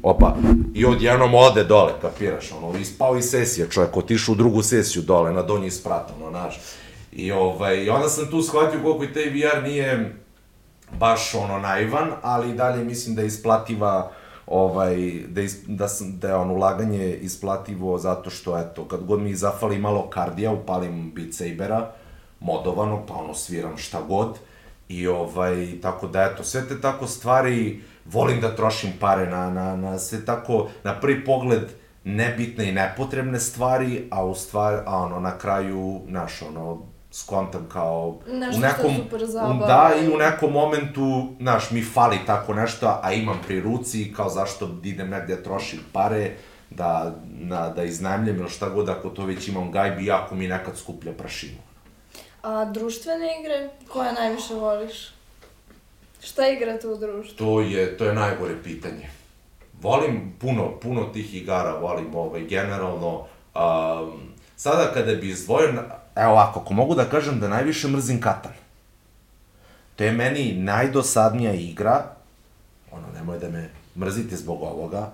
Opa, 0.02 0.36
i 0.74 0.84
odjednom 0.84 1.34
ode 1.34 1.64
dole, 1.64 1.92
kapiraš, 2.00 2.52
ono, 2.52 2.78
ispao 2.78 3.16
iz 3.16 3.24
sesije, 3.24 3.70
čovjek, 3.70 3.96
otišao 3.96 4.32
u 4.32 4.36
drugu 4.36 4.62
sesiju 4.62 5.02
dole, 5.02 5.32
na 5.32 5.42
donji 5.42 5.70
sprat, 5.70 6.10
ono, 6.20 6.30
znaš. 6.30 6.60
I, 7.12 7.32
ovaj, 7.32 7.84
I 7.84 7.90
onda 7.90 8.08
sam 8.08 8.30
tu 8.30 8.42
shvatio 8.42 8.80
koliko 8.82 9.04
i 9.04 9.12
taj 9.12 9.24
VR 9.24 9.62
nije 9.62 10.16
baš, 10.98 11.34
ono, 11.34 11.58
naivan, 11.58 12.10
ali 12.22 12.54
dalje 12.54 12.84
mislim 12.84 13.14
da 13.14 13.22
je 13.22 13.26
isplativa 13.26 14.12
ovaj, 14.47 15.23
da, 15.28 15.40
is, 15.40 15.56
da, 15.66 15.89
da 16.01 16.28
je 16.28 16.35
on 16.35 16.51
ulaganje 16.51 17.14
isplativo 17.14 17.98
zato 17.98 18.31
što, 18.31 18.59
eto, 18.59 18.85
kad 18.85 19.05
god 19.05 19.20
mi 19.20 19.35
zafali 19.35 19.78
malo 19.78 20.10
kardija, 20.10 20.52
upalim 20.52 21.12
Beat 21.14 21.35
Sabera, 21.35 21.90
modovano, 22.40 23.06
pa 23.06 23.14
ono 23.14 23.35
sviram 23.35 23.77
šta 23.77 24.02
god, 24.09 24.39
i 24.89 25.06
ovaj, 25.09 25.81
tako 25.82 26.06
da, 26.06 26.23
eto, 26.23 26.44
sve 26.44 26.69
te 26.69 26.81
tako 26.81 27.06
stvari, 27.06 27.81
volim 28.05 28.40
da 28.40 28.56
trošim 28.56 28.93
pare 29.01 29.31
na, 29.31 29.51
na, 29.51 29.77
na 29.77 29.98
sve 29.98 30.24
tako, 30.24 30.69
na 30.85 31.01
prvi 31.01 31.24
pogled, 31.24 31.62
nebitne 32.05 32.69
i 32.69 32.73
nepotrebne 32.73 33.40
stvari, 33.40 34.09
a 34.10 34.24
u 34.24 34.35
stvari, 34.35 34.78
a 34.86 34.98
ono, 34.98 35.20
na 35.20 35.39
kraju, 35.39 36.01
naš, 36.06 36.43
ono, 36.43 36.82
skontam 37.12 37.68
kao 37.72 38.18
Nešto 38.26 38.59
u 38.59 38.60
nekom, 38.60 38.94
što 38.94 39.02
super 39.02 39.26
zabava. 39.26 39.66
da, 39.66 39.90
i 40.05 40.09
u 40.09 40.16
nekom 40.16 40.52
momentu, 40.52 41.28
znaš, 41.40 41.70
mi 41.70 41.82
fali 41.82 42.18
tako 42.26 42.55
nešto, 42.55 43.01
a 43.02 43.12
imam 43.12 43.40
pri 43.47 43.60
ruci, 43.60 44.12
kao 44.16 44.28
zašto 44.28 44.70
idem 44.84 45.10
negde 45.10 45.43
trošim 45.43 45.80
pare, 45.93 46.30
da, 46.70 47.14
na, 47.24 47.68
da 47.68 47.84
iznajmljam 47.84 48.36
ili 48.36 48.51
šta 48.51 48.68
god, 48.68 48.89
ako 48.89 49.09
to 49.09 49.24
već 49.24 49.48
imam 49.48 49.72
gajbi, 49.72 50.05
iako 50.05 50.34
mi 50.34 50.48
nekad 50.48 50.78
skuplja 50.78 51.12
prašinu. 51.12 51.59
A 52.43 52.64
društvene 52.64 53.40
igre, 53.40 53.68
koje 53.89 54.12
najviše 54.12 54.55
voliš? 54.55 55.09
Šta 56.22 56.48
igrate 56.48 56.89
u 56.89 56.97
društvu? 56.97 57.36
To 57.36 57.60
je, 57.60 57.97
to 57.97 58.05
je 58.05 58.14
najgore 58.14 58.62
pitanje. 58.62 59.10
Volim 59.80 60.32
puno, 60.40 60.80
puno 60.80 61.05
tih 61.05 61.34
igara, 61.34 61.78
volim 61.78 62.14
ovaj, 62.14 62.40
generalno. 62.40 63.18
Um, 63.18 64.22
sada 64.56 64.90
kada 64.94 65.14
bi 65.14 65.28
izdvojio, 65.28 65.72
evo 66.16 66.32
ovako, 66.32 66.60
ako 66.60 66.74
mogu 66.74 66.94
da 66.94 67.05
kažem 67.05 67.40
da 67.40 67.48
najviše 67.48 67.89
mrzim 67.89 68.20
Katan. 68.20 68.52
To 69.97 70.05
je 70.05 70.12
meni 70.12 70.52
najdosadnija 70.52 71.52
igra, 71.52 72.05
ono, 72.90 73.06
nemoj 73.14 73.39
da 73.39 73.48
me 73.48 73.70
mrzite 73.97 74.36
zbog 74.36 74.62
ovoga, 74.62 75.10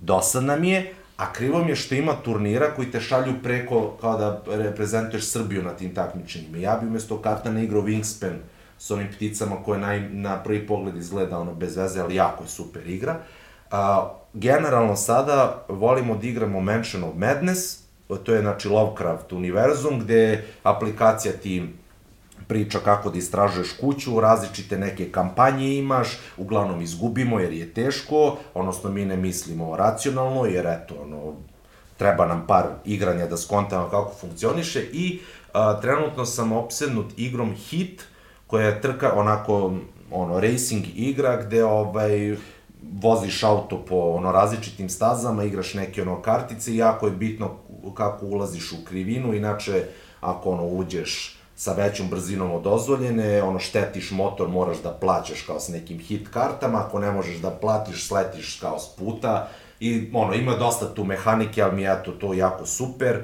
dosadna 0.00 0.56
mi 0.56 0.70
je, 0.70 0.94
a 1.16 1.32
krivo 1.32 1.64
mi 1.64 1.70
je 1.70 1.76
što 1.76 1.94
ima 1.94 2.12
turnira 2.24 2.74
koji 2.76 2.90
te 2.90 3.00
šalju 3.00 3.34
preko, 3.42 3.96
kao 4.00 4.18
da 4.18 4.42
reprezentuješ 4.46 5.30
Srbiju 5.30 5.62
na 5.62 5.70
tim 5.70 5.94
takmičenjima. 5.94 6.58
Ja 6.58 6.76
bi 6.76 6.86
umesto 6.86 7.22
Katana 7.22 7.62
igrao 7.62 7.82
Wingspan 7.82 8.36
s 8.78 8.90
onim 8.90 9.08
pticama 9.12 9.56
koje 9.64 9.80
naj, 9.80 10.00
na 10.00 10.42
prvi 10.42 10.66
pogled 10.66 10.96
izgleda 10.96 11.38
ono 11.38 11.54
bez 11.54 11.76
veze, 11.76 12.00
ali 12.00 12.14
jako 12.14 12.44
je 12.44 12.48
super 12.48 12.88
igra. 12.88 13.16
A, 13.70 14.10
generalno 14.34 14.96
sada 14.96 15.64
volimo 15.68 16.16
da 16.16 16.26
igramo 16.26 16.60
Mansion 16.60 17.04
of 17.04 17.14
Madness, 17.16 17.78
to 18.16 18.34
je 18.34 18.40
znači 18.40 18.68
Lovecraft 18.68 19.32
univerzum, 19.32 20.00
gde 20.00 20.44
aplikacija 20.62 21.32
ti 21.32 21.68
priča 22.48 22.78
kako 22.78 23.10
da 23.10 23.18
istražuješ 23.18 23.72
kuću, 23.80 24.20
različite 24.20 24.78
neke 24.78 25.12
kampanje 25.12 25.74
imaš, 25.74 26.18
uglavnom 26.36 26.80
izgubimo 26.80 27.40
jer 27.40 27.52
je 27.52 27.74
teško, 27.74 28.36
odnosno 28.54 28.90
mi 28.90 29.04
ne 29.04 29.16
mislimo 29.16 29.76
racionalno, 29.76 30.44
jer 30.44 30.66
eto, 30.66 30.94
ono, 31.02 31.34
treba 31.96 32.26
nam 32.26 32.46
par 32.46 32.66
igranja 32.84 33.26
da 33.26 33.36
skontamo 33.36 33.88
kako 33.88 34.12
funkcioniše 34.20 34.82
i 34.92 35.20
a, 35.52 35.80
trenutno 35.80 36.26
sam 36.26 36.52
opsednut 36.52 37.12
igrom 37.16 37.54
Hit, 37.54 38.04
koja 38.46 38.66
je 38.66 38.80
trka 38.80 39.12
onako 39.14 39.72
ono 40.10 40.40
racing 40.40 40.84
igra 40.94 41.42
gde 41.42 41.64
ovaj 41.64 42.36
voziš 43.02 43.42
auto 43.42 43.84
po 43.88 43.96
ono 43.96 44.32
različitim 44.32 44.88
stazama, 44.88 45.44
igraš 45.44 45.74
neke 45.74 46.02
ono 46.02 46.22
kartice 46.22 46.72
i 46.72 46.76
jako 46.76 47.06
je 47.06 47.12
bitno 47.12 47.50
kako 47.94 48.26
ulaziš 48.26 48.72
u 48.72 48.84
krivinu, 48.84 49.34
inače 49.34 49.84
ako 50.20 50.50
ono 50.50 50.64
uđeš 50.66 51.36
sa 51.56 51.72
većom 51.72 52.08
brzinom 52.08 52.50
od 52.50 52.62
dozvoljene, 52.62 53.42
ono 53.42 53.58
štetiš 53.58 54.10
motor, 54.10 54.48
moraš 54.48 54.82
da 54.82 54.90
plaćaš 54.90 55.42
kao 55.42 55.60
s 55.60 55.68
nekim 55.68 55.98
hit 55.98 56.28
kartama, 56.28 56.78
ako 56.78 56.98
ne 56.98 57.10
možeš 57.10 57.36
da 57.36 57.50
platiš, 57.50 58.08
sletiš 58.08 58.58
kao 58.60 58.78
s 58.78 58.96
puta 58.96 59.48
i 59.80 60.10
ono, 60.14 60.34
ima 60.34 60.54
dosta 60.56 60.94
tu 60.94 61.04
mehanike, 61.04 61.62
ali 61.62 61.76
mi 61.76 61.82
je 61.82 62.02
to, 62.04 62.12
to 62.12 62.34
jako 62.34 62.66
super 62.66 63.22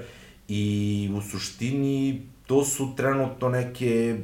i 0.49 1.11
u 1.16 1.20
suštini 1.20 2.23
to 2.47 2.65
su 2.65 2.89
trenutno 2.97 3.49
neke 3.49 4.16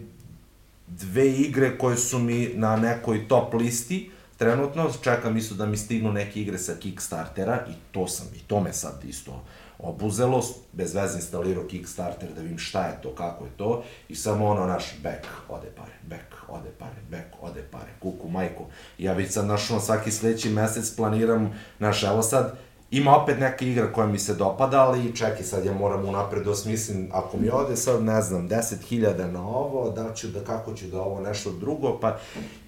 dve 0.86 1.28
igre 1.28 1.78
koje 1.78 1.96
su 1.96 2.18
mi 2.18 2.50
na 2.54 2.76
nekoj 2.76 3.28
top 3.28 3.54
listi, 3.54 4.10
trenutno 4.42 4.90
čekam 5.02 5.36
isto 5.36 5.54
da 5.54 5.66
mi 5.66 5.76
stignu 5.76 6.12
neke 6.12 6.40
igre 6.40 6.58
sa 6.58 6.74
Kickstartera 6.74 7.64
i 7.70 7.72
to 7.92 8.08
sam, 8.08 8.26
i 8.36 8.38
to 8.38 8.60
me 8.60 8.72
sad 8.72 9.04
isto 9.04 9.44
obuzelo, 9.78 10.42
bez 10.72 10.94
veze 10.94 11.18
instalirao 11.18 11.66
Kickstarter 11.66 12.28
da 12.34 12.40
vidim 12.40 12.58
šta 12.58 12.86
je 12.86 13.02
to, 13.02 13.14
kako 13.14 13.44
je 13.44 13.50
to, 13.56 13.84
i 14.08 14.14
samo 14.14 14.46
ono 14.46 14.66
naš 14.66 14.84
back, 15.02 15.26
ode 15.48 15.70
pare, 15.76 15.92
back, 16.02 16.22
ode 16.48 16.70
pare, 16.78 17.02
back, 17.10 17.26
ode 17.40 17.62
pare, 17.70 17.90
kuku, 18.00 18.28
majku. 18.28 18.64
Ja 18.98 19.12
već 19.12 19.32
sad, 19.32 19.46
naš, 19.46 19.70
ono, 19.70 19.80
svaki 19.80 20.10
sledeći 20.10 20.50
mesec 20.50 20.96
planiram, 20.96 21.54
naš, 21.78 22.02
evo 22.02 22.22
sad, 22.22 22.58
ima 22.92 23.16
opet 23.16 23.40
neka 23.40 23.64
igra 23.64 23.92
koja 23.92 24.06
mi 24.06 24.18
se 24.18 24.34
dopada, 24.34 24.80
ali 24.80 25.16
čekaj, 25.16 25.42
sad 25.42 25.64
ja 25.64 25.72
moram 25.72 26.04
unapred 26.04 26.44
da 26.44 26.50
osmislim, 26.50 27.08
ako 27.12 27.36
mi 27.36 27.50
ode 27.50 27.76
sad, 27.76 28.02
ne 28.02 28.22
znam, 28.22 28.48
10.000 28.48 29.30
na 29.30 29.46
ovo, 29.48 29.90
da 29.90 30.14
ću 30.14 30.28
da, 30.28 30.44
kako 30.44 30.74
ću 30.74 30.86
da 30.86 31.00
ovo 31.00 31.20
nešto 31.20 31.52
drugo, 31.52 31.98
pa 32.00 32.18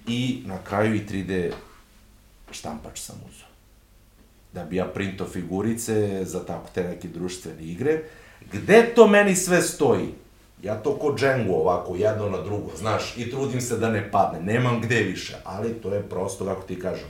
i 0.06 0.42
na 0.46 0.58
kraju 0.58 0.94
i 0.94 1.06
3D 1.06 1.52
štampač 2.50 3.00
sam 3.00 3.16
uzao 3.28 3.48
da 4.54 4.64
bi 4.64 4.76
ja 4.76 4.84
printo 4.84 5.26
figurice 5.26 6.24
za 6.24 6.44
tako 6.44 6.68
te 6.74 6.84
neke 6.84 7.08
društvene 7.08 7.62
igre. 7.62 8.02
Gde 8.52 8.94
to 8.94 9.06
meni 9.06 9.36
sve 9.36 9.62
stoji? 9.62 10.08
Ja 10.62 10.74
to 10.74 10.98
ko 10.98 11.14
džengu 11.18 11.54
ovako, 11.54 11.96
jedno 11.96 12.30
na 12.30 12.40
drugo, 12.40 12.70
znaš, 12.76 13.14
i 13.16 13.30
trudim 13.30 13.60
se 13.60 13.76
da 13.76 13.90
ne 13.90 14.10
padne, 14.10 14.40
nemam 14.40 14.80
gde 14.80 14.98
više, 15.02 15.36
ali 15.44 15.74
to 15.74 15.94
je 15.94 16.02
prosto, 16.02 16.44
kako 16.44 16.62
ti 16.62 16.80
kažem, 16.80 17.08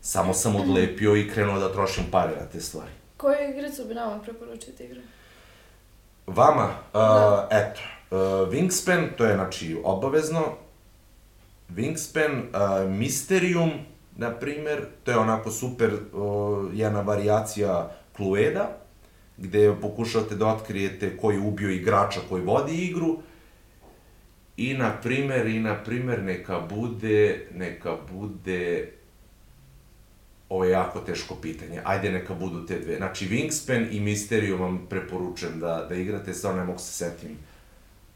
samo 0.00 0.34
sam 0.34 0.56
odlepio 0.56 1.16
i 1.16 1.30
krenuo 1.30 1.58
da 1.58 1.72
trošim 1.72 2.04
pare 2.10 2.36
na 2.40 2.46
te 2.46 2.60
stvari. 2.60 2.90
Koju 3.16 3.50
igricu 3.50 3.84
bi 3.84 3.94
nama 3.94 4.18
preporučiti 4.18 4.84
igre? 4.84 5.00
Vama, 6.26 6.64
uh, 6.64 6.92
da. 6.92 7.48
eto, 7.50 7.80
uh, 8.10 8.48
Wingspan, 8.48 9.06
to 9.16 9.24
je 9.24 9.34
znači 9.34 9.80
obavezno, 9.84 10.44
Wingspan, 11.68 12.42
uh, 12.42 12.90
Mysterium, 12.90 13.70
na 14.16 14.30
primer, 14.30 14.84
to 15.04 15.10
je 15.10 15.18
onako 15.18 15.50
super 15.50 15.90
o, 16.14 16.68
jedna 16.72 17.00
varijacija 17.00 17.90
Clueda, 18.16 18.68
gde 19.36 19.76
pokušavate 19.80 20.34
da 20.34 20.46
otkrijete 20.46 21.16
ko 21.16 21.30
je 21.30 21.40
ubio 21.40 21.70
igrača 21.70 22.20
koji 22.28 22.42
vodi 22.42 22.74
igru, 22.74 23.18
i 24.56 24.74
na 24.74 24.92
primer, 25.02 25.46
i 25.46 25.60
na 25.60 25.74
primer, 25.84 26.22
neka 26.22 26.60
bude, 26.60 27.46
neka 27.54 27.96
bude, 28.12 28.92
ovo 30.50 30.64
je 30.64 30.70
jako 30.70 31.00
teško 31.00 31.34
pitanje, 31.34 31.80
ajde 31.84 32.12
neka 32.12 32.34
budu 32.34 32.66
te 32.66 32.78
dve. 32.78 32.96
Znači, 32.96 33.28
Wingspan 33.28 33.86
i 33.90 34.00
Mysterium 34.00 34.60
vam 34.60 34.86
preporučujem 34.88 35.60
da, 35.60 35.86
da 35.88 35.94
igrate, 35.94 36.34
sad 36.34 36.56
ne 36.56 36.64
mogu 36.64 36.78
se 36.78 36.92
setim, 36.92 37.36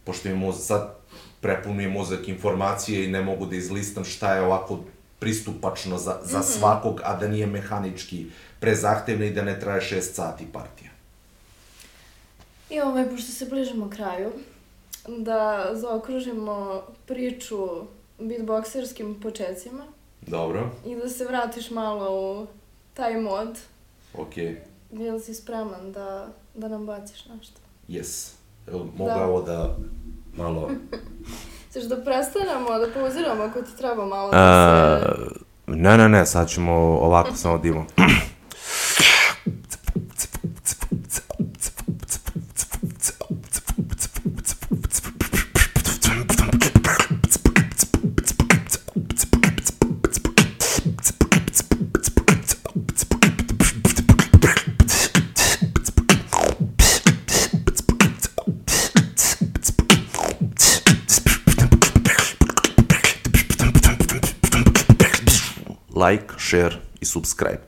pošto 0.05 0.29
mi 0.29 0.35
mozak, 0.35 0.63
sad 0.63 0.97
prepun 1.41 1.81
je 1.81 1.89
mozak 1.89 2.29
informacije 2.29 3.05
i 3.05 3.11
ne 3.11 3.23
mogu 3.23 3.47
da 3.47 3.57
izlistam 3.57 4.05
šta 4.05 4.35
je 4.35 4.43
ovako 4.43 4.81
pristupačno 5.19 5.99
za, 5.99 6.21
za 6.25 6.39
mm 6.39 6.43
-hmm. 6.43 6.59
svakog, 6.59 7.01
a 7.05 7.17
da 7.17 7.29
nije 7.29 7.47
mehanički 7.47 8.27
prezahtevno 8.61 9.25
i 9.25 9.31
da 9.31 9.43
ne 9.43 9.61
traje 9.61 9.81
6 9.81 10.01
sati 10.01 10.47
partija. 10.53 10.91
I 12.71 12.81
ovaj, 12.81 13.11
pošto 13.11 13.33
se 13.33 13.47
bližimo 13.47 13.91
kraju, 13.91 14.33
da 15.09 15.71
zaokružimo 15.73 16.83
priču 17.07 17.57
beatboxerskim 18.19 19.23
početcima. 19.23 19.87
Dobro. 20.27 20.71
I 20.87 20.97
da 20.97 21.09
se 21.09 21.25
vratiš 21.25 21.71
malo 21.71 22.07
u 22.33 22.47
taj 22.95 23.17
mod. 23.17 23.59
Ok, 24.15 24.35
Bil 24.91 25.21
si 25.21 25.35
spreman 25.35 25.93
da, 25.93 26.27
da 26.55 26.69
nam 26.69 26.87
baciš 26.87 27.27
nešto? 27.27 27.61
yes. 27.89 28.33
Evo, 28.67 28.87
mogu 28.97 29.11
Da. 29.11 29.25
ovo 29.25 29.43
da 29.43 29.77
malo... 30.37 30.71
Ćeš 31.73 31.85
da 31.85 31.97
prestanemo, 31.97 32.79
da 32.79 32.87
pauziramo 32.95 33.43
ako 33.43 33.63
ti 33.63 33.77
treba 33.77 34.07
malo 34.07 34.31
da 34.31 34.37
A, 34.37 35.01
se... 35.03 35.41
ne, 35.67 35.97
ne, 35.99 36.09
ne, 36.09 36.27
sad 36.27 36.49
ćemo 36.49 36.73
ovako 36.75 37.35
samo 37.35 37.59
da 37.59 37.85
imamo. 66.05 66.11
Like, 66.11 66.35
share 66.39 66.81
i 67.01 67.05
subscribe. 67.05 67.61